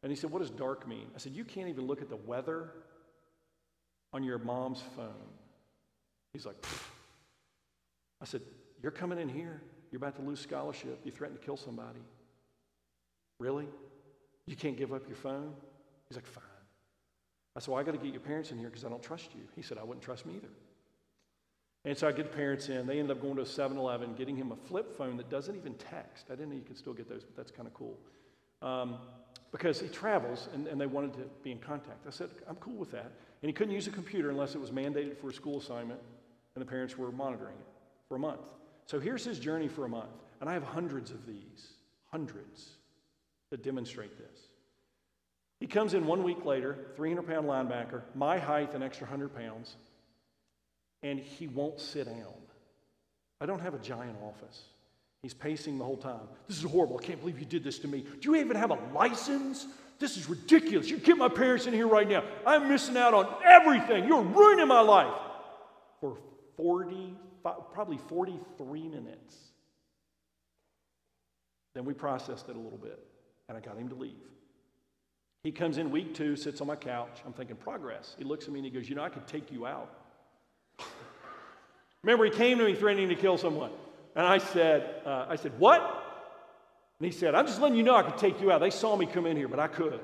And 0.02 0.12
he 0.12 0.16
said, 0.16 0.30
what 0.30 0.40
does 0.40 0.50
dark 0.50 0.86
mean? 0.86 1.06
I 1.14 1.18
said, 1.18 1.32
you 1.32 1.44
can't 1.44 1.68
even 1.68 1.86
look 1.86 2.02
at 2.02 2.10
the 2.10 2.16
weather 2.16 2.70
on 4.12 4.22
your 4.22 4.38
mom's 4.38 4.82
phone. 4.94 5.30
He's 6.34 6.44
like, 6.44 6.60
Pfft. 6.60 6.82
I 8.20 8.26
said, 8.26 8.42
you're 8.82 8.92
coming 8.92 9.18
in 9.18 9.30
here. 9.30 9.62
You're 9.90 9.98
about 9.98 10.16
to 10.16 10.22
lose 10.22 10.40
scholarship. 10.40 11.00
You 11.04 11.10
threatened 11.10 11.40
to 11.40 11.44
kill 11.44 11.56
somebody. 11.56 12.00
Really? 13.38 13.66
You 14.46 14.56
can't 14.56 14.76
give 14.76 14.92
up 14.92 15.06
your 15.06 15.16
phone? 15.16 15.52
He's 16.08 16.16
like, 16.16 16.26
fine. 16.26 16.44
I 17.56 17.60
said, 17.60 17.68
well, 17.72 17.80
I 17.80 17.82
got 17.82 17.92
to 17.92 17.98
get 17.98 18.12
your 18.12 18.20
parents 18.20 18.52
in 18.52 18.58
here 18.58 18.68
because 18.68 18.84
I 18.84 18.88
don't 18.88 19.02
trust 19.02 19.30
you. 19.34 19.42
He 19.56 19.62
said, 19.62 19.78
I 19.78 19.82
wouldn't 19.82 20.04
trust 20.04 20.26
me 20.26 20.34
either. 20.36 20.48
And 21.84 21.96
so 21.96 22.06
I 22.06 22.12
get 22.12 22.30
the 22.30 22.36
parents 22.36 22.68
in. 22.68 22.86
They 22.86 22.98
ended 22.98 23.16
up 23.16 23.22
going 23.22 23.36
to 23.36 23.42
a 23.42 23.46
7 23.46 23.76
Eleven, 23.76 24.14
getting 24.14 24.36
him 24.36 24.52
a 24.52 24.56
flip 24.56 24.96
phone 24.96 25.16
that 25.16 25.30
doesn't 25.30 25.56
even 25.56 25.74
text. 25.74 26.26
I 26.28 26.34
didn't 26.34 26.50
know 26.50 26.56
you 26.56 26.62
could 26.62 26.76
still 26.78 26.92
get 26.92 27.08
those, 27.08 27.24
but 27.24 27.36
that's 27.36 27.50
kind 27.50 27.66
of 27.66 27.74
cool. 27.74 27.98
Um, 28.62 28.96
because 29.50 29.80
he 29.80 29.88
travels 29.88 30.48
and, 30.54 30.66
and 30.66 30.80
they 30.80 30.86
wanted 30.86 31.14
to 31.14 31.24
be 31.42 31.50
in 31.50 31.58
contact. 31.58 32.06
I 32.06 32.10
said, 32.10 32.28
I'm 32.48 32.56
cool 32.56 32.76
with 32.76 32.92
that. 32.92 33.12
And 33.42 33.48
he 33.48 33.52
couldn't 33.52 33.74
use 33.74 33.86
a 33.86 33.90
computer 33.90 34.30
unless 34.30 34.54
it 34.54 34.60
was 34.60 34.70
mandated 34.70 35.16
for 35.16 35.30
a 35.30 35.32
school 35.32 35.58
assignment, 35.58 36.00
and 36.54 36.62
the 36.62 36.66
parents 36.66 36.98
were 36.98 37.10
monitoring 37.10 37.56
it 37.56 37.66
for 38.08 38.16
a 38.16 38.18
month. 38.18 38.40
So 38.90 38.98
here's 38.98 39.24
his 39.24 39.38
journey 39.38 39.68
for 39.68 39.84
a 39.84 39.88
month. 39.88 40.10
And 40.40 40.50
I 40.50 40.52
have 40.52 40.64
hundreds 40.64 41.12
of 41.12 41.24
these, 41.24 41.68
hundreds, 42.10 42.70
to 43.52 43.56
demonstrate 43.56 44.18
this. 44.18 44.40
He 45.60 45.68
comes 45.68 45.94
in 45.94 46.06
one 46.06 46.24
week 46.24 46.44
later, 46.44 46.76
300 46.96 47.24
pound 47.24 47.46
linebacker, 47.46 48.02
my 48.16 48.36
height, 48.36 48.74
an 48.74 48.82
extra 48.82 49.06
100 49.06 49.32
pounds, 49.36 49.76
and 51.04 51.20
he 51.20 51.46
won't 51.46 51.78
sit 51.78 52.06
down. 52.06 52.34
I 53.40 53.46
don't 53.46 53.60
have 53.60 53.74
a 53.74 53.78
giant 53.78 54.16
office. 54.24 54.62
He's 55.22 55.34
pacing 55.34 55.78
the 55.78 55.84
whole 55.84 55.96
time. 55.96 56.26
This 56.48 56.56
is 56.56 56.68
horrible. 56.68 56.98
I 57.00 57.06
can't 57.06 57.20
believe 57.20 57.38
you 57.38 57.46
did 57.46 57.62
this 57.62 57.78
to 57.80 57.88
me. 57.88 58.04
Do 58.20 58.32
you 58.32 58.34
even 58.40 58.56
have 58.56 58.72
a 58.72 58.78
license? 58.92 59.68
This 60.00 60.16
is 60.16 60.28
ridiculous. 60.28 60.90
You 60.90 60.96
get 60.96 61.16
my 61.16 61.28
parents 61.28 61.68
in 61.68 61.74
here 61.74 61.86
right 61.86 62.08
now. 62.08 62.24
I'm 62.44 62.68
missing 62.68 62.96
out 62.96 63.14
on 63.14 63.32
everything. 63.44 64.08
You're 64.08 64.22
ruining 64.22 64.66
my 64.66 64.80
life. 64.80 65.14
For 66.00 66.16
40, 66.56 67.14
probably 67.42 67.98
43 67.98 68.88
minutes. 68.88 69.36
Then 71.74 71.84
we 71.84 71.94
processed 71.94 72.48
it 72.48 72.56
a 72.56 72.58
little 72.58 72.78
bit, 72.78 72.98
and 73.48 73.56
I 73.56 73.60
got 73.60 73.76
him 73.76 73.88
to 73.88 73.94
leave. 73.94 74.16
He 75.42 75.52
comes 75.52 75.78
in 75.78 75.90
week 75.90 76.14
two, 76.14 76.36
sits 76.36 76.60
on 76.60 76.66
my 76.66 76.76
couch. 76.76 77.20
I'm 77.24 77.32
thinking, 77.32 77.56
progress. 77.56 78.14
He 78.18 78.24
looks 78.24 78.46
at 78.46 78.52
me 78.52 78.58
and 78.58 78.66
he 78.66 78.70
goes, 78.70 78.88
You 78.88 78.94
know, 78.94 79.04
I 79.04 79.08
could 79.08 79.26
take 79.26 79.50
you 79.50 79.66
out. 79.66 79.90
Remember, 82.02 82.24
he 82.24 82.30
came 82.30 82.58
to 82.58 82.64
me 82.64 82.74
threatening 82.74 83.08
to 83.08 83.14
kill 83.14 83.38
someone. 83.38 83.70
And 84.14 84.26
I 84.26 84.38
said, 84.38 85.02
uh, 85.06 85.26
I 85.28 85.36
said, 85.36 85.58
what? 85.58 85.80
And 86.98 87.06
he 87.06 87.12
said, 87.12 87.34
I'm 87.34 87.46
just 87.46 87.60
letting 87.60 87.76
you 87.76 87.82
know 87.82 87.94
I 87.94 88.02
could 88.02 88.18
take 88.18 88.40
you 88.40 88.50
out. 88.50 88.60
They 88.60 88.70
saw 88.70 88.96
me 88.96 89.06
come 89.06 89.26
in 89.26 89.36
here, 89.36 89.48
but 89.48 89.60
I 89.60 89.68
could. 89.68 90.00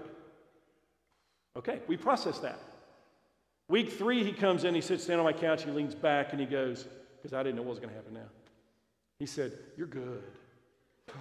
Okay, 1.56 1.80
we 1.86 1.96
processed 1.96 2.42
that. 2.42 2.60
Week 3.68 3.92
three, 3.92 4.22
he 4.22 4.32
comes 4.32 4.64
in, 4.64 4.74
he 4.74 4.80
sits 4.80 5.06
down 5.06 5.18
on 5.18 5.24
my 5.24 5.32
couch, 5.32 5.64
he 5.64 5.70
leans 5.70 5.94
back, 5.94 6.28
and 6.30 6.40
he 6.40 6.46
goes, 6.46 6.86
because 7.26 7.36
I 7.36 7.42
didn't 7.42 7.56
know 7.56 7.62
what 7.62 7.70
was 7.70 7.78
going 7.80 7.88
to 7.88 7.96
happen 7.96 8.14
now. 8.14 8.28
He 9.18 9.26
said, 9.26 9.50
You're 9.76 9.88
good. 9.88 10.22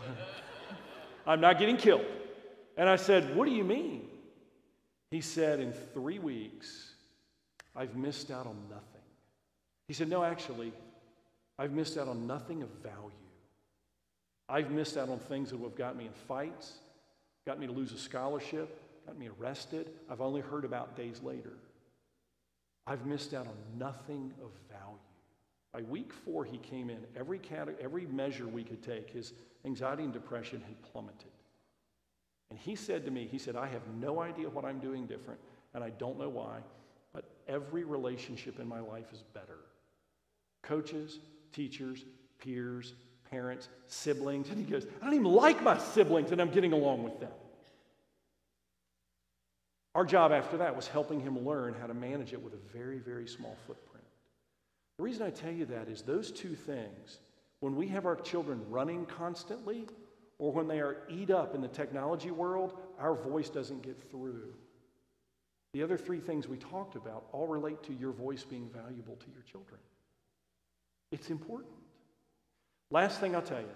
I'm 1.25 1.41
not 1.41 1.57
getting 1.57 1.77
killed. 1.77 2.05
And 2.77 2.87
I 2.87 2.95
said, 2.95 3.35
What 3.35 3.45
do 3.45 3.51
you 3.51 3.63
mean? 3.63 4.07
He 5.09 5.21
said, 5.21 5.59
In 5.59 5.73
three 5.73 6.19
weeks, 6.19 6.93
I've 7.75 7.95
missed 7.95 8.29
out 8.29 8.45
on 8.45 8.55
nothing. 8.69 9.01
He 9.87 9.95
said, 9.95 10.07
No, 10.07 10.23
actually, 10.23 10.73
I've 11.57 11.71
missed 11.71 11.97
out 11.97 12.07
on 12.07 12.27
nothing 12.27 12.61
of 12.61 12.69
value. 12.83 13.09
I've 14.47 14.69
missed 14.69 14.97
out 14.97 15.09
on 15.09 15.17
things 15.17 15.49
that 15.49 15.57
would 15.57 15.69
have 15.69 15.77
got 15.77 15.97
me 15.97 16.05
in 16.05 16.13
fights, 16.27 16.73
got 17.47 17.59
me 17.59 17.65
to 17.65 17.73
lose 17.73 17.91
a 17.93 17.97
scholarship, 17.97 18.79
got 19.07 19.17
me 19.17 19.29
arrested. 19.39 19.89
I've 20.07 20.21
only 20.21 20.41
heard 20.41 20.65
about 20.65 20.95
days 20.95 21.23
later. 21.23 21.53
I've 22.85 23.07
missed 23.07 23.33
out 23.33 23.47
on 23.47 23.55
nothing 23.79 24.35
of 24.43 24.51
value. 24.69 24.99
By 25.75 25.81
week 25.81 26.13
four, 26.13 26.45
he 26.45 26.57
came 26.57 26.89
in. 26.89 26.99
Every, 27.17 27.37
category, 27.37 27.75
every 27.83 28.05
measure 28.05 28.47
we 28.47 28.63
could 28.63 28.81
take, 28.81 29.09
his 29.09 29.33
anxiety 29.65 30.03
and 30.03 30.13
depression 30.13 30.63
had 30.65 30.81
plummeted. 30.81 31.33
And 32.49 32.57
he 32.57 32.75
said 32.75 33.03
to 33.03 33.11
me, 33.11 33.27
he 33.29 33.37
said, 33.37 33.57
I 33.57 33.67
have 33.67 33.81
no 33.99 34.21
idea 34.21 34.47
what 34.47 34.63
I'm 34.63 34.79
doing 34.79 35.05
different, 35.05 35.37
and 35.73 35.83
I 35.83 35.89
don't 35.89 36.17
know 36.17 36.29
why, 36.29 36.59
but 37.11 37.25
every 37.49 37.83
relationship 37.83 38.57
in 38.61 38.69
my 38.69 38.79
life 38.79 39.11
is 39.11 39.21
better. 39.33 39.57
Coaches, 40.61 41.19
teachers, 41.51 42.05
peers, 42.39 42.93
parents, 43.29 43.67
siblings. 43.87 44.47
And 44.51 44.65
he 44.65 44.71
goes, 44.71 44.85
I 45.01 45.05
don't 45.05 45.15
even 45.15 45.25
like 45.25 45.61
my 45.61 45.77
siblings, 45.77 46.31
and 46.31 46.39
I'm 46.39 46.51
getting 46.51 46.71
along 46.71 47.03
with 47.03 47.19
them. 47.19 47.33
Our 49.93 50.05
job 50.05 50.31
after 50.31 50.55
that 50.55 50.73
was 50.73 50.87
helping 50.87 51.19
him 51.19 51.45
learn 51.45 51.75
how 51.77 51.87
to 51.87 51.93
manage 51.93 52.31
it 52.31 52.41
with 52.41 52.53
a 52.53 52.77
very, 52.77 52.99
very 52.99 53.27
small 53.27 53.57
footprint. 53.67 53.94
The 54.97 55.03
reason 55.03 55.25
I 55.25 55.29
tell 55.29 55.51
you 55.51 55.65
that 55.65 55.89
is 55.89 56.01
those 56.01 56.31
two 56.31 56.55
things, 56.55 57.19
when 57.59 57.75
we 57.75 57.87
have 57.89 58.05
our 58.05 58.15
children 58.15 58.61
running 58.69 59.05
constantly, 59.05 59.87
or 60.37 60.51
when 60.51 60.67
they 60.67 60.79
are 60.79 60.97
eat 61.09 61.31
up 61.31 61.55
in 61.55 61.61
the 61.61 61.67
technology 61.67 62.31
world, 62.31 62.77
our 62.99 63.15
voice 63.15 63.49
doesn't 63.49 63.81
get 63.81 63.99
through. 64.11 64.53
The 65.73 65.83
other 65.83 65.97
three 65.97 66.19
things 66.19 66.47
we 66.47 66.57
talked 66.57 66.95
about 66.95 67.25
all 67.31 67.47
relate 67.47 67.83
to 67.83 67.93
your 67.93 68.11
voice 68.11 68.43
being 68.43 68.69
valuable 68.69 69.15
to 69.17 69.25
your 69.31 69.43
children. 69.43 69.79
It's 71.11 71.29
important. 71.29 71.73
Last 72.91 73.19
thing 73.19 73.35
I'll 73.35 73.41
tell 73.41 73.59
you. 73.59 73.67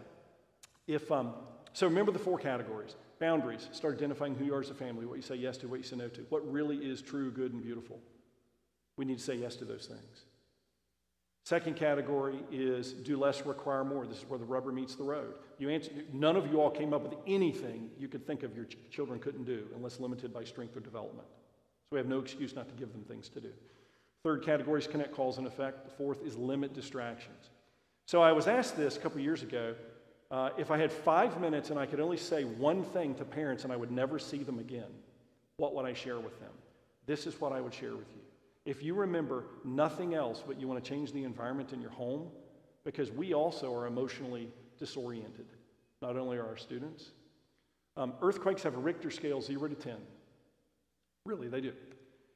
If, 0.88 1.12
um, 1.12 1.34
so 1.74 1.88
remember 1.88 2.12
the 2.12 2.20
four 2.20 2.38
categories 2.38 2.96
boundaries. 3.20 3.68
Start 3.74 3.98
identifying 3.98 4.34
who 4.34 4.46
you 4.46 4.56
are 4.56 4.62
as 4.62 4.70
a 4.70 4.74
family, 4.74 5.06
what 5.06 5.18
you 5.18 5.22
say 5.22 5.36
yes 5.36 5.58
to, 5.58 5.68
what 5.68 5.78
you 5.78 5.84
say 5.84 5.98
no 5.98 6.08
to, 6.08 6.22
what 6.30 6.50
really 6.52 6.78
is 6.78 7.02
true, 7.02 7.32
good, 7.32 7.54
and 7.54 7.62
beautiful. 7.62 8.00
We 8.98 9.06
need 9.06 9.18
to 9.18 9.24
say 9.24 9.36
yes 9.36 9.56
to 9.58 9.66
those 9.66 9.88
things. 9.88 10.26
Second 11.50 11.78
category 11.78 12.44
is 12.52 12.94
do 12.94 13.18
less, 13.18 13.44
require 13.44 13.84
more. 13.84 14.06
This 14.06 14.20
is 14.20 14.30
where 14.30 14.38
the 14.38 14.46
rubber 14.46 14.72
meets 14.72 14.94
the 14.94 15.04
road. 15.04 15.34
You 15.58 15.72
answer, 15.72 15.90
none 16.14 16.36
of 16.36 16.46
you 16.46 16.62
all 16.62 16.70
came 16.70 16.94
up 16.94 17.02
with 17.02 17.16
anything 17.26 17.90
you 17.98 18.08
could 18.08 18.28
think 18.28 18.44
of 18.44 18.56
your 18.56 18.66
ch- 18.66 18.78
children 18.92 19.20
couldn't 19.20 19.46
do 19.46 19.66
unless 19.76 20.00
limited 20.00 20.32
by 20.32 20.44
strength 20.44 20.78
or 20.78 20.80
development. 20.80 21.28
So 21.28 21.88
we 21.94 21.98
have 21.98 22.06
no 22.06 22.20
excuse 22.20 22.54
not 22.54 22.70
to 22.70 22.76
give 22.76 22.92
them 22.92 23.02
things 23.02 23.30
to 23.30 23.42
do. 23.42 23.50
Third 24.24 24.46
category 24.46 24.80
is 24.80 24.86
connect 24.86 25.12
cause 25.12 25.40
and 25.40 25.48
effect. 25.48 25.86
The 25.86 25.92
fourth 25.92 26.24
is 26.24 26.38
limit 26.38 26.76
distractions. 26.76 27.50
So 28.06 28.22
I 28.22 28.32
was 28.32 28.46
asked 28.46 28.78
this 28.78 28.98
a 28.98 29.00
couple 29.00 29.20
years 29.20 29.42
ago. 29.42 29.74
Uh, 30.30 30.52
if 30.60 30.70
I 30.70 30.78
had 30.78 30.92
five 30.92 31.42
minutes 31.42 31.72
and 31.72 31.80
I 31.80 31.88
could 31.88 32.00
only 32.00 32.18
say 32.18 32.44
one 32.44 32.84
thing 32.84 33.16
to 33.16 33.26
parents 33.26 33.64
and 33.64 33.74
I 33.74 33.76
would 33.76 33.90
never 33.90 34.20
see 34.20 34.44
them 34.44 34.60
again, 34.60 34.92
what 35.58 35.74
would 35.74 35.88
I 35.88 35.94
share 35.94 36.20
with 36.20 36.40
them? 36.40 36.52
This 37.08 37.26
is 37.26 37.42
what 37.42 37.54
I 37.54 37.60
would 37.60 37.74
share 37.74 37.96
with 37.96 38.12
you. 38.12 38.22
If 38.70 38.84
you 38.84 38.94
remember 38.94 39.46
nothing 39.66 40.14
else 40.14 40.44
but 40.46 40.62
you 40.62 40.68
want 40.68 40.84
to 40.84 40.88
change 40.88 41.12
the 41.12 41.24
environment 41.24 41.74
in 41.74 41.82
your 41.82 41.90
home, 41.90 42.28
because 42.84 43.10
we 43.10 43.34
also 43.34 43.74
are 43.74 43.88
emotionally 43.88 44.48
disoriented, 44.78 45.48
not 46.04 46.16
only 46.18 46.38
are 46.38 46.46
our 46.46 46.56
students. 46.56 47.06
Um, 47.98 48.14
earthquakes 48.22 48.62
have 48.62 48.76
a 48.76 48.80
Richter 48.80 49.10
scale 49.10 49.42
0 49.42 49.70
to 49.70 49.74
10. 49.76 49.96
Really, 51.26 51.48
they 51.48 51.62
do. 51.62 51.74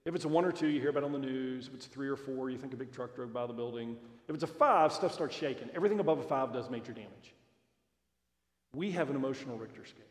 If 0.05 0.15
it's 0.15 0.25
a 0.25 0.27
one 0.27 0.43
or 0.43 0.51
two, 0.51 0.65
you 0.65 0.81
hear 0.81 0.89
about 0.89 1.03
on 1.03 1.11
the 1.11 1.19
news. 1.19 1.67
If 1.67 1.75
it's 1.75 1.85
three 1.85 2.09
or 2.09 2.15
four, 2.15 2.49
you 2.49 2.57
think 2.57 2.73
a 2.73 2.77
big 2.77 2.91
truck 2.91 3.13
drove 3.15 3.31
by 3.31 3.45
the 3.45 3.53
building. 3.53 3.95
If 4.27 4.33
it's 4.33 4.43
a 4.43 4.47
five, 4.47 4.91
stuff 4.91 5.13
starts 5.13 5.35
shaking. 5.35 5.69
Everything 5.75 5.99
above 5.99 6.17
a 6.17 6.23
five 6.23 6.51
does 6.51 6.67
major 6.67 6.93
damage. 6.93 7.35
We 8.73 8.89
have 8.93 9.11
an 9.11 9.15
emotional 9.15 9.59
Richter 9.59 9.85
scale. 9.85 10.01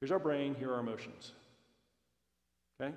Here's 0.00 0.12
our 0.12 0.20
brain, 0.20 0.54
here 0.54 0.70
are 0.70 0.74
our 0.74 0.80
emotions. 0.80 1.32
Okay? 2.80 2.94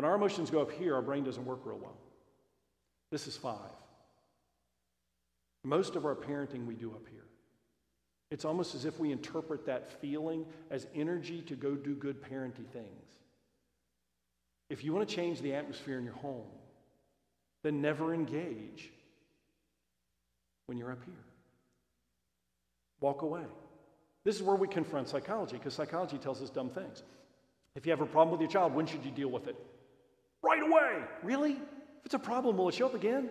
When 0.00 0.08
our 0.08 0.14
emotions 0.14 0.48
go 0.48 0.62
up 0.62 0.72
here, 0.72 0.94
our 0.94 1.02
brain 1.02 1.24
doesn't 1.24 1.44
work 1.44 1.60
real 1.66 1.76
well. 1.76 1.98
This 3.10 3.26
is 3.26 3.36
five. 3.36 3.58
Most 5.62 5.94
of 5.94 6.06
our 6.06 6.14
parenting 6.14 6.64
we 6.64 6.74
do 6.74 6.90
up 6.92 7.06
here. 7.10 7.26
It's 8.30 8.46
almost 8.46 8.74
as 8.74 8.86
if 8.86 8.98
we 8.98 9.12
interpret 9.12 9.66
that 9.66 10.00
feeling 10.00 10.46
as 10.70 10.86
energy 10.94 11.42
to 11.42 11.54
go 11.54 11.74
do 11.74 11.94
good 11.94 12.22
parenting 12.22 12.66
things. 12.72 13.18
If 14.70 14.82
you 14.84 14.94
want 14.94 15.06
to 15.06 15.14
change 15.14 15.42
the 15.42 15.52
atmosphere 15.52 15.98
in 15.98 16.04
your 16.06 16.14
home, 16.14 16.48
then 17.62 17.82
never 17.82 18.14
engage 18.14 18.90
when 20.64 20.78
you're 20.78 20.92
up 20.92 21.04
here. 21.04 21.24
Walk 23.02 23.20
away. 23.20 23.44
This 24.24 24.36
is 24.36 24.42
where 24.42 24.56
we 24.56 24.66
confront 24.66 25.10
psychology 25.10 25.58
because 25.58 25.74
psychology 25.74 26.16
tells 26.16 26.40
us 26.40 26.48
dumb 26.48 26.70
things. 26.70 27.02
If 27.74 27.84
you 27.84 27.92
have 27.92 28.00
a 28.00 28.06
problem 28.06 28.30
with 28.30 28.40
your 28.40 28.48
child, 28.48 28.74
when 28.74 28.86
should 28.86 29.04
you 29.04 29.10
deal 29.10 29.28
with 29.28 29.46
it? 29.46 29.56
Right 30.42 30.62
away. 30.62 31.02
Really? 31.22 31.52
If 31.52 32.06
it's 32.06 32.14
a 32.14 32.18
problem, 32.18 32.56
will 32.56 32.68
it 32.68 32.74
show 32.74 32.86
up 32.86 32.94
again? 32.94 33.30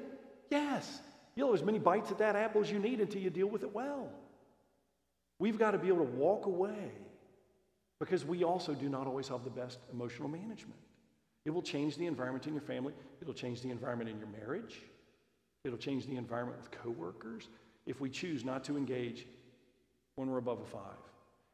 Yes. 0.49 1.01
You'll 1.35 1.47
have 1.47 1.59
as 1.59 1.65
many 1.65 1.79
bites 1.79 2.11
at 2.11 2.17
that 2.19 2.35
apple 2.35 2.61
as 2.61 2.71
you 2.71 2.79
need 2.79 2.99
until 2.99 3.21
you 3.21 3.29
deal 3.29 3.47
with 3.47 3.63
it 3.63 3.73
well. 3.73 4.09
We've 5.39 5.57
got 5.57 5.71
to 5.71 5.77
be 5.77 5.87
able 5.87 6.05
to 6.05 6.11
walk 6.11 6.45
away 6.45 6.91
because 7.99 8.25
we 8.25 8.43
also 8.43 8.73
do 8.73 8.89
not 8.89 9.07
always 9.07 9.27
have 9.29 9.43
the 9.43 9.49
best 9.49 9.79
emotional 9.91 10.27
management. 10.27 10.79
It 11.45 11.51
will 11.51 11.61
change 11.61 11.97
the 11.97 12.05
environment 12.05 12.45
in 12.47 12.53
your 12.53 12.61
family. 12.61 12.93
It'll 13.21 13.33
change 13.33 13.61
the 13.61 13.71
environment 13.71 14.09
in 14.09 14.17
your 14.19 14.27
marriage. 14.27 14.81
It'll 15.63 15.77
change 15.77 16.05
the 16.05 16.15
environment 16.15 16.59
with 16.59 16.71
coworkers 16.71 17.47
if 17.85 17.99
we 17.99 18.09
choose 18.09 18.45
not 18.45 18.63
to 18.65 18.77
engage 18.77 19.25
when 20.15 20.29
we're 20.29 20.37
above 20.37 20.61
a 20.61 20.65
five. 20.65 20.81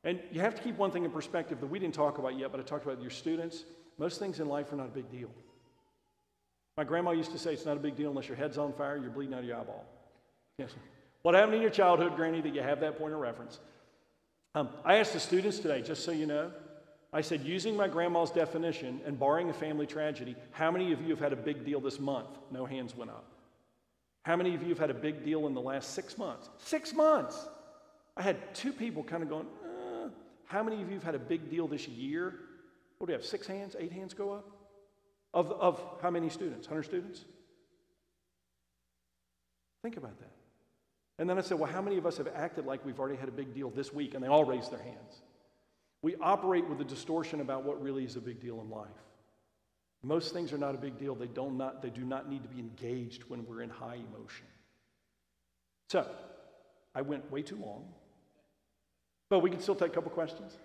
And 0.03 0.19
you 0.32 0.41
have 0.41 0.56
to 0.56 0.61
keep 0.61 0.77
one 0.77 0.91
thing 0.91 1.06
in 1.06 1.11
perspective 1.11 1.60
that 1.60 1.68
we 1.68 1.80
didn't 1.80 1.95
talk 1.95 2.18
about 2.18 2.38
yet, 2.38 2.52
but 2.52 2.60
I 2.60 2.64
talked 2.64 2.86
about 2.86 3.02
your 3.02 3.11
students. 3.11 3.65
Most 3.98 4.19
things 4.19 4.40
in 4.40 4.48
life 4.48 4.72
are 4.73 4.76
not 4.76 4.88
a 4.88 4.91
big 4.91 5.10
deal. 5.10 5.30
My 6.77 6.84
grandma 6.84 7.11
used 7.11 7.31
to 7.31 7.39
say 7.39 7.53
it's 7.53 7.65
not 7.65 7.77
a 7.77 7.80
big 7.80 7.95
deal 7.95 8.10
unless 8.10 8.27
your 8.27 8.38
head's 8.38 8.57
on 8.57 8.73
fire, 8.73 8.97
you're 8.97 9.10
bleeding 9.10 9.34
out 9.34 9.39
of 9.39 9.45
your 9.45 9.57
eyeball. 9.57 9.85
Yes. 10.57 10.72
What 11.22 11.35
happened 11.35 11.56
in 11.56 11.61
your 11.61 11.72
childhood, 11.72 12.15
Granny, 12.15 12.41
that 12.41 12.53
you 12.53 12.61
have 12.61 12.81
that 12.81 12.97
point 12.97 13.14
of 13.14 13.19
reference? 13.19 13.60
Um, 14.53 14.69
I 14.84 14.95
asked 14.95 15.14
the 15.14 15.19
students 15.19 15.60
today, 15.60 15.81
just 15.81 16.03
so 16.03 16.11
you 16.11 16.26
know, 16.26 16.52
I 17.11 17.22
said, 17.22 17.41
using 17.41 17.77
my 17.77 17.88
grandma's 17.88 18.30
definition 18.30 18.99
and 19.06 19.18
barring 19.18 19.49
a 19.49 19.53
family 19.53 19.88
tragedy, 19.88 20.35
how 20.52 20.69
many 20.69 20.91
of 20.91 21.02
you 21.02 21.10
have 21.10 21.19
had 21.19 21.34
a 21.34 21.38
big 21.38 21.65
deal 21.65 21.80
this 21.80 21.99
month? 21.99 22.27
No 22.52 22.65
hands 22.65 22.95
went 22.95 23.10
up. 23.10 23.26
How 24.23 24.35
many 24.35 24.53
of 24.53 24.61
you 24.61 24.69
have 24.69 24.80
had 24.80 24.89
a 24.89 24.95
big 24.95 25.23
deal 25.23 25.47
in 25.47 25.53
the 25.53 25.61
last 25.61 25.93
six 25.93 26.18
months? 26.18 26.49
Six 26.57 26.93
months! 26.93 27.47
I 28.18 28.22
had 28.22 28.53
two 28.53 28.73
people 28.73 29.03
kind 29.03 29.23
of 29.23 29.30
going, 29.30 29.45
uh, 29.64 30.10
how 30.45 30.64
many 30.64 30.81
of 30.81 30.89
you 30.89 30.95
have 30.95 31.03
had 31.03 31.15
a 31.15 31.19
big 31.19 31.49
deal 31.49 31.68
this 31.68 31.88
year? 31.88 32.34
What 32.97 33.07
do 33.07 33.14
you 33.14 33.18
have, 33.18 33.26
six 33.26 33.47
hands, 33.47 33.76
eight 33.80 33.91
hands 33.91 34.14
go 34.14 34.31
up? 34.31 34.55
Of, 35.36 35.52
of 35.52 35.82
how 36.02 36.10
many 36.10 36.30
students? 36.30 36.66
100 36.66 36.84
students? 36.84 37.26
Think 39.84 39.98
about 39.98 40.18
that. 40.20 40.32
And 41.20 41.30
then 41.30 41.38
I 41.38 41.41
said, 41.41 41.60
well, 41.60 41.72
how 41.72 41.82
many 41.82 41.98
of 41.98 42.06
us 42.06 42.18
have 42.18 42.30
acted 42.34 42.66
like 42.66 42.86
we've 42.86 42.99
already 42.99 43.18
had 43.18 43.28
a 43.28 43.34
big 43.34 43.53
deal 43.53 43.70
this 43.70 43.94
week? 43.94 44.14
And 44.14 44.24
they 44.24 44.28
all 44.28 44.45
raised 44.45 44.72
their 44.72 44.82
hands. 44.82 45.22
We 46.02 46.16
operate 46.16 46.68
with 46.70 46.80
a 46.80 46.86
distortion 46.86 47.41
about 47.41 47.66
what 47.66 47.82
really 47.82 48.06
is 48.06 48.16
a 48.16 48.22
big 48.22 48.40
deal 48.40 48.62
in 48.62 48.70
life. 48.70 48.88
Most 50.03 50.34
things 50.34 50.53
are 50.53 50.57
not 50.57 50.74
a 50.74 50.78
big 50.78 50.98
deal. 50.98 51.16
They, 51.16 51.28
don't 51.28 51.57
not, 51.57 51.82
they 51.82 51.90
do 51.90 52.06
not 52.06 52.30
need 52.30 52.44
to 52.44 52.49
be 52.49 52.60
engaged 52.60 53.24
when 53.28 53.45
we're 53.45 53.62
in 53.62 53.70
high 53.70 53.95
emotion. 53.95 54.45
So, 55.90 56.10
I 56.94 57.02
went 57.02 57.30
way 57.30 57.41
too 57.41 57.57
long. 57.57 57.86
But 59.30 59.40
we 59.40 59.49
can 59.49 59.60
still 59.60 59.76
take 59.76 59.91
a 59.91 59.94
couple 59.94 60.12
questions? 60.12 60.56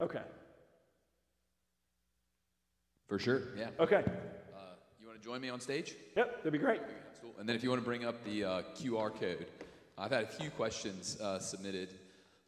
Okay. 0.00 0.22
For 3.12 3.18
sure, 3.18 3.42
yeah. 3.58 3.68
Okay. 3.78 3.96
Uh, 4.06 4.58
you 4.98 5.06
want 5.06 5.20
to 5.20 5.22
join 5.22 5.42
me 5.42 5.50
on 5.50 5.60
stage? 5.60 5.96
Yep, 6.16 6.38
that'd 6.38 6.50
be 6.50 6.58
great. 6.58 6.80
And 7.38 7.46
then 7.46 7.54
if 7.54 7.62
you 7.62 7.68
want 7.68 7.82
to 7.82 7.84
bring 7.84 8.06
up 8.06 8.24
the 8.24 8.42
uh, 8.42 8.62
QR 8.74 9.14
code, 9.14 9.44
I've 9.98 10.12
had 10.12 10.22
a 10.22 10.26
few 10.26 10.48
questions 10.48 11.20
uh, 11.20 11.38
submitted 11.38 11.90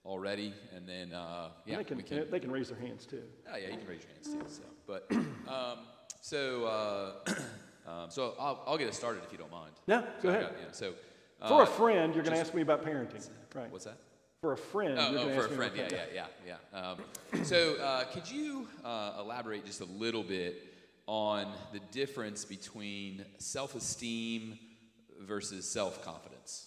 already, 0.07 0.55
and 0.75 0.89
then 0.89 1.13
uh, 1.13 1.51
yeah, 1.67 1.77
they, 1.77 1.85
can, 1.85 1.99
we 1.99 2.03
can. 2.03 2.31
they 2.31 2.41
can 2.41 2.51
raise 2.51 2.71
their 2.71 2.79
hands 2.79 3.05
too. 3.05 3.21
Oh 3.53 3.59
yeah, 3.59 3.73
you 3.73 3.77
can 3.77 3.87
raise 3.87 4.01
your 4.05 4.13
hands 4.15 4.27
too. 4.27 4.43
So, 4.49 4.63
but 4.87 5.07
um, 5.53 5.81
so 6.23 6.65
uh, 6.65 7.31
um, 7.87 8.09
so 8.09 8.33
I'll, 8.41 8.63
I'll 8.67 8.79
get 8.79 8.89
it 8.89 8.95
started 8.95 9.23
if 9.27 9.33
you 9.33 9.37
don't 9.37 9.53
mind. 9.53 9.73
Yeah, 9.87 10.01
go 10.01 10.07
So 10.23 10.29
ahead. 10.31 10.43
got- 10.45 10.53
yeah, 10.63 10.73
so 10.73 10.95
For 11.47 11.61
uh, 11.61 11.65
a 11.65 11.67
friend, 11.67 12.15
you're 12.15 12.25
going 12.25 12.37
to 12.37 12.41
ask 12.41 12.55
me 12.55 12.63
about 12.63 12.83
parenting. 12.83 13.29
Right. 13.55 13.71
What's 13.71 13.85
that? 13.85 13.99
For 14.45 14.53
a 14.53 14.59
friend, 14.59 14.99
Oh, 14.99 15.17
oh, 15.17 15.29
for 15.31 15.47
a 15.47 15.49
friend. 15.49 15.75
about 15.75 15.91
Yeah, 15.91 16.01
yeah, 16.15 16.27
yeah, 16.47 16.57
yeah. 16.75 16.79
Um, 16.79 16.99
so, 17.45 17.77
uh, 17.77 18.05
could 18.05 18.31
you 18.31 18.69
uh, 18.85 19.15
elaborate 19.19 19.65
just 19.65 19.81
a 19.81 19.87
little 19.87 20.23
bit 20.23 20.63
on 21.07 21.51
the 21.73 21.81
difference 21.93 22.45
between 22.45 23.25
self-esteem 23.39 24.59
versus 25.23 25.67
self-confidence? 25.67 26.67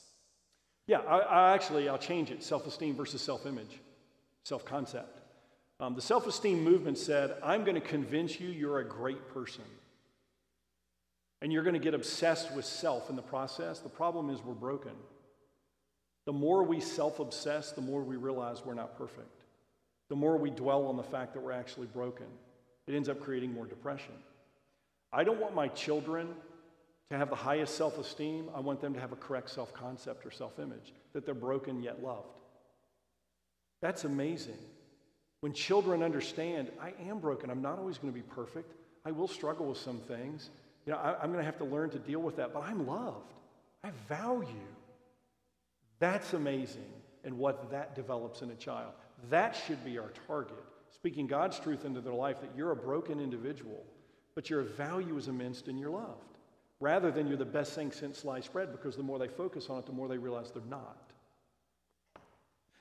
Yeah, 0.88 1.02
I, 1.02 1.20
I 1.20 1.54
actually, 1.54 1.88
I'll 1.88 2.00
change 2.00 2.32
it 2.32 2.42
self 2.42 2.66
esteem 2.66 2.96
versus 2.96 3.22
self 3.22 3.46
image, 3.46 3.80
self 4.44 4.66
concept. 4.66 5.20
Um, 5.80 5.94
the 5.94 6.02
self 6.02 6.26
esteem 6.26 6.64
movement 6.64 6.98
said, 6.98 7.36
I'm 7.44 7.64
going 7.64 7.80
to 7.80 7.88
convince 7.88 8.40
you 8.40 8.50
you're 8.50 8.80
a 8.80 8.88
great 8.90 9.30
person. 9.36 9.66
And 11.44 11.54
you're 11.54 11.62
going 11.62 11.76
to 11.76 11.80
get 11.80 11.94
obsessed 11.94 12.56
with 12.56 12.66
self 12.66 13.12
in 13.12 13.16
the 13.16 13.22
process. 13.22 13.82
The 13.82 13.90
problem 13.90 14.32
is 14.32 14.44
we're 14.44 14.56
broken. 14.56 14.94
The 16.28 16.34
more 16.34 16.62
we 16.62 16.82
self 16.82 17.22
obsess, 17.22 17.72
the 17.72 17.82
more 17.82 18.04
we 18.04 18.18
realize 18.18 18.64
we're 18.64 18.74
not 18.74 18.98
perfect. 18.98 19.46
The 20.10 20.16
more 20.18 20.36
we 20.38 20.50
dwell 20.50 20.86
on 20.88 20.98
the 20.98 21.04
fact 21.04 21.34
that 21.34 21.40
we're 21.40 21.54
actually 21.54 21.88
broken, 21.88 22.26
it 22.86 22.94
ends 22.94 23.08
up 23.08 23.22
creating 23.22 23.54
more 23.54 23.66
depression. 23.66 24.14
I 25.14 25.24
don't 25.24 25.40
want 25.40 25.56
my 25.56 25.70
children 25.70 26.28
to 27.10 27.18
have 27.18 27.30
the 27.30 27.36
highest 27.38 27.78
self 27.78 27.98
esteem. 27.98 28.50
I 28.54 28.60
want 28.60 28.82
them 28.82 28.94
to 28.94 29.00
have 29.00 29.14
a 29.14 29.16
correct 29.16 29.50
self 29.50 29.74
concept 29.74 30.26
or 30.26 30.32
self 30.32 30.60
image, 30.60 30.94
that 31.14 31.26
they're 31.26 31.34
broken 31.34 31.82
yet 31.82 32.04
loved. 32.04 32.42
That's 33.82 34.04
amazing. 34.04 34.58
When 35.40 35.54
children 35.54 36.04
understand, 36.04 36.72
I 36.82 36.92
am 37.08 37.20
broken, 37.20 37.50
I'm 37.50 37.62
not 37.62 37.80
always 37.80 37.98
going 38.00 38.12
to 38.12 38.20
be 38.20 38.26
perfect, 38.36 38.74
I 39.06 39.12
will 39.12 39.30
struggle 39.30 39.68
with 39.68 39.78
some 39.78 40.00
things. 40.00 40.50
You 40.86 40.92
know, 40.92 41.00
I, 41.00 41.14
I'm 41.22 41.32
going 41.32 41.40
to 41.40 41.46
have 41.46 41.60
to 41.60 41.66
learn 41.66 41.90
to 41.92 42.00
deal 42.00 42.20
with 42.20 42.36
that, 42.36 42.54
but 42.54 42.64
I'm 42.64 42.86
loved. 42.86 43.32
I 43.82 43.88
have 43.88 43.96
value. 44.10 44.48
That's 46.00 46.34
amazing 46.34 46.86
and 47.24 47.38
what 47.38 47.72
that 47.72 47.96
develops 47.96 48.42
in 48.42 48.52
a 48.52 48.56
child. 48.56 48.94
That 49.30 49.56
should 49.68 49.84
be 49.84 49.98
our 49.98 50.12
target. 50.28 50.64
Speaking 50.94 51.28
God's 51.28 51.60
truth 51.60 51.86
into 51.86 52.02
their 52.02 52.14
life 52.14 52.40
that 52.42 52.52
you're 52.56 52.72
a 52.72 52.76
broken 52.76 53.20
individual, 53.20 53.84
but 54.36 54.50
your 54.50 54.64
value 54.64 55.18
is 55.18 55.28
immense 55.28 55.64
and 55.68 55.80
you're 55.80 55.90
loved. 55.90 56.38
Rather 56.80 57.12
than 57.12 57.28
you're 57.28 57.38
the 57.38 57.46
best 57.46 57.74
thing 57.74 57.92
since 57.92 58.20
sliced 58.20 58.54
bread, 58.54 58.72
because 58.72 58.96
the 58.96 59.04
more 59.04 59.18
they 59.18 59.28
focus 59.28 59.68
on 59.70 59.80
it, 59.80 59.86
the 59.86 59.92
more 59.92 60.08
they 60.08 60.18
realize 60.18 60.52
they're 60.52 60.62
not. 60.70 61.08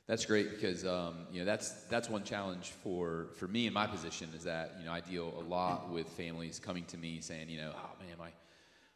That's 0.06 0.24
great 0.24 0.51
because 0.51 0.84
um, 0.86 1.26
you 1.32 1.40
know 1.40 1.44
that's 1.44 1.70
that's 1.86 2.09
one 2.09 2.22
challenge 2.22 2.70
for 2.84 3.26
for 3.36 3.48
me 3.48 3.66
in 3.66 3.72
my 3.72 3.88
position 3.88 4.28
is 4.36 4.44
that 4.44 4.76
you 4.78 4.84
know 4.84 4.93
I 4.93 5.01
deal 5.01 5.34
a 5.36 5.43
lot 5.43 5.90
with 5.90 6.06
families 6.10 6.60
coming 6.60 6.84
to 6.84 6.97
me 6.97 7.20
saying 7.20 7.48
you 7.48 7.59
know 7.59 7.72
oh 7.74 7.90
man 7.98 8.16
my 8.16 8.28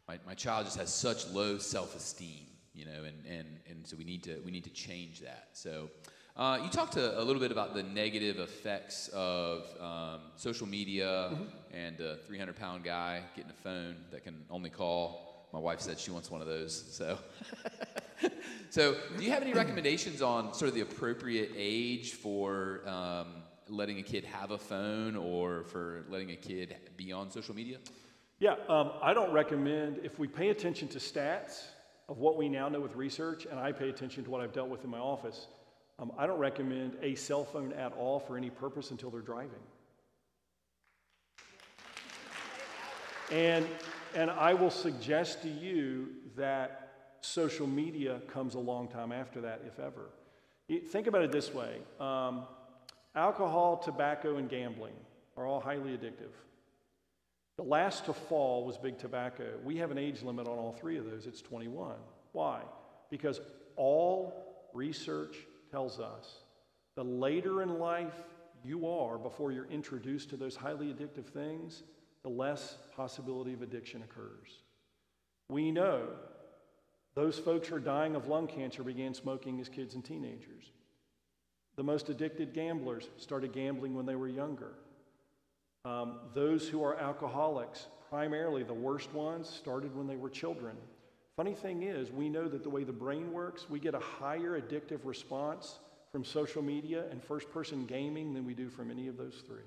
my, 0.07 0.19
my 0.25 0.33
child 0.33 0.65
just 0.65 0.77
has 0.77 0.93
such 0.93 1.27
low 1.31 1.57
self 1.57 1.97
esteem 1.97 2.45
you 2.81 2.87
know 2.87 3.03
and, 3.03 3.25
and 3.29 3.47
and 3.69 3.87
so 3.87 3.95
we 3.95 4.03
need 4.03 4.23
to 4.23 4.41
we 4.43 4.51
need 4.51 4.63
to 4.63 4.71
change 4.71 5.19
that. 5.19 5.49
So 5.53 5.89
uh, 6.35 6.59
you 6.63 6.69
talked 6.69 6.97
a, 6.97 7.21
a 7.21 7.23
little 7.23 7.41
bit 7.41 7.51
about 7.51 7.75
the 7.75 7.83
negative 7.83 8.39
effects 8.39 9.09
of 9.09 9.67
um, 9.79 10.21
social 10.35 10.65
media 10.65 11.37
and 11.71 11.99
a 11.99 12.17
300 12.25 12.55
pound 12.55 12.83
guy 12.83 13.21
getting 13.35 13.51
a 13.51 13.61
phone 13.63 13.97
that 14.11 14.23
can 14.23 14.43
only 14.49 14.71
call. 14.71 15.47
My 15.53 15.59
wife 15.59 15.81
said 15.81 15.99
she 15.99 16.11
wants 16.11 16.31
one 16.31 16.41
of 16.41 16.47
those 16.47 16.73
so. 16.91 17.17
So, 18.69 18.95
do 19.17 19.25
you 19.25 19.31
have 19.31 19.41
any 19.41 19.51
recommendations 19.51 20.21
on 20.21 20.53
sort 20.53 20.69
of 20.69 20.75
the 20.75 20.79
appropriate 20.79 21.51
age 21.57 22.13
for 22.13 22.87
um, 22.87 23.43
letting 23.67 23.99
a 23.99 24.01
kid 24.01 24.23
have 24.23 24.51
a 24.51 24.57
phone 24.57 25.17
or 25.17 25.65
for 25.65 26.05
letting 26.07 26.31
a 26.31 26.37
kid 26.37 26.77
be 26.95 27.11
on 27.11 27.29
social 27.29 27.53
media? 27.53 27.79
Yeah, 28.39 28.55
um, 28.69 28.91
I 29.01 29.13
don't 29.13 29.33
recommend, 29.33 29.99
if 30.03 30.17
we 30.19 30.27
pay 30.27 30.49
attention 30.49 30.87
to 30.87 30.99
stats 30.99 31.65
of 32.11 32.17
what 32.17 32.35
we 32.35 32.49
now 32.49 32.67
know 32.67 32.81
with 32.81 32.93
research, 32.97 33.47
and 33.49 33.57
I 33.57 33.71
pay 33.71 33.87
attention 33.87 34.25
to 34.25 34.29
what 34.29 34.41
I've 34.41 34.51
dealt 34.51 34.67
with 34.67 34.83
in 34.83 34.89
my 34.89 34.99
office, 34.99 35.47
um, 35.97 36.11
I 36.17 36.27
don't 36.27 36.39
recommend 36.39 36.97
a 37.01 37.15
cell 37.15 37.45
phone 37.45 37.71
at 37.71 37.93
all 37.93 38.19
for 38.19 38.35
any 38.35 38.49
purpose 38.49 38.91
until 38.91 39.09
they're 39.09 39.21
driving. 39.21 39.61
And, 43.31 43.65
and 44.13 44.29
I 44.29 44.53
will 44.53 44.69
suggest 44.69 45.41
to 45.43 45.49
you 45.49 46.09
that 46.35 46.89
social 47.21 47.65
media 47.65 48.19
comes 48.27 48.55
a 48.55 48.59
long 48.59 48.89
time 48.89 49.13
after 49.13 49.39
that, 49.39 49.61
if 49.65 49.79
ever. 49.79 50.09
Think 50.89 51.07
about 51.07 51.21
it 51.21 51.31
this 51.31 51.53
way 51.53 51.77
um, 52.01 52.43
alcohol, 53.15 53.77
tobacco, 53.77 54.35
and 54.35 54.49
gambling 54.49 54.95
are 55.37 55.45
all 55.45 55.61
highly 55.61 55.91
addictive. 55.91 56.33
The 57.57 57.63
last 57.63 58.05
to 58.05 58.13
fall 58.13 58.65
was 58.65 58.77
big 58.77 58.97
tobacco. 58.97 59.57
We 59.63 59.77
have 59.77 59.91
an 59.91 59.97
age 59.97 60.23
limit 60.23 60.47
on 60.47 60.57
all 60.57 60.71
three 60.71 60.97
of 60.97 61.05
those. 61.05 61.27
It's 61.27 61.41
21. 61.41 61.93
Why? 62.31 62.61
Because 63.09 63.41
all 63.75 64.69
research 64.73 65.35
tells 65.69 65.99
us 65.99 66.39
the 66.95 67.03
later 67.03 67.61
in 67.61 67.79
life 67.79 68.13
you 68.63 68.87
are 68.87 69.17
before 69.17 69.51
you're 69.51 69.69
introduced 69.69 70.29
to 70.29 70.37
those 70.37 70.55
highly 70.55 70.87
addictive 70.93 71.25
things, 71.25 71.83
the 72.23 72.29
less 72.29 72.77
possibility 72.95 73.53
of 73.53 73.61
addiction 73.61 74.03
occurs. 74.03 74.59
We 75.49 75.71
know 75.71 76.07
those 77.15 77.37
folks 77.39 77.67
who 77.67 77.75
are 77.75 77.79
dying 77.79 78.15
of 78.15 78.27
lung 78.27 78.47
cancer 78.47 78.83
began 78.83 79.13
smoking 79.13 79.59
as 79.59 79.67
kids 79.67 79.95
and 79.95 80.05
teenagers. 80.05 80.71
The 81.75 81.83
most 81.83 82.09
addicted 82.09 82.53
gamblers 82.53 83.09
started 83.17 83.53
gambling 83.53 83.95
when 83.95 84.05
they 84.05 84.15
were 84.15 84.27
younger. 84.27 84.73
Um, 85.83 86.19
those 86.33 86.67
who 86.67 86.83
are 86.83 86.97
alcoholics, 86.99 87.87
primarily 88.09 88.63
the 88.63 88.73
worst 88.73 89.13
ones, 89.13 89.49
started 89.49 89.95
when 89.95 90.07
they 90.07 90.15
were 90.15 90.29
children. 90.29 90.75
Funny 91.35 91.55
thing 91.55 91.83
is, 91.83 92.11
we 92.11 92.29
know 92.29 92.47
that 92.47 92.61
the 92.61 92.69
way 92.69 92.83
the 92.83 92.91
brain 92.91 93.31
works, 93.31 93.69
we 93.69 93.79
get 93.79 93.95
a 93.95 93.99
higher 93.99 94.59
addictive 94.59 94.99
response 95.05 95.79
from 96.11 96.23
social 96.23 96.61
media 96.61 97.05
and 97.09 97.23
first 97.23 97.49
person 97.51 97.85
gaming 97.85 98.33
than 98.33 98.45
we 98.45 98.53
do 98.53 98.69
from 98.69 98.91
any 98.91 99.07
of 99.07 99.17
those 99.17 99.41
three. 99.47 99.63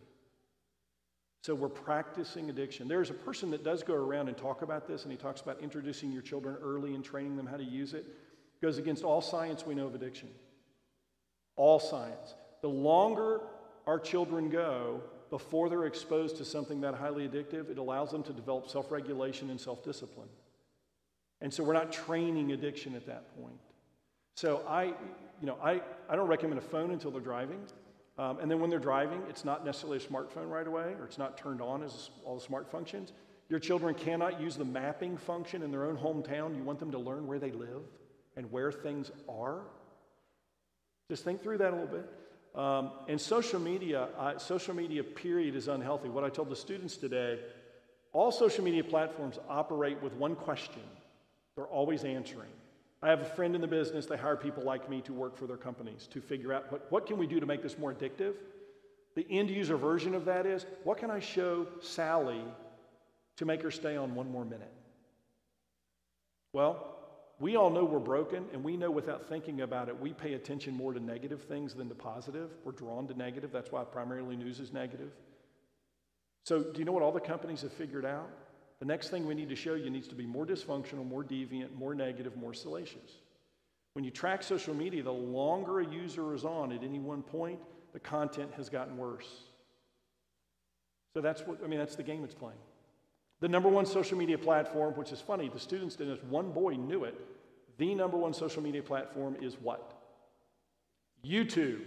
So 1.42 1.54
we're 1.54 1.68
practicing 1.68 2.48
addiction. 2.48 2.86
There's 2.86 3.10
a 3.10 3.14
person 3.14 3.50
that 3.50 3.64
does 3.64 3.82
go 3.82 3.94
around 3.94 4.28
and 4.28 4.36
talk 4.36 4.62
about 4.62 4.86
this, 4.86 5.02
and 5.02 5.12
he 5.12 5.18
talks 5.18 5.40
about 5.40 5.60
introducing 5.60 6.12
your 6.12 6.22
children 6.22 6.56
early 6.62 6.94
and 6.94 7.04
training 7.04 7.36
them 7.36 7.46
how 7.46 7.56
to 7.56 7.64
use 7.64 7.92
it. 7.92 8.06
Goes 8.62 8.78
against 8.78 9.04
all 9.04 9.20
science 9.20 9.66
we 9.66 9.74
know 9.74 9.86
of 9.86 9.94
addiction. 9.94 10.28
All 11.56 11.78
science. 11.78 12.34
The 12.62 12.68
longer 12.68 13.40
our 13.86 13.98
children 13.98 14.48
go 14.48 15.02
before 15.30 15.68
they're 15.68 15.86
exposed 15.86 16.36
to 16.36 16.44
something 16.44 16.80
that 16.82 16.94
highly 16.94 17.28
addictive, 17.28 17.70
it 17.70 17.78
allows 17.78 18.10
them 18.10 18.22
to 18.24 18.32
develop 18.32 18.68
self 18.68 18.90
regulation 18.90 19.50
and 19.50 19.60
self 19.60 19.82
discipline. 19.82 20.28
And 21.40 21.52
so 21.52 21.62
we're 21.62 21.74
not 21.74 21.92
training 21.92 22.52
addiction 22.52 22.94
at 22.94 23.06
that 23.06 23.36
point. 23.40 23.58
So 24.34 24.62
I, 24.68 24.84
you 24.84 25.46
know, 25.46 25.58
I, 25.62 25.82
I 26.08 26.16
don't 26.16 26.28
recommend 26.28 26.58
a 26.58 26.62
phone 26.62 26.90
until 26.90 27.10
they're 27.10 27.20
driving. 27.20 27.60
Um, 28.16 28.38
and 28.38 28.50
then 28.50 28.60
when 28.60 28.70
they're 28.70 28.78
driving, 28.78 29.22
it's 29.28 29.44
not 29.44 29.64
necessarily 29.64 29.98
a 29.98 30.00
smartphone 30.00 30.48
right 30.48 30.66
away, 30.66 30.94
or 30.98 31.04
it's 31.04 31.18
not 31.18 31.36
turned 31.36 31.60
on 31.60 31.82
as 31.82 32.10
all 32.24 32.36
the 32.36 32.40
smart 32.40 32.70
functions. 32.70 33.12
Your 33.48 33.58
children 33.58 33.94
cannot 33.94 34.40
use 34.40 34.56
the 34.56 34.64
mapping 34.64 35.16
function 35.16 35.62
in 35.62 35.70
their 35.70 35.84
own 35.84 35.96
hometown. 35.96 36.56
You 36.56 36.62
want 36.62 36.78
them 36.78 36.92
to 36.92 36.98
learn 36.98 37.26
where 37.26 37.38
they 37.38 37.50
live 37.50 37.82
and 38.36 38.50
where 38.50 38.72
things 38.72 39.10
are. 39.28 39.62
Just 41.10 41.24
think 41.24 41.42
through 41.42 41.58
that 41.58 41.72
a 41.72 41.76
little 41.76 41.86
bit. 41.86 42.08
Um, 42.54 42.92
and 43.08 43.20
social 43.20 43.58
media, 43.58 44.08
uh, 44.16 44.38
social 44.38 44.74
media, 44.74 45.02
period, 45.02 45.56
is 45.56 45.66
unhealthy. 45.66 46.08
What 46.08 46.22
I 46.22 46.28
told 46.28 46.50
the 46.50 46.56
students 46.56 46.96
today 46.96 47.38
all 48.12 48.30
social 48.30 48.62
media 48.62 48.84
platforms 48.84 49.38
operate 49.48 50.00
with 50.00 50.14
one 50.14 50.36
question 50.36 50.82
they're 51.56 51.64
always 51.66 52.04
answering. 52.04 52.50
I 53.02 53.10
have 53.10 53.20
a 53.20 53.24
friend 53.24 53.54
in 53.54 53.60
the 53.60 53.68
business, 53.68 54.06
they 54.06 54.16
hire 54.16 54.36
people 54.36 54.64
like 54.64 54.90
me 54.90 55.00
to 55.02 55.12
work 55.12 55.36
for 55.36 55.46
their 55.46 55.56
companies 55.56 56.08
to 56.08 56.20
figure 56.20 56.52
out 56.52 56.72
what, 56.72 56.90
what 56.90 57.06
can 57.06 57.18
we 57.18 57.26
do 57.26 57.38
to 57.38 57.46
make 57.46 57.62
this 57.62 57.78
more 57.78 57.92
addictive? 57.92 58.34
The 59.14 59.26
end 59.30 59.50
user 59.50 59.76
version 59.76 60.14
of 60.14 60.24
that 60.24 60.46
is 60.46 60.66
what 60.82 60.98
can 60.98 61.10
I 61.10 61.20
show 61.20 61.66
Sally 61.80 62.42
to 63.36 63.44
make 63.44 63.62
her 63.62 63.70
stay 63.70 63.96
on 63.96 64.14
one 64.14 64.30
more 64.32 64.44
minute? 64.44 64.72
Well, 66.52 66.93
we 67.40 67.56
all 67.56 67.70
know 67.70 67.84
we're 67.84 67.98
broken, 67.98 68.44
and 68.52 68.62
we 68.62 68.76
know 68.76 68.90
without 68.90 69.28
thinking 69.28 69.62
about 69.62 69.88
it, 69.88 70.00
we 70.00 70.12
pay 70.12 70.34
attention 70.34 70.74
more 70.74 70.92
to 70.92 71.00
negative 71.00 71.42
things 71.42 71.74
than 71.74 71.88
to 71.88 71.94
positive. 71.94 72.50
We're 72.64 72.72
drawn 72.72 73.08
to 73.08 73.14
negative. 73.14 73.50
That's 73.52 73.72
why 73.72 73.82
primarily 73.84 74.36
news 74.36 74.60
is 74.60 74.72
negative. 74.72 75.10
So, 76.44 76.62
do 76.62 76.78
you 76.78 76.84
know 76.84 76.92
what 76.92 77.02
all 77.02 77.12
the 77.12 77.20
companies 77.20 77.62
have 77.62 77.72
figured 77.72 78.04
out? 78.04 78.28
The 78.78 78.84
next 78.84 79.08
thing 79.08 79.26
we 79.26 79.34
need 79.34 79.48
to 79.48 79.56
show 79.56 79.74
you 79.74 79.90
needs 79.90 80.08
to 80.08 80.14
be 80.14 80.26
more 80.26 80.46
dysfunctional, 80.46 81.06
more 81.06 81.24
deviant, 81.24 81.74
more 81.74 81.94
negative, 81.94 82.36
more 82.36 82.54
salacious. 82.54 83.18
When 83.94 84.04
you 84.04 84.10
track 84.10 84.42
social 84.42 84.74
media, 84.74 85.02
the 85.02 85.12
longer 85.12 85.80
a 85.80 85.86
user 85.86 86.34
is 86.34 86.44
on 86.44 86.72
at 86.72 86.82
any 86.82 86.98
one 86.98 87.22
point, 87.22 87.60
the 87.92 88.00
content 88.00 88.50
has 88.56 88.68
gotten 88.68 88.96
worse. 88.96 89.28
So 91.14 91.20
that's 91.20 91.46
what, 91.46 91.62
I 91.64 91.68
mean, 91.68 91.78
that's 91.78 91.96
the 91.96 92.02
game 92.02 92.24
it's 92.24 92.34
playing. 92.34 92.58
The 93.44 93.50
number 93.50 93.68
one 93.68 93.84
social 93.84 94.16
media 94.16 94.38
platform, 94.38 94.94
which 94.94 95.12
is 95.12 95.20
funny, 95.20 95.50
the 95.50 95.58
students 95.58 95.96
didn't, 95.96 96.24
one 96.30 96.50
boy 96.50 96.76
knew 96.76 97.04
it. 97.04 97.14
The 97.76 97.94
number 97.94 98.16
one 98.16 98.32
social 98.32 98.62
media 98.62 98.82
platform 98.82 99.36
is 99.38 99.58
what? 99.60 100.00
YouTube. 101.22 101.82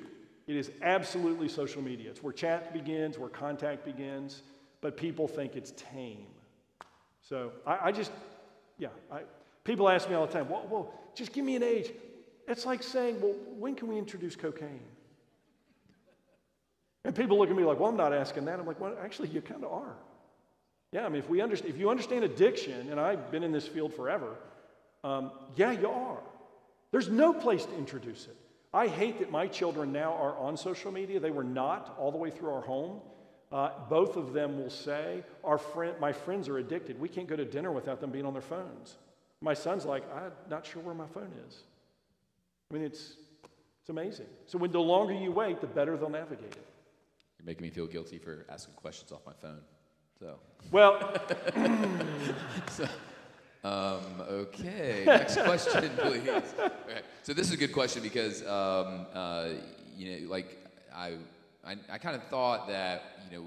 It 0.45 0.55
is 0.55 0.69
absolutely 0.83 1.47
social 1.47 1.81
media. 1.81 2.11
It's 2.11 2.21
where 2.21 2.31
chat 2.31 2.73
begins, 2.73 3.17
where 3.17 3.29
contact 3.29 3.85
begins, 3.85 4.43
but 4.81 4.97
people 4.97 5.27
think 5.27 5.55
it's 5.55 5.73
tame. 5.75 6.27
So 7.23 7.53
I, 7.65 7.79
I 7.85 7.91
just, 7.91 8.11
yeah, 8.77 8.89
I, 9.11 9.21
people 9.63 9.89
ask 9.89 10.07
me 10.07 10.13
all 10.13 10.27
the 10.27 10.33
time, 10.33 10.47
well, 10.47 10.67
well, 10.69 10.93
just 11.15 11.33
give 11.33 11.43
me 11.43 11.55
an 11.55 11.63
age. 11.63 11.91
It's 12.47 12.67
like 12.67 12.83
saying, 12.83 13.19
well, 13.19 13.33
when 13.57 13.73
can 13.73 13.87
we 13.87 13.97
introduce 13.97 14.35
cocaine? 14.35 14.79
And 17.03 17.15
people 17.15 17.39
look 17.39 17.49
at 17.49 17.55
me 17.55 17.63
like, 17.63 17.79
well, 17.79 17.89
I'm 17.89 17.97
not 17.97 18.13
asking 18.13 18.45
that. 18.45 18.59
I'm 18.59 18.67
like, 18.67 18.79
well, 18.79 18.95
actually, 19.01 19.29
you 19.29 19.41
kind 19.41 19.63
of 19.63 19.73
are. 19.73 19.95
Yeah, 20.91 21.05
I 21.05 21.09
mean, 21.09 21.19
if, 21.19 21.29
we 21.29 21.41
understand, 21.41 21.73
if 21.73 21.79
you 21.79 21.89
understand 21.89 22.23
addiction, 22.23 22.89
and 22.89 22.99
I've 22.99 23.29
been 23.29 23.43
in 23.43 23.51
this 23.51 23.67
field 23.67 23.93
forever, 23.93 24.35
um, 25.03 25.31
yeah, 25.55 25.71
you 25.71 25.89
are. 25.89 26.19
There's 26.91 27.09
no 27.09 27.33
place 27.33 27.65
to 27.65 27.77
introduce 27.77 28.25
it. 28.25 28.35
I 28.73 28.87
hate 28.87 29.19
that 29.19 29.31
my 29.31 29.47
children 29.47 29.91
now 29.91 30.13
are 30.13 30.37
on 30.37 30.55
social 30.55 30.91
media. 30.91 31.19
They 31.19 31.31
were 31.31 31.43
not 31.43 31.95
all 31.99 32.11
the 32.11 32.17
way 32.17 32.29
through 32.29 32.53
our 32.53 32.61
home. 32.61 33.01
Uh, 33.51 33.69
both 33.89 34.17
of 34.17 34.33
them 34.33 34.57
will 34.57 34.69
say, 34.69 35.23
our 35.43 35.57
friend, 35.57 35.95
My 35.99 36.11
friends 36.11 36.49
are 36.49 36.57
addicted. 36.57 36.99
We 36.99 37.09
can't 37.09 37.27
go 37.27 37.35
to 37.35 37.45
dinner 37.45 37.71
without 37.71 38.01
them 38.01 38.11
being 38.11 38.25
on 38.25 38.33
their 38.33 38.41
phones. 38.41 38.97
My 39.41 39.53
son's 39.53 39.85
like, 39.85 40.03
I'm 40.13 40.31
not 40.49 40.65
sure 40.65 40.81
where 40.81 40.95
my 40.95 41.05
phone 41.07 41.31
is. 41.47 41.63
I 42.69 42.73
mean, 42.73 42.83
it's, 42.83 43.13
it's 43.81 43.89
amazing. 43.89 44.25
So 44.47 44.57
when 44.57 44.71
the 44.71 44.81
longer 44.81 45.13
you 45.13 45.31
wait, 45.31 45.61
the 45.61 45.67
better 45.67 45.95
they'll 45.95 46.09
navigate 46.09 46.51
it. 46.51 46.67
You're 47.39 47.45
making 47.45 47.63
me 47.63 47.69
feel 47.69 47.87
guilty 47.87 48.17
for 48.17 48.45
asking 48.49 48.73
questions 48.75 49.11
off 49.11 49.21
my 49.25 49.33
phone. 49.41 49.61
So. 50.19 50.39
Well. 50.71 51.13
so, 52.71 52.87
um, 53.63 54.01
okay. 54.29 55.03
Next 55.05 55.35
question, 55.43 55.89
please. 55.97 56.27
Okay. 56.27 57.01
So 57.23 57.33
this 57.33 57.47
is 57.47 57.53
a 57.53 57.57
good 57.57 57.73
question 57.73 58.01
because 58.01 58.41
um, 58.43 59.05
uh, 59.13 59.49
you 59.95 60.21
know, 60.21 60.29
like 60.29 60.57
I, 60.95 61.13
I, 61.65 61.75
I 61.91 61.97
kind 61.97 62.15
of 62.15 62.23
thought 62.23 62.67
that 62.67 63.03
you 63.29 63.37
know 63.37 63.45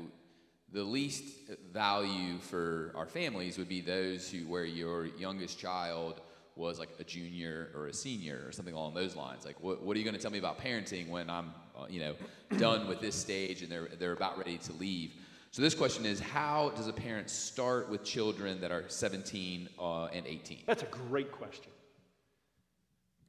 the 0.72 0.82
least 0.82 1.24
value 1.72 2.38
for 2.38 2.92
our 2.94 3.06
families 3.06 3.58
would 3.58 3.68
be 3.68 3.80
those 3.80 4.30
who 4.30 4.46
where 4.46 4.64
your 4.64 5.06
youngest 5.06 5.58
child 5.58 6.20
was 6.56 6.78
like 6.78 6.90
a 6.98 7.04
junior 7.04 7.70
or 7.74 7.86
a 7.86 7.92
senior 7.92 8.42
or 8.46 8.52
something 8.52 8.74
along 8.74 8.94
those 8.94 9.16
lines. 9.16 9.44
Like, 9.44 9.60
what, 9.60 9.82
what 9.82 9.96
are 9.96 9.98
you 9.98 10.04
going 10.04 10.16
to 10.16 10.20
tell 10.20 10.30
me 10.30 10.38
about 10.38 10.60
parenting 10.60 11.08
when 11.08 11.30
I'm, 11.30 11.52
uh, 11.76 11.86
you 11.88 12.00
know, 12.00 12.14
done 12.58 12.86
with 12.86 13.00
this 13.00 13.14
stage 13.14 13.62
and 13.62 13.72
they're, 13.72 13.88
they're 13.98 14.12
about 14.12 14.36
ready 14.36 14.58
to 14.58 14.72
leave? 14.74 15.12
So 15.52 15.62
this 15.62 15.74
question 15.74 16.06
is, 16.06 16.20
how 16.20 16.70
does 16.76 16.86
a 16.86 16.92
parent 16.92 17.28
start 17.28 17.90
with 17.90 18.04
children 18.04 18.60
that 18.60 18.70
are 18.70 18.84
17 18.86 19.68
uh, 19.80 20.04
and 20.06 20.24
18? 20.24 20.62
That's 20.64 20.84
a 20.84 20.86
great 20.86 21.32
question. 21.32 21.72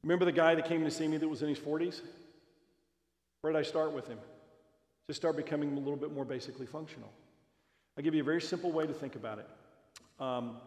Remember 0.04 0.24
the 0.24 0.30
guy 0.30 0.54
that 0.54 0.66
came 0.66 0.84
to 0.84 0.90
see 0.90 1.08
me 1.08 1.16
that 1.16 1.28
was 1.28 1.42
in 1.42 1.48
his 1.48 1.58
40s? 1.58 2.00
Where 3.40 3.52
did 3.52 3.58
I 3.58 3.62
start 3.62 3.92
with 3.92 4.06
him? 4.06 4.18
Just 5.08 5.20
start 5.20 5.36
becoming 5.36 5.72
a 5.72 5.80
little 5.80 5.96
bit 5.96 6.12
more 6.12 6.24
basically 6.24 6.64
functional. 6.64 7.10
I'll 7.96 8.04
give 8.04 8.14
you 8.14 8.20
a 8.20 8.24
very 8.24 8.40
simple 8.40 8.70
way 8.70 8.86
to 8.86 8.92
think 8.92 9.16
about 9.16 9.40
it. 9.40 9.48
Um, 10.20 10.58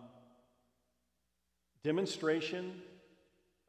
demonstration 1.86 2.82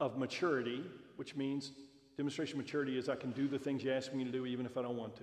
of 0.01 0.19
maturity, 0.19 0.83
which 1.15 1.37
means 1.37 1.71
demonstration 2.17 2.59
of 2.59 2.67
maturity 2.67 2.99
is 2.99 3.09
I 3.09 3.15
can 3.15 3.31
do 3.31 3.47
the 3.47 3.59
things 3.61 3.85
you 3.85 3.93
ask 3.93 4.13
me 4.13 4.25
to 4.25 4.33
do 4.33 4.45
even 4.45 4.67
if 4.67 4.77
I 4.77 4.83
don't 4.83 4.97
want 4.97 5.15
to 5.17 5.23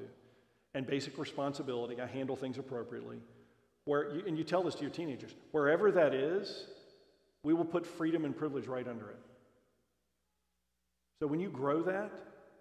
and 0.73 0.87
basic 0.87 1.17
responsibility. 1.17 2.01
I 2.01 2.07
handle 2.07 2.35
things 2.35 2.57
appropriately. 2.57 3.17
Where 3.85 4.15
you, 4.15 4.23
and 4.25 4.37
you 4.37 4.43
tell 4.43 4.63
this 4.63 4.75
to 4.75 4.81
your 4.81 4.91
teenagers 4.91 5.35
wherever 5.51 5.91
that 5.91 6.13
is, 6.13 6.65
we 7.43 7.53
will 7.53 7.65
put 7.65 7.85
freedom 7.85 8.25
and 8.25 8.35
privilege 8.35 8.67
right 8.67 8.87
under 8.87 9.09
it. 9.09 9.19
So 11.19 11.27
when 11.27 11.39
you 11.39 11.49
grow 11.49 11.83
that, 11.83 12.11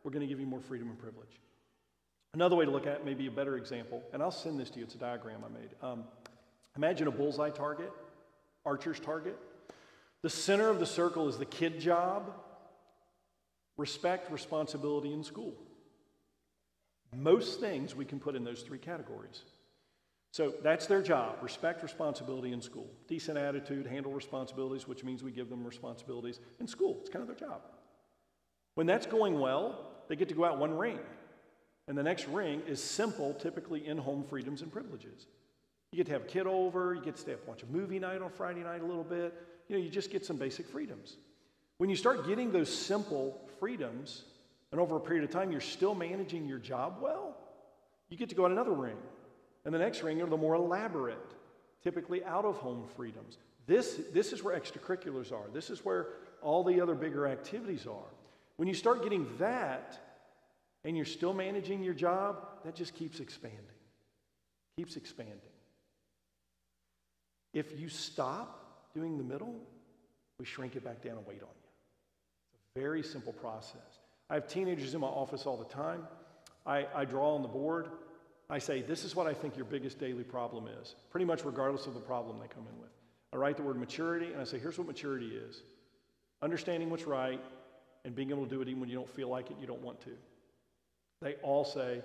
we're 0.04 0.10
going 0.10 0.22
to 0.22 0.26
give 0.26 0.40
you 0.40 0.46
more 0.46 0.60
freedom 0.60 0.88
and 0.88 0.98
privilege. 0.98 1.40
Another 2.34 2.56
way 2.56 2.64
to 2.64 2.70
look 2.70 2.86
at 2.86 2.94
it, 2.94 3.04
maybe 3.04 3.26
a 3.26 3.30
better 3.30 3.56
example, 3.56 4.02
and 4.12 4.22
I'll 4.22 4.30
send 4.30 4.58
this 4.58 4.70
to 4.70 4.78
you. 4.78 4.84
It's 4.84 4.94
a 4.94 4.98
diagram 4.98 5.42
I 5.44 5.52
made. 5.52 5.70
Um, 5.82 6.04
imagine 6.76 7.06
a 7.06 7.10
bullseye 7.10 7.50
target, 7.50 7.92
archer's 8.64 8.98
target. 8.98 9.38
The 10.22 10.30
center 10.30 10.68
of 10.70 10.80
the 10.80 10.86
circle 10.86 11.28
is 11.28 11.36
the 11.36 11.44
kid 11.44 11.78
job, 11.78 12.32
respect, 13.76 14.30
responsibility, 14.32 15.12
and 15.12 15.24
school. 15.24 15.52
Most 17.14 17.60
things 17.60 17.94
we 17.94 18.04
can 18.04 18.18
put 18.18 18.34
in 18.34 18.44
those 18.44 18.62
three 18.62 18.78
categories. 18.78 19.42
So 20.32 20.54
that's 20.62 20.86
their 20.86 21.02
job 21.02 21.36
respect, 21.42 21.82
responsibility 21.82 22.52
in 22.52 22.62
school. 22.62 22.88
Decent 23.06 23.36
attitude, 23.36 23.86
handle 23.86 24.12
responsibilities, 24.12 24.88
which 24.88 25.04
means 25.04 25.22
we 25.22 25.30
give 25.30 25.50
them 25.50 25.64
responsibilities 25.64 26.40
in 26.58 26.66
school. 26.66 26.98
It's 27.00 27.10
kind 27.10 27.22
of 27.22 27.26
their 27.28 27.48
job. 27.48 27.60
When 28.74 28.86
that's 28.86 29.04
going 29.04 29.38
well, 29.38 29.90
they 30.08 30.16
get 30.16 30.28
to 30.30 30.34
go 30.34 30.44
out 30.44 30.58
one 30.58 30.76
ring. 30.76 30.98
And 31.86 31.98
the 31.98 32.02
next 32.02 32.26
ring 32.28 32.62
is 32.66 32.82
simple, 32.82 33.34
typically 33.34 33.86
in 33.86 33.98
home 33.98 34.24
freedoms 34.24 34.62
and 34.62 34.72
privileges. 34.72 35.26
You 35.90 35.98
get 35.98 36.06
to 36.06 36.12
have 36.12 36.22
a 36.22 36.26
kid 36.26 36.46
over, 36.46 36.94
you 36.94 37.02
get 37.02 37.16
to 37.16 37.20
stay 37.20 37.34
up 37.34 37.46
watch 37.46 37.62
a 37.62 37.66
movie 37.66 37.98
night 37.98 38.22
on 38.22 38.30
Friday 38.30 38.62
night 38.62 38.80
a 38.80 38.86
little 38.86 39.04
bit. 39.04 39.34
You 39.68 39.76
know, 39.76 39.82
you 39.82 39.90
just 39.90 40.10
get 40.10 40.24
some 40.24 40.36
basic 40.36 40.66
freedoms. 40.66 41.16
When 41.76 41.90
you 41.90 41.96
start 41.96 42.26
getting 42.26 42.50
those 42.50 42.74
simple 42.74 43.38
freedoms, 43.60 44.22
and 44.72 44.80
over 44.80 44.96
a 44.96 45.00
period 45.00 45.22
of 45.22 45.30
time 45.30 45.52
you're 45.52 45.60
still 45.60 45.94
managing 45.94 46.48
your 46.48 46.58
job 46.58 46.96
well, 47.00 47.36
you 48.08 48.16
get 48.16 48.28
to 48.30 48.34
go 48.34 48.46
on 48.46 48.52
another 48.52 48.72
ring. 48.72 48.96
And 49.64 49.72
the 49.72 49.78
next 49.78 50.02
ring 50.02 50.20
are 50.20 50.26
the 50.26 50.36
more 50.36 50.54
elaborate, 50.54 51.34
typically 51.84 52.24
out 52.24 52.44
of 52.44 52.56
home 52.56 52.84
freedoms. 52.96 53.38
This, 53.66 54.00
this 54.12 54.32
is 54.32 54.42
where 54.42 54.58
extracurriculars 54.58 55.32
are. 55.32 55.48
This 55.52 55.70
is 55.70 55.84
where 55.84 56.08
all 56.42 56.64
the 56.64 56.80
other 56.80 56.94
bigger 56.94 57.28
activities 57.28 57.86
are. 57.86 58.10
When 58.56 58.66
you 58.66 58.74
start 58.74 59.02
getting 59.02 59.28
that 59.38 59.98
and 60.84 60.96
you're 60.96 61.06
still 61.06 61.32
managing 61.32 61.82
your 61.82 61.94
job, 61.94 62.48
that 62.64 62.74
just 62.74 62.94
keeps 62.94 63.20
expanding. 63.20 63.60
Keeps 64.76 64.96
expanding. 64.96 65.38
If 67.54 67.78
you 67.78 67.88
stop 67.88 68.90
doing 68.94 69.16
the 69.16 69.24
middle, 69.24 69.54
we 70.38 70.44
shrink 70.44 70.74
it 70.74 70.84
back 70.84 71.02
down 71.02 71.18
and 71.18 71.26
wait 71.26 71.42
on 71.42 71.48
you. 71.48 71.68
It's 72.54 72.76
a 72.76 72.80
very 72.80 73.02
simple 73.02 73.32
process. 73.32 74.01
I 74.32 74.36
have 74.36 74.48
teenagers 74.48 74.94
in 74.94 75.00
my 75.02 75.08
office 75.08 75.44
all 75.44 75.58
the 75.58 75.66
time. 75.66 76.04
I, 76.64 76.86
I 76.94 77.04
draw 77.04 77.34
on 77.34 77.42
the 77.42 77.48
board. 77.48 77.88
I 78.48 78.58
say, 78.58 78.80
This 78.80 79.04
is 79.04 79.14
what 79.14 79.26
I 79.26 79.34
think 79.34 79.56
your 79.56 79.66
biggest 79.66 80.00
daily 80.00 80.24
problem 80.24 80.68
is, 80.80 80.94
pretty 81.10 81.26
much 81.26 81.44
regardless 81.44 81.86
of 81.86 81.92
the 81.92 82.00
problem 82.00 82.38
they 82.40 82.48
come 82.48 82.66
in 82.72 82.80
with. 82.80 82.88
I 83.34 83.36
write 83.36 83.58
the 83.58 83.62
word 83.62 83.76
maturity 83.76 84.32
and 84.32 84.40
I 84.40 84.44
say, 84.44 84.58
Here's 84.58 84.78
what 84.78 84.86
maturity 84.86 85.36
is 85.36 85.60
understanding 86.40 86.88
what's 86.88 87.04
right 87.04 87.40
and 88.06 88.14
being 88.14 88.30
able 88.30 88.44
to 88.44 88.50
do 88.50 88.62
it 88.62 88.68
even 88.68 88.80
when 88.80 88.88
you 88.88 88.96
don't 88.96 89.08
feel 89.08 89.28
like 89.28 89.50
it, 89.50 89.58
you 89.60 89.66
don't 89.66 89.82
want 89.82 90.00
to. 90.00 90.10
They 91.20 91.34
all 91.42 91.66
say, 91.66 92.00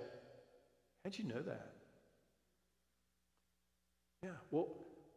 How'd 1.04 1.16
you 1.16 1.24
know 1.24 1.40
that? 1.40 1.70
Yeah, 4.22 4.30
well, 4.50 4.68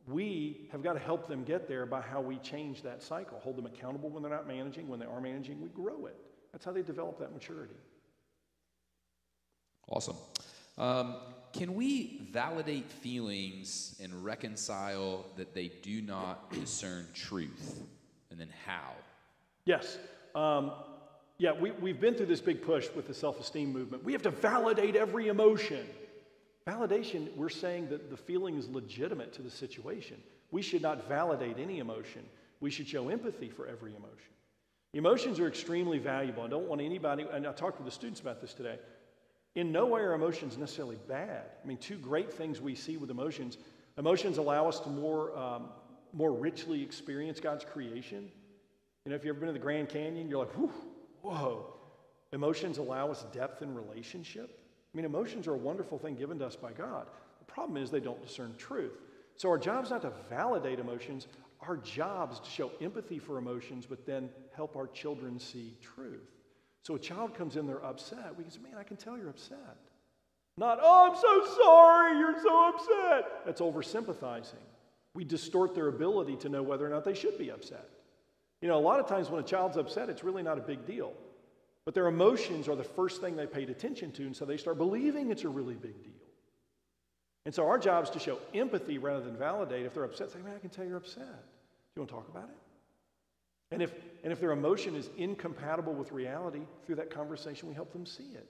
we 0.07 0.69
have 0.71 0.81
got 0.81 0.93
to 0.93 0.99
help 0.99 1.27
them 1.27 1.43
get 1.43 1.67
there 1.67 1.85
by 1.85 1.99
how 1.99 2.21
we 2.21 2.37
change 2.37 2.83
that 2.83 3.03
cycle. 3.03 3.37
Hold 3.39 3.57
them 3.57 3.65
accountable 3.65 4.09
when 4.09 4.23
they're 4.23 4.31
not 4.31 4.47
managing. 4.47 4.87
When 4.87 5.01
they 5.01 5.05
are 5.05 5.19
managing, 5.19 5.59
we 5.59 5.67
grow 5.67 6.05
it. 6.05 6.15
That's 6.51 6.65
how 6.65 6.71
they 6.71 6.81
develop 6.81 7.19
that 7.19 7.33
maturity. 7.33 7.75
Awesome. 9.89 10.15
Um, 10.77 11.15
can 11.53 11.75
we 11.75 12.21
validate 12.31 12.89
feelings 12.89 13.99
and 14.01 14.23
reconcile 14.23 15.25
that 15.35 15.53
they 15.53 15.71
do 15.81 16.01
not 16.01 16.51
discern 16.51 17.07
truth? 17.13 17.81
And 18.29 18.39
then 18.39 18.49
how? 18.65 18.93
Yes. 19.65 19.97
Um, 20.33 20.71
yeah, 21.37 21.51
we, 21.53 21.71
we've 21.71 21.99
been 21.99 22.13
through 22.13 22.27
this 22.27 22.39
big 22.39 22.61
push 22.61 22.87
with 22.95 23.07
the 23.07 23.13
self 23.13 23.39
esteem 23.39 23.73
movement. 23.73 24.03
We 24.03 24.13
have 24.13 24.21
to 24.23 24.31
validate 24.31 24.95
every 24.95 25.27
emotion. 25.27 25.85
Validation, 26.67 27.35
we're 27.35 27.49
saying 27.49 27.89
that 27.89 28.09
the 28.09 28.17
feeling 28.17 28.55
is 28.55 28.69
legitimate 28.69 29.33
to 29.33 29.41
the 29.41 29.49
situation. 29.49 30.17
We 30.51 30.61
should 30.61 30.81
not 30.81 31.07
validate 31.09 31.57
any 31.57 31.79
emotion. 31.79 32.23
We 32.59 32.69
should 32.69 32.87
show 32.87 33.09
empathy 33.09 33.49
for 33.49 33.65
every 33.65 33.95
emotion. 33.95 34.31
Emotions 34.93 35.39
are 35.39 35.47
extremely 35.47 35.99
valuable. 35.99 36.43
I 36.43 36.47
don't 36.47 36.67
want 36.67 36.81
anybody, 36.81 37.25
and 37.31 37.47
I 37.47 37.53
talked 37.53 37.77
with 37.77 37.85
the 37.85 37.91
students 37.91 38.19
about 38.19 38.41
this 38.41 38.53
today. 38.53 38.77
In 39.55 39.71
no 39.71 39.85
way 39.85 40.01
are 40.01 40.13
emotions 40.13 40.57
necessarily 40.57 40.97
bad. 41.07 41.45
I 41.63 41.67
mean, 41.67 41.77
two 41.77 41.97
great 41.97 42.31
things 42.33 42.59
we 42.61 42.75
see 42.75 42.97
with 42.97 43.09
emotions 43.09 43.57
emotions 43.97 44.37
allow 44.37 44.67
us 44.67 44.79
to 44.79 44.89
more, 44.89 45.37
um, 45.37 45.69
more 46.13 46.31
richly 46.31 46.81
experience 46.81 47.39
God's 47.39 47.65
creation. 47.65 48.31
You 49.05 49.09
know, 49.09 49.15
if 49.15 49.25
you've 49.25 49.35
ever 49.35 49.39
been 49.41 49.47
to 49.47 49.53
the 49.53 49.59
Grand 49.59 49.89
Canyon, 49.89 50.29
you're 50.29 50.39
like, 50.39 50.53
whoa. 51.21 51.73
Emotions 52.33 52.77
allow 52.77 53.11
us 53.11 53.25
depth 53.33 53.61
in 53.61 53.75
relationship. 53.75 54.59
I 54.93 54.97
mean, 54.97 55.05
emotions 55.05 55.47
are 55.47 55.53
a 55.53 55.57
wonderful 55.57 55.97
thing 55.97 56.15
given 56.15 56.39
to 56.39 56.45
us 56.45 56.55
by 56.55 56.71
God. 56.71 57.07
The 57.39 57.53
problem 57.53 57.81
is 57.81 57.91
they 57.91 57.99
don't 57.99 58.21
discern 58.25 58.55
truth. 58.57 58.93
So 59.35 59.49
our 59.49 59.57
job's 59.57 59.89
not 59.89 60.01
to 60.03 60.13
validate 60.29 60.79
emotions. 60.79 61.27
Our 61.61 61.77
job 61.77 62.31
is 62.31 62.39
to 62.39 62.49
show 62.49 62.71
empathy 62.81 63.19
for 63.19 63.37
emotions, 63.37 63.85
but 63.85 64.05
then 64.05 64.29
help 64.55 64.75
our 64.75 64.87
children 64.87 65.39
see 65.39 65.77
truth. 65.81 66.29
So 66.83 66.95
a 66.95 66.99
child 66.99 67.35
comes 67.35 67.55
in, 67.55 67.67
they're 67.67 67.85
upset. 67.85 68.35
We 68.37 68.43
can 68.43 68.51
say, 68.51 68.59
man, 68.63 68.77
I 68.77 68.83
can 68.83 68.97
tell 68.97 69.17
you're 69.17 69.29
upset. 69.29 69.77
Not, 70.57 70.79
oh, 70.81 71.09
I'm 71.09 71.15
so 71.15 71.63
sorry, 71.63 72.17
you're 72.17 72.41
so 72.41 72.69
upset. 72.69 73.45
That's 73.45 73.61
over 73.61 73.81
sympathizing. 73.81 74.59
We 75.13 75.23
distort 75.23 75.75
their 75.75 75.87
ability 75.87 76.37
to 76.37 76.49
know 76.49 76.63
whether 76.63 76.85
or 76.85 76.89
not 76.89 77.03
they 77.03 77.13
should 77.13 77.37
be 77.37 77.51
upset. 77.51 77.89
You 78.61 78.67
know, 78.67 78.77
a 78.77 78.81
lot 78.81 78.99
of 78.99 79.07
times 79.07 79.29
when 79.29 79.39
a 79.39 79.45
child's 79.45 79.77
upset, 79.77 80.09
it's 80.09 80.23
really 80.23 80.43
not 80.43 80.57
a 80.57 80.61
big 80.61 80.85
deal. 80.85 81.13
But 81.85 81.95
their 81.95 82.07
emotions 82.07 82.67
are 82.67 82.75
the 82.75 82.83
first 82.83 83.21
thing 83.21 83.35
they 83.35 83.47
paid 83.47 83.69
attention 83.69 84.11
to, 84.13 84.23
and 84.23 84.35
so 84.35 84.45
they 84.45 84.57
start 84.57 84.77
believing 84.77 85.31
it's 85.31 85.43
a 85.43 85.49
really 85.49 85.73
big 85.73 86.01
deal. 86.03 86.13
And 87.45 87.55
so 87.55 87.67
our 87.67 87.79
job 87.79 88.03
is 88.03 88.11
to 88.11 88.19
show 88.19 88.37
empathy 88.53 88.99
rather 88.99 89.25
than 89.25 89.35
validate. 89.35 89.85
If 89.85 89.95
they're 89.95 90.03
upset, 90.03 90.31
say, 90.31 90.39
man, 90.39 90.53
I 90.55 90.59
can 90.59 90.69
tell 90.69 90.85
you're 90.85 90.97
upset. 90.97 91.25
Do 91.25 91.95
you 91.95 92.01
want 92.01 92.09
to 92.09 92.15
talk 92.15 92.29
about 92.29 92.49
it? 92.49 92.70
And 93.71 93.81
if, 93.81 93.93
and 94.23 94.31
if 94.33 94.39
their 94.39 94.51
emotion 94.51 94.95
is 94.95 95.09
incompatible 95.17 95.93
with 95.93 96.11
reality, 96.11 96.61
through 96.85 96.95
that 96.95 97.09
conversation, 97.09 97.69
we 97.69 97.73
help 97.73 97.91
them 97.93 98.05
see 98.05 98.27
it. 98.33 98.47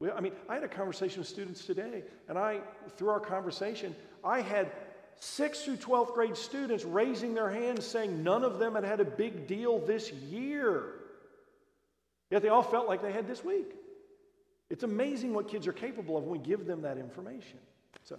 We, 0.00 0.10
I 0.10 0.20
mean, 0.20 0.32
I 0.48 0.54
had 0.54 0.64
a 0.64 0.68
conversation 0.68 1.20
with 1.20 1.28
students 1.28 1.64
today, 1.64 2.02
and 2.28 2.38
I, 2.38 2.60
through 2.96 3.10
our 3.10 3.20
conversation, 3.20 3.94
I 4.24 4.40
had 4.40 4.72
6th 5.20 5.64
through 5.64 5.76
12th 5.76 6.14
grade 6.14 6.36
students 6.36 6.84
raising 6.84 7.34
their 7.34 7.50
hands 7.50 7.86
saying 7.86 8.22
none 8.22 8.42
of 8.42 8.58
them 8.58 8.74
had 8.74 8.84
had 8.84 9.00
a 9.00 9.04
big 9.04 9.46
deal 9.46 9.78
this 9.78 10.10
year. 10.12 10.94
Yet 12.30 12.42
they 12.42 12.48
all 12.48 12.62
felt 12.62 12.88
like 12.88 13.02
they 13.02 13.12
had 13.12 13.26
this 13.28 13.44
week. 13.44 13.74
It's 14.70 14.84
amazing 14.84 15.34
what 15.34 15.48
kids 15.48 15.66
are 15.66 15.72
capable 15.72 16.16
of 16.16 16.24
when 16.24 16.40
we 16.40 16.46
give 16.46 16.64
them 16.64 16.82
that 16.82 16.96
information. 16.96 17.58
So. 18.04 18.16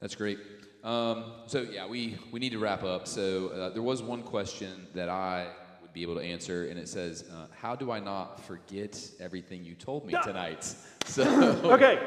That's 0.00 0.14
great. 0.14 0.38
Um, 0.84 1.32
so 1.46 1.62
yeah, 1.62 1.86
we, 1.86 2.18
we 2.30 2.38
need 2.38 2.52
to 2.52 2.58
wrap 2.58 2.84
up. 2.84 3.08
So 3.08 3.48
uh, 3.48 3.70
there 3.70 3.82
was 3.82 4.02
one 4.02 4.22
question 4.22 4.86
that 4.94 5.08
I 5.08 5.48
would 5.82 5.92
be 5.92 6.02
able 6.02 6.14
to 6.14 6.22
answer, 6.22 6.68
and 6.68 6.78
it 6.78 6.88
says, 6.88 7.24
uh, 7.32 7.46
"How 7.60 7.74
do 7.74 7.90
I 7.90 7.98
not 7.98 8.44
forget 8.44 9.10
everything 9.18 9.64
you 9.64 9.74
told 9.74 10.06
me 10.06 10.14
tonight?" 10.22 10.74
So 11.06 11.22
okay. 11.72 11.98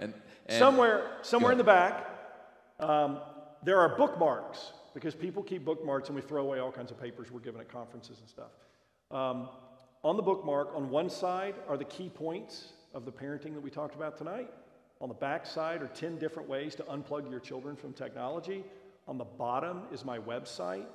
And, 0.00 0.14
and 0.46 0.58
somewhere 0.58 1.18
somewhere 1.20 1.52
in 1.52 1.58
the 1.58 1.64
back, 1.64 2.08
um, 2.80 3.20
there 3.62 3.78
are 3.78 3.94
bookmarks 3.98 4.72
because 4.94 5.14
people 5.14 5.42
keep 5.42 5.62
bookmarks, 5.62 6.08
and 6.08 6.16
we 6.16 6.22
throw 6.22 6.42
away 6.42 6.58
all 6.58 6.72
kinds 6.72 6.90
of 6.90 6.98
papers 6.98 7.30
we're 7.30 7.40
given 7.40 7.60
at 7.60 7.68
conferences 7.68 8.18
and 8.18 8.28
stuff. 8.28 8.52
Um, 9.10 9.50
on 10.02 10.16
the 10.16 10.22
bookmark, 10.22 10.70
on 10.74 10.88
one 10.88 11.10
side 11.10 11.54
are 11.68 11.76
the 11.76 11.84
key 11.84 12.08
points 12.08 12.72
of 12.94 13.04
the 13.04 13.12
parenting 13.12 13.52
that 13.52 13.62
we 13.62 13.70
talked 13.70 13.94
about 13.94 14.16
tonight. 14.16 14.48
On 15.00 15.08
the 15.08 15.14
back 15.14 15.46
side 15.46 15.82
are 15.82 15.88
10 15.88 16.18
different 16.18 16.48
ways 16.48 16.74
to 16.76 16.82
unplug 16.84 17.30
your 17.30 17.40
children 17.40 17.76
from 17.76 17.92
technology. 17.92 18.64
On 19.06 19.18
the 19.18 19.24
bottom 19.24 19.82
is 19.92 20.04
my 20.04 20.18
website. 20.18 20.86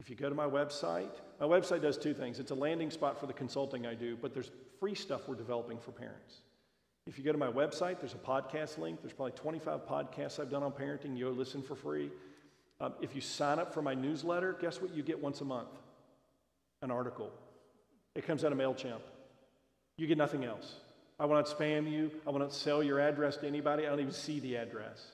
If 0.00 0.08
you 0.08 0.16
go 0.16 0.28
to 0.28 0.34
my 0.34 0.46
website, 0.46 1.10
my 1.40 1.46
website 1.46 1.82
does 1.82 1.98
two 1.98 2.14
things. 2.14 2.38
It's 2.38 2.52
a 2.52 2.54
landing 2.54 2.90
spot 2.90 3.18
for 3.18 3.26
the 3.26 3.32
consulting 3.32 3.86
I 3.86 3.94
do, 3.94 4.16
but 4.16 4.32
there's 4.32 4.50
free 4.78 4.94
stuff 4.94 5.28
we're 5.28 5.34
developing 5.34 5.78
for 5.78 5.90
parents. 5.90 6.42
If 7.06 7.18
you 7.18 7.24
go 7.24 7.32
to 7.32 7.38
my 7.38 7.48
website, 7.48 7.98
there's 8.00 8.14
a 8.14 8.18
podcast 8.18 8.78
link. 8.78 9.00
There's 9.00 9.14
probably 9.14 9.32
25 9.32 9.86
podcasts 9.86 10.38
I've 10.38 10.50
done 10.50 10.62
on 10.62 10.72
parenting. 10.72 11.16
You'll 11.16 11.32
listen 11.32 11.62
for 11.62 11.74
free. 11.74 12.10
Um, 12.80 12.92
if 13.00 13.14
you 13.14 13.20
sign 13.20 13.58
up 13.58 13.74
for 13.74 13.82
my 13.82 13.94
newsletter, 13.94 14.56
guess 14.60 14.80
what 14.80 14.94
you 14.94 15.02
get 15.02 15.20
once 15.20 15.40
a 15.40 15.44
month? 15.44 15.70
An 16.82 16.90
article. 16.92 17.32
It 18.14 18.26
comes 18.26 18.44
out 18.44 18.52
of 18.52 18.58
MailChimp. 18.58 19.00
You 19.96 20.06
get 20.06 20.18
nothing 20.18 20.44
else. 20.44 20.76
I 21.20 21.24
will 21.24 21.34
not 21.34 21.46
spam 21.46 21.90
you. 21.90 22.10
I 22.26 22.30
will 22.30 22.38
not 22.38 22.52
sell 22.52 22.82
your 22.82 23.00
address 23.00 23.36
to 23.38 23.46
anybody. 23.46 23.86
I 23.86 23.90
don't 23.90 24.00
even 24.00 24.12
see 24.12 24.38
the 24.40 24.56
address. 24.56 25.04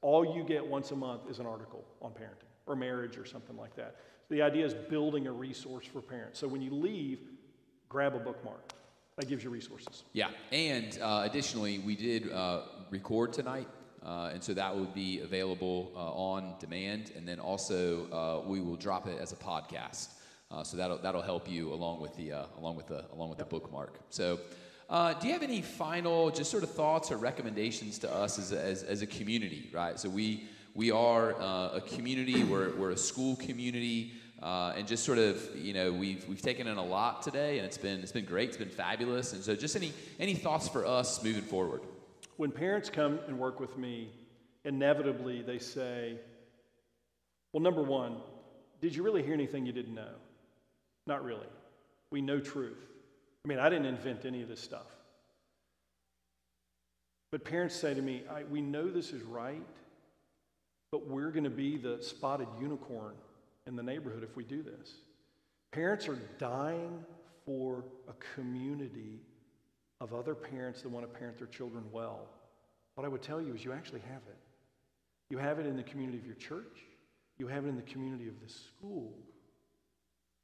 All 0.00 0.36
you 0.36 0.42
get 0.42 0.66
once 0.66 0.90
a 0.90 0.96
month 0.96 1.30
is 1.30 1.38
an 1.38 1.46
article 1.46 1.84
on 2.00 2.10
parenting 2.10 2.50
or 2.66 2.74
marriage 2.74 3.16
or 3.16 3.24
something 3.24 3.56
like 3.56 3.76
that. 3.76 3.96
So 4.28 4.34
the 4.34 4.42
idea 4.42 4.66
is 4.66 4.74
building 4.74 5.28
a 5.28 5.32
resource 5.32 5.86
for 5.86 6.00
parents. 6.00 6.40
So 6.40 6.48
when 6.48 6.62
you 6.62 6.74
leave, 6.74 7.20
grab 7.88 8.16
a 8.16 8.18
bookmark. 8.18 8.72
That 9.16 9.28
gives 9.28 9.44
you 9.44 9.50
resources. 9.50 10.04
Yeah, 10.14 10.30
and 10.50 10.98
uh, 11.00 11.28
additionally, 11.30 11.78
we 11.80 11.94
did 11.94 12.32
uh, 12.32 12.62
record 12.90 13.34
tonight, 13.34 13.68
uh, 14.02 14.30
and 14.32 14.42
so 14.42 14.54
that 14.54 14.74
will 14.74 14.86
be 14.86 15.20
available 15.20 15.92
uh, 15.94 15.98
on 15.98 16.54
demand, 16.58 17.12
and 17.14 17.28
then 17.28 17.38
also 17.38 18.10
uh, 18.10 18.48
we 18.48 18.62
will 18.62 18.76
drop 18.76 19.06
it 19.06 19.20
as 19.20 19.32
a 19.32 19.36
podcast. 19.36 20.14
Uh, 20.50 20.64
so 20.64 20.78
that'll 20.78 20.96
that'll 20.96 21.20
help 21.20 21.46
you 21.48 21.74
along 21.74 22.00
with 22.00 22.16
the 22.16 22.30
along 22.58 22.74
with 22.74 22.86
the 22.86 23.04
along 23.12 23.28
with 23.28 23.38
the 23.38 23.44
bookmark. 23.44 24.00
So. 24.08 24.40
Uh, 24.92 25.14
do 25.14 25.26
you 25.26 25.32
have 25.32 25.42
any 25.42 25.62
final, 25.62 26.30
just 26.30 26.50
sort 26.50 26.62
of 26.62 26.70
thoughts 26.70 27.10
or 27.10 27.16
recommendations 27.16 27.98
to 27.98 28.14
us 28.14 28.38
as 28.38 28.52
as, 28.52 28.82
as 28.82 29.00
a 29.00 29.06
community, 29.06 29.70
right? 29.72 29.98
So 29.98 30.10
we 30.10 30.44
we 30.74 30.90
are 30.90 31.34
uh, 31.40 31.76
a 31.76 31.80
community. 31.80 32.44
We're 32.44 32.76
we're 32.76 32.90
a 32.90 32.96
school 32.98 33.36
community, 33.36 34.12
uh, 34.42 34.74
and 34.76 34.86
just 34.86 35.06
sort 35.06 35.16
of 35.16 35.40
you 35.56 35.72
know 35.72 35.90
we've 35.94 36.28
we've 36.28 36.42
taken 36.42 36.66
in 36.66 36.76
a 36.76 36.84
lot 36.84 37.22
today, 37.22 37.56
and 37.56 37.64
it's 37.64 37.78
been 37.78 38.00
it's 38.00 38.12
been 38.12 38.26
great. 38.26 38.50
It's 38.50 38.58
been 38.58 38.68
fabulous. 38.68 39.32
And 39.32 39.42
so, 39.42 39.56
just 39.56 39.76
any 39.76 39.94
any 40.20 40.34
thoughts 40.34 40.68
for 40.68 40.84
us 40.84 41.24
moving 41.24 41.40
forward? 41.40 41.80
When 42.36 42.50
parents 42.50 42.90
come 42.90 43.18
and 43.26 43.38
work 43.38 43.60
with 43.60 43.78
me, 43.78 44.10
inevitably 44.66 45.40
they 45.40 45.58
say, 45.58 46.18
"Well, 47.54 47.62
number 47.62 47.82
one, 47.82 48.18
did 48.82 48.94
you 48.94 49.02
really 49.02 49.22
hear 49.22 49.32
anything 49.32 49.64
you 49.64 49.72
didn't 49.72 49.94
know?" 49.94 50.16
Not 51.06 51.24
really. 51.24 51.48
We 52.10 52.20
know 52.20 52.40
truth. 52.40 52.91
I 53.44 53.48
mean, 53.48 53.58
I 53.58 53.68
didn't 53.68 53.86
invent 53.86 54.24
any 54.24 54.42
of 54.42 54.48
this 54.48 54.60
stuff. 54.60 54.86
But 57.30 57.44
parents 57.44 57.74
say 57.74 57.94
to 57.94 58.02
me, 58.02 58.22
We 58.50 58.60
know 58.60 58.90
this 58.90 59.10
is 59.10 59.22
right, 59.22 59.66
but 60.92 61.08
we're 61.08 61.30
going 61.30 61.44
to 61.44 61.50
be 61.50 61.76
the 61.76 61.98
spotted 62.02 62.48
unicorn 62.60 63.14
in 63.66 63.74
the 63.74 63.82
neighborhood 63.82 64.22
if 64.22 64.36
we 64.36 64.44
do 64.44 64.62
this. 64.62 64.94
Parents 65.72 66.06
are 66.08 66.18
dying 66.38 67.04
for 67.46 67.84
a 68.08 68.12
community 68.34 69.20
of 70.00 70.12
other 70.12 70.34
parents 70.34 70.82
that 70.82 70.90
want 70.90 71.10
to 71.10 71.18
parent 71.18 71.38
their 71.38 71.46
children 71.46 71.84
well. 71.90 72.28
What 72.94 73.04
I 73.04 73.08
would 73.08 73.22
tell 73.22 73.40
you 73.40 73.54
is 73.54 73.64
you 73.64 73.72
actually 73.72 74.00
have 74.00 74.22
it. 74.28 74.36
You 75.30 75.38
have 75.38 75.58
it 75.58 75.66
in 75.66 75.76
the 75.76 75.82
community 75.82 76.18
of 76.18 76.26
your 76.26 76.34
church, 76.34 76.80
you 77.38 77.46
have 77.46 77.64
it 77.64 77.68
in 77.68 77.76
the 77.76 77.82
community 77.82 78.28
of 78.28 78.38
this 78.42 78.66
school, 78.66 79.14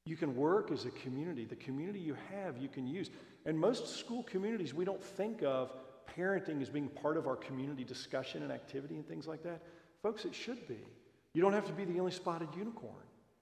you 0.05 0.17
can 0.17 0.35
work 0.37 0.71
as 0.71 0.85
a 0.85 0.91
community. 0.91 1.45
The 1.45 1.57
community 1.57 1.99
you 1.99 2.17
have, 2.33 2.57
you 2.59 2.69
can 2.69 2.87
use. 2.87 3.11
And 3.45 3.59
most 3.59 3.99
school 3.99 4.23
communities, 4.23 4.73
we 4.75 4.85
don't 4.85 5.03
think 5.03 5.43
of 5.43 5.73
parenting 6.17 6.63
as 6.63 6.71
being 6.71 6.89
part 6.89 7.17
of 7.17 7.27
our 7.27 7.37
community 7.37 7.85
discussion 7.85 8.43
and 8.43 8.51
activity 8.51 8.97
and 8.97 9.07
things 9.07 9.27
like 9.27 9.43
that. 9.43 9.63
Folks, 10.03 10.25
it 10.25 10.35
should 10.35 10.67
be. 10.67 10.79
You 11.35 11.43
don't 11.43 11.53
have 11.53 11.67
to 11.67 11.73
be 11.73 11.85
the 11.85 12.01
only 12.01 12.13
spotted 12.13 12.49
unicorn. 12.57 12.95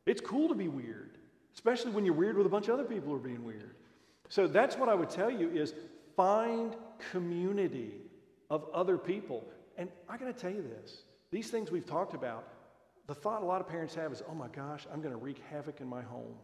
It's 0.06 0.20
cool 0.20 0.48
to 0.48 0.54
be 0.54 0.68
weird, 0.68 1.18
especially 1.54 1.92
when 1.92 2.04
you're 2.04 2.14
weird 2.14 2.36
with 2.36 2.46
a 2.46 2.50
bunch 2.50 2.68
of 2.68 2.74
other 2.74 2.84
people 2.84 3.10
who 3.10 3.16
are 3.16 3.18
being 3.18 3.44
weird. 3.44 3.74
So 4.28 4.46
that's 4.46 4.76
what 4.76 4.88
I 4.88 4.94
would 4.94 5.10
tell 5.10 5.30
you 5.30 5.50
is 5.50 5.74
find 6.16 6.74
community 7.12 7.92
of 8.50 8.66
other 8.72 8.98
people. 8.98 9.44
And 9.76 9.88
I 10.08 10.16
got 10.16 10.26
to 10.26 10.32
tell 10.32 10.50
you 10.50 10.62
this. 10.62 11.02
These 11.30 11.50
things 11.50 11.70
we've 11.70 11.86
talked 11.86 12.14
about, 12.14 12.48
the 13.06 13.14
thought 13.14 13.42
a 13.42 13.44
lot 13.44 13.60
of 13.60 13.68
parents 13.68 13.94
have 13.94 14.12
is, 14.12 14.22
oh 14.30 14.34
my 14.34 14.48
gosh, 14.48 14.86
I'm 14.92 15.00
going 15.00 15.12
to 15.12 15.20
wreak 15.20 15.40
havoc 15.50 15.80
in 15.80 15.88
my 15.88 16.02
home. 16.02 16.34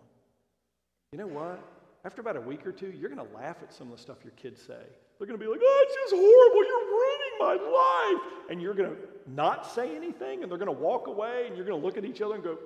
You 1.12 1.18
know 1.18 1.26
what? 1.26 1.62
After 2.04 2.20
about 2.20 2.36
a 2.36 2.40
week 2.40 2.66
or 2.66 2.72
two, 2.72 2.92
you're 2.98 3.10
going 3.10 3.26
to 3.26 3.34
laugh 3.34 3.58
at 3.62 3.72
some 3.72 3.90
of 3.90 3.96
the 3.96 4.02
stuff 4.02 4.18
your 4.24 4.32
kids 4.32 4.60
say. 4.60 4.82
They're 5.18 5.26
going 5.26 5.38
to 5.38 5.44
be 5.44 5.50
like, 5.50 5.60
oh, 5.62 5.86
it's 5.86 6.10
just 6.10 6.20
horrible. 6.20 6.64
You're 6.66 6.88
ruining 6.90 7.38
my 7.38 8.18
life. 8.18 8.50
And 8.50 8.60
you're 8.60 8.74
going 8.74 8.90
to 8.90 8.96
not 9.26 9.72
say 9.72 9.94
anything, 9.94 10.42
and 10.42 10.50
they're 10.50 10.58
going 10.58 10.74
to 10.74 10.82
walk 10.82 11.06
away, 11.06 11.44
and 11.46 11.56
you're 11.56 11.66
going 11.66 11.80
to 11.80 11.86
look 11.86 11.96
at 11.96 12.04
each 12.04 12.20
other 12.20 12.34
and 12.34 12.42
go, 12.42 12.58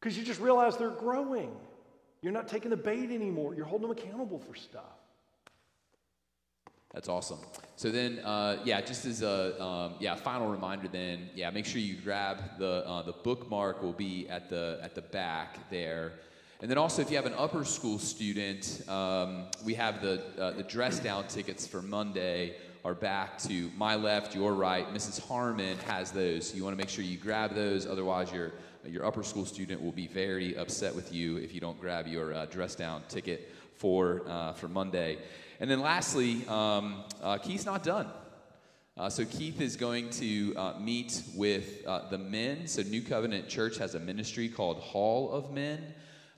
because 0.00 0.16
you 0.16 0.24
just 0.24 0.40
realize 0.40 0.76
they're 0.76 0.90
growing. 0.90 1.50
You're 2.22 2.32
not 2.32 2.48
taking 2.48 2.70
the 2.70 2.76
bait 2.76 3.10
anymore. 3.10 3.54
You're 3.54 3.64
holding 3.64 3.88
them 3.88 3.96
accountable 3.96 4.38
for 4.38 4.54
stuff. 4.54 4.82
That's 6.94 7.08
awesome. 7.08 7.38
So 7.74 7.90
then, 7.90 8.20
uh, 8.20 8.58
yeah, 8.64 8.80
just 8.80 9.04
as 9.04 9.22
a 9.22 9.60
um, 9.60 9.94
yeah 9.98 10.14
final 10.14 10.48
reminder, 10.48 10.86
then 10.86 11.28
yeah, 11.34 11.50
make 11.50 11.66
sure 11.66 11.80
you 11.80 11.96
grab 11.96 12.38
the 12.56 12.86
uh, 12.86 13.02
the 13.02 13.12
bookmark 13.12 13.82
will 13.82 13.92
be 13.92 14.28
at 14.28 14.48
the 14.48 14.78
at 14.80 14.94
the 14.94 15.02
back 15.02 15.68
there, 15.70 16.12
and 16.62 16.70
then 16.70 16.78
also 16.78 17.02
if 17.02 17.10
you 17.10 17.16
have 17.16 17.26
an 17.26 17.34
upper 17.36 17.64
school 17.64 17.98
student, 17.98 18.82
um, 18.88 19.46
we 19.64 19.74
have 19.74 20.00
the 20.02 20.22
uh, 20.38 20.52
the 20.52 20.62
dress 20.62 21.00
down 21.00 21.26
tickets 21.26 21.66
for 21.66 21.82
Monday 21.82 22.54
are 22.84 22.94
back 22.94 23.38
to 23.38 23.70
my 23.76 23.96
left, 23.96 24.34
your 24.34 24.52
right. 24.52 24.86
Mrs. 24.92 25.26
Harmon 25.26 25.78
has 25.86 26.12
those. 26.12 26.54
You 26.54 26.62
want 26.62 26.74
to 26.74 26.78
make 26.78 26.90
sure 26.90 27.02
you 27.02 27.16
grab 27.16 27.54
those. 27.54 27.86
Otherwise, 27.86 28.30
your 28.30 28.52
your 28.86 29.04
upper 29.04 29.24
school 29.24 29.46
student 29.46 29.82
will 29.82 29.92
be 29.92 30.06
very 30.06 30.56
upset 30.56 30.94
with 30.94 31.12
you 31.12 31.38
if 31.38 31.54
you 31.54 31.60
don't 31.60 31.80
grab 31.80 32.06
your 32.06 32.34
uh, 32.34 32.46
dress 32.46 32.76
down 32.76 33.02
ticket 33.08 33.52
for 33.74 34.22
uh, 34.28 34.52
for 34.52 34.68
Monday. 34.68 35.18
And 35.60 35.70
then 35.70 35.80
lastly, 35.80 36.46
um, 36.48 37.04
uh, 37.22 37.38
Keith's 37.38 37.66
not 37.66 37.82
done. 37.82 38.08
Uh, 38.96 39.10
so 39.10 39.24
Keith 39.24 39.60
is 39.60 39.76
going 39.76 40.08
to 40.08 40.54
uh, 40.56 40.78
meet 40.78 41.22
with 41.34 41.84
uh, 41.86 42.08
the 42.10 42.18
men. 42.18 42.66
So 42.66 42.82
New 42.82 43.02
Covenant 43.02 43.48
Church 43.48 43.76
has 43.78 43.96
a 43.96 44.00
ministry 44.00 44.48
called 44.48 44.78
Hall 44.78 45.32
of 45.32 45.52
Men. 45.52 45.82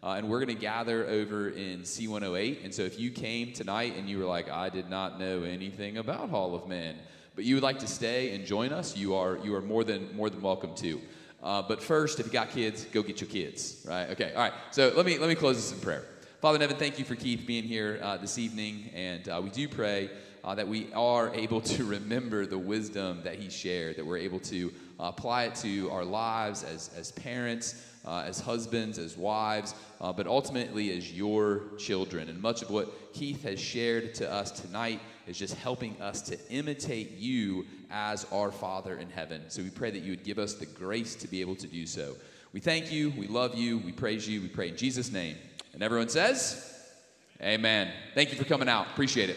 Uh, 0.02 0.14
and 0.14 0.28
we're 0.28 0.38
going 0.38 0.55
to 0.55 0.60
gather 0.60 1.06
over 1.06 1.48
in 1.48 1.80
C108. 1.80 2.64
And 2.64 2.72
so 2.72 2.82
if 2.82 2.98
you 2.98 3.10
came 3.10 3.52
tonight 3.52 3.94
and 3.97 4.09
you 4.09 4.18
were 4.18 4.24
like, 4.24 4.51
I 4.51 4.68
did 4.68 4.88
not 4.88 5.18
know 5.18 5.43
anything 5.43 5.98
about 5.98 6.30
Hall 6.30 6.55
of 6.55 6.68
Men, 6.68 6.97
but 7.34 7.44
you 7.44 7.56
would 7.56 7.62
like 7.62 7.80
to 7.80 7.86
stay 7.86 8.34
and 8.34 8.47
join 8.47 8.72
us, 8.72 8.97
you 8.97 9.14
are, 9.14 9.36
you 9.38 9.55
are 9.55 9.62
more, 9.62 9.84
than, 9.84 10.14
more 10.16 10.30
than 10.30 10.40
welcome 10.40 10.74
to. 10.76 11.01
Uh, 11.43 11.62
but 11.62 11.82
first, 11.82 12.20
if 12.20 12.26
you 12.26 12.32
got 12.32 12.51
kids, 12.51 12.84
go 12.86 13.02
get 13.02 13.20
your 13.20 13.28
kids, 13.28 13.84
right? 13.88 14.10
Okay, 14.10 14.32
all 14.32 14.43
right. 14.43 14.52
So 14.70 14.93
let 14.97 15.05
me, 15.05 15.18
let 15.18 15.28
me 15.28 15.34
close 15.34 15.56
this 15.56 15.72
in 15.72 15.80
prayer. 15.80 16.05
Father 16.47 16.59
in 16.59 16.60
heaven, 16.60 16.77
thank 16.77 16.97
you 17.01 17.05
for 17.05 17.16
Keith 17.16 17.44
being 17.44 17.64
here 17.64 17.98
uh, 18.05 18.16
this 18.18 18.39
evening. 18.39 18.89
And 18.94 19.28
uh, 19.28 19.40
we 19.43 19.51
do 19.51 19.66
pray 19.66 20.09
uh, 20.44 20.55
that 20.55 20.68
we 20.68 20.93
are 20.93 21.35
able 21.35 21.60
to 21.62 21.85
remember 21.85 22.47
the 22.47 22.56
wisdom 22.56 23.20
that 23.24 23.35
he 23.35 23.51
shared, 23.51 23.97
that 23.97 24.06
we're 24.06 24.18
able 24.18 24.39
to 24.39 24.73
apply 25.01 25.47
it 25.47 25.56
to 25.56 25.90
our 25.90 26.05
lives 26.05 26.62
as, 26.62 26.93
as 26.97 27.10
parents, 27.10 27.85
uh, 28.05 28.23
as 28.24 28.39
husbands, 28.39 28.97
as 28.97 29.16
wives, 29.16 29.74
uh, 30.01 30.12
but 30.12 30.28
ultimately 30.28 30.97
as 30.97 31.12
your 31.12 31.62
children. 31.78 32.28
And 32.28 32.40
much 32.40 32.62
of 32.62 32.70
what 32.70 33.12
Keith 33.12 33.43
has 33.43 33.59
shared 33.59 34.14
to 34.14 34.32
us 34.32 34.52
tonight 34.52 35.01
is 35.27 35.36
just 35.36 35.55
helping 35.55 36.01
us 36.01 36.23
to 36.23 36.39
imitate 36.48 37.18
you 37.18 37.66
as 37.90 38.24
our 38.31 38.52
Father 38.52 38.98
in 38.98 39.10
heaven. 39.10 39.43
So 39.48 39.64
we 39.64 39.70
pray 39.70 39.90
that 39.90 40.05
you 40.05 40.12
would 40.12 40.23
give 40.23 40.39
us 40.39 40.55
the 40.55 40.66
grace 40.66 41.16
to 41.16 41.27
be 41.27 41.40
able 41.40 41.56
to 41.56 41.66
do 41.66 41.86
so. 41.86 42.14
We 42.52 42.60
thank 42.60 42.93
you, 42.93 43.12
we 43.18 43.27
love 43.27 43.56
you, 43.56 43.78
we 43.78 43.90
praise 43.90 44.28
you, 44.28 44.43
we 44.43 44.47
pray 44.47 44.68
in 44.68 44.77
Jesus' 44.77 45.10
name. 45.10 45.35
And 45.76 45.82
everyone 45.82 46.08
says, 46.08 46.72
Amen. 47.42 47.92
Thank 48.14 48.32
you 48.32 48.38
for 48.38 48.44
coming 48.44 48.66
out. 48.66 48.86
Appreciate 48.86 49.28
it. 49.28 49.36